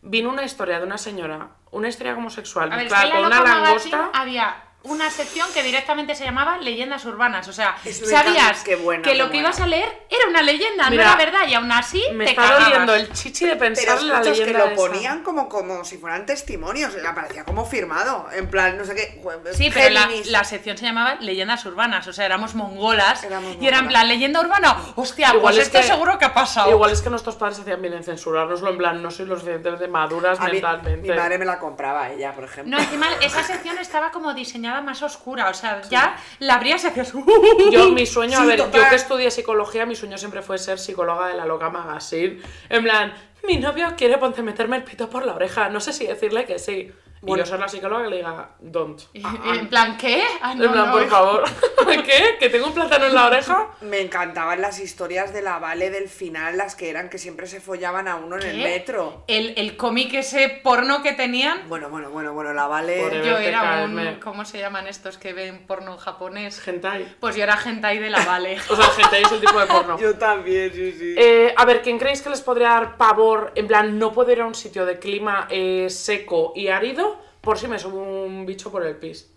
vino 0.00 0.30
una 0.30 0.44
historia 0.44 0.78
de 0.78 0.86
una 0.86 0.96
señora, 0.96 1.48
una 1.70 1.88
historia 1.88 2.14
homosexual, 2.14 2.72
A 2.72 2.76
ver, 2.76 2.86
es 2.86 2.92
que 2.94 3.06
la 3.08 3.14
con 3.16 3.24
una 3.26 3.38
Loca 3.40 3.54
Magazine 3.60 3.96
langosta. 3.96 4.18
había 4.20 4.63
una 4.84 5.10
sección 5.10 5.48
que 5.54 5.62
directamente 5.62 6.14
se 6.14 6.24
llamaba 6.24 6.58
Leyendas 6.58 7.04
Urbanas. 7.06 7.48
O 7.48 7.52
sea, 7.52 7.76
sabías 7.82 8.64
buena, 8.82 9.02
que 9.02 9.14
lo 9.14 9.24
que 9.24 9.30
buena. 9.32 9.48
ibas 9.48 9.60
a 9.60 9.66
leer 9.66 9.88
era 10.10 10.28
una 10.28 10.42
leyenda, 10.42 10.90
Mira, 10.90 11.04
no 11.04 11.10
era 11.12 11.16
verdad, 11.24 11.48
y 11.48 11.54
aún 11.54 11.72
así 11.72 12.02
Me 12.12 12.24
te 12.26 12.30
está 12.32 12.42
cagabas. 12.42 12.64
doliendo 12.68 12.94
el 12.94 13.12
chichi 13.12 13.46
de 13.46 13.56
pensar 13.56 13.96
Pero 13.98 14.06
la 14.08 14.20
es 14.20 14.24
que 14.24 14.30
leyenda 14.30 14.58
lo 14.58 14.66
esa. 14.66 14.76
ponían 14.76 15.22
como, 15.22 15.48
como 15.48 15.84
si 15.84 15.96
fueran 15.96 16.26
testimonios, 16.26 16.94
le 16.94 17.02
parecía 17.14 17.44
como 17.44 17.64
firmado, 17.64 18.28
en 18.32 18.48
plan, 18.50 18.76
no 18.76 18.84
sé 18.84 18.94
qué. 18.94 19.22
Sí, 19.54 19.70
pero 19.72 19.94
la, 20.26 20.44
sección 20.44 20.76
se 20.76 20.84
llamaba 20.84 21.14
Leyendas 21.16 21.64
Urbanas, 21.64 22.06
o 22.06 22.12
sea, 22.12 22.26
éramos 22.26 22.54
mongolas 22.54 23.24
Éramos 23.24 23.56
y 23.60 23.66
era 23.66 23.78
en 23.78 23.88
plan 23.88 24.06
leyenda 24.06 24.40
urbana. 24.40 24.76
Hostia, 24.96 25.28
Igual 25.28 25.40
pues 25.42 25.56
es 25.58 25.62
esto 25.66 25.78
que- 25.78 25.84
seguro 25.84 26.18
que 26.18 26.26
ha 26.26 26.34
pasado. 26.34 26.70
Igual 26.70 26.90
es 26.92 27.00
que 27.00 27.08
nuestros 27.10 27.36
padres 27.36 27.58
hacían 27.58 27.80
bien 27.80 27.94
en 27.94 28.04
censurárnoslo, 28.04 28.68
en 28.70 28.76
plan, 28.78 29.02
no 29.02 29.10
soy 29.10 29.24
lo 29.26 29.36
suficientemente 29.36 29.88
maduras 29.88 30.38
A 30.40 30.44
mí- 30.44 30.52
mentalmente. 30.52 31.08
mi 31.08 31.16
madre 31.16 31.38
me 31.38 31.46
la 31.46 31.58
compraba 31.58 32.10
ella, 32.10 32.32
por 32.34 32.44
ejemplo. 32.44 32.76
No, 32.76 32.82
encima 32.82 33.06
esa 33.22 33.42
sección 33.42 33.78
estaba 33.78 34.10
como 34.10 34.34
diseñada 34.34 34.73
más 34.82 35.02
oscura, 35.02 35.48
o 35.48 35.54
sea, 35.54 35.82
ya 35.82 36.16
la 36.38 36.54
abrías 36.54 36.84
y 36.84 36.88
hacías... 36.88 37.12
Yo, 37.72 37.90
mi 37.90 38.06
sueño, 38.06 38.38
a 38.38 38.44
ver, 38.46 38.58
yo 38.58 38.88
que 38.88 38.94
estudié 38.94 39.30
psicología, 39.30 39.86
mi 39.86 39.96
sueño 39.96 40.18
siempre 40.18 40.42
fue 40.42 40.58
ser 40.58 40.78
psicóloga 40.78 41.28
de 41.28 41.34
la 41.34 41.46
loca 41.46 41.70
magazine. 41.70 42.40
En 42.68 42.82
plan, 42.82 43.12
mi 43.46 43.58
novio 43.58 43.94
quiere 43.96 44.18
ponte 44.18 44.42
meterme 44.42 44.76
el 44.76 44.84
pito 44.84 45.08
por 45.10 45.24
la 45.26 45.34
oreja, 45.34 45.68
no 45.68 45.80
sé 45.80 45.92
si 45.92 46.06
decirle 46.06 46.44
que 46.44 46.58
sí. 46.58 46.90
Y 47.24 47.26
Bueno. 47.26 47.42
yo 47.44 47.50
ser 47.50 47.58
la 47.60 47.68
psicóloga 47.68 48.04
que 48.04 48.10
le 48.10 48.16
diga, 48.18 48.50
don't. 48.60 49.00
Y- 49.14 49.20
y 49.20 49.58
en 49.58 49.68
plan, 49.68 49.96
¿qué? 49.96 50.22
Ah, 50.42 50.54
no, 50.54 50.64
en 50.64 50.72
plan, 50.72 50.86
no. 50.86 50.92
por 50.92 51.08
favor. 51.08 51.44
¿Qué? 52.04 52.36
¿Que 52.38 52.50
tengo 52.50 52.66
un 52.66 52.74
plátano 52.74 53.06
en 53.06 53.14
la 53.14 53.26
oreja? 53.26 53.68
Me 53.82 54.00
encantaban 54.00 54.60
las 54.60 54.78
historias 54.78 55.32
de 55.32 55.40
la 55.42 55.58
Vale 55.58 55.90
del 55.90 56.08
final, 56.08 56.56
las 56.56 56.74
que 56.76 56.90
eran 56.90 57.08
que 57.08 57.18
siempre 57.18 57.46
se 57.46 57.60
follaban 57.60 58.08
a 58.08 58.16
uno 58.16 58.36
en 58.36 58.42
el 58.42 58.56
¿Qué? 58.56 58.62
metro. 58.64 59.24
El, 59.26 59.54
el 59.56 59.76
cómic 59.76 60.12
ese 60.14 60.48
porno 60.62 61.02
que 61.02 61.12
tenían... 61.12 61.68
Bueno, 61.68 61.88
bueno, 61.88 62.10
bueno, 62.10 62.32
bueno, 62.34 62.52
la 62.52 62.66
Vale. 62.66 63.00
Por 63.00 63.12
Yo 63.22 63.38
era 63.38 63.60
caerme. 63.60 64.08
un... 64.14 64.20
¿Cómo 64.20 64.44
se 64.44 64.58
llaman 64.58 64.86
estos 64.86 65.16
que 65.18 65.32
ven 65.32 65.66
porno 65.66 65.96
japonés? 65.96 66.66
Hentai. 66.66 67.16
Pues 67.20 67.36
yo 67.36 67.42
era 67.44 67.58
hentai 67.64 67.98
de 67.98 68.10
la 68.10 68.24
Vale. 68.24 68.56
O 68.70 68.76
sea, 68.76 68.86
hentai 68.98 69.22
es 69.22 69.32
el 69.32 69.40
tipo 69.40 69.58
de 69.60 69.66
porno. 69.66 69.98
Yo 69.98 70.14
también, 70.18 70.72
sí, 70.72 70.92
sí. 70.92 71.14
Eh, 71.16 71.54
a 71.56 71.64
ver, 71.64 71.80
¿quién 71.82 71.98
creéis 71.98 72.20
que 72.22 72.30
les 72.30 72.40
podría 72.42 72.68
dar 72.70 72.96
pavor? 72.96 73.52
En 73.54 73.66
plan, 73.66 73.98
no 73.98 74.12
puedo 74.12 74.30
ir 74.32 74.40
a 74.40 74.46
un 74.46 74.54
sitio 74.54 74.84
de 74.84 74.98
clima 74.98 75.46
eh, 75.50 75.86
seco 75.88 76.52
y 76.56 76.68
árido 76.68 77.13
por 77.44 77.58
si 77.58 77.68
me 77.68 77.78
subo 77.78 78.00
un 78.24 78.46
bicho 78.46 78.70
por 78.72 78.84
el 78.84 78.96
pis. 78.96 79.28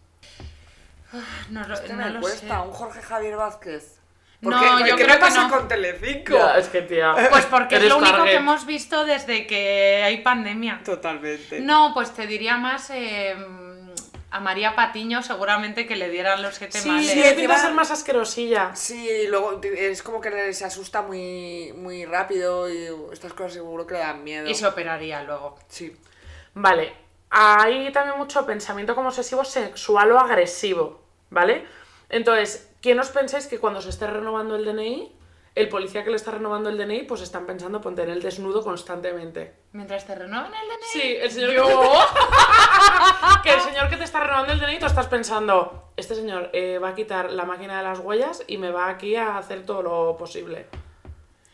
No, 1.50 1.66
lo- 1.68 1.82
¿Qué 1.82 1.90
no 1.94 1.96
me 2.06 2.10
lo 2.10 2.20
cuesta? 2.22 2.62
sé. 2.62 2.68
¿Un 2.68 2.74
Jorge 2.74 3.02
Javier 3.02 3.36
Vázquez? 3.38 3.96
No, 4.42 4.52
¿Por 4.52 4.60
qué? 4.60 4.68
¿Por 4.68 4.80
yo 4.80 4.96
qué 4.98 5.04
creo 5.04 5.08
me 5.08 5.14
que 5.16 5.20
pasa 5.20 5.48
no. 5.48 5.50
con 5.58 5.68
Telecinco? 5.68 6.34
Ya, 6.34 6.58
es 6.58 6.68
que 6.70 6.82
tía. 6.84 7.16
Pues 7.30 7.46
porque 7.46 7.78
es 7.78 7.84
lo 7.86 7.98
único 7.98 8.12
target. 8.18 8.32
que 8.32 8.36
hemos 8.38 8.66
visto 8.66 9.06
desde 9.06 9.48
que 9.48 10.04
hay 10.04 10.22
pandemia. 10.22 10.82
Totalmente. 10.84 11.60
No, 11.62 11.92
pues 11.94 12.12
te 12.14 12.28
diría 12.28 12.58
más 12.58 12.90
eh, 12.92 13.36
a 14.30 14.40
María 14.42 14.76
Patiño, 14.76 15.24
seguramente 15.24 15.88
que 15.88 15.96
le 15.96 16.10
dieran 16.10 16.42
los 16.44 16.56
siete 16.56 16.78
Sí, 16.80 16.88
males. 16.90 17.10
sí, 17.10 17.20
encima- 17.24 17.36
pinta 17.36 17.58
ser 17.58 17.74
más 17.74 17.90
asquerosilla. 17.90 18.76
Sí, 18.76 19.10
y 19.10 19.28
luego 19.28 19.60
es 19.64 20.04
como 20.04 20.22
que 20.22 20.54
se 20.54 20.66
asusta 20.66 21.02
muy, 21.02 21.74
muy 21.76 22.06
rápido 22.06 22.70
y 22.70 22.90
estas 23.14 23.34
cosas 23.34 23.54
seguro 23.54 23.88
que 23.88 23.94
le 23.96 24.02
dan 24.02 24.24
miedo. 24.24 24.48
Y 24.48 24.54
se 24.54 24.68
operaría 24.68 25.24
luego. 25.24 25.58
Sí. 25.70 25.96
Vale, 26.54 26.94
hay 27.30 27.92
también 27.92 28.18
mucho 28.18 28.46
pensamiento 28.46 28.96
como 28.96 29.10
obsesivo 29.10 29.44
sexual 29.44 30.12
o 30.12 30.20
agresivo, 30.20 31.02
¿vale? 31.30 31.66
Entonces, 32.10 32.70
¿quién 32.82 33.00
os 33.00 33.10
pensáis 33.10 33.48
que 33.48 33.60
cuando 33.60 33.82
se 33.82 33.90
esté 33.90 34.08
renovando 34.08 34.56
el 34.56 34.66
DNI, 34.66 35.14
el 35.56 35.70
policía 35.70 36.04
que 36.04 36.12
le 36.12 36.16
está 36.16 36.32
renovando 36.32 36.70
el 36.70 36.78
DNI, 36.78 37.04
pues 37.04 37.22
están 37.22 37.46
pensando 37.46 37.82
ponte 37.82 38.04
en 38.04 38.10
el 38.10 38.22
desnudo 38.22 38.64
constantemente? 38.64 39.54
Mientras 39.74 40.06
te 40.06 40.16
renuevan 40.16 40.54
el 40.54 40.68
DNI. 40.68 40.86
Sí, 40.92 41.18
el 41.20 41.32
señor 41.32 41.50
que... 41.52 41.58
que 43.44 43.54
el 43.56 43.62
señor 43.62 43.90
que 43.90 43.98
te 43.98 44.04
está 44.04 44.22
renovando 44.22 44.54
el 44.54 44.60
DNI, 44.60 44.80
tú 44.80 44.86
estás 44.86 45.08
pensando, 45.08 45.92
este 45.98 46.16
señor 46.16 46.50
eh, 46.54 46.80
va 46.80 46.90
a 46.90 46.96
quitar 46.96 47.32
la 47.32 47.44
máquina 47.44 47.78
de 47.78 47.84
las 47.84 48.00
huellas 48.00 48.44
y 48.48 48.58
me 48.58 48.72
va 48.72 48.90
aquí 48.90 49.16
a 49.16 49.38
hacer 49.38 49.66
todo 49.66 49.82
lo 49.82 50.18
posible. 50.18 50.68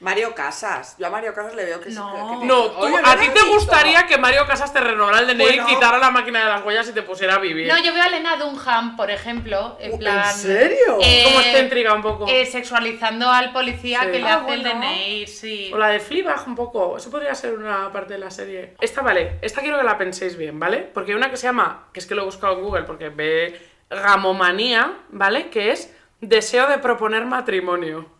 Mario 0.03 0.35
Casas. 0.35 0.95
Yo 0.99 1.07
a 1.07 1.09
Mario 1.09 1.33
Casas 1.33 1.55
le 1.55 1.63
veo 1.63 1.79
que 1.79 1.89
No. 1.91 2.11
que- 2.35 2.39
que- 2.41 2.45
No, 2.45 2.63
tú- 2.71 2.97
a 3.03 3.15
ti 3.15 3.29
te 3.29 3.41
gustaría 3.47 4.05
que 4.05 4.17
Mario 4.17 4.45
Casas 4.45 4.73
te 4.73 4.81
renovara 4.81 5.19
el 5.19 5.27
DNI, 5.27 5.43
Bueno. 5.45 5.65
quitara 5.65 5.97
la 5.97 6.11
máquina 6.11 6.39
de 6.39 6.45
las 6.45 6.63
huellas 6.65 6.87
y 6.89 6.91
te 6.91 7.01
pusiera 7.03 7.35
a 7.35 7.39
vivir. 7.39 7.67
No, 7.67 7.81
yo 7.81 7.93
veo 7.93 8.03
a 8.03 8.09
Lena 8.09 8.35
Dunham, 8.35 8.97
por 8.97 9.09
ejemplo, 9.09 9.77
en 9.79 9.93
¿En 9.93 9.99
plan. 9.99 10.33
serio? 10.33 10.97
eh, 11.01 11.23
Como 11.25 11.39
excéntrica 11.39 11.93
un 11.93 12.01
poco. 12.01 12.25
eh, 12.27 12.45
sexualizando 12.45 13.29
al 13.31 13.53
policía 13.53 14.01
Sí. 14.01 14.11
que 14.11 14.19
le 14.19 14.27
Ah, 14.27 14.35
hace 14.43 14.53
el. 14.53 14.63
DNI, 14.63 15.25
sí. 15.27 15.71
O 15.73 15.77
la 15.77 15.87
de 15.87 15.99
Fleabag 16.01 16.47
un 16.47 16.55
poco. 16.55 16.97
Eso 16.97 17.09
podría 17.09 17.33
ser 17.33 17.53
una 17.57 17.89
parte 17.91 18.13
de 18.13 18.19
la 18.19 18.29
serie. 18.29 18.75
Esta, 18.81 19.01
vale. 19.01 19.39
Esta 19.41 19.61
quiero 19.61 19.77
que 19.77 19.83
la 19.85 19.97
penséis 19.97 20.35
bien, 20.37 20.59
¿vale? 20.59 20.79
Porque 20.79 21.11
hay 21.11 21.17
una 21.17 21.31
que 21.31 21.37
se 21.37 21.47
llama, 21.47 21.87
que 21.93 22.01
es 22.01 22.05
que 22.05 22.13
lo 22.13 22.23
he 22.23 22.25
buscado 22.25 22.53
en 22.55 22.61
Google 22.61 22.83
porque 22.83 23.07
ve 23.09 23.57
gamomanía, 23.89 24.93
¿vale? 25.09 25.49
Que 25.49 25.71
es 25.71 25.95
deseo 26.21 26.67
de 26.67 26.77
proponer 26.77 27.25
matrimonio. 27.25 28.11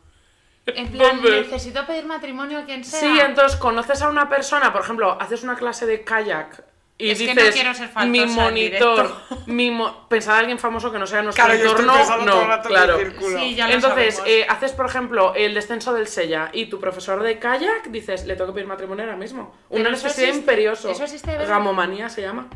En 0.66 0.88
plan, 0.92 1.22
¿Dónde? 1.22 1.42
necesito 1.42 1.86
pedir 1.86 2.06
matrimonio 2.06 2.60
a 2.60 2.64
quien 2.66 2.84
sea. 2.86 3.00
Sí, 3.00 3.20
entonces 3.20 3.60
conoces 3.60 4.02
a 4.02 4.10
una 4.10 4.30
persona, 4.30 4.72
por 4.72 4.82
ejemplo, 4.82 5.18
haces 5.20 5.44
una 5.44 5.56
clase 5.56 5.86
de 5.86 6.04
kayak 6.04 6.64
y 6.98 7.10
Es 7.10 7.18
que 7.18 7.26
dices, 7.28 7.46
no 7.48 7.52
quiero 7.52 7.74
ser 7.74 7.90
faltosa 7.90 8.08
mi 8.10 8.26
monitor, 8.26 8.96
directo". 9.08 9.44
mi 9.48 9.72
mo- 9.72 10.08
pensad 10.08 10.36
en 10.36 10.40
alguien 10.42 10.60
famoso 10.60 10.90
que 10.92 11.00
no 11.00 11.08
sea 11.08 11.22
nuestro 11.22 11.44
Claro, 11.44 11.60
entorno, 11.60 11.94
no, 12.24 12.62
claro. 12.62 12.98
Sí, 13.40 13.56
ya 13.56 13.68
lo 13.68 13.74
Entonces, 13.74 14.22
eh, 14.26 14.46
haces, 14.48 14.72
por 14.72 14.86
ejemplo, 14.86 15.34
el 15.36 15.54
descenso 15.54 15.92
del 15.94 16.08
Sella 16.08 16.50
y 16.54 16.68
tu 16.68 16.80
profesor 16.80 17.22
de 17.24 17.40
kayak 17.40 17.88
dices, 17.88 18.26
le 18.26 18.36
tengo 18.36 18.52
que 18.52 18.54
pedir 18.54 18.68
matrimonio 18.68 19.04
ahora 19.04 19.18
mismo. 19.18 19.54
Una 19.70 19.90
necesidad 19.90 20.34
imperioso. 20.34 20.90
eso 20.92 21.04
existe. 21.04 21.36
Gamomanía 21.46 22.08
se 22.10 22.22
llama. 22.22 22.48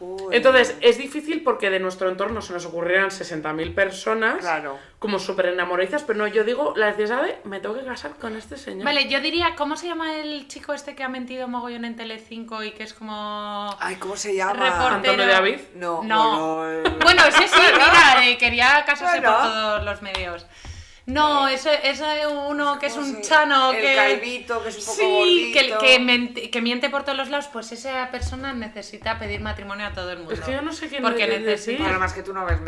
Joder. 0.00 0.34
Entonces, 0.36 0.76
es 0.80 0.98
difícil 0.98 1.42
porque 1.44 1.70
de 1.70 1.78
nuestro 1.78 2.08
entorno 2.08 2.40
se 2.42 2.52
nos 2.54 2.64
ocurrieran 2.66 3.10
60.000 3.10 3.74
personas 3.74 4.38
Claro. 4.38 4.78
como 4.98 5.18
súper 5.18 5.46
enamoradizas, 5.46 6.02
pero 6.02 6.18
no, 6.18 6.26
yo 6.26 6.42
digo 6.42 6.72
la 6.74 6.86
necesidad 6.90 7.22
de, 7.22 7.38
me 7.44 7.60
tengo 7.60 7.74
que 7.76 7.84
casar 7.84 8.12
con 8.16 8.34
este 8.36 8.56
señor. 8.56 8.84
Vale, 8.84 9.08
yo 9.08 9.20
diría, 9.20 9.54
¿cómo 9.56 9.76
se 9.76 9.86
llama 9.88 10.16
el 10.16 10.48
chico 10.48 10.72
este 10.72 10.94
que 10.96 11.04
ha 11.04 11.08
mentido 11.08 11.46
mogollón 11.48 11.84
en 11.84 11.94
Telecinco 11.96 12.64
y 12.64 12.72
que 12.72 12.82
es 12.84 12.94
como... 12.94 13.76
Ay, 13.78 13.96
¿cómo 13.96 14.16
se 14.16 14.34
llama? 14.34 14.52
Reportero. 14.64 14.94
Antonio 15.12 15.26
David. 15.26 15.60
No, 15.74 16.02
No. 16.02 16.56
bueno, 16.56 16.88
eh, 16.88 16.98
Bueno, 17.02 17.22
ese 17.26 17.46
sí, 17.46 17.60
mira, 17.72 18.26
eh, 18.26 18.38
quería 18.38 18.82
casarse 18.86 19.20
Bueno. 19.20 19.36
por 19.36 19.42
todos 19.46 19.84
los 19.84 20.02
medios. 20.02 20.46
No, 21.06 21.48
ese 21.48 21.88
es 21.90 22.02
uno 22.48 22.78
que 22.78 22.86
es 22.86 22.94
¿cómo 22.94 23.06
un 23.06 23.20
chano 23.22 23.72
el 23.72 23.80
que... 23.80 23.94
calvito, 23.96 24.62
que 24.62 24.68
es 24.68 24.78
un 24.78 24.84
poco 24.84 24.96
Sí, 25.24 25.52
que, 25.52 25.74
que, 25.78 25.98
mente- 25.98 26.50
que 26.50 26.60
miente 26.60 26.88
por 26.90 27.02
todos 27.04 27.18
los 27.18 27.30
lados, 27.30 27.48
pues 27.52 27.72
esa 27.72 28.10
persona 28.10 28.52
necesita 28.52 29.18
pedir 29.18 29.40
matrimonio 29.40 29.86
a 29.86 29.92
todo 29.92 30.12
el 30.12 30.18
mundo. 30.18 30.34
Es 30.34 30.40
que 30.40 30.52
yo 30.52 30.62
no 30.62 30.72
sé 30.72 30.88
quién 30.88 31.02
Porque 31.02 31.26
necesita... 31.26 31.82
Bueno, 31.82 31.98
más 31.98 32.12
que 32.12 32.22
tú 32.22 32.32
no 32.32 32.44
ves 32.44 32.60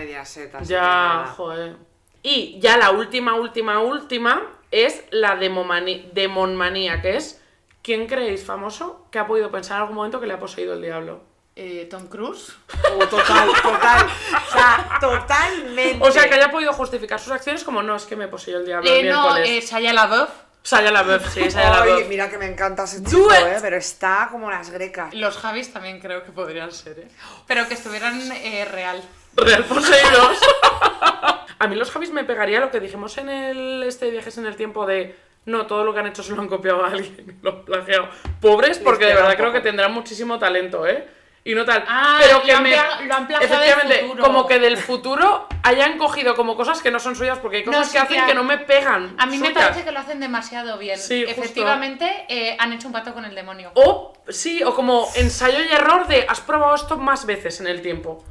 que 0.68 0.68
Ya, 0.68 0.80
nada. 0.80 1.26
joder. 1.26 1.76
Y 2.22 2.58
ya 2.60 2.76
la 2.76 2.90
última, 2.90 3.34
última, 3.34 3.80
última 3.80 4.42
es 4.70 5.04
la 5.10 5.36
demonmanía, 5.36 7.02
que 7.02 7.16
es 7.16 7.42
¿quién 7.82 8.06
creéis 8.06 8.44
famoso 8.44 9.06
que 9.10 9.18
ha 9.18 9.26
podido 9.26 9.50
pensar 9.50 9.76
en 9.76 9.80
algún 9.82 9.96
momento 9.96 10.20
que 10.20 10.26
le 10.26 10.34
ha 10.34 10.38
poseído 10.38 10.74
el 10.74 10.82
diablo? 10.82 11.22
Eh, 11.54 11.86
Tom 11.90 12.06
Cruise. 12.08 12.52
Oh, 12.94 13.06
total, 13.06 13.50
total. 13.62 14.06
O 14.06 14.52
sea, 14.52 14.98
totalmente. 15.00 15.98
O 16.06 16.10
sea, 16.10 16.28
que 16.28 16.34
haya 16.36 16.50
podido 16.50 16.72
justificar 16.72 17.20
sus 17.20 17.32
acciones 17.32 17.62
como 17.62 17.82
no, 17.82 17.94
es 17.96 18.04
que 18.04 18.16
me 18.16 18.26
poseyó 18.28 18.58
el 18.58 18.66
diablo 18.66 18.88
el 18.90 19.06
Eh, 19.06 19.10
no, 19.10 19.34
miércoles. 19.34 19.70
eh, 19.70 19.76
Shia 19.80 19.92
LaBeouf. 19.92 20.30
Saya 20.64 20.92
LaBeouf, 20.92 21.28
sí, 21.34 21.50
Saya 21.50 21.72
Ay, 21.82 21.90
LaBeouf. 21.90 22.08
mira 22.08 22.30
que 22.30 22.38
me 22.38 22.46
encanta 22.46 22.84
ese 22.84 23.02
chico, 23.02 23.32
eh, 23.34 23.58
pero 23.60 23.76
está 23.76 24.28
como 24.30 24.48
las 24.50 24.70
grecas. 24.70 25.12
Los 25.12 25.36
Javis 25.36 25.72
también 25.72 25.98
creo 26.00 26.22
que 26.24 26.30
podrían 26.30 26.70
ser, 26.70 27.00
¿eh? 27.00 27.08
Pero 27.48 27.66
que 27.66 27.74
estuvieran 27.74 28.20
eh, 28.32 28.64
real. 28.70 29.02
Real 29.34 29.64
poseídos. 29.64 30.38
a 31.58 31.66
mí 31.66 31.74
los 31.76 31.90
Javis 31.90 32.12
me 32.12 32.22
pegaría 32.24 32.60
lo 32.60 32.70
que 32.70 32.78
dijimos 32.80 33.18
en 33.18 33.28
el 33.28 33.82
este 33.82 34.10
viajes 34.10 34.38
en 34.38 34.46
el 34.46 34.54
tiempo 34.56 34.86
de 34.86 35.18
no, 35.46 35.66
todo 35.66 35.82
lo 35.84 35.92
que 35.92 35.98
han 36.00 36.06
hecho 36.06 36.22
se 36.22 36.32
lo 36.34 36.40
han 36.40 36.48
copiado 36.48 36.84
a 36.84 36.88
alguien 36.90 37.38
lo 37.42 37.50
han 37.50 37.64
plagiado. 37.64 38.08
Pobres, 38.40 38.78
porque 38.78 39.06
de 39.06 39.14
verdad 39.14 39.36
creo 39.36 39.52
que 39.52 39.60
tendrán 39.60 39.92
muchísimo 39.92 40.38
talento, 40.38 40.86
¿eh? 40.86 41.08
Y 41.44 41.54
no 41.54 41.64
tal. 41.64 41.84
Ah, 41.88 42.18
pero 42.20 42.38
lo 42.38 42.44
que 42.44 42.52
han 42.52 42.62
me. 42.62 42.70
lo 42.70 43.14
han 43.14 43.26
del 43.26 43.42
efectivamente, 43.42 44.06
como 44.20 44.46
que 44.46 44.60
del 44.60 44.76
futuro 44.76 45.48
hayan 45.64 45.98
cogido 45.98 46.36
como 46.36 46.56
cosas 46.56 46.80
que 46.80 46.90
no 46.92 47.00
son 47.00 47.16
suyas, 47.16 47.38
porque 47.38 47.58
hay 47.58 47.64
No, 47.64 47.72
cosas 47.72 47.88
sí 47.88 47.92
que 47.94 47.98
hacen 47.98 48.26
que 48.26 48.34
no 48.34 48.44
me 48.44 48.58
pegan. 48.58 49.16
A 49.18 49.26
mí 49.26 49.38
me 49.38 49.50
parece 49.50 49.82
que 49.82 49.90
lo 49.90 49.98
hacen 49.98 50.20
demasiado 50.20 50.78
bien. 50.78 50.98
Sí. 50.98 51.24
Efectivamente, 51.26 52.26
eh, 52.28 52.56
han 52.58 52.72
hecho 52.72 52.86
un 52.86 52.92
pato 52.92 53.12
con 53.12 53.24
el 53.24 53.34
demonio. 53.34 53.72
O, 53.74 54.12
sí, 54.28 54.62
o 54.62 54.74
como 54.74 55.08
ensayo 55.16 55.58
y 55.64 55.72
error 55.72 56.06
de 56.06 56.26
has 56.28 56.40
probado 56.40 56.76
esto 56.76 56.96
más 56.96 57.26
veces 57.26 57.60
en 57.60 57.66
el 57.66 57.82
tiempo. 57.82 58.24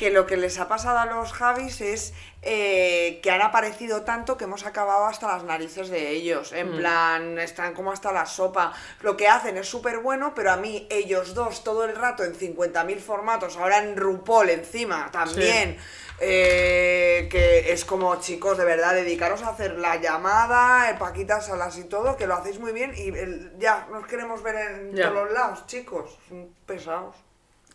Que 0.00 0.08
lo 0.10 0.24
que 0.26 0.38
les 0.38 0.58
ha 0.58 0.66
pasado 0.66 0.98
a 0.98 1.04
los 1.04 1.30
Javis 1.34 1.82
es 1.82 2.14
eh, 2.40 3.20
que 3.22 3.30
han 3.30 3.42
aparecido 3.42 4.00
tanto 4.00 4.38
que 4.38 4.44
hemos 4.44 4.64
acabado 4.64 5.04
hasta 5.04 5.26
las 5.28 5.44
narices 5.44 5.90
de 5.90 6.08
ellos. 6.08 6.52
En 6.54 6.74
plan, 6.78 7.38
están 7.38 7.74
como 7.74 7.92
hasta 7.92 8.10
la 8.10 8.24
sopa. 8.24 8.72
Lo 9.02 9.18
que 9.18 9.28
hacen 9.28 9.58
es 9.58 9.68
súper 9.68 9.98
bueno, 9.98 10.32
pero 10.34 10.52
a 10.52 10.56
mí, 10.56 10.86
ellos 10.90 11.34
dos, 11.34 11.62
todo 11.64 11.84
el 11.84 11.94
rato 11.94 12.24
en 12.24 12.34
50.000 12.34 12.98
formatos, 12.98 13.58
ahora 13.58 13.76
en 13.84 13.94
RuPaul 13.94 14.48
encima 14.48 15.10
también. 15.12 15.76
eh, 16.22 17.28
que 17.30 17.72
es 17.72 17.84
como, 17.86 18.14
chicos, 18.20 18.56
de 18.58 18.64
verdad, 18.64 18.94
dedicaros 18.94 19.42
a 19.42 19.48
hacer 19.50 19.78
la 19.78 19.96
llamada, 19.96 20.90
eh, 20.90 20.96
Paquitas 20.98 21.46
Salas 21.46 21.76
y 21.78 21.84
todo, 21.84 22.16
que 22.16 22.26
lo 22.26 22.34
hacéis 22.36 22.58
muy 22.58 22.72
bien 22.72 22.92
y 22.96 23.08
el- 23.08 23.52
ya, 23.58 23.86
nos 23.90 24.06
queremos 24.06 24.42
ver 24.42 24.54
en 24.56 24.94
Ya. 24.96 25.08
todos 25.10 25.24
los 25.24 25.32
lados, 25.32 25.66
chicos. 25.66 26.18
Pesados. 26.66 27.16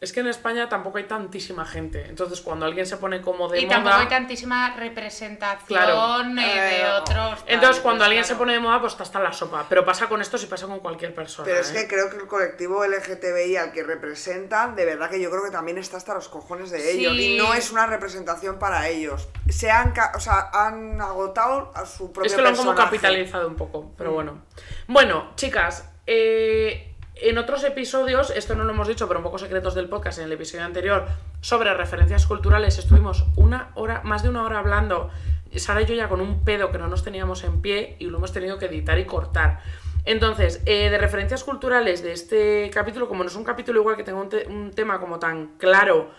Es 0.01 0.11
que 0.11 0.19
en 0.19 0.27
España 0.27 0.67
tampoco 0.67 0.97
hay 0.97 1.05
tantísima 1.05 1.65
gente. 1.65 2.05
Entonces, 2.09 2.41
cuando 2.41 2.65
alguien 2.65 2.85
se 2.85 2.97
pone 2.97 3.21
como 3.21 3.47
de 3.47 3.61
y 3.61 3.65
moda. 3.65 3.75
tampoco 3.75 3.95
hay 3.97 4.07
tantísima 4.07 4.75
representación 4.75 5.65
Claro. 5.67 6.21
eh, 6.21 6.59
de 6.61 6.81
Eh, 6.81 6.91
otros. 6.99 7.43
Entonces, 7.47 7.81
cuando 7.81 7.99
pues, 7.99 8.07
alguien 8.07 8.25
se 8.25 8.35
pone 8.35 8.53
de 8.53 8.59
moda, 8.59 8.81
pues 8.81 8.93
está 8.93 9.03
hasta 9.03 9.19
la 9.19 9.31
sopa. 9.31 9.65
Pero 9.69 9.85
pasa 9.85 10.07
con 10.07 10.21
esto 10.21 10.37
si 10.37 10.47
pasa 10.47 10.67
con 10.67 10.79
cualquier 10.79 11.13
persona. 11.13 11.45
Pero 11.45 11.59
es 11.61 11.71
¿eh? 11.71 11.75
que 11.75 11.87
creo 11.87 12.09
que 12.09 12.17
el 12.17 12.27
colectivo 12.27 12.85
LGTBI 12.85 13.55
al 13.57 13.71
que 13.71 13.83
representan, 13.83 14.75
de 14.75 14.85
verdad 14.85 15.09
que 15.09 15.19
yo 15.21 15.29
creo 15.31 15.43
que 15.43 15.51
también 15.51 15.77
está 15.77 15.97
hasta 15.97 16.13
los 16.13 16.27
cojones 16.27 16.71
de 16.71 16.91
ellos. 16.91 17.13
Sí. 17.15 17.35
Y 17.35 17.37
no 17.37 17.53
es 17.53 17.71
una 17.71 17.85
representación 17.87 18.59
para 18.59 18.89
ellos. 18.89 19.29
Se 19.49 19.71
han, 19.71 19.93
o 20.15 20.19
sea, 20.19 20.49
han 20.53 20.99
agotado 21.01 21.71
a 21.73 21.85
su 21.85 22.11
propio 22.11 22.27
Es 22.29 22.35
que 22.35 22.41
lo 22.41 22.49
han 22.49 22.55
como 22.55 22.75
capitalizado 22.75 23.47
un 23.47 23.55
poco, 23.55 23.93
pero 23.97 24.11
bueno. 24.11 24.43
Bueno, 24.87 25.31
chicas, 25.35 25.89
eh, 26.05 26.94
en 27.15 27.37
otros 27.37 27.63
episodios, 27.63 28.29
esto 28.31 28.55
no 28.55 28.63
lo 28.63 28.71
hemos 28.73 28.87
dicho, 28.87 29.07
pero 29.07 29.19
un 29.19 29.23
poco 29.23 29.37
secretos 29.37 29.73
del 29.75 29.87
podcast, 29.89 30.19
en 30.19 30.25
el 30.25 30.31
episodio 30.33 30.65
anterior, 30.65 31.05
sobre 31.41 31.73
referencias 31.73 32.25
culturales, 32.25 32.77
estuvimos 32.77 33.25
una 33.35 33.71
hora, 33.75 34.01
más 34.03 34.23
de 34.23 34.29
una 34.29 34.43
hora 34.43 34.59
hablando, 34.59 35.09
Sara 35.55 35.81
y 35.81 35.85
yo 35.85 35.93
ya 35.95 36.09
con 36.09 36.19
un 36.19 36.43
pedo 36.43 36.71
que 36.71 36.77
no 36.77 36.87
nos 36.87 37.03
teníamos 37.03 37.43
en 37.45 37.61
pie 37.61 37.95
y 37.99 38.05
lo 38.07 38.17
hemos 38.17 38.33
tenido 38.33 38.57
que 38.57 38.65
editar 38.65 38.99
y 38.99 39.05
cortar. 39.05 39.61
Entonces, 40.03 40.61
eh, 40.65 40.89
de 40.89 40.97
referencias 40.97 41.43
culturales 41.43 42.03
de 42.03 42.11
este 42.11 42.69
capítulo, 42.73 43.07
como 43.07 43.23
no 43.23 43.29
es 43.29 43.35
un 43.35 43.43
capítulo 43.45 43.79
igual 43.79 43.95
que 43.95 44.03
tenga 44.03 44.19
un, 44.21 44.29
te- 44.29 44.45
un 44.47 44.71
tema 44.71 44.99
como 44.99 45.17
tan 45.17 45.57
claro 45.57 46.11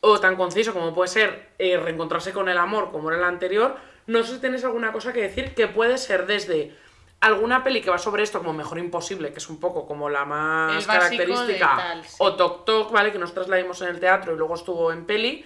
o 0.00 0.20
tan 0.20 0.36
conciso 0.36 0.72
como 0.74 0.92
puede 0.94 1.08
ser 1.08 1.48
eh, 1.58 1.78
reencontrarse 1.78 2.32
con 2.32 2.48
el 2.48 2.58
amor, 2.58 2.90
como 2.92 3.08
era 3.10 3.18
el 3.18 3.24
anterior, 3.24 3.76
no 4.06 4.22
sé 4.22 4.34
si 4.34 4.40
tenéis 4.40 4.64
alguna 4.64 4.92
cosa 4.92 5.12
que 5.12 5.22
decir 5.22 5.54
que 5.54 5.68
puede 5.68 5.96
ser 5.96 6.26
desde 6.26 6.74
alguna 7.22 7.64
peli 7.64 7.80
que 7.80 7.90
va 7.90 7.98
sobre 7.98 8.22
esto, 8.22 8.38
como 8.40 8.52
Mejor 8.52 8.78
Imposible, 8.78 9.32
que 9.32 9.38
es 9.38 9.48
un 9.48 9.58
poco 9.58 9.86
como 9.86 10.08
la 10.10 10.24
más 10.24 10.70
El 10.72 10.86
básico 10.86 10.92
de 10.92 11.26
característica, 11.26 11.76
tal, 11.76 12.04
sí. 12.04 12.16
o 12.18 12.34
Tok 12.34 12.64
Tok, 12.64 12.92
¿vale? 12.92 13.10
Que 13.12 13.18
nosotros 13.18 13.48
la 13.48 13.56
vimos 13.56 13.80
en 13.82 13.88
el 13.88 14.00
teatro 14.00 14.34
y 14.34 14.36
luego 14.36 14.54
estuvo 14.54 14.92
en 14.92 15.06
peli, 15.06 15.44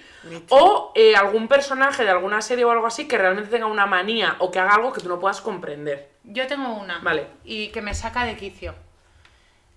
o 0.49 0.93
eh, 0.95 1.15
algún 1.15 1.49
personaje 1.49 2.03
de 2.05 2.11
alguna 2.11 2.41
serie 2.43 2.65
o 2.65 2.71
algo 2.71 2.87
así 2.87 3.07
que 3.07 3.17
realmente 3.19 3.51
tenga 3.51 3.67
una 3.67 3.87
manía 3.87 4.37
o 4.41 4.51
que 4.51 4.59
haga 4.59 4.75
algo 4.75 4.93
que 4.93 5.01
tú 5.01 5.09
no 5.09 5.21
puedas 5.21 5.41
comprender. 5.41 6.11
Yo 6.25 6.47
tengo 6.47 6.75
una. 6.75 6.99
Vale. 6.99 7.29
Y 7.45 7.69
que 7.69 7.81
me 7.83 7.95
saca 7.95 8.25
de 8.25 8.37
quicio. 8.37 8.75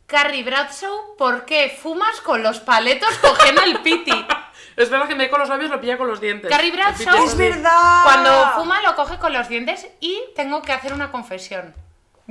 Carrie 0.07 0.43
Bradshaw, 0.43 1.15
¿por 1.17 1.45
qué 1.45 1.69
fumas 1.69 2.19
con 2.21 2.41
los 2.41 2.59
paletos 2.59 3.09
cogiendo 3.19 3.61
el 3.61 3.79
piti? 3.81 4.11
Es 4.75 4.89
verdad 4.89 5.09
que 5.09 5.15
me 5.15 5.29
con 5.29 5.41
los 5.41 5.49
labios 5.49 5.69
lo 5.69 5.81
pilla 5.81 5.97
con 5.97 6.07
los 6.07 6.21
dientes. 6.21 6.49
Carrie 6.49 6.71
Bradshaw- 6.71 7.25
¡Es 7.25 7.35
verdad! 7.35 8.03
Cuando 8.03 8.31
fuma 8.55 8.81
lo 8.81 8.95
coge 8.95 9.17
con 9.17 9.33
los 9.33 9.49
dientes 9.49 9.85
y 9.99 10.21
tengo 10.35 10.61
que 10.61 10.71
hacer 10.71 10.93
una 10.93 11.11
confesión. 11.11 11.75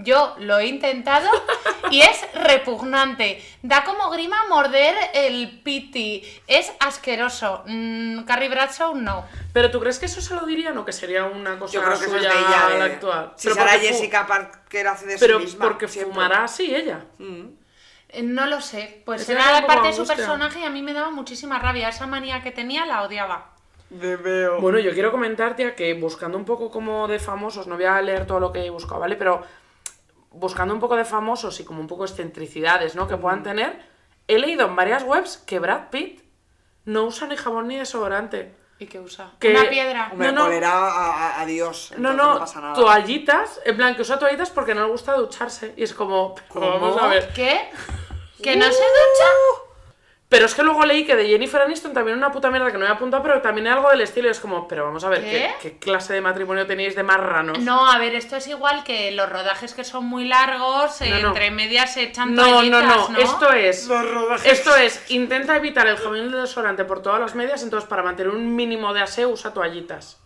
Yo 0.00 0.36
lo 0.38 0.58
he 0.58 0.66
intentado 0.66 1.28
y 1.90 2.02
es 2.02 2.24
repugnante. 2.34 3.42
Da 3.62 3.82
como 3.84 4.10
grima 4.10 4.36
morder 4.48 4.94
el 5.12 5.60
piti. 5.64 6.22
Es 6.46 6.72
asqueroso. 6.78 7.64
Mm, 7.66 8.22
Carrie 8.22 8.48
Bradshaw 8.48 8.94
no. 8.94 9.24
Pero 9.52 9.70
¿tú 9.72 9.80
crees 9.80 9.98
que 9.98 10.06
eso 10.06 10.20
se 10.20 10.34
lo 10.36 10.46
dirían 10.46 10.78
o 10.78 10.84
que 10.84 10.92
sería 10.92 11.24
una 11.24 11.58
cosa 11.58 11.74
Yo 11.74 11.82
creo 11.82 11.98
que 11.98 12.04
eso 12.06 12.16
es 12.16 12.22
de 12.22 12.28
ella. 12.28 12.68
la 12.70 12.74
de- 12.76 12.82
actual? 12.94 13.32
Si 13.36 13.48
Pero 13.48 13.60
fu- 13.66 13.78
Jessica 13.80 14.26
Parker 14.26 14.86
hace 14.86 15.06
de 15.06 15.18
Pero 15.18 15.38
sí 15.38 15.44
misma. 15.46 15.64
porque 15.64 15.88
siempre. 15.88 16.14
fumará 16.14 16.44
así 16.44 16.72
ella. 16.74 17.04
Eh, 18.10 18.22
No 18.22 18.46
lo 18.46 18.60
sé. 18.60 19.02
Pues 19.04 19.28
era 19.28 19.54
poco 19.56 19.66
parte 19.66 19.88
de 19.88 19.94
su 19.94 20.02
angustia. 20.02 20.16
personaje 20.16 20.60
y 20.60 20.64
a 20.64 20.70
mí 20.70 20.80
me 20.82 20.92
daba 20.92 21.10
muchísima 21.10 21.58
rabia. 21.58 21.88
Esa 21.88 22.06
manía 22.06 22.42
que 22.42 22.52
tenía 22.52 22.86
la 22.86 23.02
odiaba. 23.02 23.50
Me 23.90 24.16
veo. 24.16 24.60
Bueno, 24.60 24.78
yo 24.78 24.92
quiero 24.92 25.10
comentarte 25.10 25.74
que 25.74 25.94
buscando 25.94 26.38
un 26.38 26.44
poco 26.44 26.70
como 26.70 27.08
de 27.08 27.18
famosos, 27.18 27.66
no 27.66 27.74
voy 27.76 27.84
a 27.86 28.00
leer 28.02 28.26
todo 28.26 28.38
lo 28.38 28.52
que 28.52 28.64
he 28.64 28.70
buscado, 28.70 29.00
¿vale? 29.00 29.16
Pero 29.16 29.42
buscando 30.30 30.74
un 30.74 30.80
poco 30.80 30.96
de 30.96 31.04
famosos 31.04 31.58
y 31.60 31.64
como 31.64 31.80
un 31.80 31.86
poco 31.86 32.04
excentricidades, 32.04 32.94
¿no? 32.94 33.08
Que 33.08 33.16
puedan 33.16 33.42
tener, 33.42 33.80
he 34.26 34.38
leído 34.38 34.66
en 34.66 34.76
varias 34.76 35.02
webs 35.04 35.38
que 35.38 35.58
Brad 35.58 35.88
Pitt 35.90 36.22
no 36.84 37.04
usa 37.04 37.26
ni 37.26 37.36
jabón 37.36 37.68
ni 37.68 37.76
desodorante. 37.76 38.54
¿Y 38.80 38.86
qué 38.86 39.00
usa? 39.00 39.32
Que- 39.40 39.50
Una 39.50 39.68
piedra. 39.68 40.08
Hombre, 40.12 40.30
no, 40.32 40.48
no. 40.48 40.66
a, 40.66 40.70
a- 41.36 41.40
a 41.40 41.46
Dios. 41.46 41.92
No, 41.96 42.10
entonces 42.12 42.34
no, 42.34 42.38
pasa 42.38 42.60
nada. 42.60 42.74
toallitas, 42.74 43.60
en 43.64 43.76
plan 43.76 43.96
que 43.96 44.02
usa 44.02 44.18
toallitas 44.18 44.50
porque 44.50 44.74
no 44.74 44.82
le 44.84 44.90
gusta 44.92 45.14
ducharse. 45.14 45.74
Y 45.76 45.82
es 45.82 45.92
como, 45.94 46.34
¿Cómo? 46.48 46.70
vamos 46.80 47.02
a 47.02 47.08
ver. 47.08 47.28
¿Qué? 47.34 47.68
¿Que 48.42 48.54
no 48.56 48.66
se 48.66 48.70
ducha? 48.70 49.67
Pero 50.30 50.44
es 50.44 50.54
que 50.54 50.62
luego 50.62 50.84
leí 50.84 51.06
que 51.06 51.16
de 51.16 51.26
Jennifer 51.26 51.62
Aniston 51.62 51.94
también 51.94 52.18
una 52.18 52.30
puta 52.30 52.50
mierda 52.50 52.70
que 52.70 52.76
no 52.76 52.84
he 52.84 52.88
apuntado, 52.88 53.22
pero 53.22 53.40
también 53.40 53.66
hay 53.66 53.72
algo 53.72 53.88
del 53.88 54.02
estilo. 54.02 54.28
Y 54.28 54.32
es 54.32 54.40
como, 54.40 54.68
pero 54.68 54.84
vamos 54.84 55.02
a 55.04 55.08
ver, 55.08 55.22
¿qué, 55.22 55.54
¿Qué? 55.62 55.70
qué 55.70 55.78
clase 55.78 56.12
de 56.12 56.20
matrimonio 56.20 56.66
tenéis 56.66 56.94
de 56.94 57.02
marranos? 57.02 57.58
No, 57.60 57.90
a 57.90 57.96
ver, 57.98 58.14
esto 58.14 58.36
es 58.36 58.46
igual 58.46 58.84
que 58.84 59.10
los 59.12 59.26
rodajes 59.26 59.72
que 59.72 59.84
son 59.84 60.04
muy 60.04 60.26
largos, 60.26 61.00
eh, 61.00 61.08
No, 61.08 61.20
no. 61.20 61.28
entre 61.28 61.50
medias 61.50 61.94
se 61.94 62.02
echan 62.02 62.34
No, 62.34 62.42
no, 62.42 62.52
toallitas, 62.52 62.84
no, 62.84 63.08
¿no? 63.08 63.18
Esto 63.18 63.52
es. 63.54 63.86
Los 63.86 64.10
rodajes. 64.10 64.52
Esto 64.52 64.76
es, 64.76 65.02
intenta 65.10 65.56
evitar 65.56 65.86
el 65.86 65.96
jabón 65.96 66.30
desodorante 66.30 66.84
por 66.84 67.00
todas 67.00 67.20
las 67.20 67.34
medias, 67.34 67.62
entonces 67.62 67.88
para 67.88 68.02
mantener 68.02 68.30
un 68.34 68.54
mínimo 68.54 68.92
de 68.92 69.00
aseo 69.00 69.30
usa 69.30 69.54
toallitas. 69.54 70.20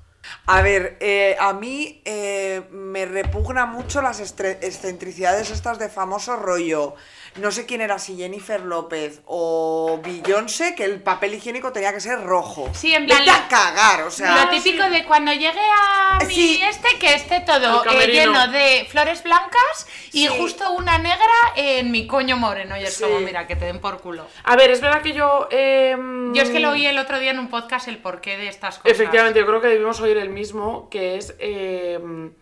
A 0.46 0.62
ver, 0.62 0.96
eh, 1.00 1.36
a 1.40 1.52
mí 1.52 2.00
eh, 2.04 2.62
me 2.70 3.06
repugna 3.06 3.66
mucho 3.66 4.02
las 4.02 4.20
excentricidades 4.20 5.50
estas 5.50 5.78
de 5.78 5.88
famoso 5.88 6.36
rollo. 6.36 6.94
No 7.36 7.50
sé 7.50 7.64
quién 7.64 7.80
era, 7.80 7.98
si 7.98 8.16
Jennifer 8.18 8.60
López 8.60 9.22
o 9.24 10.00
Beyoncé, 10.04 10.74
que 10.74 10.84
el 10.84 11.00
papel 11.02 11.32
higiénico 11.34 11.72
tenía 11.72 11.90
que 11.92 12.00
ser 12.00 12.20
rojo. 12.22 12.68
Sí, 12.74 12.92
en 12.94 13.06
plan, 13.06 13.20
Vete 13.20 13.30
a 13.30 13.48
cagar, 13.48 14.02
o 14.02 14.10
sea. 14.10 14.44
Lo 14.44 14.50
típico 14.50 14.82
de 14.90 15.04
cuando 15.06 15.32
llegue 15.32 15.58
a 15.58 16.18
mi 16.26 16.34
Sí. 16.34 16.60
este, 16.62 16.98
que 16.98 17.14
esté 17.14 17.40
todo 17.40 17.84
eh, 17.90 18.06
lleno 18.08 18.48
de 18.48 18.86
flores 18.90 19.22
blancas 19.22 19.86
y 20.12 20.28
Sí. 20.28 20.34
justo 20.38 20.72
una 20.72 20.98
negra 20.98 21.24
en 21.56 21.90
mi 21.90 22.06
coño 22.06 22.36
moreno. 22.36 22.76
Y 22.76 22.82
es 22.84 22.96
Sí. 22.96 23.02
como, 23.02 23.20
mira, 23.20 23.46
que 23.46 23.56
te 23.56 23.64
den 23.64 23.80
por 23.80 24.02
culo. 24.02 24.26
A 24.44 24.54
ver, 24.56 24.70
es 24.70 24.82
verdad 24.82 25.00
que 25.00 25.14
yo. 25.14 25.48
em, 25.50 26.34
Yo 26.34 26.42
es 26.42 26.50
que 26.50 26.60
lo 26.60 26.70
oí 26.72 26.84
el 26.86 26.98
otro 26.98 27.18
día 27.18 27.30
en 27.30 27.38
un 27.38 27.48
podcast 27.48 27.88
el 27.88 27.96
porqué 27.98 28.36
de 28.36 28.48
estas 28.48 28.76
cosas. 28.78 28.92
Efectivamente, 28.92 29.38
yo 29.40 29.46
creo 29.46 29.60
que 29.62 29.68
debimos 29.68 29.98
oír 30.00 30.11
el 30.18 30.30
mismo, 30.30 30.88
que 30.90 31.16
es 31.16 31.34
em, 31.38 32.32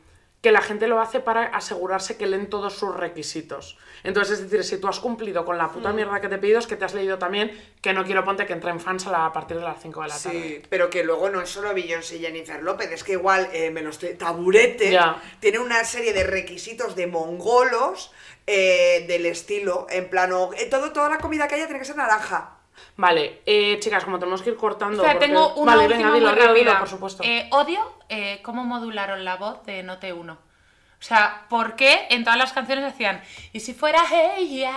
que 0.43 0.53
la 0.53 0.63
gente 0.63 0.89
lo 0.89 1.01
hace 1.01 1.21
para 1.21 1.45
asegurarse 1.45 2.17
que 2.17 2.27
leen 2.27 2.49
todos 2.49 2.73
sus 2.73 2.97
requisitos. 2.97 3.77
Entonces, 4.05 4.39
es 4.39 4.51
decir, 4.51 4.65
si 4.65 4.81
tú 4.81 4.89
has 4.89 4.99
cumplido 4.99 5.45
con 5.45 5.59
la 5.59 5.67
Mm. 5.67 5.73
puta 5.73 5.93
mierda 5.93 6.19
que 6.23 6.29
te 6.31 6.37
he 6.37 6.39
pedido, 6.39 6.59
es 6.59 6.67
que 6.67 6.77
te 6.77 6.87
has 6.87 6.95
leído 6.95 7.19
también 7.19 7.53
que 7.83 7.93
no 7.93 8.05
quiero 8.07 8.25
ponte 8.25 8.47
que 8.47 8.55
entre 8.55 8.71
en 8.71 8.81
fans 8.81 9.07
a, 9.07 9.31
partir 9.35 9.59
de 9.59 9.65
las 9.65 9.79
5 9.83 10.01
de 10.01 10.09
la 10.09 10.19
tarde. 10.19 10.41
Sí, 10.41 10.63
pero 10.71 10.89
que 10.89 11.05
luego 11.05 11.29
no 11.29 11.43
es 11.43 11.51
solo 11.51 11.75
Beyoncé 11.75 12.17
y 12.17 12.21
Jennifer 12.21 12.63
López, 12.63 12.91
es 12.91 13.05
que 13.05 13.13
igual 13.13 13.51
eh, 13.53 13.71
me 13.71 13.83
lo 13.83 13.91
estoy. 13.91 14.15
Taburete 14.15 14.91
Ya. 14.91 15.21
tiene 15.41 15.59
una 15.59 15.85
serie 15.85 16.15
de 16.15 16.25
requisitos 16.25 16.97
de 16.97 17.07
mongolos 17.07 18.11
eh, 18.47 19.05
del 19.07 19.27
estilo, 19.27 19.87
en 19.91 20.09
plano. 20.09 20.51
eh, 20.57 20.65
todo, 20.67 20.91
toda 20.93 21.11
la 21.11 21.19
comida 21.19 21.47
que 21.47 21.57
haya 21.57 21.67
tiene 21.67 21.79
que 21.81 21.85
ser 21.85 21.97
naranja. 21.97 22.57
Vale, 23.01 23.41
eh, 23.47 23.79
chicas, 23.81 24.05
como 24.05 24.19
tenemos 24.19 24.43
que 24.43 24.51
ir 24.51 24.57
cortando. 24.57 25.01
O 25.03 25.05
sea, 25.05 25.15
porque- 25.15 25.27
tengo 25.29 25.55
una 25.55 25.75
vale, 25.75 25.87
última 25.87 26.11
venga, 26.11 26.31
dilo, 26.31 26.33
muy 26.33 26.39
rápida. 26.47 26.79
por 26.81 26.89
supuesto. 26.89 27.23
Eh, 27.25 27.49
odio 27.51 27.81
eh, 28.11 28.41
cómo 28.43 28.63
modularon 28.65 29.25
la 29.25 29.37
voz 29.37 29.65
de 29.65 29.83
Note 29.83 30.13
1. 30.13 30.33
O 30.35 31.03
sea, 31.03 31.47
¿por 31.49 31.77
qué 31.77 32.09
en 32.11 32.25
todas 32.25 32.39
las 32.39 32.53
canciones 32.53 32.85
decían 32.85 33.23
y 33.55 33.61
si 33.61 33.73
fuera 33.73 34.03
ella? 34.37 34.75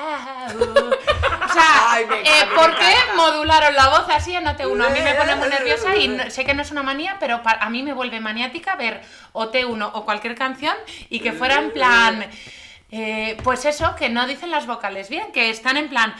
uh"? 0.55 0.63
O 0.63 1.53
sea, 1.53 1.65
Ay, 1.91 2.05
eh, 2.05 2.21
encanta, 2.23 2.55
¿por 2.55 2.75
qué 2.77 2.93
modularon 3.17 3.75
la 3.75 3.89
voz 3.89 4.05
así 4.09 4.33
en 4.33 4.45
Note 4.45 4.65
1? 4.67 4.85
A 4.85 4.89
mí 4.89 4.99
me 5.01 5.15
pone 5.15 5.35
muy 5.35 5.49
nerviosa 5.57 5.97
y 5.97 6.07
no- 6.07 6.29
sé 6.29 6.45
que 6.45 6.53
no 6.53 6.61
es 6.61 6.71
una 6.71 6.81
manía, 6.81 7.17
pero 7.19 7.41
a 7.43 7.69
mí 7.69 7.83
me 7.83 7.91
vuelve 7.91 8.21
maniática 8.21 8.77
ver 8.77 9.01
OT1 9.33 9.91
o 9.95 10.05
cualquier 10.05 10.35
canción 10.35 10.75
y 11.09 11.19
que 11.19 11.33
fuera 11.33 11.55
en 11.55 11.71
plan... 11.71 12.25
eh, 12.95 13.37
pues 13.43 13.65
eso, 13.65 13.95
que 13.95 14.09
no 14.09 14.27
dicen 14.27 14.51
las 14.51 14.67
vocales 14.67 15.09
bien, 15.09 15.31
que 15.31 15.49
están 15.49 15.77
en 15.77 15.89
plan, 15.89 16.13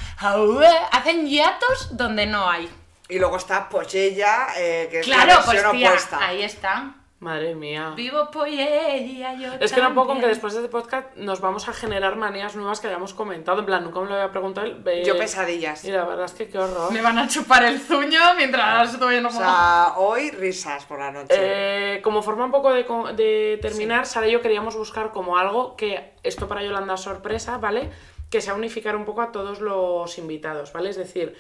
hacen 0.92 1.28
hiatos 1.28 1.96
donde 1.96 2.26
no 2.26 2.50
hay. 2.50 2.70
Y 3.10 3.20
luego 3.20 3.38
está 3.38 3.70
Pochella, 3.70 4.48
eh, 4.58 4.88
que 4.90 5.02
es 5.02 5.08
la 5.08 5.16
Claro, 5.24 5.42
pues 5.46 5.58
versión 5.58 5.78
tía, 5.78 5.90
opuesta. 5.90 6.26
ahí 6.26 6.42
está. 6.44 6.96
Madre 7.24 7.56
mía. 7.56 7.94
Vivo 7.96 8.30
por 8.32 8.48
ella, 8.48 9.34
yo 9.34 9.54
Es 9.60 9.72
que 9.72 9.82
no 9.82 9.94
puedo 9.94 10.08
con 10.08 10.20
que 10.20 10.28
después 10.28 10.54
de 10.54 10.60
este 10.60 10.70
podcast 10.70 11.16
nos 11.16 11.40
vamos 11.40 11.70
a 11.70 11.74
generar 11.74 12.18
manías 12.18 12.56
nuevas 12.56 12.82
que 12.82 12.88
hayamos 12.88 13.14
comentado. 13.14 13.60
En 13.60 13.66
plan, 13.66 13.84
nunca 13.84 14.02
me 14.02 14.08
lo 14.10 14.16
había 14.16 14.30
preguntado 14.32 14.68
él. 14.68 14.76
ve- 14.84 15.04
Yo 15.06 15.18
pesadillas. 15.18 15.86
Y 15.86 15.92
la 15.92 16.04
verdad 16.04 16.26
es 16.26 16.34
que 16.34 16.50
qué 16.50 16.58
horror. 16.60 16.92
Me 16.92 17.02
van 17.02 17.18
a 17.18 17.28
chupar 17.28 17.64
el 17.64 17.80
zuño 17.80 18.20
mientras 18.36 18.94
estoy 18.94 19.16
en 19.16 19.26
O 19.26 19.32
sea, 19.32 19.94
hoy 19.98 20.32
risas 20.32 20.84
por 20.86 21.00
la 21.00 21.12
noche. 21.12 21.34
Eh, 21.38 22.02
como 22.04 22.22
forma 22.22 22.44
un 22.46 22.52
poco 22.52 22.72
de, 22.74 22.84
de 23.16 23.58
terminar, 23.62 24.06
Sara 24.06 24.28
y 24.28 24.32
yo 24.34 24.42
queríamos 24.42 24.76
buscar 24.76 25.12
como 25.12 25.38
algo 25.38 25.76
que, 25.78 26.12
esto 26.24 26.48
para 26.50 26.62
Yolanda 26.62 26.96
es 26.96 27.02
sorpresa, 27.02 27.58
¿vale? 27.58 27.90
Que 28.30 28.42
sea 28.42 28.54
unificar 28.54 28.96
un 28.98 29.06
poco 29.06 29.22
a 29.22 29.32
todos 29.32 29.62
los 29.62 30.18
invitados, 30.18 30.74
¿vale? 30.74 30.90
Es 30.90 30.98
decir, 30.98 31.38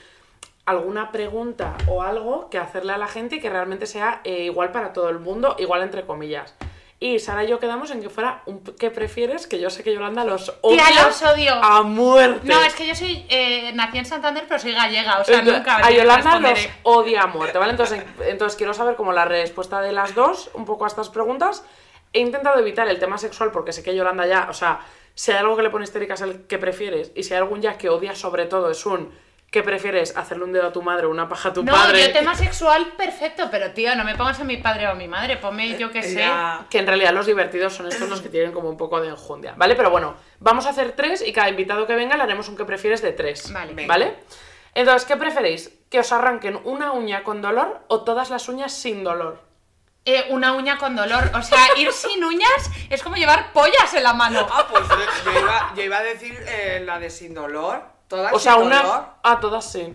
alguna 0.65 1.11
pregunta 1.11 1.75
o 1.87 2.01
algo 2.01 2.49
que 2.49 2.57
hacerle 2.57 2.93
a 2.93 2.97
la 2.97 3.07
gente 3.07 3.35
y 3.35 3.39
que 3.41 3.49
realmente 3.49 3.85
sea 3.85 4.21
eh, 4.23 4.43
igual 4.43 4.71
para 4.71 4.93
todo 4.93 5.09
el 5.09 5.19
mundo, 5.19 5.55
igual 5.59 5.81
entre 5.81 6.05
comillas. 6.05 6.55
Y 6.99 7.19
Sara 7.19 7.43
y 7.43 7.49
yo 7.49 7.59
quedamos 7.59 7.91
en 7.91 8.01
que 8.01 8.09
fuera 8.09 8.43
un 8.45 8.63
¿qué 8.63 8.89
prefieres? 8.89 9.45
Que 9.45 9.59
yo 9.59 9.69
sé 9.69 9.83
que 9.83 9.93
Yolanda 9.93 10.23
los 10.23 10.53
odia 10.61 10.85
Tía, 10.87 11.03
los 11.05 11.21
odio. 11.21 11.53
a 11.53 11.81
muerte. 11.81 12.47
No, 12.47 12.63
es 12.63 12.73
que 12.75 12.87
yo 12.87 12.95
soy. 12.95 13.25
Eh, 13.27 13.73
nací 13.73 13.97
en 13.97 14.05
Santander, 14.05 14.45
pero 14.47 14.57
soy 14.57 14.71
gallega, 14.71 15.19
o 15.19 15.23
sea, 15.25 15.39
Entonces, 15.39 15.59
nunca. 15.59 15.85
a 15.85 15.91
Yolanda 15.91 16.39
los 16.39 16.69
odia 16.83 17.23
a 17.23 17.27
muerte, 17.27 17.57
¿vale? 17.57 17.71
Entonces, 17.71 18.05
entonces 18.25 18.55
quiero 18.55 18.73
saber 18.73 18.95
como 18.95 19.11
la 19.11 19.25
respuesta 19.25 19.81
de 19.81 19.91
las 19.91 20.15
dos, 20.15 20.49
un 20.53 20.63
poco 20.63 20.85
a 20.85 20.87
estas 20.87 21.09
preguntas. 21.09 21.65
He 22.13 22.19
intentado 22.19 22.57
evitar 22.59 22.87
el 22.87 22.99
tema 22.99 23.17
sexual 23.17 23.51
porque 23.51 23.73
sé 23.73 23.83
que 23.83 23.93
Yolanda 23.93 24.25
ya, 24.25 24.47
o 24.49 24.53
sea, 24.53 24.79
si 25.13 25.31
hay 25.33 25.39
algo 25.39 25.57
que 25.57 25.63
le 25.63 25.71
pone 25.71 25.83
histérica 25.83 26.13
es 26.13 26.21
el 26.21 26.47
que 26.47 26.57
prefieres 26.57 27.11
y 27.15 27.23
si 27.23 27.33
hay 27.33 27.39
algún 27.39 27.61
ya 27.61 27.77
que 27.77 27.89
odia 27.89 28.15
sobre 28.15 28.45
todo 28.45 28.69
es 28.71 28.85
un 28.85 29.11
¿Qué 29.53 29.61
prefieres? 29.61 30.17
¿Hacerle 30.17 30.45
un 30.45 30.51
dedo 30.51 30.65
a 30.65 30.73
tu 30.73 30.81
madre 30.81 31.05
o 31.05 31.11
una 31.11 31.29
paja 31.29 31.49
a 31.49 31.53
tu 31.53 31.63
No, 31.63 31.71
padre? 31.71 32.07
yo 32.07 32.11
tema 32.11 32.33
sexual 32.47 32.93
perfecto, 32.97 33.49
pero 33.51 33.69
tío, 33.69 33.95
no 33.95 34.03
me 34.03 34.15
pongas 34.15 34.39
a 34.39 34.43
mi 34.43 34.57
padre 34.57 34.87
o 34.87 34.89
a 34.89 34.93
mi 34.95 35.07
madre, 35.07 35.37
ponme 35.37 35.77
yo 35.77 35.91
que 35.91 36.01
sé. 36.01 36.15
Ya. 36.15 36.65
Que 36.71 36.79
en 36.79 36.87
realidad 36.87 37.13
los 37.13 37.27
divertidos 37.27 37.71
son 37.71 37.87
estos 37.87 38.09
los 38.09 38.19
que 38.21 38.29
tienen 38.29 38.51
como 38.51 38.67
un 38.67 38.77
poco 38.77 38.99
de 38.99 39.09
enjundia, 39.09 39.53
¿vale? 39.55 39.75
Pero 39.75 39.91
bueno, 39.91 40.15
vamos 40.39 40.65
a 40.65 40.71
hacer 40.71 40.93
tres 40.93 41.23
y 41.25 41.31
cada 41.31 41.49
invitado 41.49 41.85
que 41.85 41.93
venga 41.93 42.17
le 42.17 42.23
haremos 42.23 42.49
un 42.49 42.57
que 42.57 42.65
prefieres 42.65 43.03
de 43.03 43.11
tres. 43.11 43.53
Vale. 43.53 43.75
Venga. 43.75 43.87
¿Vale? 43.93 44.15
Entonces, 44.73 45.05
¿qué 45.07 45.17
preferéis? 45.17 45.71
¿Que 45.91 45.99
os 45.99 46.11
arranquen 46.11 46.59
una 46.63 46.91
uña 46.91 47.21
con 47.21 47.43
dolor 47.43 47.81
o 47.89 48.01
todas 48.01 48.31
las 48.31 48.49
uñas 48.49 48.73
sin 48.73 49.03
dolor? 49.03 49.39
Eh, 50.05 50.25
una 50.31 50.53
uña 50.53 50.79
con 50.79 50.95
dolor, 50.95 51.29
o 51.31 51.43
sea, 51.43 51.59
ir 51.77 51.91
sin 51.93 52.23
uñas 52.23 52.71
es 52.89 53.03
como 53.03 53.17
llevar 53.17 53.53
pollas 53.53 53.93
en 53.93 54.01
la 54.01 54.13
mano. 54.13 54.47
Ah, 54.51 54.65
pues 54.67 54.83
yo, 54.89 55.31
yo 55.31 55.39
iba, 55.39 55.73
yo 55.75 55.83
iba 55.83 55.97
a 55.99 56.03
decir 56.03 56.43
eh, 56.47 56.81
la 56.83 56.97
de 56.97 57.11
sin 57.11 57.35
dolor. 57.35 57.92
Todas 58.07 58.33
O 58.33 58.39
sea, 58.39 58.53
sin 58.53 58.63
una... 58.63 58.81
dolor. 58.81 59.05
Ah, 59.23 59.39
todas 59.39 59.71
sí. 59.71 59.93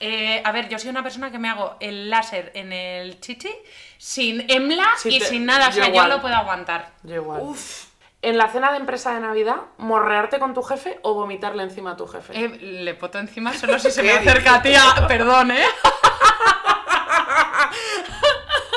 Eh, 0.00 0.40
a 0.44 0.52
ver, 0.52 0.68
yo 0.68 0.78
soy 0.78 0.90
una 0.90 1.02
persona 1.02 1.30
que 1.32 1.38
me 1.38 1.48
hago 1.48 1.76
el 1.80 2.08
láser 2.08 2.52
en 2.54 2.72
el 2.72 3.20
chichi 3.20 3.52
sin 3.98 4.48
emla 4.50 4.86
Sí, 4.96 5.16
y 5.16 5.18
te- 5.18 5.26
sin 5.26 5.44
nada, 5.44 5.66
o 5.66 5.70
yo 5.70 5.74
sea, 5.76 5.84
yo 5.86 5.90
igual. 5.90 6.08
lo 6.10 6.20
puedo 6.20 6.34
aguantar. 6.36 6.92
Yo 7.02 7.16
igual. 7.16 7.40
Uf. 7.42 7.86
En 8.22 8.36
la 8.38 8.48
cena 8.48 8.70
de 8.72 8.78
empresa 8.78 9.12
de 9.14 9.20
Navidad, 9.20 9.56
morrearte 9.76 10.38
con 10.40 10.54
tu 10.54 10.62
jefe 10.62 10.98
o 11.02 11.14
vomitarle 11.14 11.62
encima 11.62 11.92
a 11.92 11.96
tu 11.96 12.06
jefe. 12.06 12.32
Eh, 12.36 12.48
le 12.48 12.94
poto 12.94 13.18
encima 13.18 13.52
solo 13.54 13.78
si 13.78 13.90
se 13.90 14.02
me 14.02 14.08
¿Qué 14.12 14.18
acerca, 14.30 14.62
tía, 14.62 14.82
perdón, 15.06 15.50
¿eh? 15.52 15.62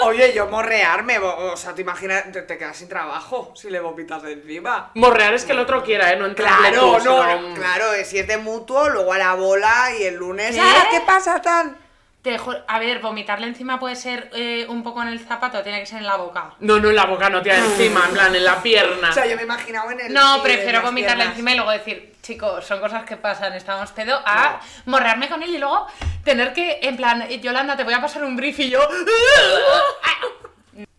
Oye, 0.04 0.34
yo 0.34 0.48
morrearme, 0.48 1.20
o 1.20 1.56
sea, 1.58 1.74
te 1.74 1.82
imaginas, 1.82 2.32
te, 2.32 2.42
te 2.42 2.58
quedas 2.58 2.78
sin 2.78 2.88
trabajo 2.90 3.52
si 3.56 3.70
le 3.70 3.80
vomitas 3.80 4.24
encima. 4.24 4.92
Morrear 4.96 5.34
es 5.34 5.46
que 5.46 5.52
el 5.54 5.60
otro 5.60 5.84
quiera, 5.84 6.12
¿eh? 6.12 6.16
No 6.18 6.34
Claro, 6.34 7.00
no, 7.00 7.00
sino- 7.00 7.54
claro, 7.56 7.94
eh, 7.94 8.06
si 8.06 8.18
es 8.20 8.28
de 8.28 8.38
mutuo, 8.38 8.90
luego 8.90 9.14
a 9.14 9.18
la 9.18 9.34
bola 9.36 9.90
y 10.00 10.04
el 10.04 10.16
lunes. 10.16 10.56
¿Qué? 10.56 10.62
¡Ah, 10.62 10.88
qué 10.90 11.02
pasa 11.02 11.42
tal! 11.42 11.76
Te 12.22 12.38
a 12.68 12.78
ver, 12.78 13.00
vomitarle 13.00 13.48
encima 13.48 13.80
puede 13.80 13.96
ser 13.96 14.30
eh, 14.36 14.68
un 14.70 14.84
poco 14.84 15.02
en 15.02 15.08
el 15.08 15.20
zapato, 15.20 15.64
tiene 15.64 15.80
que 15.80 15.88
ser 15.88 15.98
en 16.00 16.06
la 16.06 16.18
boca. 16.18 16.54
No, 16.60 16.80
no 16.80 16.90
en 16.92 16.96
la 16.96 17.06
boca, 17.06 17.32
no 17.32 17.42
tía, 17.42 17.58
encima, 17.58 18.06
en 18.08 18.14
plan, 18.14 18.36
en 18.36 18.44
la 18.44 18.62
pierna. 18.62 19.10
O 19.10 19.14
sea, 19.14 19.26
yo 19.26 19.36
me 19.36 19.42
he 19.42 19.46
imaginado 19.46 19.90
en 19.90 20.02
el. 20.02 20.14
No, 20.14 20.40
prefiero 20.44 20.82
vomitarle 20.84 21.16
piernas. 21.16 21.34
encima 21.36 21.52
y 21.52 21.56
luego 21.56 21.72
decir, 21.72 22.14
chicos, 22.22 22.64
son 22.64 22.80
cosas 22.80 23.06
que 23.06 23.18
pasan, 23.18 23.54
estamos 23.54 23.92
pedo, 23.92 24.20
a 24.24 24.60
morrearme 24.86 25.30
con 25.30 25.42
él 25.42 25.50
y 25.56 25.58
luego 25.58 25.88
tener 26.24 26.54
que, 26.54 26.78
en 26.84 26.96
plan, 26.96 27.28
Yolanda, 27.28 27.76
te 27.76 27.84
voy 27.84 27.94
a 27.96 28.02
pasar 28.02 28.24
un 28.24 28.36
brief 28.36 28.60
y 28.60 28.70
yo. 28.70 28.88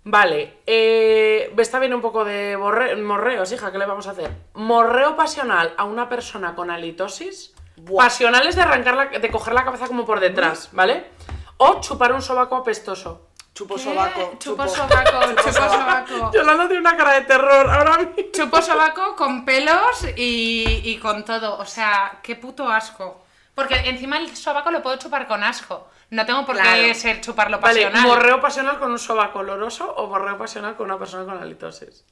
Vale, 0.05 0.59
eh, 0.67 1.55
está 1.59 1.79
bien 1.79 1.95
un 1.95 2.01
poco 2.01 2.25
de 2.25 2.57
borre- 2.57 2.97
morreos, 2.97 3.53
hija, 3.53 3.71
¿qué 3.71 3.79
le 3.79 3.87
vamos 3.87 4.09
a 4.09 4.11
hacer? 4.11 4.33
Morreo 4.55 5.15
pasional 5.15 5.73
a 5.79 5.85
una 5.85 6.09
persona 6.09 6.57
con 6.57 6.71
halitosis. 6.73 7.55
Buah. 7.85 8.05
Pasional 8.05 8.47
es 8.47 8.57
de 8.57 8.63
arrancar 8.63 8.95
la, 8.95 9.07
de 9.07 9.31
coger 9.31 9.55
la 9.55 9.65
cabeza 9.65 9.87
como 9.87 10.05
por 10.05 10.21
detrás, 10.21 10.69
¿vale? 10.73 11.11
O 11.57 11.81
chupar 11.81 12.13
un 12.13 12.23
sobaco 12.23 12.57
apestoso. 12.57 13.29
Chupo 13.55 13.75
¿Qué? 13.77 13.83
sobaco. 13.83 14.33
Chupo 14.39 14.67
sobaco, 14.67 15.21
chupo 15.37 15.53
sobaco. 15.53 16.31
Yolanda 16.33 16.67
tiene 16.69 16.81
una 16.81 16.97
cara 16.97 17.13
de 17.15 17.23
terror 17.23 17.69
ahora 17.69 17.99
mismo. 17.99 18.15
Chupo 18.33 18.63
sobaco 18.63 19.15
con 19.17 19.45
pelos 19.45 20.05
y, 20.17 20.81
y 20.85 20.99
con 20.99 21.25
todo. 21.25 21.59
O 21.59 21.67
sea, 21.67 22.21
qué 22.23 22.37
puto 22.37 22.69
asco. 22.69 23.25
Porque 23.55 23.75
encima 23.75 24.17
el 24.19 24.35
sobaco 24.35 24.71
lo 24.71 24.83
puedo 24.83 24.97
chupar 24.97 25.27
con 25.29 25.43
asco. 25.45 25.89
No 26.11 26.25
tengo 26.25 26.45
por 26.47 26.57
qué 26.57 26.63
Claro. 26.63 26.95
ser 26.95 27.21
chuparlo 27.21 27.59
Vale, 27.59 27.83
pasional. 27.87 28.09
morreo 28.09 28.41
pasional 28.41 28.79
con 28.79 28.91
un 28.93 28.99
sobaco 28.99 29.41
oloroso 29.41 29.91
o 29.97 30.07
morreo 30.07 30.39
pasional 30.39 30.77
con 30.77 30.87
una 30.87 30.99
persona 30.99 31.25
con 31.25 31.43
halitosis. 31.43 32.05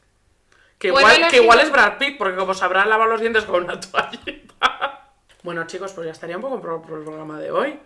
Que 0.79 0.91
Puedo 0.93 1.07
igual, 1.15 1.31
que 1.31 1.37
igual 1.37 1.61
es 1.61 1.71
Brad 1.71 1.99
Pitt, 1.99 2.17
porque 2.19 2.37
como 2.37 2.55
sabrán 2.55 2.89
lavar 2.89 3.09
los 3.09 3.21
dientes 3.21 3.45
con 3.45 3.65
una 3.65 3.79
toallita. 3.81 5.10
Bueno, 5.43 5.67
chicos, 5.67 5.93
pues 5.93 6.07
ya 6.07 6.13
estaría 6.13 6.37
un 6.37 6.43
poco 6.43 6.61
por, 6.61 6.83
por 6.83 6.99
el 6.99 7.05
programa 7.05 7.39
de 7.39 7.51
hoy. 7.51 7.79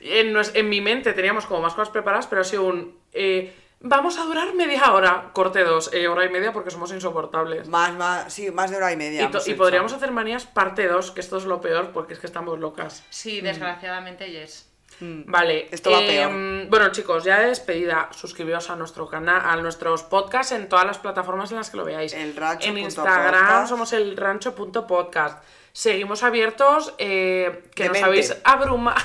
En, 0.00 0.36
en 0.54 0.68
mi 0.68 0.80
mente 0.80 1.12
teníamos 1.12 1.46
como 1.46 1.62
más 1.62 1.74
cosas 1.74 1.90
preparadas, 1.90 2.26
pero 2.26 2.42
ha 2.42 2.44
sido 2.44 2.64
un. 2.64 2.98
eh, 3.12 3.54
vamos 3.80 4.18
a 4.18 4.24
durar 4.24 4.54
media 4.54 4.92
hora, 4.92 5.30
corte 5.32 5.64
dos, 5.64 5.92
eh, 5.92 6.08
hora 6.08 6.24
y 6.24 6.28
media 6.28 6.52
porque 6.52 6.70
somos 6.70 6.92
insoportables. 6.92 7.68
Más, 7.68 7.94
más, 7.94 8.32
sí, 8.32 8.50
más 8.50 8.70
de 8.70 8.76
hora 8.76 8.92
y 8.92 8.96
media. 8.96 9.30
Y, 9.46 9.54
podríamos 9.54 9.92
hacer 9.92 10.10
manías 10.10 10.46
parte 10.46 10.86
2, 10.86 11.10
que 11.12 11.20
esto 11.20 11.36
es 11.36 11.44
lo 11.44 11.60
peor 11.60 11.92
porque 11.92 12.14
es 12.14 12.18
que 12.18 12.26
estamos 12.26 12.58
locas. 12.58 13.04
Sí, 13.10 13.40
desgraciadamente, 13.40 14.30
yes. 14.30 14.70
Vale. 15.00 15.68
Esto 15.70 15.90
va 15.90 16.00
em, 16.00 16.70
Bueno, 16.70 16.90
chicos, 16.90 17.24
ya 17.24 17.40
de 17.40 17.48
despedida, 17.48 18.08
suscribiros 18.12 18.70
a 18.70 18.76
nuestro 18.76 19.06
canal, 19.08 19.42
a 19.44 19.56
nuestros 19.56 20.02
podcasts 20.04 20.52
en 20.52 20.68
todas 20.68 20.86
las 20.86 20.98
plataformas 20.98 21.50
en 21.50 21.58
las 21.58 21.70
que 21.70 21.76
lo 21.76 21.84
veáis. 21.84 22.14
El 22.14 22.34
rancho 22.34 22.68
En 22.68 22.78
Instagram 22.78 23.34
podcast. 23.34 23.68
somos 23.68 23.92
el 23.92 24.16
rancho.podcast. 24.16 25.44
Seguimos 25.76 26.22
abiertos, 26.22 26.94
eh, 26.96 27.64
que 27.74 27.90
nos 27.90 28.02
habéis 28.02 28.34
abrumado. 28.44 28.96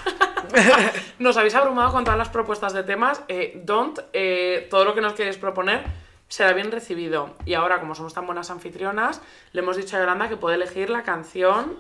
nos 1.19 1.35
habéis 1.35 1.53
abrumado 1.53 1.91
con 1.91 2.06
todas 2.06 2.18
las 2.18 2.30
propuestas 2.30 2.72
de 2.72 2.84
temas. 2.84 3.22
Eh, 3.27 3.61
don't, 3.65 3.99
eh, 4.14 4.69
todo 4.72 4.85
lo 4.85 4.95
que 4.95 5.02
nos 5.02 5.11
queréis 5.11 5.35
proponer 5.35 5.84
será 6.30 6.53
bien 6.53 6.72
recibido. 6.72 7.35
Y 7.45 7.56
ahora, 7.56 7.81
como 7.81 7.93
somos 7.93 8.14
tan 8.14 8.26
buenas 8.26 8.52
anfitrionas, 8.52 9.22
le 9.52 9.60
hemos 9.60 9.76
dicho 9.76 9.98
a 9.98 9.99
Yolanda 9.99 10.30
que 10.30 10.38
puede 10.38 10.56
elegir 10.56 10.89
la 10.89 11.03
canción 11.03 11.77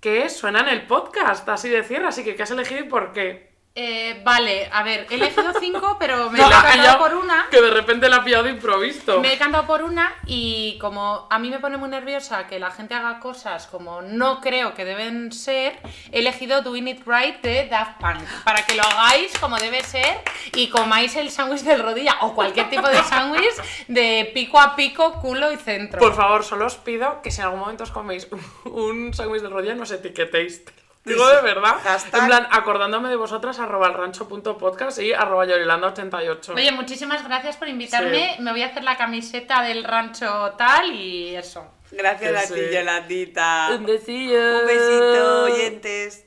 que 0.00 0.28
suena 0.28 0.60
en 0.60 0.68
el 0.68 0.86
podcast, 0.86 1.48
así 1.48 1.68
de 1.68 1.82
cierre. 1.82 2.06
Así 2.06 2.22
que, 2.22 2.36
¿qué 2.36 2.44
has 2.44 2.52
elegido 2.52 2.84
y 2.84 2.88
por 2.88 3.12
qué? 3.12 3.49
Eh, 3.72 4.20
vale, 4.24 4.68
a 4.72 4.82
ver, 4.82 5.06
he 5.10 5.14
elegido 5.14 5.52
cinco, 5.60 5.96
pero 6.00 6.28
me 6.28 6.38
No, 6.38 6.48
he 6.48 6.50
cantado 6.50 6.98
por 6.98 7.14
una. 7.14 7.46
Que 7.50 7.60
de 7.62 7.70
repente 7.70 8.08
la 8.08 8.16
ha 8.16 8.24
pillado 8.24 8.44
de 8.44 8.50
improviso. 8.50 9.20
Me 9.20 9.34
he 9.34 9.38
cantado 9.38 9.66
por 9.66 9.82
una 9.82 10.12
y 10.26 10.76
como 10.80 11.28
a 11.30 11.38
mí 11.38 11.50
me 11.50 11.60
pone 11.60 11.76
muy 11.76 11.88
nerviosa 11.88 12.48
que 12.48 12.58
la 12.58 12.72
gente 12.72 12.94
haga 12.94 13.20
cosas 13.20 13.68
como 13.68 14.02
no 14.02 14.40
creo 14.40 14.74
que 14.74 14.84
deben 14.84 15.30
ser, 15.32 15.78
he 16.10 16.18
elegido 16.18 16.62
Doing 16.62 16.88
It 16.88 17.02
Right 17.06 17.40
de 17.42 17.68
Daft 17.68 18.00
Punk 18.00 18.22
para 18.44 18.66
que 18.66 18.74
lo 18.74 18.82
hagáis 18.82 19.32
como 19.38 19.56
debe 19.56 19.82
ser 19.84 20.20
y 20.54 20.68
comáis 20.68 21.14
el 21.14 21.30
sándwich 21.30 21.62
del 21.62 21.82
rodilla 21.82 22.16
o 22.22 22.34
cualquier 22.34 22.68
tipo 22.70 22.88
de 22.88 23.02
sándwich 23.04 23.54
de 23.86 24.30
pico 24.34 24.58
a 24.58 24.74
pico, 24.74 25.20
culo 25.20 25.52
y 25.52 25.56
centro. 25.56 26.00
Por 26.00 26.14
favor, 26.14 26.44
solo 26.44 26.66
os 26.66 26.76
pido 26.76 27.22
que 27.22 27.30
si 27.30 27.40
en 27.40 27.46
algún 27.46 27.60
momento 27.60 27.84
os 27.84 27.92
coméis 27.92 28.26
un 28.64 29.14
sándwich 29.14 29.42
de 29.42 29.48
rodilla, 29.48 29.74
no 29.74 29.84
os 29.84 29.92
etiquetéis. 29.92 30.64
Digo 31.04 31.26
de 31.28 31.40
verdad. 31.40 31.76
Hashtag. 31.82 32.20
En 32.20 32.26
plan, 32.26 32.46
acordándome 32.50 33.08
de 33.08 33.16
vosotras, 33.16 33.58
arroba 33.58 33.86
el 33.88 33.94
rancho.podcast 33.94 34.98
y 35.00 35.12
arroba 35.12 35.46
yorilanda88. 35.46 36.54
Oye, 36.54 36.72
muchísimas 36.72 37.24
gracias 37.24 37.56
por 37.56 37.68
invitarme. 37.68 38.36
Me 38.40 38.50
voy 38.52 38.62
a 38.62 38.66
hacer 38.66 38.84
la 38.84 38.96
camiseta 38.96 39.62
del 39.62 39.84
rancho 39.84 40.54
tal 40.58 40.92
y 40.94 41.34
eso. 41.34 41.66
Gracias 41.90 42.50
Que 42.50 42.54
a 42.54 42.68
ti. 42.68 42.74
Yolandita. 42.74 43.68
Un 43.76 43.86
besillo. 43.86 44.60
Un 44.60 44.66
besito, 44.66 45.44
oyentes. 45.44 46.26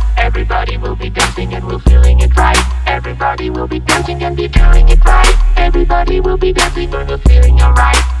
Everybody 0.17 0.77
will 0.77 0.95
be 0.95 1.09
dancing 1.09 1.53
and 1.53 1.65
we're 1.67 1.79
feeling 1.79 2.19
it 2.19 2.35
right. 2.35 2.57
Everybody 2.87 3.49
will 3.49 3.67
be 3.67 3.79
dancing 3.79 4.23
and 4.23 4.35
be 4.35 4.47
feeling 4.47 4.89
it 4.89 5.03
right. 5.05 5.53
Everybody 5.57 6.19
will 6.19 6.37
be 6.37 6.53
dancing 6.53 6.93
and 6.93 7.09
we're 7.09 7.17
feeling 7.19 7.61
alright. 7.61 8.20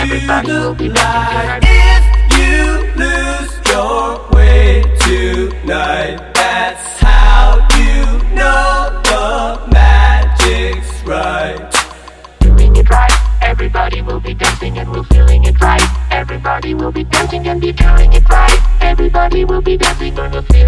into 0.00 0.74
the 0.74 0.88
light? 0.90 1.60
If 1.62 2.04
you 2.38 2.62
lose 3.02 3.52
your 3.68 4.28
way 4.30 4.82
tonight 5.00 6.18
That's 6.34 7.00
how 7.00 7.66
you 7.76 8.04
know 8.34 9.00
the 9.04 9.70
magic's 9.72 11.02
right. 11.06 11.74
It 12.80 12.88
right, 12.90 13.12
everybody 13.42 14.02
will 14.02 14.20
be 14.20 14.34
dancing 14.34 14.78
and 14.78 14.90
we're 14.90 15.02
feeling 15.04 15.44
it 15.44 15.60
right. 15.60 15.82
Everybody 16.12 16.74
will 16.74 16.92
be 16.92 17.04
dancing 17.04 17.48
and 17.48 17.60
be 17.60 17.72
feeling 17.72 18.12
it 18.12 18.28
right. 18.28 18.58
Everybody 18.80 19.44
will 19.44 19.62
be 19.62 19.76
dancing 19.76 20.18
and 20.18 20.32
we're 20.32 20.42
feeling 20.42 20.67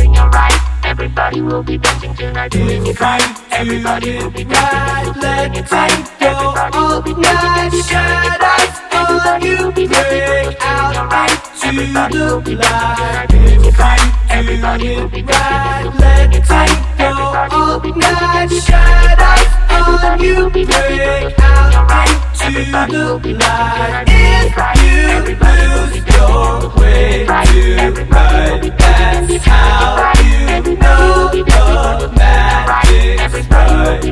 Everybody 1.00 1.40
will 1.40 1.62
be 1.62 1.78
dancing 1.78 2.14
tonight, 2.14 2.50
doing 2.50 2.86
it 2.86 3.00
right. 3.00 3.22
Everybody 3.52 4.18
will 4.18 4.28
be 4.28 4.44
dancing, 4.44 5.14
doing 5.14 5.54
it 5.54 5.72
right. 5.72 5.96
Everybody 6.20 6.76
will 6.76 7.00
be 7.00 7.14
dancing, 7.14 7.70
doing 7.88 8.28
it 8.28 8.36
right. 8.44 8.68
Everybody 8.92 9.48
will 9.48 9.72
be 9.72 9.86
dancing, 9.86 10.20
doing 10.20 10.92
it 10.92 11.08
right. 11.08 11.64
Everybody 11.64 12.18
will 12.18 12.40
be 12.42 12.54
dancing, 12.54 13.28
doing 13.30 13.64
it 13.64 13.78
right. 13.78 14.12
Everybody 14.28 14.88
will 14.94 15.08
be 15.08 15.22
dancing, 15.22 15.90
doing 15.96 16.32
it 16.36 16.50
right. 16.50 17.00
Everybody 17.00 17.56
will 17.56 17.80
be 17.80 17.92
dancing, 17.92 18.60
doing 18.60 19.08
it 19.08 19.18
right. 19.24 19.48
Everybody 19.70 20.32
will 20.36 20.50
be 20.50 20.64
dancing, 20.66 20.98
doing 20.98 21.32
it 21.32 21.40
right 21.40 22.29
everybody 22.50 22.96
will 22.96 23.18
be 23.20 23.32
mine. 23.34 24.04
If 24.08 24.56
you 24.82 25.36
lose 25.36 25.96
your 26.16 26.68
way 26.80 27.24
to 27.24 28.04
right, 28.10 28.62
that's 28.76 29.44
how 29.44 30.12
you 30.18 30.74
know 30.76 31.28
the 31.30 32.12
magic's 32.16 33.48
right. 33.50 34.02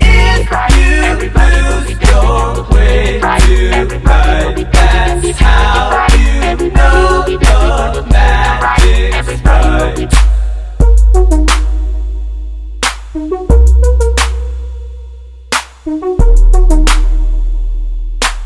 If 0.00 0.50
you 0.76 1.30
lose 1.34 1.90
your 2.08 2.62
way 2.70 3.18
to 3.20 3.26
right, 4.04 4.56
that's 4.72 5.38
how 5.38 6.06
you 6.14 6.70
know 6.70 7.24
the 7.26 8.02
magic's 8.12 9.42
right. 9.44 10.10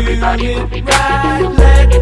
You 0.00 0.06
do 0.06 0.12
it 0.12 0.22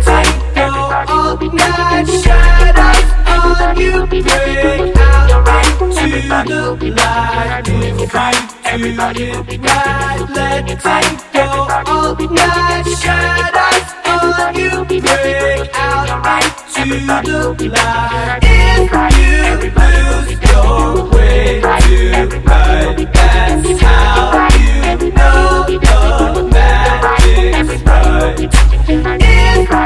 right, 0.06 0.30
let 0.54 0.70
all 0.70 1.36
night. 1.50 2.06
Shadows 2.22 3.60
on 3.60 3.76
you 3.76 4.06
break 4.06 4.96
out 4.96 5.28
the 6.78 6.90
light. 6.94 7.66
If 7.68 8.14
right, 8.14 8.38
let 10.34 11.50
all 11.88 12.14
night. 12.14 12.86
Shadows 13.02 13.88
on 14.38 14.54
you 14.54 14.70
break 14.84 15.70
out 15.74 16.04
the 17.56 17.66
light. 17.68 18.42
If 18.42 18.92
you 19.18 19.70
lose 19.74 20.38
your 20.48 21.10
way 21.10 21.60
tonight, 21.60 22.98
that's 23.12 23.80
how 23.80 24.48
you 24.56 25.10
know 25.10 25.66
if 27.40 27.70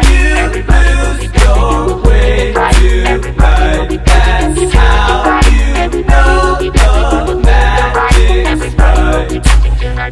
you 0.09 0.25
lose 0.73 1.25
your 1.45 2.01
way 2.03 2.53
tonight 2.53 3.91
That's 4.07 4.73
how 4.73 5.41
you 5.51 6.03
know 6.05 6.57
the 6.61 7.35
magic's 7.45 8.75
right 8.77 9.33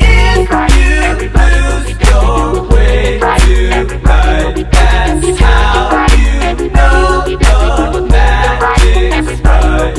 If 0.02 0.50
you 0.76 1.00
lose 1.32 1.88
your 2.10 2.68
way 2.68 3.18
tonight 3.18 4.56
That's 4.70 5.26
how 5.40 6.06
you 6.12 6.28
know 6.68 7.24
the 7.90 8.00
magic's 8.10 9.40
right 9.40 9.98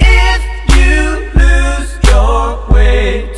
If 0.00 0.42
you 0.76 0.96
lose 1.34 1.90
your 2.08 2.46
way 2.70 3.31